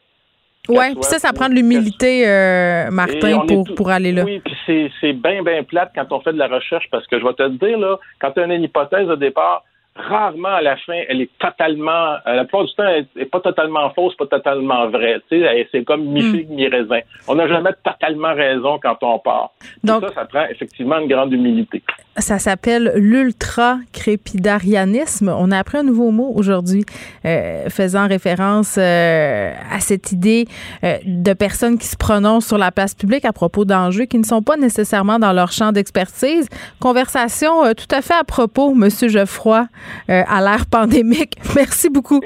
Oui, 0.68 0.94
puis 0.94 1.02
ça, 1.02 1.18
ça 1.18 1.32
prend 1.32 1.48
de 1.48 1.54
l'humilité, 1.54 2.26
euh, 2.26 2.90
Martin, 2.90 3.44
pour, 3.46 3.64
pour 3.74 3.90
aller 3.90 4.12
là. 4.12 4.24
Oui, 4.24 4.40
puis 4.40 4.90
c'est 5.00 5.12
bien, 5.12 5.42
bien 5.42 5.62
plate 5.62 5.92
quand 5.94 6.10
on 6.10 6.20
fait 6.20 6.32
de 6.32 6.38
la 6.38 6.48
recherche, 6.48 6.88
parce 6.90 7.06
que 7.06 7.18
je 7.18 7.24
vais 7.24 7.34
te 7.34 7.48
dire, 7.48 7.78
là, 7.78 7.98
quand 8.20 8.30
tu 8.32 8.40
as 8.40 8.46
une 8.46 8.62
hypothèse 8.62 9.08
au 9.08 9.16
départ, 9.16 9.64
rarement 9.96 10.48
à 10.48 10.62
la 10.62 10.76
fin, 10.76 11.00
elle 11.08 11.20
est 11.20 11.30
totalement, 11.38 12.14
euh, 12.26 12.34
la 12.34 12.44
plupart 12.44 12.64
du 12.64 12.74
temps, 12.74 12.86
elle 12.86 13.06
n'est 13.14 13.26
pas 13.26 13.40
totalement 13.40 13.90
fausse, 13.90 14.16
pas 14.16 14.26
totalement 14.26 14.88
vraie. 14.88 15.20
c'est 15.30 15.84
comme 15.84 16.04
mi-figue, 16.04 16.50
hmm. 16.50 16.54
mi-raisin. 16.54 17.00
On 17.28 17.34
n'a 17.36 17.46
jamais 17.46 17.70
totalement 17.84 18.34
raison 18.34 18.78
quand 18.82 18.96
on 19.02 19.18
part. 19.18 19.52
Donc, 19.84 20.02
ça, 20.08 20.14
ça 20.14 20.24
prend 20.24 20.46
effectivement 20.46 20.98
une 20.98 21.08
grande 21.08 21.32
humilité. 21.32 21.82
Ça 22.18 22.38
s'appelle 22.38 22.92
l'ultra-crépidarianisme. 22.96 25.34
On 25.36 25.50
a 25.50 25.58
appris 25.58 25.78
un 25.78 25.82
nouveau 25.82 26.10
mot 26.10 26.30
aujourd'hui 26.34 26.84
euh, 27.24 27.70
faisant 27.70 28.06
référence 28.06 28.76
euh, 28.78 29.52
à 29.70 29.80
cette 29.80 30.12
idée 30.12 30.46
de 30.82 31.32
personnes 31.32 31.78
qui 31.78 31.86
se 31.86 31.96
prononcent 31.96 32.46
sur 32.46 32.58
la 32.58 32.70
place 32.70 32.94
publique 32.94 33.24
à 33.24 33.32
propos 33.32 33.64
d'enjeux 33.64 34.04
qui 34.04 34.18
ne 34.18 34.24
sont 34.24 34.42
pas 34.42 34.56
nécessairement 34.56 35.18
dans 35.18 35.32
leur 35.32 35.50
champ 35.52 35.72
d'expertise. 35.72 36.48
Conversation 36.80 37.72
tout 37.74 37.88
à 37.90 38.02
fait 38.02 38.14
à 38.14 38.24
propos, 38.24 38.74
Monsieur 38.74 39.08
Geoffroy. 39.08 39.66
Euh, 40.10 40.22
à 40.28 40.40
l'ère 40.40 40.66
pandémique. 40.66 41.36
Merci 41.56 41.88
beaucoup. 41.88 42.20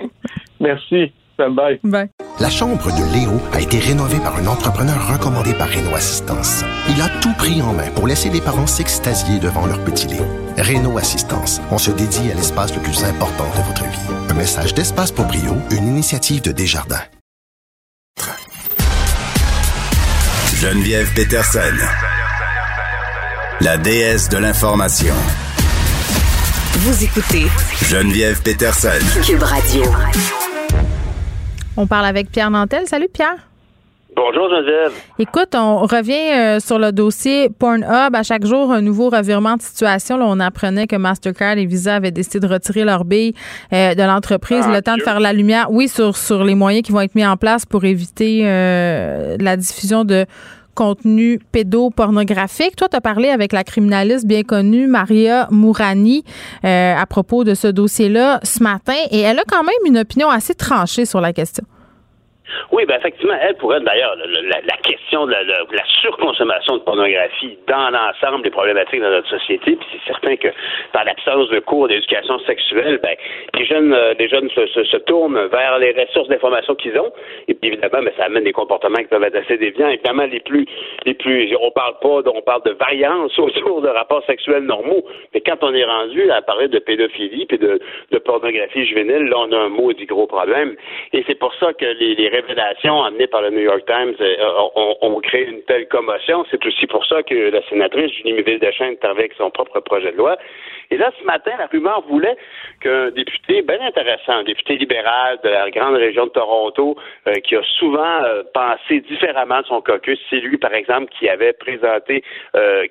Merci. 0.60 1.12
Bye. 1.38 1.78
Bye. 1.84 2.08
La 2.40 2.50
chambre 2.50 2.90
de 2.90 3.14
Léo 3.14 3.40
a 3.52 3.60
été 3.60 3.78
rénovée 3.78 4.18
par 4.18 4.36
un 4.36 4.46
entrepreneur 4.48 5.12
recommandé 5.12 5.54
par 5.54 5.68
Renault 5.68 5.94
Assistance. 5.94 6.64
Il 6.88 7.00
a 7.00 7.08
tout 7.20 7.32
pris 7.34 7.62
en 7.62 7.72
main 7.72 7.90
pour 7.94 8.08
laisser 8.08 8.28
les 8.28 8.40
parents 8.40 8.66
s'extasier 8.66 9.38
devant 9.38 9.66
leur 9.66 9.78
petit 9.84 10.08
Léo. 10.08 10.24
Renault 10.56 10.98
Assistance, 10.98 11.60
on 11.70 11.78
se 11.78 11.92
dédie 11.92 12.30
à 12.32 12.34
l'espace 12.34 12.74
le 12.74 12.82
plus 12.82 13.04
important 13.04 13.46
de 13.56 13.62
votre 13.62 13.84
vie. 13.84 14.30
Un 14.30 14.34
message 14.34 14.74
d'Espace 14.74 15.12
Proprio, 15.12 15.56
une 15.70 15.86
initiative 15.86 16.42
de 16.42 16.50
Desjardins. 16.50 17.04
Geneviève 20.56 21.12
Peterson, 21.14 21.60
la 23.60 23.78
déesse 23.78 24.28
de 24.28 24.38
l'information. 24.38 25.14
Vous 26.78 27.04
écoutez 27.04 27.46
Geneviève 27.84 28.42
Peterson. 28.42 28.98
Cube 29.24 29.42
Radio. 29.42 29.84
On 31.80 31.86
parle 31.86 32.06
avec 32.06 32.32
Pierre 32.32 32.50
Nantel. 32.50 32.88
Salut 32.88 33.06
Pierre. 33.08 33.36
Bonjour 34.16 34.50
Geneviève. 34.50 34.92
Écoute, 35.20 35.54
on 35.54 35.82
revient 35.82 36.32
euh, 36.34 36.58
sur 36.58 36.76
le 36.76 36.90
dossier 36.90 37.50
Pornhub. 37.50 38.16
À 38.16 38.24
chaque 38.24 38.44
jour, 38.44 38.72
un 38.72 38.80
nouveau 38.80 39.10
revirement 39.10 39.54
de 39.54 39.62
situation. 39.62 40.16
Là, 40.16 40.24
on 40.26 40.40
apprenait 40.40 40.88
que 40.88 40.96
Mastercard 40.96 41.56
et 41.56 41.66
Visa 41.66 41.94
avaient 41.94 42.10
décidé 42.10 42.40
de 42.40 42.52
retirer 42.52 42.82
leur 42.82 43.04
bille 43.04 43.32
euh, 43.72 43.94
de 43.94 44.02
l'entreprise. 44.02 44.64
Ah, 44.66 44.72
le 44.72 44.82
temps 44.82 44.96
de 44.96 45.02
faire 45.02 45.20
la 45.20 45.32
lumière, 45.32 45.70
oui, 45.70 45.86
sur, 45.86 46.16
sur 46.16 46.42
les 46.42 46.56
moyens 46.56 46.84
qui 46.84 46.90
vont 46.90 47.00
être 47.00 47.14
mis 47.14 47.24
en 47.24 47.36
place 47.36 47.64
pour 47.64 47.84
éviter 47.84 48.40
euh, 48.42 49.36
la 49.38 49.56
diffusion 49.56 50.02
de 50.04 50.26
contenu 50.78 51.40
pédopornographique. 51.50 52.76
Toi, 52.76 52.88
tu 52.88 52.96
as 52.96 53.00
parlé 53.00 53.30
avec 53.30 53.52
la 53.52 53.64
criminaliste 53.64 54.26
bien 54.28 54.44
connue 54.44 54.86
Maria 54.86 55.48
Mourani 55.50 56.22
euh, 56.64 56.94
à 56.96 57.04
propos 57.04 57.42
de 57.42 57.54
ce 57.54 57.66
dossier-là 57.66 58.38
ce 58.44 58.62
matin 58.62 58.94
et 59.10 59.18
elle 59.18 59.40
a 59.40 59.42
quand 59.44 59.64
même 59.64 59.74
une 59.86 59.98
opinion 59.98 60.30
assez 60.30 60.54
tranchée 60.54 61.04
sur 61.04 61.20
la 61.20 61.32
question. 61.32 61.64
Oui, 62.72 62.84
ben 62.86 62.96
effectivement, 62.98 63.34
elle 63.40 63.54
pourrait 63.56 63.80
d'ailleurs 63.80 64.16
la, 64.16 64.76
question 64.82 65.26
de 65.26 65.32
la, 65.32 65.84
surconsommation 66.00 66.76
de 66.76 66.82
pornographie 66.82 67.58
dans 67.66 67.90
l'ensemble 67.90 68.42
des 68.42 68.50
problématiques 68.50 69.00
de 69.00 69.08
notre 69.08 69.28
société. 69.28 69.76
Puis 69.76 69.86
c'est 69.92 70.12
certain 70.12 70.36
que 70.36 70.48
dans 70.94 71.02
l'absence 71.02 71.48
de 71.50 71.58
cours 71.60 71.88
d'éducation 71.88 72.38
sexuelle, 72.40 72.98
ben 73.02 73.14
les 73.54 73.64
jeunes, 73.64 73.92
euh, 73.92 74.14
les 74.18 74.28
jeunes 74.28 74.48
se, 74.50 74.96
tournent 74.98 75.46
vers 75.46 75.78
les 75.78 75.92
ressources 75.92 76.28
d'information 76.28 76.74
qu'ils 76.74 76.98
ont. 76.98 77.12
Et 77.48 77.54
puis 77.54 77.70
évidemment, 77.70 78.02
ben, 78.02 78.12
ça 78.16 78.24
amène 78.24 78.44
des 78.44 78.52
comportements 78.52 78.98
qui 78.98 79.06
peuvent 79.06 79.22
être 79.22 79.36
assez 79.36 79.56
déviants. 79.56 79.88
Évidemment, 79.88 80.26
les 80.26 80.40
plus, 80.40 80.66
les 81.04 81.14
plus, 81.14 81.54
on 81.60 81.70
parle 81.70 81.94
pas, 82.00 82.30
on 82.30 82.42
parle 82.42 82.62
de 82.64 82.72
variance 82.72 83.38
autour 83.38 83.82
de 83.82 83.88
rapports 83.88 84.24
sexuels 84.26 84.64
normaux. 84.64 85.04
Mais 85.34 85.40
quand 85.40 85.62
on 85.62 85.74
est 85.74 85.84
rendu 85.84 86.30
à 86.30 86.42
parler 86.42 86.68
de 86.68 86.78
pédophilie 86.78 87.46
puis 87.46 87.58
de, 87.58 87.80
de 88.10 88.18
pornographie 88.18 88.86
juvénile, 88.86 89.24
là 89.24 89.36
on 89.38 89.52
a 89.52 89.58
un 89.58 89.68
maudit 89.68 90.06
gros 90.06 90.26
problème. 90.26 90.76
Et 91.12 91.24
c'est 91.26 91.38
pour 91.38 91.54
ça 91.54 91.72
que 91.72 91.84
les, 91.84 92.14
les 92.14 92.28
révélations 92.40 93.02
amenées 93.02 93.26
par 93.26 93.42
le 93.42 93.50
New 93.50 93.60
York 93.60 93.84
Times 93.86 94.14
euh, 94.20 94.96
ont, 95.02 95.20
créé 95.20 95.46
une 95.46 95.62
telle 95.62 95.86
commotion. 95.88 96.44
C'est 96.50 96.64
aussi 96.64 96.86
pour 96.86 97.04
ça 97.06 97.22
que 97.22 97.50
la 97.50 97.62
sénatrice 97.68 98.12
Julie 98.12 98.58
Deschênes 98.58 98.96
est 99.00 99.04
avec 99.04 99.32
son 99.34 99.50
propre 99.50 99.80
projet 99.80 100.12
de 100.12 100.16
loi. 100.16 100.36
Et 100.90 100.96
là, 100.96 101.10
ce 101.18 101.24
matin, 101.24 101.52
la 101.58 101.66
rumeur 101.66 102.02
voulait 102.08 102.36
qu'un 102.80 103.10
député 103.10 103.62
bien 103.62 103.80
intéressant, 103.80 104.32
un 104.32 104.44
député 104.44 104.76
libéral 104.76 105.38
de 105.42 105.48
la 105.48 105.70
grande 105.70 105.96
région 105.96 106.26
de 106.26 106.30
Toronto, 106.30 106.96
euh, 107.26 107.34
qui 107.44 107.56
a 107.56 107.62
souvent 107.78 108.22
euh, 108.24 108.42
pensé 108.54 109.00
différemment 109.00 109.60
de 109.60 109.66
son 109.66 109.80
caucus, 109.80 110.18
c'est 110.30 110.40
lui, 110.40 110.56
par 110.56 110.74
exemple, 110.74 111.12
qui 111.18 111.28
avait 111.28 111.52
présenté, 111.52 112.22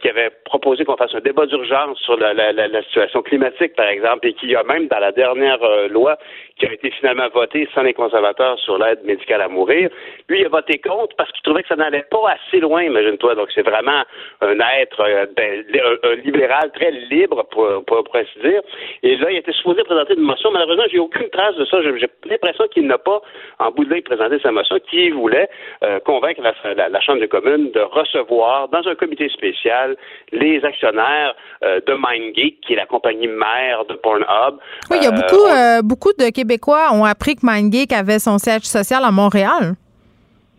qui 0.02 0.10
avait 0.10 0.32
proposé 0.46 0.86
qu'on 0.86 0.98
fasse 0.98 1.14
un 1.16 1.20
débat 1.20 1.46
d'urgence 1.46 1.98
sur 2.00 2.18
la, 2.18 2.34
la, 2.34 2.84
situation 2.84 3.22
climatique, 3.22 3.76
par 3.76 3.88
exemple, 3.88 4.28
et 4.28 4.34
qui 4.34 4.56
a 4.56 4.64
même, 4.64 4.88
dans 4.88 5.00
la 5.00 5.12
dernière 5.12 5.60
loi 5.90 6.18
qui 6.58 6.66
a 6.66 6.74
été 6.74 6.90
finalement 6.92 7.28
votée 7.30 7.68
sans 7.74 7.84
les 7.84 7.94
conservateurs 7.94 8.60
sur 8.60 8.78
l'aide 8.78 9.04
médicale 9.04 9.42
à 9.42 9.48
mourir. 9.48 9.90
Lui, 10.28 10.46
a 10.46 10.50
voté 10.50 10.80
contre 10.80 11.16
parce 11.16 11.32
qu'il 11.32 11.44
trouvait 11.44 11.62
que 11.62 11.68
ça 11.70 11.76
n'allait 11.76 12.06
pas 12.10 12.32
assez 12.32 12.60
loin, 12.60 12.84
imagine-toi. 12.84 13.36
Donc, 13.36 13.50
c'est 13.54 13.62
vraiment 13.62 14.04
un 14.42 14.58
être, 14.80 15.02
euh, 15.02 15.26
ben, 15.36 15.64
un, 16.04 16.16
libéral 16.16 16.72
très 16.72 16.92
libre, 16.92 17.48
pour, 17.52 17.84
pour, 17.88 18.04
ainsi 18.14 18.40
dire. 18.44 18.62
Et 19.04 19.16
là, 19.18 19.32
il 19.32 19.38
était 19.38 19.54
supposé 19.54 19.84
présenter 19.84 20.14
une 20.14 20.24
motion. 20.24 20.52
Malheureusement, 20.52 20.84
j'ai 20.92 21.00
aucune 21.00 21.30
trace 21.30 21.56
de 21.56 21.66
ça. 21.66 21.78
J'ai 21.82 22.08
l'impression 22.30 22.66
qu'il 22.74 22.86
n'a 22.86 22.98
pas, 22.98 23.22
en 23.60 23.72
bout 23.72 23.86
de 23.86 23.94
ligne, 23.94 24.04
présenté 24.04 24.40
sa 24.40 24.52
motion, 24.52 24.78
qui 24.90 25.10
voulait 25.10 25.50
euh, 25.84 26.00
convaincre 26.02 26.42
la, 26.42 27.02
Chambre 27.02 27.22
des 27.22 27.28
communes 27.28 27.72
de 27.72 27.80
recevoir, 27.80 28.68
dans 28.70 28.86
un 28.86 28.96
comité 28.96 29.30
spécial, 29.30 29.96
les 30.32 30.64
actionnaires 30.66 31.36
euh, 31.64 31.80
de 31.88 31.94
MindGeek, 31.94 32.60
qui 32.62 32.74
est 32.74 32.76
la 32.76 32.86
compagnie 32.86 33.28
mère 33.28 33.86
de 33.86 33.94
Pornhub. 33.94 34.60
Oui, 34.92 34.98
il 35.00 35.04
y 35.04 35.08
a 35.08 35.12
beaucoup, 35.12 35.88
beaucoup 35.88 36.14
de 36.14 36.30
Québécois 36.32 36.90
ont 36.94 37.06
appris 37.06 37.36
que 37.36 37.46
MindGeek 37.46 37.94
avait 37.94 38.20
son 38.20 38.38
siège 38.38 38.64
social 38.64 39.04
à 39.06 39.12
Montréal. 39.12 39.76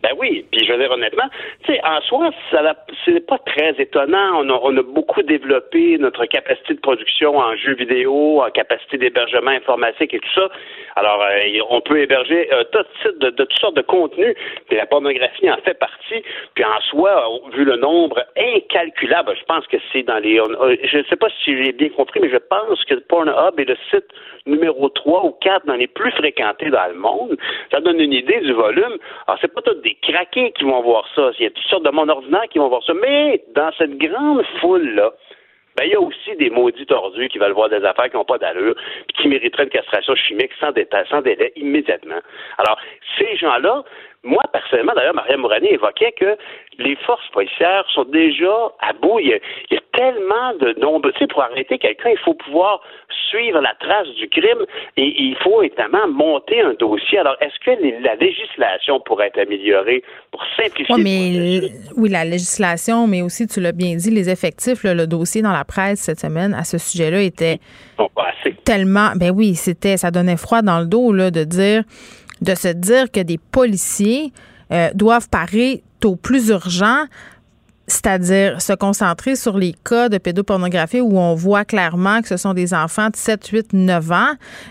Ben 0.09 0.15
oui, 0.17 0.43
puis 0.51 0.65
je 0.65 0.71
veux 0.73 0.79
dire 0.79 0.91
honnêtement, 0.91 1.29
tu 1.63 1.73
sais, 1.73 1.81
en 1.85 2.01
soi, 2.01 2.31
ça 2.49 2.73
c'est 3.05 3.25
pas 3.27 3.37
très 3.45 3.75
étonnant. 3.77 4.43
On 4.43 4.77
a, 4.77 4.81
beaucoup 4.81 5.21
développé 5.21 5.97
notre 5.99 6.25
capacité 6.25 6.73
de 6.73 6.79
production 6.79 7.37
en 7.37 7.55
jeux 7.55 7.75
vidéo, 7.75 8.41
en 8.41 8.49
capacité 8.49 8.97
d'hébergement 8.97 9.51
informatique 9.51 10.13
et 10.13 10.19
tout 10.19 10.33
ça. 10.33 10.49
Alors, 10.95 11.21
euh, 11.21 11.59
on 11.69 11.81
peut 11.81 11.99
héberger 12.01 12.51
euh, 12.51 12.63
tout 12.71 12.83
type 13.03 13.19
de, 13.19 13.29
de, 13.29 13.43
toutes 13.43 13.59
sortes 13.59 13.75
de 13.75 13.81
contenus, 13.81 14.35
puis 14.67 14.77
la 14.77 14.87
pornographie 14.87 15.51
en 15.51 15.57
fait 15.57 15.75
partie. 15.75 16.23
Puis 16.55 16.63
en 16.63 16.81
soi, 16.89 17.29
vu 17.53 17.63
le 17.63 17.75
nombre 17.75 18.23
incalculable, 18.35 19.35
je 19.39 19.45
pense 19.45 19.67
que 19.67 19.77
c'est 19.93 20.03
dans 20.03 20.17
les... 20.17 20.37
je 20.37 20.97
ne 20.97 21.03
sais 21.03 21.17
pas 21.17 21.27
si 21.43 21.63
j'ai 21.63 21.71
bien 21.71 21.89
compris, 21.89 22.19
mais 22.19 22.29
je 22.29 22.37
pense 22.37 22.83
que 22.85 22.95
Pornhub 22.95 23.59
est 23.59 23.65
le 23.65 23.77
site 23.91 24.07
numéro 24.45 24.89
3 24.89 25.25
ou 25.25 25.31
4 25.41 25.67
dans 25.67 25.75
les 25.75 25.87
plus 25.87 26.11
fréquentés 26.11 26.69
dans 26.69 26.87
le 26.87 26.95
monde. 26.95 27.37
Ça 27.71 27.79
donne 27.79 27.99
une 27.99 28.13
idée 28.13 28.39
du 28.41 28.53
volume. 28.53 28.97
Alors, 29.27 29.37
c'est 29.41 29.53
pas 29.53 29.61
tout 29.61 29.75
des 29.75 29.97
craqués 30.01 30.51
qui 30.53 30.63
vont 30.63 30.81
voir 30.81 31.05
ça. 31.15 31.31
Il 31.39 31.43
y 31.43 31.47
a 31.47 31.51
toutes 31.51 31.65
sortes 31.65 31.85
de 31.85 31.91
monde 31.91 32.09
ordinaire 32.09 32.47
qui 32.49 32.59
vont 32.59 32.69
voir 32.69 32.83
ça. 32.83 32.93
Mais 32.93 33.43
dans 33.55 33.71
cette 33.77 33.97
grande 33.97 34.43
foule-là, 34.59 35.11
ben, 35.79 35.85
il 35.85 35.91
y 35.91 35.95
a 35.95 36.01
aussi 36.01 36.35
des 36.37 36.49
maudits 36.49 36.85
tordus 36.85 37.29
qui 37.29 37.37
veulent 37.37 37.53
voir 37.53 37.69
des 37.69 37.83
affaires 37.85 38.09
qui 38.09 38.17
n'ont 38.17 38.25
pas 38.25 38.37
d'allure, 38.37 38.75
puis 39.07 39.23
qui 39.23 39.27
mériteraient 39.29 39.63
une 39.63 39.69
castration 39.69 40.13
chimique 40.15 40.51
sans, 40.59 40.71
sans 41.09 41.21
délai 41.21 41.53
immédiatement. 41.55 42.19
Alors, 42.57 42.77
ces 43.17 43.37
gens-là, 43.37 43.83
moi, 44.23 44.43
personnellement, 44.51 44.91
d'ailleurs, 44.95 45.13
Maria 45.15 45.37
Mourani 45.37 45.67
évoquait 45.69 46.11
que 46.11 46.35
les 46.77 46.95
forces 47.05 47.27
policières 47.31 47.85
sont 47.93 48.03
déjà 48.03 48.51
à 48.81 48.91
bout. 48.93 49.19
Il 49.19 49.27
y 49.29 49.33
a, 49.33 49.37
il 49.71 49.75
y 49.75 49.77
a 49.77 49.81
tellement 49.93 50.53
de 50.59 50.77
nombre. 50.79 51.09
Tu 51.11 51.19
sais, 51.19 51.27
pour 51.27 51.41
arrêter 51.41 51.77
quelqu'un, 51.77 52.09
il 52.09 52.17
faut 52.17 52.33
pouvoir 52.33 52.81
suivre 53.29 53.61
la 53.61 53.73
trace 53.79 54.07
du 54.17 54.27
crime 54.27 54.65
et 54.97 55.03
il 55.21 55.37
faut 55.41 55.61
évidemment 55.61 56.07
monter 56.09 56.61
un 56.61 56.73
dossier. 56.73 57.19
Alors, 57.19 57.37
est-ce 57.39 57.57
que 57.63 57.81
les- 57.81 57.99
la 58.01 58.15
législation 58.15 58.99
pourrait 58.99 59.27
être 59.27 59.39
améliorée 59.39 60.03
pour 60.31 60.43
simplifier 60.57 60.95
le 60.97 61.03
mais 61.03 61.69
oui, 61.95 62.09
la 62.09 62.25
législation, 62.25 63.07
mais 63.07 63.21
aussi, 63.21 63.47
tu 63.47 63.61
l'as 63.61 63.71
bien 63.71 63.95
dit, 63.95 64.11
les 64.11 64.29
effectifs, 64.29 64.83
là, 64.83 64.93
le 64.93 65.07
dossier 65.07 65.41
dans 65.41 65.53
la 65.53 65.63
presse 65.63 65.99
cette 66.01 66.19
semaine 66.19 66.53
à 66.53 66.63
ce 66.65 66.77
sujet-là 66.77 67.21
était 67.21 67.59
Bon, 67.97 68.09
tellement. 68.65 69.11
Ben 69.15 69.31
oui, 69.31 69.55
c'était, 69.55 69.97
ça 69.97 70.11
donnait 70.11 70.37
froid 70.37 70.61
dans 70.61 70.79
le 70.79 70.85
dos 70.85 71.11
là, 71.13 71.31
de 71.31 71.43
dire, 71.43 71.83
de 72.41 72.55
se 72.55 72.69
dire 72.69 73.11
que 73.11 73.19
des 73.19 73.37
policiers 73.37 74.31
euh, 74.71 74.89
doivent 74.93 75.29
parer 75.29 75.83
au 76.03 76.15
plus 76.15 76.49
urgent. 76.49 77.05
C'est-à-dire 77.89 78.61
se 78.61 78.71
concentrer 78.73 79.35
sur 79.35 79.57
les 79.57 79.73
cas 79.83 80.07
de 80.09 80.17
pédopornographie 80.17 81.01
où 81.01 81.19
on 81.19 81.35
voit 81.35 81.65
clairement 81.65 82.21
que 82.21 82.27
ce 82.27 82.37
sont 82.37 82.53
des 82.53 82.73
enfants 82.73 83.09
de 83.09 83.15
7, 83.15 83.47
8, 83.47 83.73
9 83.73 84.11
ans, 84.11 84.27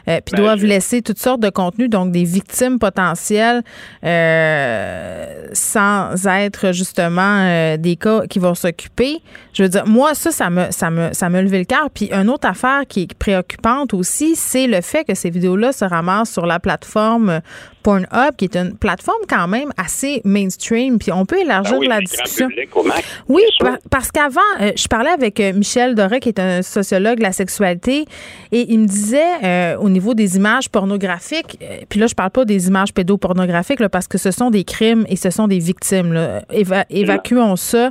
euh, 0.08 0.20
puis 0.24 0.34
Ben, 0.36 0.42
doivent 0.42 0.60
je- 0.60 0.66
laisser 0.66 1.02
toutes 1.02 1.18
sortes 1.18 1.40
de 1.40 1.50
contenus, 1.50 1.90
donc 1.90 2.12
des 2.12 2.24
victimes 2.24 2.78
potentielles, 2.78 3.62
euh, 4.04 5.46
sans 5.52 6.26
être 6.26 6.72
justement 6.72 7.40
euh, 7.44 7.76
des 7.76 7.96
cas 7.96 8.22
qui 8.28 8.38
vont 8.38 8.54
s'occuper. 8.54 9.18
Je 9.52 9.62
veux 9.64 9.68
dire, 9.68 9.86
moi, 9.86 10.14
ça, 10.14 10.30
ça 10.30 10.50
me, 10.50 10.66
ça 10.70 10.90
me, 10.90 11.12
ça 11.12 11.28
me 11.28 11.40
levé 11.42 11.58
le 11.58 11.64
cœur. 11.64 11.88
Puis 11.92 12.10
une 12.12 12.28
autre 12.30 12.46
affaire 12.48 12.82
qui 12.88 13.02
est 13.02 13.14
préoccupante 13.14 13.94
aussi, 13.94 14.36
c'est 14.36 14.66
le 14.66 14.80
fait 14.80 15.04
que 15.04 15.14
ces 15.14 15.30
vidéos-là 15.30 15.72
se 15.72 15.84
ramassent 15.84 16.30
sur 16.30 16.46
la 16.46 16.60
plateforme 16.60 17.40
Pornhub, 17.82 18.34
qui 18.36 18.44
est 18.46 18.56
une 18.56 18.76
plateforme 18.76 19.22
quand 19.28 19.48
même 19.48 19.70
assez 19.76 20.20
mainstream. 20.24 20.98
Puis 20.98 21.12
on 21.12 21.24
peut 21.26 21.38
élargir 21.40 21.78
oui, 21.78 21.88
la 21.88 22.00
discussion. 22.00 22.48
max. 22.84 23.02
Oui, 23.28 23.42
par- 23.60 23.78
parce 23.90 24.10
qu'avant, 24.10 24.40
euh, 24.60 24.72
je 24.76 24.86
parlais 24.88 25.10
avec 25.10 25.40
euh, 25.40 25.52
Michel 25.52 25.94
Doré, 25.94 26.20
qui 26.20 26.28
est 26.28 26.38
un 26.38 26.62
sociologue 26.62 27.18
de 27.18 27.22
la 27.22 27.32
sexualité, 27.32 28.04
et 28.52 28.66
il 28.72 28.80
me 28.80 28.86
disait, 28.86 29.22
euh, 29.42 29.76
au 29.78 29.88
niveau 29.88 30.14
des 30.14 30.36
images 30.36 30.68
pornographiques, 30.68 31.58
euh, 31.62 31.78
puis 31.88 31.98
là, 32.00 32.06
je 32.06 32.14
parle 32.14 32.30
pas 32.30 32.44
des 32.44 32.68
images 32.68 32.92
pédopornographiques, 32.92 33.80
là, 33.80 33.88
parce 33.88 34.06
que 34.08 34.18
ce 34.18 34.30
sont 34.30 34.50
des 34.50 34.64
crimes 34.64 35.04
et 35.08 35.16
ce 35.16 35.30
sont 35.30 35.48
des 35.48 35.58
victimes. 35.58 36.12
Là. 36.12 36.42
Éva- 36.52 36.84
évacuons 36.90 37.56
ça. 37.56 37.90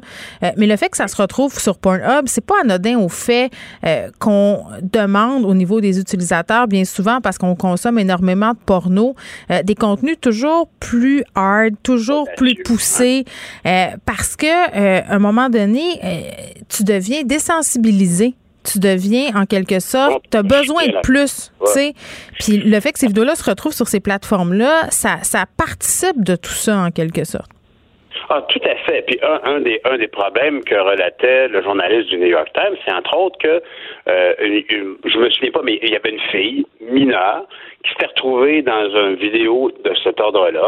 Mais 0.57 0.67
le 0.67 0.75
fait 0.77 0.89
que 0.89 0.97
ça 0.97 1.07
se 1.07 1.15
retrouve 1.15 1.57
sur 1.59 1.77
Pornhub, 1.77 2.25
c'est 2.27 2.45
pas 2.45 2.55
anodin 2.61 2.97
au 2.99 3.09
fait 3.09 3.49
qu'on 4.19 4.63
demande 4.81 5.45
au 5.45 5.53
niveau 5.53 5.81
des 5.81 5.99
utilisateurs, 5.99 6.67
bien 6.67 6.85
souvent, 6.85 7.21
parce 7.21 7.37
qu'on 7.37 7.55
consomme 7.55 7.99
énormément 7.99 8.51
de 8.51 8.57
porno, 8.65 9.15
des 9.63 9.75
contenus 9.77 10.19
toujours 10.19 10.67
plus 10.79 11.23
hard, 11.35 11.75
toujours 11.83 12.27
plus 12.37 12.55
poussés, 12.55 13.25
euh, 13.65 13.85
parce 14.05 14.35
que 14.35 14.45
euh, 14.47 15.01
à 15.07 15.15
un 15.15 15.19
moment 15.19 15.49
donné, 15.49 15.99
euh, 16.03 16.07
tu 16.69 16.83
deviens 16.83 17.23
désensibilisé. 17.23 18.33
Tu 18.69 18.79
deviens, 18.79 19.33
en 19.33 19.45
quelque 19.45 19.79
sorte, 19.79 20.25
tu 20.29 20.35
as 20.37 20.43
besoin 20.43 20.87
de 20.87 20.99
plus, 21.01 21.53
tu 21.65 21.71
sais. 21.71 21.93
Puis 22.37 22.57
le 22.57 22.77
fait 22.81 22.91
que 22.91 22.99
ces 22.99 23.07
vidéos-là 23.07 23.35
se 23.35 23.49
retrouvent 23.49 23.71
sur 23.73 23.87
ces 23.87 24.01
plateformes-là, 24.01 24.87
ça, 24.89 25.19
ça 25.23 25.45
participe 25.55 26.21
de 26.21 26.35
tout 26.35 26.49
ça, 26.51 26.77
en 26.79 26.91
quelque 26.91 27.23
sorte. 27.23 27.49
Ah, 28.29 28.45
tout 28.49 28.59
à 28.65 28.75
fait. 28.85 29.03
Puis 29.07 29.17
un, 29.23 29.39
un 29.55 29.61
des 29.61 29.79
un 29.85 29.97
des 29.97 30.09
problèmes 30.09 30.61
que 30.65 30.75
relatait 30.75 31.47
le 31.47 31.63
journaliste 31.63 32.09
du 32.09 32.17
New 32.17 32.27
York 32.27 32.49
Times, 32.53 32.75
c'est 32.83 32.91
entre 32.91 33.15
autres 33.15 33.37
que 33.39 33.61
euh, 34.09 34.33
une- 34.41 34.65
une- 34.69 34.97
je 35.05 35.17
me 35.17 35.29
souviens 35.29 35.51
pas, 35.51 35.61
mais 35.63 35.79
il 35.81 35.89
y 35.89 35.95
avait 35.95 36.09
une 36.09 36.19
fille 36.31 36.65
mineure 36.91 37.47
qui 37.87 37.93
s'était 37.93 38.07
retrouvée 38.07 38.61
dans 38.61 38.89
une 38.89 39.15
vidéo 39.15 39.71
de 39.83 39.93
cet 40.03 40.19
ordre-là. 40.19 40.65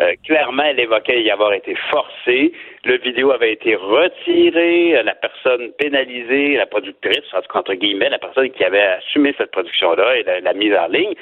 Euh, 0.00 0.12
clairement, 0.24 0.62
elle 0.62 0.78
évoquait 0.78 1.22
y 1.22 1.30
avoir 1.30 1.52
été 1.52 1.74
forcée. 1.90 2.52
Le 2.84 2.98
vidéo 2.98 3.32
avait 3.32 3.52
été 3.52 3.74
retiré. 3.74 4.96
Euh, 4.96 5.02
La 5.02 5.14
personne 5.14 5.72
pénalisée, 5.78 6.56
la 6.56 6.66
productrice, 6.66 7.24
en 7.32 7.40
tout 7.40 7.48
cas, 7.52 7.58
entre 7.60 7.74
guillemets, 7.74 8.08
la 8.10 8.18
personne 8.18 8.50
qui 8.50 8.62
avait 8.62 8.80
assumé 8.82 9.34
cette 9.36 9.50
production-là 9.50 10.16
et 10.18 10.22
la, 10.22 10.40
la 10.40 10.52
mise 10.54 10.74
en 10.74 10.86
ligne. 10.88 11.14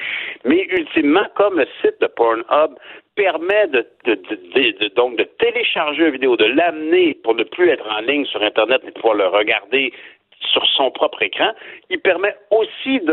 Mais 0.45 0.67
ultimement, 0.71 1.27
comme 1.35 1.59
le 1.59 1.67
site 1.81 2.01
de 2.01 2.07
Pornhub 2.07 2.73
permet 3.15 3.67
de, 3.69 3.87
de- 4.05 4.15
de- 4.15 4.39
de- 4.55 4.79
de- 4.79 4.95
donc 4.95 5.17
de 5.17 5.25
télécharger 5.39 6.05
une 6.05 6.11
vidéo, 6.11 6.37
de 6.37 6.45
l'amener 6.45 7.15
pour 7.25 7.35
ne 7.35 7.45
plus 7.45 7.71
être 7.71 7.87
en 7.91 8.01
ligne 8.01 8.27
sur 8.27 8.43
Internet, 8.43 8.83
mais 8.85 8.91
pouvoir 8.91 9.15
le 9.15 9.27
regarder 9.29 9.91
sur 10.53 10.65
son 10.77 10.91
propre 10.91 11.23
écran, 11.23 11.51
il 11.91 11.99
permet 12.01 12.35
aussi 12.51 13.01
de 13.01 13.13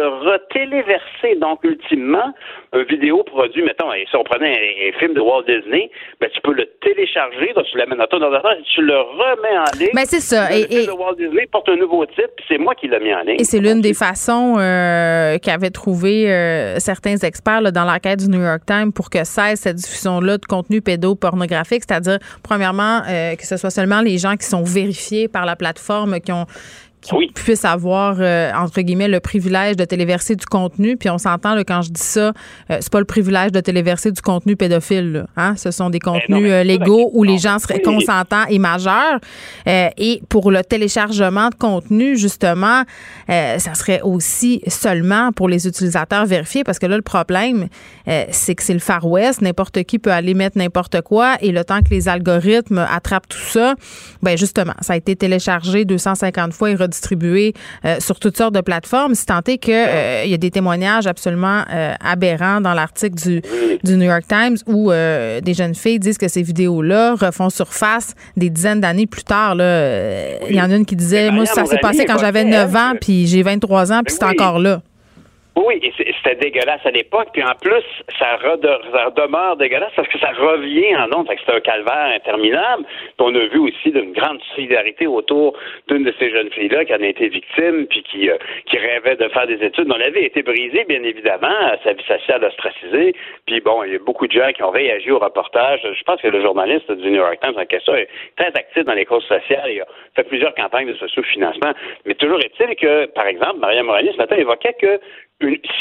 retéléverser, 0.59 1.35
donc 1.39 1.59
ultimement, 1.63 2.33
une 2.73 2.83
vidéo 2.83 3.23
produit, 3.23 3.63
mettons, 3.63 3.91
et 3.93 4.05
si 4.09 4.15
on 4.15 4.23
prenait 4.23 4.51
un, 4.51 4.89
un 4.89 4.99
film 4.99 5.13
de 5.13 5.19
Walt 5.21 5.43
Disney, 5.43 5.89
ben, 6.19 6.29
tu 6.33 6.39
peux 6.41 6.53
le 6.53 6.65
télécharger, 6.81 7.53
donc 7.55 7.65
tu 7.71 7.77
l'amènes 7.77 7.97
dans 7.97 8.07
ton 8.07 8.21
ordinateur 8.21 8.51
et 8.53 8.63
tu 8.63 8.81
le 8.81 8.97
remets 8.97 9.57
en 9.57 9.77
ligne. 9.79 9.89
Ben, 9.93 10.05
c'est 10.05 10.19
ça. 10.19 10.49
Le 10.49 10.55
Et- 10.57 10.67
film 10.67 10.81
et- 10.81 10.85
de 10.87 10.91
Walt 10.91 11.15
Disney 11.15 11.47
porte 11.51 11.69
un 11.69 11.75
nouveau 11.75 12.05
titre, 12.05 12.29
puis 12.35 12.45
c'est 12.47 12.57
moi 12.57 12.75
qui 12.75 12.87
l'ai 12.87 12.99
mis 12.99 13.13
en 13.13 13.21
ligne. 13.21 13.39
Et 13.39 13.43
c'est 13.43 13.59
l'une 13.59 13.81
des 13.81 13.93
façons 13.93 14.55
euh, 14.59 15.37
qu'avaient 15.39 15.69
trouvé 15.71 16.31
euh, 16.31 16.79
certains 16.79 17.15
experts 17.17 17.61
là, 17.61 17.71
dans 17.71 17.85
l'enquête 17.85 18.19
du 18.19 18.29
New 18.29 18.41
York 18.43 18.61
Times 18.67 18.91
pour 18.93 19.09
que 19.09 19.23
cesse 19.23 19.61
cette 19.61 19.77
diffusion-là 19.77 20.37
de 20.37 20.45
contenu 20.45 20.81
pédopornographique, 20.81 21.83
c'est-à-dire, 21.87 22.19
premièrement, 22.43 23.01
euh, 23.09 23.35
que 23.35 23.45
ce 23.45 23.57
soit 23.57 23.69
seulement 23.71 24.01
les 24.01 24.17
gens 24.17 24.35
qui 24.35 24.45
sont 24.45 24.63
vérifiés 24.63 25.27
par 25.27 25.45
la 25.45 25.55
plateforme 25.55 26.19
qui 26.19 26.31
ont 26.31 26.45
qui 27.03 27.33
puissent 27.33 27.65
avoir 27.65 28.15
euh, 28.19 28.51
entre 28.55 28.81
guillemets 28.81 29.07
le 29.07 29.19
privilège 29.19 29.75
de 29.75 29.85
téléverser 29.85 30.35
du 30.35 30.45
contenu 30.45 30.97
puis 30.97 31.09
on 31.09 31.17
s'entend 31.17 31.53
là, 31.55 31.63
quand 31.63 31.81
je 31.81 31.91
dis 31.91 32.01
ça 32.01 32.31
euh, 32.71 32.77
c'est 32.79 32.91
pas 32.91 32.99
le 32.99 33.05
privilège 33.05 33.51
de 33.51 33.59
téléverser 33.59 34.11
du 34.11 34.21
contenu 34.21 34.55
pédophile 34.55 35.11
là, 35.11 35.25
hein? 35.37 35.55
ce 35.57 35.71
sont 35.71 35.89
des 35.89 35.99
contenus 35.99 36.49
euh, 36.51 36.63
légaux 36.63 37.09
où 37.13 37.23
les 37.23 37.37
gens 37.37 37.59
seraient 37.59 37.81
Oui. 37.85 37.95
consentants 37.95 38.45
et 38.49 38.59
majeurs 38.59 39.19
Euh, 39.67 39.89
et 39.97 40.21
pour 40.29 40.51
le 40.51 40.63
téléchargement 40.63 41.49
de 41.49 41.55
contenu 41.55 42.17
justement 42.17 42.83
euh, 43.29 43.59
ça 43.59 43.73
serait 43.75 44.01
aussi 44.01 44.61
seulement 44.67 45.31
pour 45.31 45.47
les 45.49 45.67
utilisateurs 45.67 46.25
vérifiés 46.25 46.63
parce 46.63 46.79
que 46.79 46.85
là 46.85 46.95
le 46.95 47.01
problème 47.01 47.67
euh, 48.07 48.25
c'est 48.31 48.55
que 48.55 48.63
c'est 48.63 48.73
le 48.73 48.79
Far 48.79 49.05
West 49.05 49.41
n'importe 49.41 49.83
qui 49.83 49.99
peut 49.99 50.11
aller 50.11 50.33
mettre 50.33 50.57
n'importe 50.57 51.01
quoi 51.01 51.35
et 51.41 51.51
le 51.51 51.63
temps 51.63 51.81
que 51.81 51.89
les 51.91 52.07
algorithmes 52.09 52.85
attrapent 52.89 53.27
tout 53.29 53.37
ça 53.37 53.75
ben 54.21 54.37
justement 54.37 54.73
ça 54.81 54.93
a 54.93 54.95
été 54.97 55.15
téléchargé 55.15 55.85
250 55.85 56.53
fois 56.53 56.71
et 56.71 56.75
redistribué 56.93 57.53
euh, 57.85 57.97
sur 57.99 58.19
toutes 58.19 58.37
sortes 58.37 58.53
de 58.53 58.61
plateformes 58.61 59.15
si 59.15 59.25
tant 59.25 59.41
est 59.47 59.57
que 59.57 59.71
euh, 59.71 60.25
y 60.25 60.33
a 60.33 60.37
des 60.37 60.51
témoignages 60.51 61.07
absolument 61.07 61.63
euh, 61.71 61.93
aberrants 62.03 62.61
dans 62.61 62.73
l'article 62.73 63.15
du, 63.15 63.41
du 63.83 63.97
New 63.97 64.05
York 64.05 64.23
Times 64.27 64.57
où 64.67 64.91
euh, 64.91 65.41
des 65.41 65.53
jeunes 65.53 65.75
filles 65.75 65.99
disent 65.99 66.17
que 66.17 66.27
ces 66.27 66.41
vidéos-là 66.41 67.15
refont 67.15 67.49
surface 67.49 68.13
des 68.37 68.49
dizaines 68.49 68.81
d'années 68.81 69.07
plus 69.07 69.23
tard. 69.23 69.55
là. 69.55 70.39
Il 70.49 70.55
y 70.55 70.61
en 70.61 70.71
a 70.71 70.75
une 70.75 70.85
qui 70.85 70.95
disait, 70.95 71.31
moi, 71.31 71.45
ça 71.45 71.65
s'est 71.65 71.79
passé 71.79 72.05
quand 72.05 72.17
j'avais 72.19 72.43
9 72.43 72.75
ans, 72.75 72.93
puis 72.99 73.27
j'ai 73.27 73.43
23 73.43 73.91
ans, 73.91 74.01
puis 74.05 74.15
c'est 74.17 74.25
oui. 74.25 74.31
encore 74.31 74.59
là. 74.59 74.81
Oui, 75.55 75.79
et 75.83 75.93
c'était 75.97 76.35
dégueulasse 76.35 76.83
à 76.83 76.89
l'époque, 76.89 77.27
puis 77.31 77.43
en 77.43 77.53
plus, 77.61 77.83
ça, 78.17 78.37
rede- 78.37 78.79
ça 78.91 79.11
demeure 79.11 79.55
dégueulasse 79.55 79.91
parce 79.95 80.07
que 80.07 80.17
ça 80.17 80.31
revient 80.31 80.95
en 80.95 81.13
ondes, 81.15 81.29
c'est 81.29 81.53
un 81.53 81.59
calvaire 81.59 82.11
interminable. 82.15 82.83
Puis 82.85 83.13
on 83.19 83.35
a 83.35 83.45
vu 83.45 83.59
aussi 83.59 83.91
d'une 83.91 84.13
grande 84.13 84.41
solidarité 84.55 85.05
autour 85.05 85.55
d'une 85.89 86.03
de 86.05 86.13
ces 86.17 86.31
jeunes 86.31 86.49
filles-là 86.51 86.85
qui 86.85 86.93
en 86.95 87.01
a 87.01 87.05
été 87.05 87.27
victime, 87.29 87.85
puis 87.87 88.01
qui, 88.01 88.29
euh, 88.31 88.37
qui 88.65 88.77
rêvait 88.79 89.15
de 89.15 89.27
faire 89.29 89.45
des 89.45 89.63
études, 89.63 89.87
vie 89.87 90.03
a 90.03 90.25
été 90.25 90.41
brisée, 90.41 90.85
bien 90.85 91.03
évidemment, 91.03 91.53
sa 91.83 91.93
vie 91.93 92.03
sociale 92.03 92.43
a 92.43 92.47
ostracisé, 92.47 93.13
puis 93.45 93.59
bon, 93.61 93.83
il 93.83 93.93
y 93.93 93.95
a 93.95 93.99
beaucoup 93.99 94.27
de 94.27 94.31
gens 94.31 94.51
qui 94.53 94.63
ont 94.63 94.71
réagi 94.71 95.11
au 95.11 95.19
reportage. 95.19 95.81
Je 95.83 96.03
pense 96.03 96.19
que 96.21 96.27
le 96.27 96.41
journaliste 96.41 96.91
du 96.91 97.09
New 97.11 97.17
York 97.17 97.39
Times 97.41 97.57
en 97.57 97.65
question 97.65 97.95
est 97.95 98.07
très 98.37 98.47
actif 98.47 98.83
dans 98.85 98.93
les 98.93 99.05
causes 99.05 99.25
sociales, 99.25 99.69
il 99.71 99.81
a 99.81 99.85
fait 100.15 100.23
plusieurs 100.23 100.53
campagnes 100.55 100.87
de 100.87 100.95
socio-financement, 100.95 101.71
mais 102.05 102.15
toujours 102.15 102.39
est-il 102.39 102.75
que, 102.75 103.05
par 103.07 103.27
exemple, 103.27 103.57
Maria 103.59 103.83
Morani 103.83 104.09
ce 104.13 104.17
matin 104.17 104.35
évoquait 104.35 104.73
que 104.79 104.99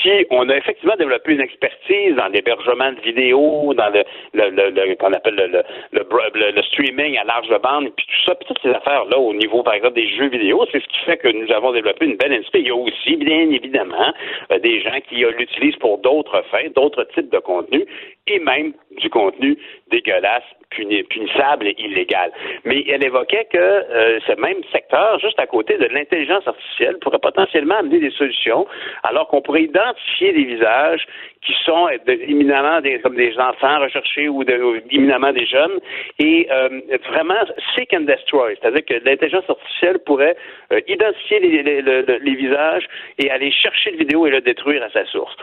si 0.03 0.27
on 0.31 0.49
a 0.49 0.57
effectivement 0.57 0.97
développé 0.97 1.33
une 1.33 1.41
expertise 1.41 2.15
dans 2.17 2.29
l'hébergement 2.29 2.93
de 2.93 3.01
vidéos, 3.01 3.75
dans 3.75 3.91
le, 3.91 4.03
le, 4.35 4.51
le, 4.51 4.71
le- 4.71 4.95
qu'on 4.97 5.13
appelle 5.13 5.65
le 5.93 6.63
streaming 6.63 7.19
à 7.19 7.25
large 7.25 7.49
bande, 7.63 7.91
puis 7.97 8.07
tout 8.07 8.23
ça, 8.27 8.35
puis 8.35 8.47
toutes 8.49 8.61
ces 8.63 8.71
affaires-là 8.71 9.19
au 9.19 9.35
niveau, 9.35 9.63
par 9.63 9.75
exemple, 9.75 9.95
des 9.95 10.09
jeux 10.09 10.29
vidéo, 10.29 10.65
c'est 10.71 10.81
ce 10.83 10.89
qui 10.89 10.99
fait 11.05 11.17
que 11.17 11.29
nous 11.29 11.51
avons 11.53 11.73
développé 11.73 12.07
une 12.07 12.17
belle 12.17 12.33
industrie. 12.33 12.61
Il 12.61 12.67
y 12.69 12.71
a 12.71 12.75
aussi, 12.77 13.17
bien 13.17 13.51
évidemment, 13.51 14.13
euh, 14.51 14.59
des 14.59 14.81
gens 14.81 14.99
qui 15.09 15.25
euh, 15.25 15.33
l'utilisent 15.39 15.77
pour 15.77 15.99
d'autres 15.99 16.43
fins, 16.51 16.69
d'autres 16.75 17.05
types 17.15 17.31
de 17.31 17.39
contenus. 17.39 17.85
Et 18.27 18.39
même 18.39 18.73
du 18.99 19.11
contenu 19.11 19.57
dégueulasse, 19.91 20.45
puni- 20.71 21.03
punissable 21.05 21.67
et 21.67 21.75
illégal. 21.79 22.31
Mais 22.65 22.85
elle 22.89 23.05
évoquait 23.05 23.47
que 23.53 23.59
euh, 23.59 24.21
ce 24.27 24.33
même 24.41 24.63
secteur, 24.71 25.19
juste 25.19 25.39
à 25.41 25.47
côté 25.47 25.77
de 25.77 25.87
l'intelligence 25.87 26.47
artificielle, 26.47 26.99
pourrait 27.01 27.19
potentiellement 27.19 27.77
amener 27.79 27.99
des 27.99 28.11
solutions, 28.11 28.67
alors 29.03 29.29
qu'on 29.29 29.43
pourrait 29.43 29.65
identifier 29.65 30.33
des 30.33 30.45
visages 30.45 31.07
qui 31.45 31.55
sont 31.65 31.89
éminemment 32.07 32.81
des, 32.81 33.01
comme 33.01 33.17
des 33.17 33.37
enfants 33.39 33.81
recherchés 33.81 34.29
ou, 34.29 34.45
de, 34.45 34.83
éminemment 34.91 35.33
des 35.33 35.45
jeunes, 35.47 35.79
et 36.19 36.47
euh, 36.51 36.81
vraiment 37.09 37.35
seek 37.75 37.93
and 37.95 38.03
destroy, 38.03 38.57
c'est-à-dire 38.61 38.85
que 38.85 38.95
l'intelligence 39.05 39.49
artificielle 39.49 39.99
pourrait 40.07 40.37
euh, 40.73 40.81
identifier 40.87 41.41
les, 41.41 41.63
les- 41.63 41.83
le- 41.83 42.03
le- 42.03 42.19
les 42.19 42.35
visages 42.37 42.87
et 43.19 43.29
aller 43.31 43.51
chercher 43.51 43.91
le 43.91 43.99
vidéo 43.99 44.27
et 44.27 44.31
le 44.31 44.41
détruire 44.41 44.83
à 44.85 44.91
sa 44.91 45.05
source. 45.07 45.35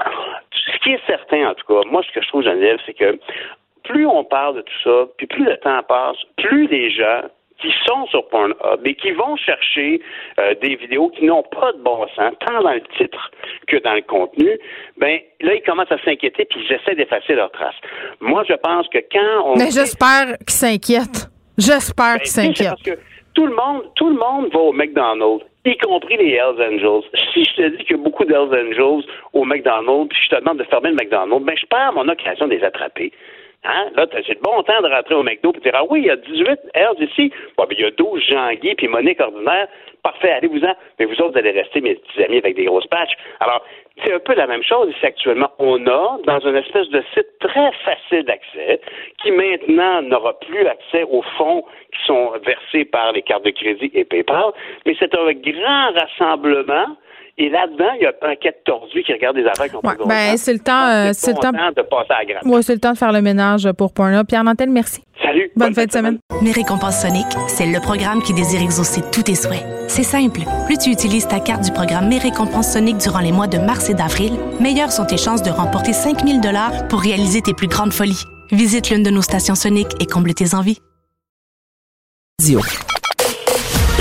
Ce 0.54 0.78
qui 0.80 0.92
est 0.94 1.06
certain, 1.06 1.50
en 1.50 1.54
tout 1.54 1.66
cas, 1.68 1.82
moi, 1.90 2.02
ce 2.08 2.12
que 2.14 2.22
je 2.22 2.28
trouve, 2.30 2.44
Geneviève, 2.44 2.80
c'est 2.86 2.94
que 2.94 3.20
plus 3.84 4.06
on 4.06 4.24
parle 4.24 4.56
de 4.58 4.62
tout 4.62 4.80
ça, 4.84 5.08
puis 5.18 5.28
plus 5.28 5.44
le 5.44 5.58
temps 5.58 5.82
passe, 5.84 6.18
plus 6.38 6.68
les 6.68 6.92
gens 6.92 7.24
qui 7.62 7.72
sont 7.86 8.06
sur 8.08 8.28
Pornhub 8.30 8.86
et 8.86 8.96
qui 8.96 9.12
vont 9.12 9.36
chercher 9.36 10.02
euh, 10.40 10.54
des 10.62 10.76
vidéos 10.76 11.10
qui 11.10 11.26
n'ont 11.26 11.44
pas 11.44 11.72
de 11.74 11.80
bon 11.80 12.06
sens, 12.16 12.34
tant 12.46 12.62
dans 12.62 12.72
le 12.74 12.82
titre 12.98 13.32
que 13.68 13.78
dans 13.78 13.94
le 13.94 14.02
contenu, 14.02 14.50
ben 14.98 15.20
là, 15.42 15.54
ils 15.56 15.62
commencent 15.64 15.92
à 15.92 16.02
s'inquiéter 16.04 16.46
puis 16.46 16.62
ils 16.68 16.74
essaient 16.74 16.96
d'effacer 16.96 17.36
leurs 17.36 17.52
traces. 17.52 17.76
Moi, 18.22 18.44
je 18.48 18.54
pense 18.54 18.88
que 18.90 19.00
quand 19.12 19.44
on... 19.46 19.56
Mais 19.58 19.72
j'espère 19.72 20.38
qu'ils 20.40 20.50
s'inquiètent. 20.50 21.30
J'espère 21.58 22.20
qu'ils 22.22 22.22
Ben, 22.22 22.26
c'est 22.26 22.42
s'inquiètent. 22.48 22.70
parce 22.70 22.82
que 22.84 23.00
tout 23.34 23.46
le 23.46 23.56
monde, 23.56 23.84
tout 23.96 24.10
le 24.10 24.16
monde 24.16 24.50
va 24.52 24.60
au 24.60 24.72
McDonald's, 24.74 25.46
y 25.66 25.78
compris 25.78 26.18
les 26.18 26.32
Hells 26.32 26.62
Angels. 26.62 27.04
Si 27.34 27.44
je 27.46 27.54
te 27.56 27.68
dis 27.78 27.84
qu'il 27.84 27.98
y 27.98 28.00
a 28.00 28.04
beaucoup 28.04 28.26
d'Hells 28.26 28.50
Angels 28.52 29.04
au 29.34 29.44
McDonald's, 29.46 30.08
puis 30.10 30.20
je 30.26 30.36
te 30.36 30.40
demande 30.40 30.58
de 30.58 30.64
fermer 30.64 30.90
le 30.90 30.96
McDonald's, 30.96 31.46
ben 31.46 31.56
je 31.58 31.66
perds 31.68 31.94
mon 31.94 32.08
occasion 32.08 32.48
de 32.48 32.56
les 32.56 32.64
attraper. 32.64 33.12
Hein? 33.66 33.90
Là, 33.96 34.06
c'est 34.12 34.30
le 34.30 34.42
bon 34.42 34.64
temps 34.64 34.82
de 34.82 34.88
rentrer 34.88 35.16
au 35.16 35.24
McDo 35.24 35.52
et 35.54 35.60
dire 35.60 35.74
Ah 35.76 35.84
oui, 35.90 36.02
il 36.02 36.06
y 36.06 36.10
a 36.10 36.16
18 36.16 36.60
Hells 36.74 37.04
ici. 37.04 37.32
Bon, 37.58 37.66
ben, 37.66 37.76
il 37.78 37.82
y 37.82 37.86
a 37.86 37.92
12 37.92 38.24
Jean-Guy 38.24 38.76
puis 38.76 38.88
Monique 38.88 39.20
Ordinaire. 39.20 39.68
Parfait, 40.02 40.32
allez-vous-en. 40.32 40.74
Mais 40.98 41.06
vous 41.06 41.16
autres, 41.16 41.34
vous 41.34 41.38
allez 41.40 41.52
rester 41.52 41.82
mes 41.82 41.96
petits 41.96 42.24
amis 42.24 42.38
avec 42.38 42.56
des 42.56 42.64
grosses 42.64 42.88
patchs. 42.88 43.18
Alors, 43.42 43.66
c'est 44.04 44.14
un 44.14 44.20
peu 44.20 44.34
la 44.34 44.48
même 44.48 44.64
chose 44.64 44.90
ici 44.96 45.06
actuellement. 45.06 45.50
On 45.60 45.86
a, 45.88 46.18
dans 46.26 46.40
une 46.40 46.56
espèce 46.56 46.88
de 46.90 47.04
site 47.14 47.28
très 47.40 47.72
facile 47.84 48.24
d'accès, 48.24 48.80
qui 49.22 49.32
maintenant 49.32 50.04
n'aura 50.04 50.40
plus 50.40 50.66
accès 50.66 51.04
aux 51.04 51.22
fonds 51.38 51.66
qui 51.92 52.06
sont 52.06 52.32
versés 52.46 52.86
par 52.86 53.12
les 53.12 53.22
cartes 53.22 53.44
de 53.44 53.50
crédit 53.50 53.92
et 53.94 54.06
PayPal, 54.06 54.52
mais 54.86 54.96
c'est 54.98 55.14
un 55.16 55.34
grand 55.34 55.92
rassemblement. 55.92 56.96
Et 57.42 57.50
là-dedans, 57.50 57.92
il 57.96 58.04
y 58.04 58.06
a 58.06 58.12
un 58.22 58.36
quête 58.36 58.66
tordu 58.66 59.02
qui 59.02 59.14
regarde 59.14 59.38
des 59.38 59.46
affaires 59.46 59.70
qui 59.70 59.76
ont 59.78 59.82
pas 59.82 59.94
de 59.94 60.00
bon 60.00 60.08
Ben, 60.08 60.36
c'est 60.36 60.52
le 60.52 60.60
temps, 60.60 60.88
euh, 60.88 61.12
c'est 61.14 61.32
le 61.32 61.38
temps. 61.38 61.54
temps 61.54 61.72
de 61.74 61.82
passer 61.84 62.12
à 62.12 62.20
la 62.20 62.26
grappe. 62.26 62.46
Ouais, 62.46 62.62
c'est 62.62 62.74
le 62.74 62.82
temps 62.82 62.92
de 62.92 62.98
faire 62.98 63.14
le 63.14 63.22
ménage 63.22 63.72
pour 63.78 63.94
Pornhub. 63.94 64.28
Pierre 64.28 64.44
Nantel, 64.44 64.70
merci. 64.70 65.02
Salut. 65.24 65.50
Bonne, 65.56 65.74
fin 65.74 65.86
de 65.86 65.92
semaine. 65.92 66.20
Mes 66.42 66.52
récompenses 66.52 67.02
Sonic, 67.02 67.26
c'est 67.48 67.66
le 67.66 67.80
programme 67.80 68.22
qui 68.22 68.34
désire 68.34 68.62
exaucer 68.62 69.00
tous 69.14 69.24
tes 69.24 69.36
souhaits. 69.36 69.64
C'est 69.88 70.04
simple. 70.04 70.42
Plus 70.66 70.78
tu 70.78 70.90
utilises 70.90 71.30
ta 71.30 71.40
carte 71.40 71.64
du 71.64 71.72
programme 71.72 72.10
Mes 72.10 72.18
récompenses 72.18 72.74
Sonic 72.74 72.98
durant 72.98 73.20
les 73.20 73.32
mois 73.32 73.48
de 73.48 73.58
mars 73.58 73.90
et 73.90 73.94
d'avril, 73.94 74.34
meilleures 74.60 74.92
sont 74.92 75.06
tes 75.06 75.18
chances 75.18 75.42
de 75.42 75.50
remporter 75.50 75.94
5000 75.94 76.42
dollars 76.42 76.90
pour 76.90 77.00
réaliser 77.00 77.42
tes 77.42 77.54
plus 77.54 77.68
grandes 77.68 77.94
folies. 77.94 78.26
Visite 78.52 78.90
l'une 78.90 79.04
de 79.04 79.12
nos 79.12 79.22
stations 79.22 79.56
Sonic 79.56 79.88
et 80.02 80.06
comble 80.06 80.34
tes 80.34 80.56
envies. 80.56 80.80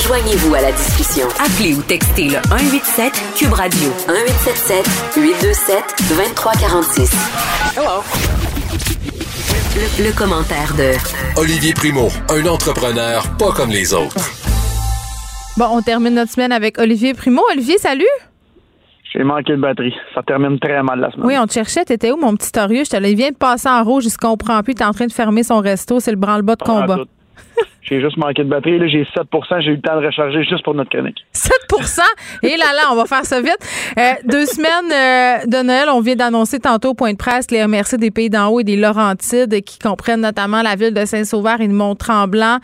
Joignez-vous 0.08 0.54
à 0.54 0.60
la 0.62 0.72
discussion. 0.72 1.26
Appelez 1.38 1.74
ou 1.74 1.82
textez 1.82 2.24
le 2.28 2.38
187 2.48 3.12
Cube 3.36 3.52
Radio 3.52 3.88
1877 4.08 5.16
827 5.16 5.84
2346. 6.08 7.12
Hello. 7.76 8.02
Le, 9.76 10.04
le 10.08 10.12
commentaire 10.16 10.72
de 10.78 10.96
Olivier 11.38 11.74
Primo, 11.74 12.08
un 12.30 12.46
entrepreneur 12.46 13.22
pas 13.38 13.52
comme 13.52 13.68
les 13.70 13.92
autres. 13.92 14.16
Bon, 15.58 15.66
on 15.72 15.82
termine 15.82 16.14
notre 16.14 16.32
semaine 16.32 16.52
avec 16.52 16.78
Olivier 16.78 17.12
Primo. 17.12 17.42
Olivier, 17.52 17.76
salut. 17.78 18.04
J'ai 19.12 19.24
manqué 19.24 19.52
de 19.52 19.60
batterie. 19.60 19.94
Ça 20.14 20.22
termine 20.22 20.58
très 20.58 20.82
mal 20.82 21.00
la 21.00 21.10
semaine. 21.10 21.26
Oui, 21.26 21.36
on 21.38 21.46
te 21.46 21.52
cherchait. 21.52 21.84
T'étais 21.84 22.10
où, 22.12 22.16
mon 22.16 22.34
petit 22.34 22.52
torieux? 22.52 22.84
Je 22.84 22.90
te 22.90 22.96
l'ai- 22.96 23.10
il 23.12 23.16
vient 23.16 23.30
de 23.30 23.36
passer 23.36 23.68
en 23.68 23.82
rouge. 23.84 24.04
Il 24.06 24.10
se 24.10 24.18
comprend 24.18 24.62
plus. 24.62 24.74
T'es 24.74 24.84
en 24.84 24.92
train 24.92 25.06
de 25.06 25.12
fermer 25.12 25.42
son 25.42 25.60
resto. 25.60 26.00
C'est 26.00 26.10
le 26.12 26.16
branle-bas 26.16 26.56
de 26.56 26.62
combat. 26.62 26.96
Ah, 26.98 27.02
tout. 27.02 27.08
J'ai 27.82 28.00
juste 28.00 28.16
manqué 28.16 28.44
de 28.44 28.48
batterie. 28.48 28.78
Là, 28.78 28.86
j'ai 28.86 29.04
7% 29.04 29.60
J'ai 29.60 29.70
eu 29.70 29.76
le 29.76 29.80
temps 29.80 30.00
de 30.00 30.06
recharger 30.06 30.44
juste 30.44 30.62
pour 30.62 30.74
notre 30.74 30.90
chronique. 30.90 31.24
7 31.32 31.54
Et 32.42 32.56
là, 32.56 32.72
là, 32.74 32.88
on 32.92 32.96
va 32.96 33.06
faire 33.06 33.24
ça 33.24 33.40
vite. 33.40 33.58
Euh, 33.98 34.12
deux 34.24 34.46
semaines 34.46 34.92
euh, 34.92 35.46
de 35.46 35.66
Noël, 35.66 35.88
on 35.90 36.00
vient 36.00 36.16
d'annoncer 36.16 36.58
tantôt 36.58 36.90
au 36.90 36.94
point 36.94 37.12
de 37.12 37.16
presse 37.16 37.50
les 37.50 37.66
MRC 37.66 37.96
des 37.98 38.10
Pays 38.10 38.30
d'en 38.30 38.48
haut 38.48 38.60
et 38.60 38.64
des 38.64 38.76
Laurentides 38.76 39.62
qui 39.62 39.78
comprennent 39.78 40.20
notamment 40.20 40.62
la 40.62 40.76
ville 40.76 40.92
de 40.92 41.04
Saint-Sauveur 41.04 41.60
et 41.60 41.68
de 41.68 41.72
Mont-Tremblant 41.72 42.58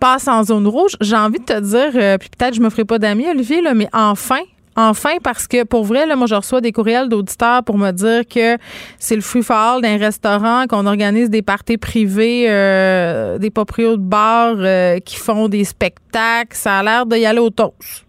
passent 0.00 0.28
en 0.28 0.42
zone 0.42 0.66
rouge. 0.66 0.96
J'ai 1.00 1.16
envie 1.16 1.38
de 1.38 1.44
te 1.44 1.58
dire, 1.60 1.90
euh, 1.94 2.18
puis 2.18 2.28
peut-être 2.36 2.54
je 2.54 2.60
me 2.60 2.70
ferai 2.70 2.84
pas 2.84 2.98
d'amis, 2.98 3.26
Olivier, 3.28 3.62
là, 3.62 3.74
mais 3.74 3.88
enfin, 3.92 4.40
Enfin, 4.76 5.16
parce 5.24 5.48
que 5.48 5.64
pour 5.64 5.84
vrai, 5.84 6.06
là, 6.06 6.16
moi, 6.16 6.26
je 6.26 6.34
reçois 6.34 6.60
des 6.60 6.70
courriels 6.70 7.08
d'auditeurs 7.08 7.64
pour 7.64 7.78
me 7.78 7.90
dire 7.92 8.26
que 8.28 8.58
c'est 8.98 9.16
le 9.16 9.22
free 9.22 9.42
for 9.42 9.56
all 9.56 9.80
d'un 9.80 9.96
restaurant, 9.96 10.66
qu'on 10.68 10.86
organise 10.86 11.30
des 11.30 11.42
parties 11.42 11.78
privées, 11.78 12.46
euh, 12.50 13.38
des 13.38 13.50
proprios 13.50 13.96
de 13.96 14.02
bars 14.02 14.56
euh, 14.58 14.98
qui 14.98 15.16
font 15.16 15.48
des 15.48 15.64
spectacles. 15.64 16.54
Ça 16.54 16.78
a 16.78 16.82
l'air 16.82 17.06
d'y 17.06 17.24
aller 17.24 17.38
au 17.38 17.50
toast. 17.50 18.04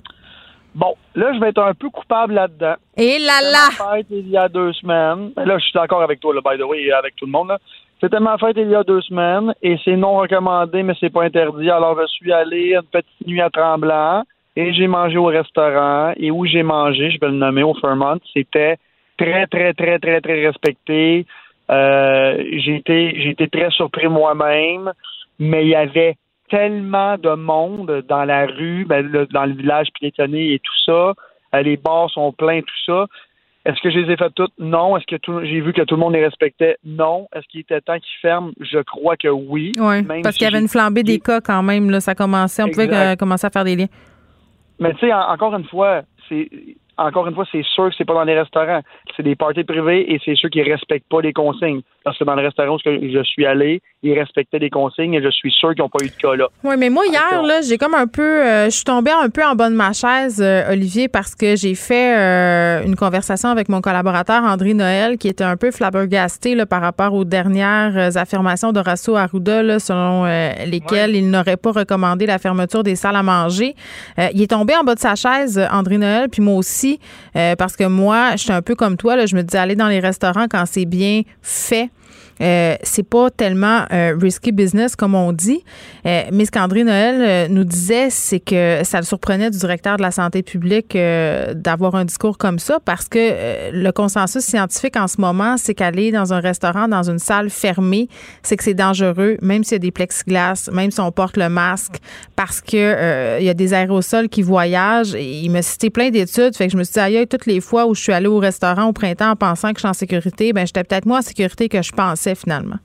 Bon, 0.75 0.93
là, 1.15 1.33
je 1.33 1.39
vais 1.39 1.49
être 1.49 1.63
un 1.63 1.73
peu 1.73 1.89
coupable 1.89 2.33
là-dedans. 2.33 2.75
Et 2.97 3.17
là 3.17 3.39
là! 3.41 3.69
C'était 3.71 3.83
ma 3.83 3.95
fête 3.95 4.07
il 4.11 4.29
y 4.29 4.37
a 4.37 4.49
deux 4.49 4.73
semaines. 4.73 5.31
Là, 5.37 5.57
je 5.57 5.63
suis 5.63 5.73
d'accord 5.73 6.03
avec 6.03 6.19
toi, 6.19 6.35
là, 6.35 6.41
by 6.45 6.59
the 6.59 6.65
way, 6.65 6.83
et 6.83 6.91
avec 6.91 7.15
tout 7.15 7.25
le 7.25 7.31
monde. 7.31 7.47
là. 7.47 7.57
C'était 7.99 8.19
ma 8.19 8.37
fête 8.37 8.57
il 8.57 8.69
y 8.69 8.75
a 8.75 8.83
deux 8.83 9.01
semaines 9.01 9.55
et 9.63 9.75
c'est 9.83 9.95
non 9.95 10.17
recommandé, 10.17 10.83
mais 10.83 10.93
c'est 10.99 11.09
pas 11.09 11.23
interdit. 11.23 11.71
Alors, 11.71 11.99
je 11.99 12.05
suis 12.07 12.31
allé 12.31 12.75
une 12.75 12.83
petite 12.83 13.25
nuit 13.25 13.41
à 13.41 13.49
Tremblant 13.49 14.23
et 14.59 14.73
j'ai 14.73 14.87
mangé 14.87 15.17
au 15.17 15.25
restaurant. 15.39 16.13
Et 16.17 16.29
où 16.31 16.45
j'ai 16.45 16.63
mangé, 16.63 17.11
je 17.11 17.19
vais 17.19 17.27
le 17.27 17.39
nommer 17.45 17.63
au 17.63 17.73
Fairmont, 17.75 18.19
c'était 18.33 18.75
très, 19.17 19.45
très, 19.47 19.73
très, 19.73 19.99
très, 19.99 20.19
très 20.21 20.45
respecté. 20.47 21.25
Euh, 21.69 22.43
j'ai 22.63 22.75
été, 22.81 22.99
j'ai 23.21 23.29
été 23.35 23.47
très 23.55 23.69
surpris 23.71 24.07
moi-même, 24.07 24.91
mais 25.39 25.61
il 25.65 25.69
y 25.69 25.75
avait 25.75 26.15
tellement 26.49 27.17
de 27.17 27.33
monde 27.35 28.03
dans 28.07 28.23
la 28.23 28.45
rue, 28.45 28.85
ben, 28.85 29.05
le- 29.05 29.27
dans 29.27 29.45
le 29.45 29.53
village 29.53 29.87
piétonné 29.99 30.53
et 30.53 30.59
tout 30.59 30.79
ça. 30.85 31.13
Euh, 31.55 31.61
les 31.61 31.77
bars 31.77 32.09
sont 32.09 32.31
pleins, 32.31 32.61
tout 32.61 32.81
ça. 32.85 33.05
Est-ce 33.65 33.81
que 33.81 33.89
je 33.91 33.99
les 33.99 34.13
ai 34.13 34.15
faites 34.15 34.33
toutes? 34.33 34.53
Non. 34.57 34.95
Est-ce 34.95 35.05
que 35.05 35.17
tout- 35.17 35.41
j'ai 35.43 35.59
vu 35.59 35.73
que 35.73 35.81
tout 35.81 35.95
le 35.95 35.99
monde 35.99 36.13
les 36.13 36.23
respectait? 36.23 36.77
Non. 36.85 37.27
Est-ce 37.35 37.45
qu'il 37.49 37.59
était 37.59 37.81
temps 37.81 37.99
qu'ils 37.99 38.19
ferment? 38.21 38.51
Je 38.61 38.79
crois 38.79 39.17
que 39.17 39.27
oui. 39.27 39.73
Oui, 39.77 40.03
parce 40.23 40.35
si 40.35 40.39
qu'il 40.39 40.45
y 40.45 40.47
avait 40.47 40.61
une 40.61 40.69
flambée 40.69 41.03
des 41.03 41.19
cas 41.19 41.41
quand 41.41 41.63
même. 41.63 41.89
Là, 41.89 41.99
ça 41.99 42.15
commençait. 42.15 42.63
On 42.63 42.69
pouvait 42.69 42.93
euh, 42.93 43.15
commencer 43.17 43.45
à 43.45 43.49
faire 43.49 43.65
des 43.65 43.75
liens. 43.75 43.87
Mais 44.79 44.93
tu 44.93 44.99
sais, 44.99 45.13
en- 45.13 45.29
encore 45.29 45.55
une 45.55 45.65
fois, 45.65 46.01
c'est 46.29 46.49
encore 46.97 47.27
une 47.27 47.35
fois, 47.35 47.45
c'est 47.51 47.63
sûr 47.63 47.89
que 47.89 47.95
c'est 47.95 48.05
pas 48.05 48.15
dans 48.15 48.23
les 48.23 48.37
restaurants. 48.37 48.81
C'est 49.15 49.23
des 49.23 49.35
parties 49.35 49.63
privées 49.63 50.11
et 50.11 50.19
c'est 50.25 50.35
ceux 50.35 50.49
qui 50.49 50.61
respectent 50.63 51.07
pas 51.09 51.21
les 51.21 51.33
consignes. 51.33 51.81
Parce 52.07 52.19
que 52.19 52.23
dans 52.23 52.35
le 52.35 52.43
restaurant 52.43 52.75
où 52.75 52.79
je 52.85 53.23
suis 53.25 53.45
allé, 53.45 53.81
ils 54.01 54.17
respectaient 54.17 54.59
les 54.59 54.69
consignes 54.69 55.13
et 55.15 55.21
je 55.21 55.29
suis 55.29 55.51
sûr 55.51 55.73
qu'ils 55.75 55.83
n'ont 55.83 55.89
pas 55.89 56.05
eu 56.05 56.07
de 56.07 56.15
cas 56.15 56.35
là. 56.37 56.47
Oui, 56.63 56.75
mais 56.77 56.89
moi, 56.89 57.03
hier, 57.05 57.43
là, 57.43 57.59
j'ai 57.59 57.77
comme 57.77 57.95
un 57.95 58.07
peu. 58.07 58.21
euh, 58.21 58.65
je 58.67 58.69
suis 58.69 58.85
tombée 58.85 59.11
un 59.11 59.29
peu 59.29 59.43
en 59.43 59.55
bas 59.55 59.69
de 59.69 59.75
ma 59.75 59.91
chaise, 59.91 60.41
euh, 60.41 60.71
Olivier, 60.71 61.09
parce 61.09 61.35
que 61.35 61.57
j'ai 61.57 61.75
fait 61.75 62.17
euh, 62.17 62.85
une 62.85 62.95
conversation 62.95 63.49
avec 63.49 63.67
mon 63.67 63.81
collaborateur 63.81 64.41
André 64.43 64.73
Noël, 64.73 65.17
qui 65.17 65.27
était 65.27 65.43
un 65.43 65.57
peu 65.57 65.69
flabbergasté 65.69 66.55
là, 66.55 66.65
par 66.65 66.81
rapport 66.81 67.13
aux 67.13 67.25
dernières 67.25 68.15
affirmations 68.15 68.71
d'Horacio 68.71 69.17
Arruda, 69.17 69.61
là, 69.61 69.79
selon 69.79 70.23
euh, 70.25 70.51
lesquelles 70.65 71.13
il 71.13 71.29
n'aurait 71.29 71.57
pas 71.57 71.73
recommandé 71.73 72.25
la 72.25 72.37
fermeture 72.37 72.83
des 72.83 72.95
salles 72.95 73.17
à 73.17 73.23
manger. 73.23 73.75
Euh, 74.17 74.29
il 74.33 74.41
est 74.41 74.51
tombé 74.51 74.77
en 74.77 74.85
bas 74.85 74.95
de 74.95 74.99
sa 75.01 75.15
chaise, 75.15 75.61
André 75.73 75.97
Noël, 75.97 76.29
puis 76.29 76.41
moi 76.41 76.55
aussi, 76.55 77.01
euh, 77.35 77.57
parce 77.57 77.75
que 77.75 77.83
moi, 77.83 78.37
j'étais 78.37 78.53
un 78.53 78.61
peu 78.61 78.75
comme 78.75 78.95
toi, 78.95 79.17
là, 79.17 79.25
je 79.25 79.35
me 79.35 79.41
disais 79.43 79.57
aller 79.59 79.75
dans 79.75 79.89
les 79.89 79.99
restaurants 79.99 80.45
quand 80.49 80.63
c'est 80.65 80.85
bien 80.85 81.23
fait. 81.41 81.89
Euh, 82.41 82.75
c'est 82.83 83.07
pas 83.07 83.29
tellement 83.31 83.85
euh, 83.91 84.15
risky 84.19 84.51
business 84.51 84.95
comme 84.95 85.15
on 85.15 85.33
dit, 85.33 85.63
Euh, 86.05 86.23
mais 86.31 86.45
ce 86.45 86.51
qu'André 86.51 86.83
Noël 86.83 87.15
euh, 87.19 87.47
nous 87.49 87.63
disait, 87.63 88.09
c'est 88.09 88.39
que 88.39 88.81
ça 88.83 88.99
le 88.99 89.05
surprenait 89.05 89.49
du 89.49 89.57
directeur 89.57 89.97
de 89.97 90.01
la 90.01 90.11
santé 90.11 90.41
publique 90.41 90.95
euh, 90.95 91.53
d'avoir 91.53 91.95
un 91.95 92.05
discours 92.05 92.37
comme 92.37 92.59
ça 92.59 92.79
parce 92.83 93.07
que 93.09 93.17
euh, 93.19 93.71
le 93.73 93.91
consensus 93.91 94.43
scientifique 94.43 94.95
en 94.95 95.07
ce 95.07 95.19
moment, 95.19 95.57
c'est 95.57 95.73
qu'aller 95.73 96.11
dans 96.11 96.33
un 96.33 96.39
restaurant, 96.39 96.87
dans 96.87 97.09
une 97.09 97.19
salle 97.19 97.49
fermée, 97.49 98.07
c'est 98.43 98.55
que 98.55 98.63
c'est 98.63 98.73
dangereux, 98.73 99.37
même 99.41 99.63
s'il 99.63 99.73
y 99.73 99.75
a 99.75 99.79
des 99.79 99.91
plexiglas, 99.91 100.69
même 100.71 100.91
si 100.91 100.99
on 101.01 101.11
porte 101.11 101.37
le 101.37 101.49
masque, 101.49 101.97
parce 102.35 102.61
que 102.61 103.39
il 103.39 103.45
y 103.45 103.49
a 103.49 103.53
des 103.53 103.73
aérosols 103.73 104.29
qui 104.29 104.41
voyagent. 104.41 105.13
Il 105.13 105.49
m'a 105.49 105.61
cité 105.61 105.89
plein 105.89 106.09
d'études, 106.09 106.55
fait 106.55 106.67
que 106.67 106.73
je 106.73 106.77
me 106.77 106.83
suis 106.83 106.93
dit, 106.93 106.99
aïe, 106.99 107.27
toutes 107.27 107.45
les 107.45 107.59
fois 107.61 107.85
où 107.87 107.95
je 107.95 108.01
suis 108.01 108.13
allée 108.13 108.27
au 108.27 108.39
restaurant 108.39 108.85
au 108.85 108.93
printemps 108.93 109.31
en 109.31 109.35
pensant 109.35 109.69
que 109.69 109.75
je 109.77 109.81
suis 109.81 109.89
en 109.89 109.93
sécurité, 109.93 110.53
ben 110.53 110.65
j'étais 110.65 110.83
peut-être 110.83 111.05
moins 111.05 111.19
en 111.19 111.23
sécurité 111.23 111.69
que 111.69 111.81
je 111.81 111.91
pensais 111.91 112.26
finalement. 112.35 112.77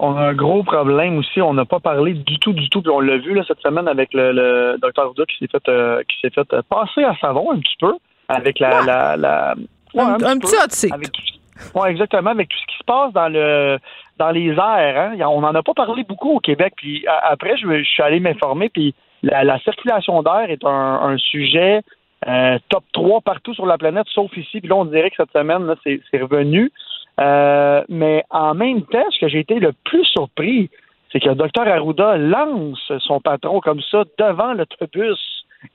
On 0.00 0.16
a 0.16 0.28
un 0.28 0.34
gros 0.34 0.62
problème 0.62 1.18
aussi. 1.18 1.42
On 1.42 1.54
n'a 1.54 1.64
pas 1.64 1.80
parlé 1.80 2.14
du 2.14 2.38
tout, 2.38 2.52
du 2.52 2.68
tout. 2.70 2.82
Puis 2.82 2.90
on 2.90 3.00
l'a 3.00 3.18
vu 3.18 3.34
là, 3.34 3.42
cette 3.46 3.60
semaine 3.60 3.88
avec 3.88 4.14
le, 4.14 4.32
le 4.32 4.76
docteur 4.80 5.10
Ouda 5.10 5.24
qui 5.26 5.36
s'est 5.38 5.48
fait, 5.50 5.68
euh, 5.68 6.02
qui 6.08 6.16
s'est 6.20 6.30
fait 6.30 6.52
euh, 6.52 6.62
passer 6.68 7.02
à 7.02 7.16
savon 7.20 7.52
un 7.52 7.58
petit 7.58 7.76
peu 7.80 7.94
avec 8.28 8.60
la. 8.60 8.82
la, 8.82 9.16
la- 9.16 9.54
ouais, 9.94 10.02
Un- 10.02 10.38
petit 10.38 10.54
seat. 10.70 10.92
Avec- 10.92 11.10
Oui, 11.74 11.88
exactement. 11.88 12.30
Avec 12.30 12.48
tout 12.48 12.58
ce 12.58 12.66
qui 12.66 12.78
se 12.78 12.84
passe 12.84 13.12
dans 13.12 13.28
le 13.28 13.78
dans 14.18 14.30
les 14.30 14.50
airs, 14.50 14.58
hein, 14.60 15.16
on 15.28 15.40
n'en 15.40 15.54
a 15.54 15.62
pas 15.62 15.74
parlé 15.74 16.04
beaucoup 16.04 16.32
au 16.32 16.40
Québec. 16.40 16.74
Puis 16.76 17.04
après, 17.22 17.56
je, 17.56 17.82
suis 17.84 18.02
allé 18.02 18.20
m'informer, 18.20 18.68
puis 18.68 18.94
la, 19.22 19.58
circulation 19.60 20.22
d'air 20.22 20.50
est 20.50 20.64
un, 20.64 21.16
sujet 21.18 21.82
euh, 22.26 22.58
top 22.68 22.84
3 22.92 23.20
partout 23.20 23.54
sur 23.54 23.66
la 23.66 23.78
planète, 23.78 24.06
sauf 24.08 24.36
ici. 24.36 24.60
Puis 24.60 24.68
là, 24.68 24.76
on 24.76 24.84
dirait 24.84 25.10
que 25.10 25.16
cette 25.16 25.32
semaine, 25.32 25.66
là, 25.66 25.76
c'est, 25.84 26.00
revenu. 26.20 26.72
Euh, 27.18 27.82
mais 27.88 28.24
en 28.30 28.54
même 28.54 28.82
temps, 28.82 29.04
ce 29.10 29.18
que 29.18 29.28
j'ai 29.28 29.40
été 29.40 29.58
le 29.58 29.72
plus 29.84 30.04
surpris, 30.04 30.70
c'est 31.12 31.20
que 31.20 31.28
le 31.28 31.34
docteur 31.34 31.66
Arruda 31.66 32.16
lance 32.16 32.92
son 33.00 33.20
patron 33.20 33.60
comme 33.60 33.80
ça 33.90 34.04
devant 34.18 34.52
l'autobus 34.52 35.18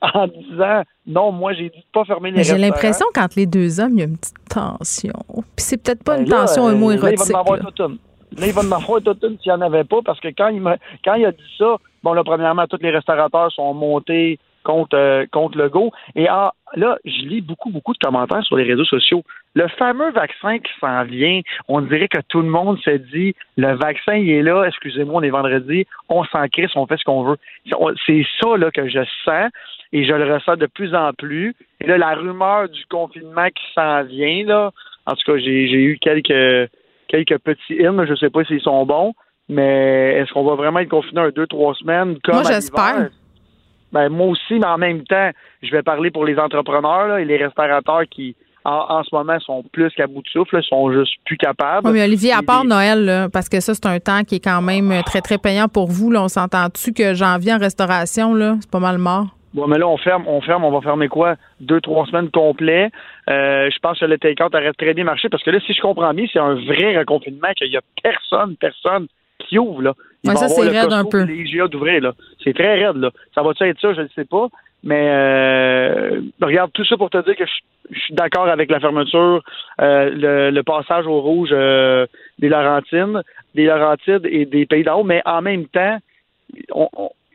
en 0.00 0.26
disant 0.26 0.82
non, 1.06 1.32
moi 1.32 1.52
j'ai 1.52 1.68
dit 1.68 1.78
de 1.78 1.84
pas 1.92 2.04
fermer 2.04 2.30
les 2.30 2.44
J'ai 2.44 2.56
l'impression 2.56 3.06
qu'entre 3.12 3.34
les 3.36 3.46
deux 3.46 3.80
hommes, 3.80 3.92
il 3.94 3.98
y 3.98 4.02
a 4.02 4.06
une 4.06 4.16
petite 4.16 4.48
tension. 4.48 5.12
Puis 5.28 5.64
c'est 5.64 5.82
peut-être 5.82 6.02
pas 6.02 6.16
ben 6.16 6.22
une 6.22 6.30
tension 6.30 6.66
un 6.66 6.74
mot 6.74 6.90
érotique. 6.90 7.18
Là, 7.18 7.24
il 7.26 7.32
va 7.32 7.40
en 7.40 7.88
une. 7.88 7.98
Là, 8.36 8.46
il 8.46 8.52
va 8.52 8.62
en 8.62 8.72
avoir 8.72 9.02
toute 9.02 9.22
une 9.22 9.38
s'il 9.38 9.52
n'y 9.52 9.58
en 9.58 9.60
avait 9.60 9.84
pas, 9.84 9.98
parce 10.04 10.18
que 10.20 10.28
quand 10.28 10.48
il, 10.48 10.62
quand 11.04 11.14
il 11.14 11.26
a 11.26 11.32
dit 11.32 11.54
ça, 11.58 11.76
bon, 12.02 12.14
là, 12.14 12.24
premièrement, 12.24 12.66
tous 12.66 12.78
les 12.80 12.90
restaurateurs 12.90 13.52
sont 13.52 13.74
montés 13.74 14.38
contre, 14.64 14.96
euh, 14.96 15.26
contre 15.30 15.58
Legault. 15.58 15.92
Et 16.16 16.26
ah, 16.28 16.52
là, 16.76 16.98
je 17.04 17.22
lis 17.26 17.40
beaucoup, 17.40 17.70
beaucoup 17.70 17.92
de 17.92 17.98
commentaires 17.98 18.44
sur 18.44 18.56
les 18.56 18.64
réseaux 18.64 18.84
sociaux. 18.84 19.22
Le 19.54 19.68
fameux 19.68 20.10
vaccin 20.10 20.58
qui 20.58 20.72
s'en 20.80 21.04
vient, 21.04 21.40
on 21.68 21.80
dirait 21.80 22.08
que 22.08 22.20
tout 22.28 22.40
le 22.40 22.48
monde 22.48 22.78
s'est 22.84 22.98
dit, 22.98 23.34
le 23.56 23.74
vaccin, 23.74 24.14
il 24.14 24.30
est 24.30 24.42
là, 24.42 24.64
excusez-moi, 24.64 25.16
on 25.16 25.22
est 25.22 25.30
vendredi, 25.30 25.86
on 26.08 26.24
s'en 26.24 26.48
crisse, 26.48 26.74
on 26.74 26.86
fait 26.86 26.96
ce 26.96 27.04
qu'on 27.04 27.24
veut. 27.24 27.36
C'est 28.06 28.24
ça 28.40 28.56
là, 28.56 28.70
que 28.70 28.88
je 28.88 29.04
sens 29.24 29.50
et 29.92 30.04
je 30.04 30.12
le 30.12 30.32
ressens 30.32 30.56
de 30.56 30.66
plus 30.66 30.94
en 30.94 31.12
plus. 31.12 31.54
Et 31.80 31.86
là, 31.86 31.98
la 31.98 32.14
rumeur 32.14 32.68
du 32.68 32.84
confinement 32.86 33.48
qui 33.48 33.64
s'en 33.74 34.02
vient, 34.04 34.44
là, 34.44 34.72
en 35.06 35.12
tout 35.14 35.32
cas, 35.32 35.38
j'ai 35.38 35.82
eu 35.82 35.98
quelques, 36.00 36.70
quelques 37.08 37.38
petits 37.38 37.74
hymnes, 37.74 38.04
je 38.06 38.12
ne 38.12 38.16
sais 38.16 38.30
pas 38.30 38.44
s'ils 38.44 38.60
sont 38.60 38.84
bons, 38.86 39.14
mais 39.48 40.14
est-ce 40.14 40.32
qu'on 40.32 40.44
va 40.44 40.54
vraiment 40.54 40.80
être 40.80 40.88
confiné 40.88 41.20
un, 41.20 41.30
deux, 41.30 41.46
trois 41.46 41.74
semaines 41.74 42.18
comme 42.24 42.36
Moi, 42.36 42.44
j'espère. 42.50 43.10
Ben, 43.94 44.08
moi 44.08 44.26
aussi, 44.26 44.54
mais 44.54 44.66
en 44.66 44.76
même 44.76 45.04
temps, 45.04 45.30
je 45.62 45.70
vais 45.70 45.82
parler 45.82 46.10
pour 46.10 46.24
les 46.24 46.36
entrepreneurs 46.36 47.16
et 47.16 47.24
les 47.24 47.36
restaurateurs 47.36 48.02
qui, 48.10 48.34
en, 48.64 49.04
ce 49.04 49.14
moment, 49.14 49.38
sont 49.38 49.62
plus 49.72 49.90
qu'à 49.90 50.08
bout 50.08 50.20
de 50.20 50.28
souffle, 50.28 50.60
sont 50.64 50.92
juste 50.92 51.12
plus 51.24 51.36
capables. 51.36 51.86
Oui, 51.86 51.92
mais 51.92 52.02
Olivier, 52.02 52.32
à 52.32 52.42
part 52.42 52.64
Noël, 52.64 53.28
parce 53.32 53.48
que 53.48 53.60
ça, 53.60 53.72
c'est 53.72 53.86
un 53.86 54.00
temps 54.00 54.24
qui 54.24 54.36
est 54.36 54.44
quand 54.44 54.62
même 54.62 54.92
très, 55.06 55.20
très 55.20 55.38
payant 55.38 55.68
pour 55.68 55.86
vous, 55.86 56.10
là, 56.10 56.24
on 56.24 56.28
s'entend-tu 56.28 56.92
que 56.92 57.14
janvier 57.14 57.52
en 57.52 57.58
restauration, 57.58 58.34
là, 58.34 58.56
c'est 58.60 58.70
pas 58.70 58.80
mal 58.80 58.98
mort? 58.98 59.26
Bon, 59.54 59.68
mais 59.68 59.78
là, 59.78 59.86
on 59.86 59.96
ferme, 59.96 60.24
on 60.26 60.40
ferme, 60.40 60.64
on 60.64 60.72
va 60.72 60.80
fermer 60.80 61.06
quoi? 61.06 61.36
Deux, 61.60 61.80
trois 61.80 62.04
semaines 62.06 62.30
complets. 62.30 62.90
Euh, 63.30 63.70
je 63.70 63.78
pense 63.78 64.00
que 64.00 64.06
le 64.06 64.18
take-out 64.18 64.52
arrête 64.52 64.76
très 64.76 64.94
bien 64.94 65.04
marché 65.04 65.28
parce 65.28 65.44
que 65.44 65.52
là, 65.52 65.60
si 65.64 65.72
je 65.72 65.80
comprends 65.80 66.12
bien, 66.12 66.26
c'est 66.32 66.40
un 66.40 66.54
vrai 66.54 66.98
reconfinement 66.98 67.52
qu'il 67.56 67.70
y 67.70 67.76
a 67.76 67.80
personne, 68.02 68.56
personne 68.56 69.06
qui 69.48 69.58
ouvre, 69.58 69.82
là. 69.82 69.94
ça, 70.24 70.48
c'est 70.48 70.68
raide 70.68 70.92
un 70.92 71.04
peu. 71.04 71.24
Les 71.24 71.36
IGA 71.36 71.68
d'ouvrir, 71.68 72.00
là. 72.00 72.12
C'est 72.42 72.54
très 72.54 72.84
raide, 72.84 72.96
là. 72.96 73.10
Ça 73.34 73.42
va-tu 73.42 73.64
être 73.64 73.80
ça? 73.80 73.94
Je 73.94 74.02
ne 74.02 74.08
sais 74.14 74.24
pas. 74.24 74.48
Mais 74.82 75.08
euh, 75.08 76.20
regarde, 76.42 76.70
tout 76.72 76.84
ça 76.84 76.96
pour 76.96 77.08
te 77.08 77.22
dire 77.24 77.36
que 77.36 77.44
je, 77.46 77.98
suis 77.98 78.14
d'accord 78.14 78.48
avec 78.48 78.70
la 78.70 78.80
fermeture, 78.80 79.42
euh, 79.80 80.50
le, 80.50 80.62
passage 80.62 81.06
au 81.06 81.20
rouge 81.20 81.50
des 81.50 82.48
Laurentines, 82.48 83.22
des 83.54 83.64
Laurentides 83.64 84.26
et 84.26 84.44
des 84.44 84.66
Pays 84.66 84.84
d'en 84.84 85.00
haut, 85.00 85.04
mais 85.04 85.22
en 85.24 85.40
même 85.40 85.66
temps, 85.68 85.98
on, 86.70 86.88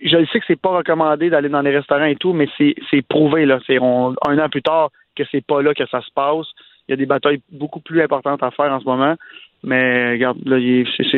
je 0.04 0.26
sais 0.32 0.40
que 0.40 0.46
c'est 0.48 0.60
pas 0.60 0.70
recommandé 0.70 1.30
d'aller 1.30 1.50
dans 1.50 1.62
les 1.62 1.76
restaurants 1.76 2.06
et 2.06 2.16
tout, 2.16 2.34
mais 2.34 2.48
c'est 2.58 3.02
prouvé, 3.08 3.46
là. 3.46 3.60
C'est 3.68 3.78
un 3.78 4.40
an 4.40 4.50
plus 4.50 4.62
tard 4.62 4.92
que 5.16 5.24
c'est 5.32 5.46
pas 5.46 5.62
là 5.62 5.74
que 5.74 5.86
ça 5.88 6.02
se 6.02 6.12
passe. 6.14 6.48
Il 6.88 6.92
y 6.92 6.94
a 6.94 6.98
des 6.98 7.06
batailles 7.06 7.42
beaucoup 7.52 7.82
plus 7.82 8.02
importantes 8.02 8.42
à 8.42 8.52
faire 8.52 8.72
en 8.72 8.80
ce 8.80 8.86
moment. 8.86 9.16
Mais 9.64 10.12
regarde, 10.12 10.38
là, 10.46 10.58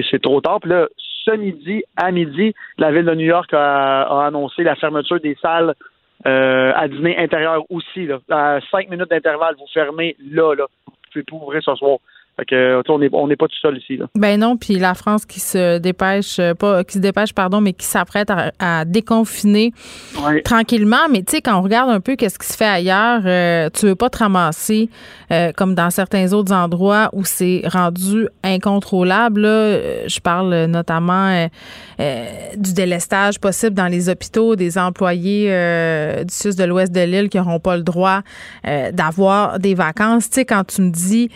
c'est 0.10 0.22
trop 0.22 0.42
tard. 0.42 0.60
Puis 0.62 0.72
là, 0.72 0.88
ce 0.98 1.32
midi, 1.32 1.84
à 1.96 2.12
midi, 2.12 2.54
la 2.78 2.92
ville 2.92 3.06
de 3.06 3.14
New 3.14 3.26
York 3.26 3.54
a, 3.54 4.26
annoncé 4.26 4.64
la 4.64 4.76
fermeture 4.76 5.20
des 5.20 5.36
salles 5.42 5.76
euh, 6.26 6.72
à 6.76 6.88
dîner 6.88 7.18
intérieur 7.18 7.64
aussi. 7.70 8.06
Là. 8.06 8.20
À 8.30 8.60
cinq 8.72 8.90
minutes 8.90 9.10
d'intervalle, 9.10 9.56
vous 9.58 9.68
fermez 9.74 10.16
là, 10.32 10.56
là. 10.56 10.66
Vous 10.88 10.94
pouvez 11.12 11.24
pas 11.24 11.36
ouvrir 11.36 11.64
ce 11.64 11.76
soir. 11.76 11.98
Fait 12.50 12.82
on 12.90 13.00
n'est 13.00 13.10
on 13.14 13.28
pas 13.28 13.48
tout 13.48 13.60
seul 13.62 13.78
ici. 13.78 13.98
Là. 13.98 14.08
Ben 14.16 14.40
non, 14.40 14.58
puis 14.58 14.80
la 14.80 14.96
France 14.96 15.26
qui 15.26 15.40
se 15.40 15.78
dépêche, 15.78 16.40
euh, 16.40 16.56
pas 16.56 16.84
qui 16.84 16.94
se 16.94 17.00
dépêche, 17.00 17.34
pardon, 17.34 17.62
mais 17.62 17.74
qui 17.74 17.86
s'apprête 17.86 18.30
à, 18.60 18.86
déconfiner 18.86 19.74
tranquillement. 20.44 21.08
Mais 21.12 21.22
tu 21.22 21.34
sais, 21.34 21.42
quand 21.42 21.60
on 21.60 21.62
regarde 21.62 21.90
un 21.90 22.00
peu 22.00 22.16
qu'est-ce 22.16 22.40
qui 22.40 22.48
se 22.48 22.58
fait 22.58 22.66
ailleurs, 22.66 23.22
euh, 23.26 23.70
tu 23.72 23.86
veux 23.86 23.96
pas 23.96 24.10
te 24.10 24.18
ramasser 24.18 24.90
euh, 25.32 25.52
comme 25.52 25.76
dans 25.76 25.92
certains 25.92 26.34
autres 26.34 26.52
endroits 26.52 27.10
où 27.14 27.26
c'est 27.26 27.62
rendu 27.66 28.28
incontrôlable. 28.44 29.44
Je 29.44 30.20
parle 30.20 30.66
notamment 30.66 31.48
du 32.00 32.74
délestage 32.74 33.40
possible 33.40 33.76
dans 33.76 33.88
les 33.88 34.10
hôpitaux, 34.10 34.56
des 34.56 34.78
employés 34.80 35.48
du 36.24 36.34
sud 36.34 36.56
de 36.56 36.64
l'ouest 36.64 36.92
de 36.92 37.02
l'île 37.02 37.30
qui 37.30 37.38
n'auront 37.38 37.60
pas 37.60 37.78
le 37.78 37.84
droit 37.84 38.22
d'avoir 38.64 39.60
des 39.60 39.76
vacances. 39.76 40.30
Tu 40.30 40.36
sais, 40.36 40.46
quand 40.46 40.64
tu 40.66 40.82
me 40.82 40.90
dis 40.90 41.30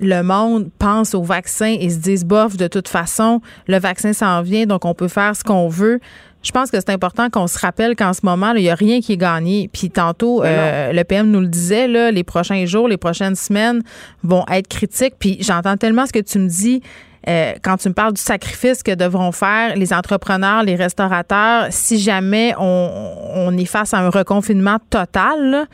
le 0.00 0.22
monde 0.22 0.70
pense 0.78 1.14
au 1.14 1.22
vaccin 1.22 1.76
et 1.78 1.90
se 1.90 1.98
disent 1.98 2.24
bof 2.24 2.56
de 2.56 2.68
toute 2.68 2.88
façon 2.88 3.40
le 3.66 3.78
vaccin 3.78 4.12
s'en 4.12 4.42
vient 4.42 4.66
donc 4.66 4.84
on 4.84 4.94
peut 4.94 5.08
faire 5.08 5.34
ce 5.36 5.44
qu'on 5.44 5.68
veut 5.68 6.00
je 6.42 6.52
pense 6.52 6.70
que 6.70 6.78
c'est 6.78 6.90
important 6.90 7.28
qu'on 7.28 7.46
se 7.46 7.58
rappelle 7.58 7.94
qu'en 7.94 8.14
ce 8.14 8.20
moment, 8.22 8.52
il 8.52 8.62
n'y 8.62 8.70
a 8.70 8.74
rien 8.74 9.00
qui 9.00 9.12
est 9.12 9.18
gagné. 9.18 9.68
Puis 9.72 9.90
tantôt, 9.90 10.42
euh, 10.42 10.92
le 10.92 11.04
PM 11.04 11.30
nous 11.30 11.40
le 11.40 11.48
disait, 11.48 11.86
là, 11.86 12.10
les 12.10 12.24
prochains 12.24 12.64
jours, 12.64 12.88
les 12.88 12.96
prochaines 12.96 13.34
semaines 13.34 13.82
vont 14.22 14.44
être 14.50 14.66
critiques. 14.66 15.14
Puis 15.18 15.36
j'entends 15.40 15.76
tellement 15.76 16.06
ce 16.06 16.12
que 16.12 16.20
tu 16.20 16.38
me 16.38 16.48
dis 16.48 16.82
euh, 17.28 17.52
quand 17.62 17.76
tu 17.76 17.88
me 17.90 17.94
parles 17.94 18.14
du 18.14 18.20
sacrifice 18.20 18.82
que 18.82 18.94
devront 18.94 19.32
faire 19.32 19.76
les 19.76 19.92
entrepreneurs, 19.92 20.62
les 20.62 20.76
restaurateurs, 20.76 21.66
si 21.68 21.98
jamais 21.98 22.54
on, 22.58 23.14
on 23.34 23.58
est 23.58 23.66
face 23.66 23.92
à 23.92 23.98
un 23.98 24.08
reconfinement 24.08 24.78
total. 24.88 25.68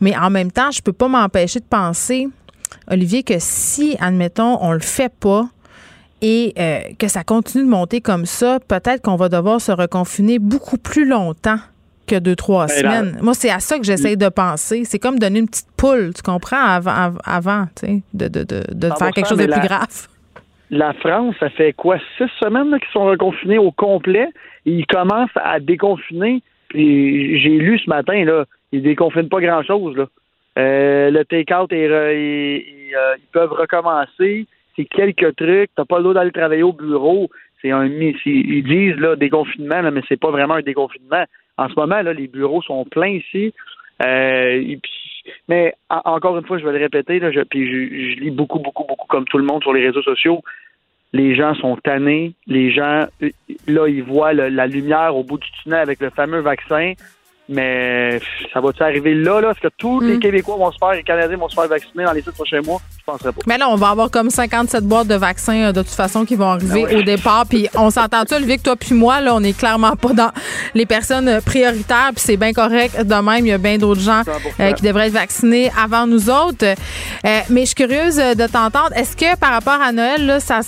Mais 0.00 0.14
en 0.16 0.28
même 0.28 0.52
temps, 0.52 0.70
je 0.70 0.82
peux 0.82 0.92
pas 0.92 1.08
m'empêcher 1.08 1.60
de 1.60 1.64
penser 1.64 2.28
Olivier, 2.90 3.22
que 3.22 3.34
si, 3.38 3.96
admettons, 4.00 4.58
on 4.60 4.72
le 4.72 4.80
fait 4.80 5.12
pas, 5.20 5.46
et 6.22 6.54
euh, 6.58 6.80
que 6.98 7.08
ça 7.08 7.24
continue 7.24 7.64
de 7.64 7.68
monter 7.68 8.00
comme 8.00 8.26
ça, 8.26 8.58
peut-être 8.60 9.02
qu'on 9.02 9.16
va 9.16 9.28
devoir 9.28 9.60
se 9.60 9.72
reconfiner 9.72 10.38
beaucoup 10.38 10.78
plus 10.78 11.06
longtemps 11.06 11.58
que 12.06 12.18
deux, 12.18 12.36
trois 12.36 12.66
ben, 12.66 12.74
semaines. 12.74 13.18
Moi, 13.20 13.34
c'est 13.34 13.50
à 13.50 13.58
ça 13.58 13.78
que 13.78 13.84
j'essaie 13.84 14.16
de 14.16 14.28
penser. 14.28 14.84
C'est 14.84 14.98
comme 14.98 15.18
donner 15.18 15.40
une 15.40 15.48
petite 15.48 15.68
poule, 15.76 16.12
tu 16.14 16.22
comprends, 16.22 16.64
avant, 16.64 17.12
avant 17.24 17.66
de, 18.14 18.28
de, 18.28 18.44
de, 18.44 18.88
faire 18.98 19.10
quelque 19.10 19.28
chose 19.28 19.38
de 19.38 19.46
plus 19.46 19.66
grave. 19.66 20.08
La 20.70 20.94
France, 20.94 21.34
ça 21.38 21.50
fait 21.50 21.72
quoi, 21.74 21.98
six 22.16 22.30
semaines 22.40 22.70
qu'ils 22.78 22.92
sont 22.92 23.04
reconfinés 23.04 23.58
au 23.58 23.72
complet? 23.72 24.28
Et 24.64 24.72
ils 24.72 24.86
commencent 24.86 25.36
à 25.36 25.60
déconfiner. 25.60 26.42
Puis 26.68 27.40
j'ai 27.40 27.58
lu 27.58 27.78
ce 27.78 27.90
matin, 27.90 28.24
là, 28.24 28.44
ils 28.70 28.82
déconfinent 28.82 29.28
pas 29.28 29.40
grand-chose. 29.40 29.96
Là. 29.96 30.06
Euh, 30.58 31.10
le 31.10 31.24
take-out, 31.24 31.72
euh, 31.72 32.12
ils 32.14 33.32
peuvent 33.32 33.52
recommencer. 33.52 34.46
C'est 34.76 34.84
quelques 34.84 35.36
trucs. 35.36 35.70
T'as 35.74 35.84
pas 35.84 35.98
le 35.98 36.02
droit 36.02 36.14
d'aller 36.14 36.32
travailler 36.32 36.62
au 36.62 36.72
bureau. 36.72 37.30
C'est 37.60 37.70
un, 37.70 37.86
ils 37.86 38.64
disent 38.64 39.00
là 39.00 39.16
déconfinement, 39.16 39.82
là, 39.82 39.90
mais 39.90 40.02
c'est 40.08 40.18
pas 40.18 40.30
vraiment 40.30 40.54
un 40.54 40.62
déconfinement. 40.62 41.24
En 41.56 41.68
ce 41.68 41.74
moment, 41.76 42.02
là, 42.02 42.12
les 42.12 42.26
bureaux 42.26 42.62
sont 42.62 42.84
pleins 42.84 43.08
ici. 43.08 43.54
Euh, 44.02 44.76
mais 45.48 45.74
encore 45.88 46.36
une 46.36 46.44
fois, 46.44 46.58
je 46.58 46.64
vais 46.64 46.72
le 46.72 46.78
répéter, 46.78 47.20
je, 47.20 47.40
puis 47.42 48.14
je, 48.14 48.20
lis 48.20 48.30
beaucoup, 48.30 48.58
beaucoup, 48.58 48.84
beaucoup 48.84 49.06
comme 49.06 49.26
tout 49.26 49.38
le 49.38 49.44
monde 49.44 49.62
sur 49.62 49.72
les 49.72 49.86
réseaux 49.86 50.02
sociaux. 50.02 50.42
Les 51.12 51.36
gens 51.36 51.54
sont 51.54 51.76
tannés. 51.76 52.32
Les 52.46 52.72
gens, 52.72 53.06
là, 53.68 53.86
ils 53.86 54.02
voient 54.02 54.32
la 54.32 54.66
lumière 54.66 55.14
au 55.14 55.22
bout 55.22 55.38
du 55.38 55.48
tunnel 55.62 55.80
avec 55.80 56.00
le 56.00 56.10
fameux 56.10 56.40
vaccin. 56.40 56.94
Mais 57.52 58.18
ça 58.52 58.60
va-tu 58.60 58.82
arriver 58.82 59.14
là, 59.14 59.40
là? 59.40 59.50
Est-ce 59.50 59.60
que 59.60 59.72
tous 59.76 60.00
les 60.00 60.16
hmm. 60.16 60.20
Québécois 60.20 60.56
vont 60.56 60.72
se 60.72 60.78
faire, 60.78 60.92
les 60.92 61.02
Canadiens 61.02 61.36
vont 61.36 61.48
se 61.48 61.54
faire 61.54 61.68
vacciner 61.68 62.04
dans 62.04 62.12
les 62.12 62.22
six 62.22 62.30
prochains 62.30 62.62
mois? 62.62 62.80
Je 62.98 63.04
penserais 63.04 63.32
pas. 63.32 63.42
Mais 63.46 63.58
là, 63.58 63.68
on 63.68 63.76
va 63.76 63.90
avoir 63.90 64.10
comme 64.10 64.30
57 64.30 64.84
boîtes 64.84 65.08
de 65.08 65.14
vaccins 65.14 65.68
euh, 65.68 65.72
de 65.72 65.82
toute 65.82 65.90
façon 65.90 66.24
qui 66.24 66.34
vont 66.34 66.50
arriver 66.50 66.84
ben 66.86 66.98
au 66.98 67.02
départ. 67.02 67.44
Puis 67.48 67.68
on 67.76 67.90
s'entend-tu, 67.90 68.34
Olivier, 68.34 68.56
que 68.56 68.62
toi 68.62 68.76
puis 68.76 68.94
moi, 68.94 69.20
là, 69.20 69.34
on 69.34 69.40
n'est 69.40 69.52
clairement 69.52 69.96
pas 69.96 70.12
dans 70.12 70.30
les 70.74 70.86
personnes 70.86 71.28
euh, 71.28 71.40
prioritaires. 71.40 72.10
Puis 72.14 72.24
c'est 72.24 72.36
bien 72.36 72.52
correct. 72.52 73.00
De 73.00 73.14
même, 73.14 73.44
il 73.44 73.50
y 73.50 73.52
a 73.52 73.58
bien 73.58 73.76
d'autres 73.76 74.00
gens 74.00 74.22
euh, 74.60 74.72
qui 74.72 74.82
devraient 74.82 75.08
être 75.08 75.12
vaccinés 75.12 75.70
avant 75.78 76.06
nous 76.06 76.30
autres. 76.30 76.64
mais 77.24 77.60
je 77.60 77.66
suis 77.66 77.74
curieuse 77.74 78.16
de 78.16 78.46
t'entendre. 78.46 78.92
Est-ce 78.96 79.16
que 79.16 79.38
par 79.38 79.50
rapport 79.50 79.80
à 79.80 79.92
Noël, 79.92 80.24
là, 80.24 80.40
ça 80.40 80.60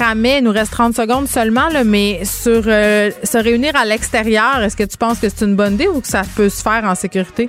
il 0.00 0.40
nous 0.44 0.52
reste 0.52 0.72
30 0.72 0.94
secondes 0.94 1.28
seulement, 1.28 1.68
là, 1.68 1.84
mais 1.84 2.24
sur 2.24 2.62
euh, 2.66 3.10
se 3.22 3.38
réunir 3.38 3.76
à 3.76 3.84
l'extérieur, 3.84 4.60
est-ce 4.62 4.76
que 4.76 4.84
tu 4.84 4.96
penses 4.96 5.18
que 5.18 5.28
c'est 5.28 5.44
une 5.44 5.56
bonne 5.56 5.74
idée 5.74 5.88
ou 5.88 6.00
que 6.00 6.08
ça 6.08 6.22
peut 6.36 6.48
se 6.48 6.62
faire 6.62 6.84
en 6.84 6.94
sécurité? 6.94 7.48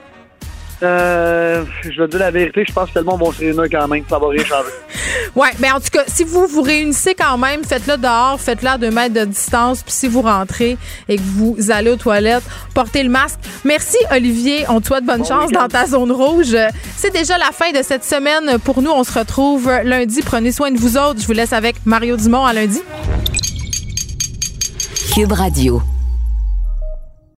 Euh, 0.83 1.63
je 1.83 1.89
vais 1.89 2.07
te 2.07 2.11
dire 2.11 2.19
la 2.19 2.31
vérité, 2.31 2.65
je 2.67 2.73
pense 2.73 2.91
que 2.91 2.99
le 2.99 3.05
monde 3.05 3.21
va 3.23 3.31
se 3.31 3.39
réunir 3.39 3.63
quand 3.71 3.87
même. 3.87 4.03
Ça 4.09 4.19
va 4.19 4.27
rien 4.27 4.43
changer. 4.43 4.69
Ouais, 5.35 5.51
mais 5.59 5.71
en 5.71 5.79
tout 5.79 5.89
cas, 5.91 6.03
si 6.07 6.23
vous 6.23 6.45
vous 6.47 6.61
réunissez 6.61 7.15
quand 7.15 7.37
même, 7.37 7.63
faites-le 7.63 7.97
dehors, 7.97 8.39
faites-le 8.39 8.69
à 8.69 8.77
deux 8.77 8.91
mètres 8.91 9.13
de 9.13 9.25
distance, 9.25 9.81
puis 9.81 9.93
si 9.93 10.07
vous 10.07 10.21
rentrez 10.21 10.77
et 11.07 11.15
que 11.15 11.21
vous 11.21 11.57
allez 11.69 11.89
aux 11.89 11.95
toilettes, 11.95 12.43
portez 12.73 13.03
le 13.03 13.09
masque. 13.09 13.39
Merci, 13.63 13.97
Olivier. 14.11 14.65
On 14.69 14.81
te 14.81 14.87
souhaite 14.87 15.05
bonne 15.05 15.25
chance 15.25 15.51
dans 15.51 15.67
ta 15.67 15.85
zone 15.87 16.11
rouge. 16.11 16.55
C'est 16.97 17.13
déjà 17.13 17.37
la 17.37 17.51
fin 17.51 17.71
de 17.71 17.83
cette 17.83 18.03
semaine 18.03 18.59
pour 18.59 18.81
nous. 18.81 18.91
On 18.91 19.03
se 19.03 19.17
retrouve 19.17 19.71
lundi. 19.83 20.21
Prenez 20.21 20.51
soin 20.51 20.71
de 20.71 20.77
vous 20.77 20.97
autres. 20.97 21.21
Je 21.21 21.27
vous 21.27 21.33
laisse 21.33 21.53
avec 21.53 21.77
Mario 21.85 22.17
Dumont 22.17 22.45
à 22.45 22.53
lundi. 22.53 22.81
Cube 25.13 25.31
Radio. 25.31 25.81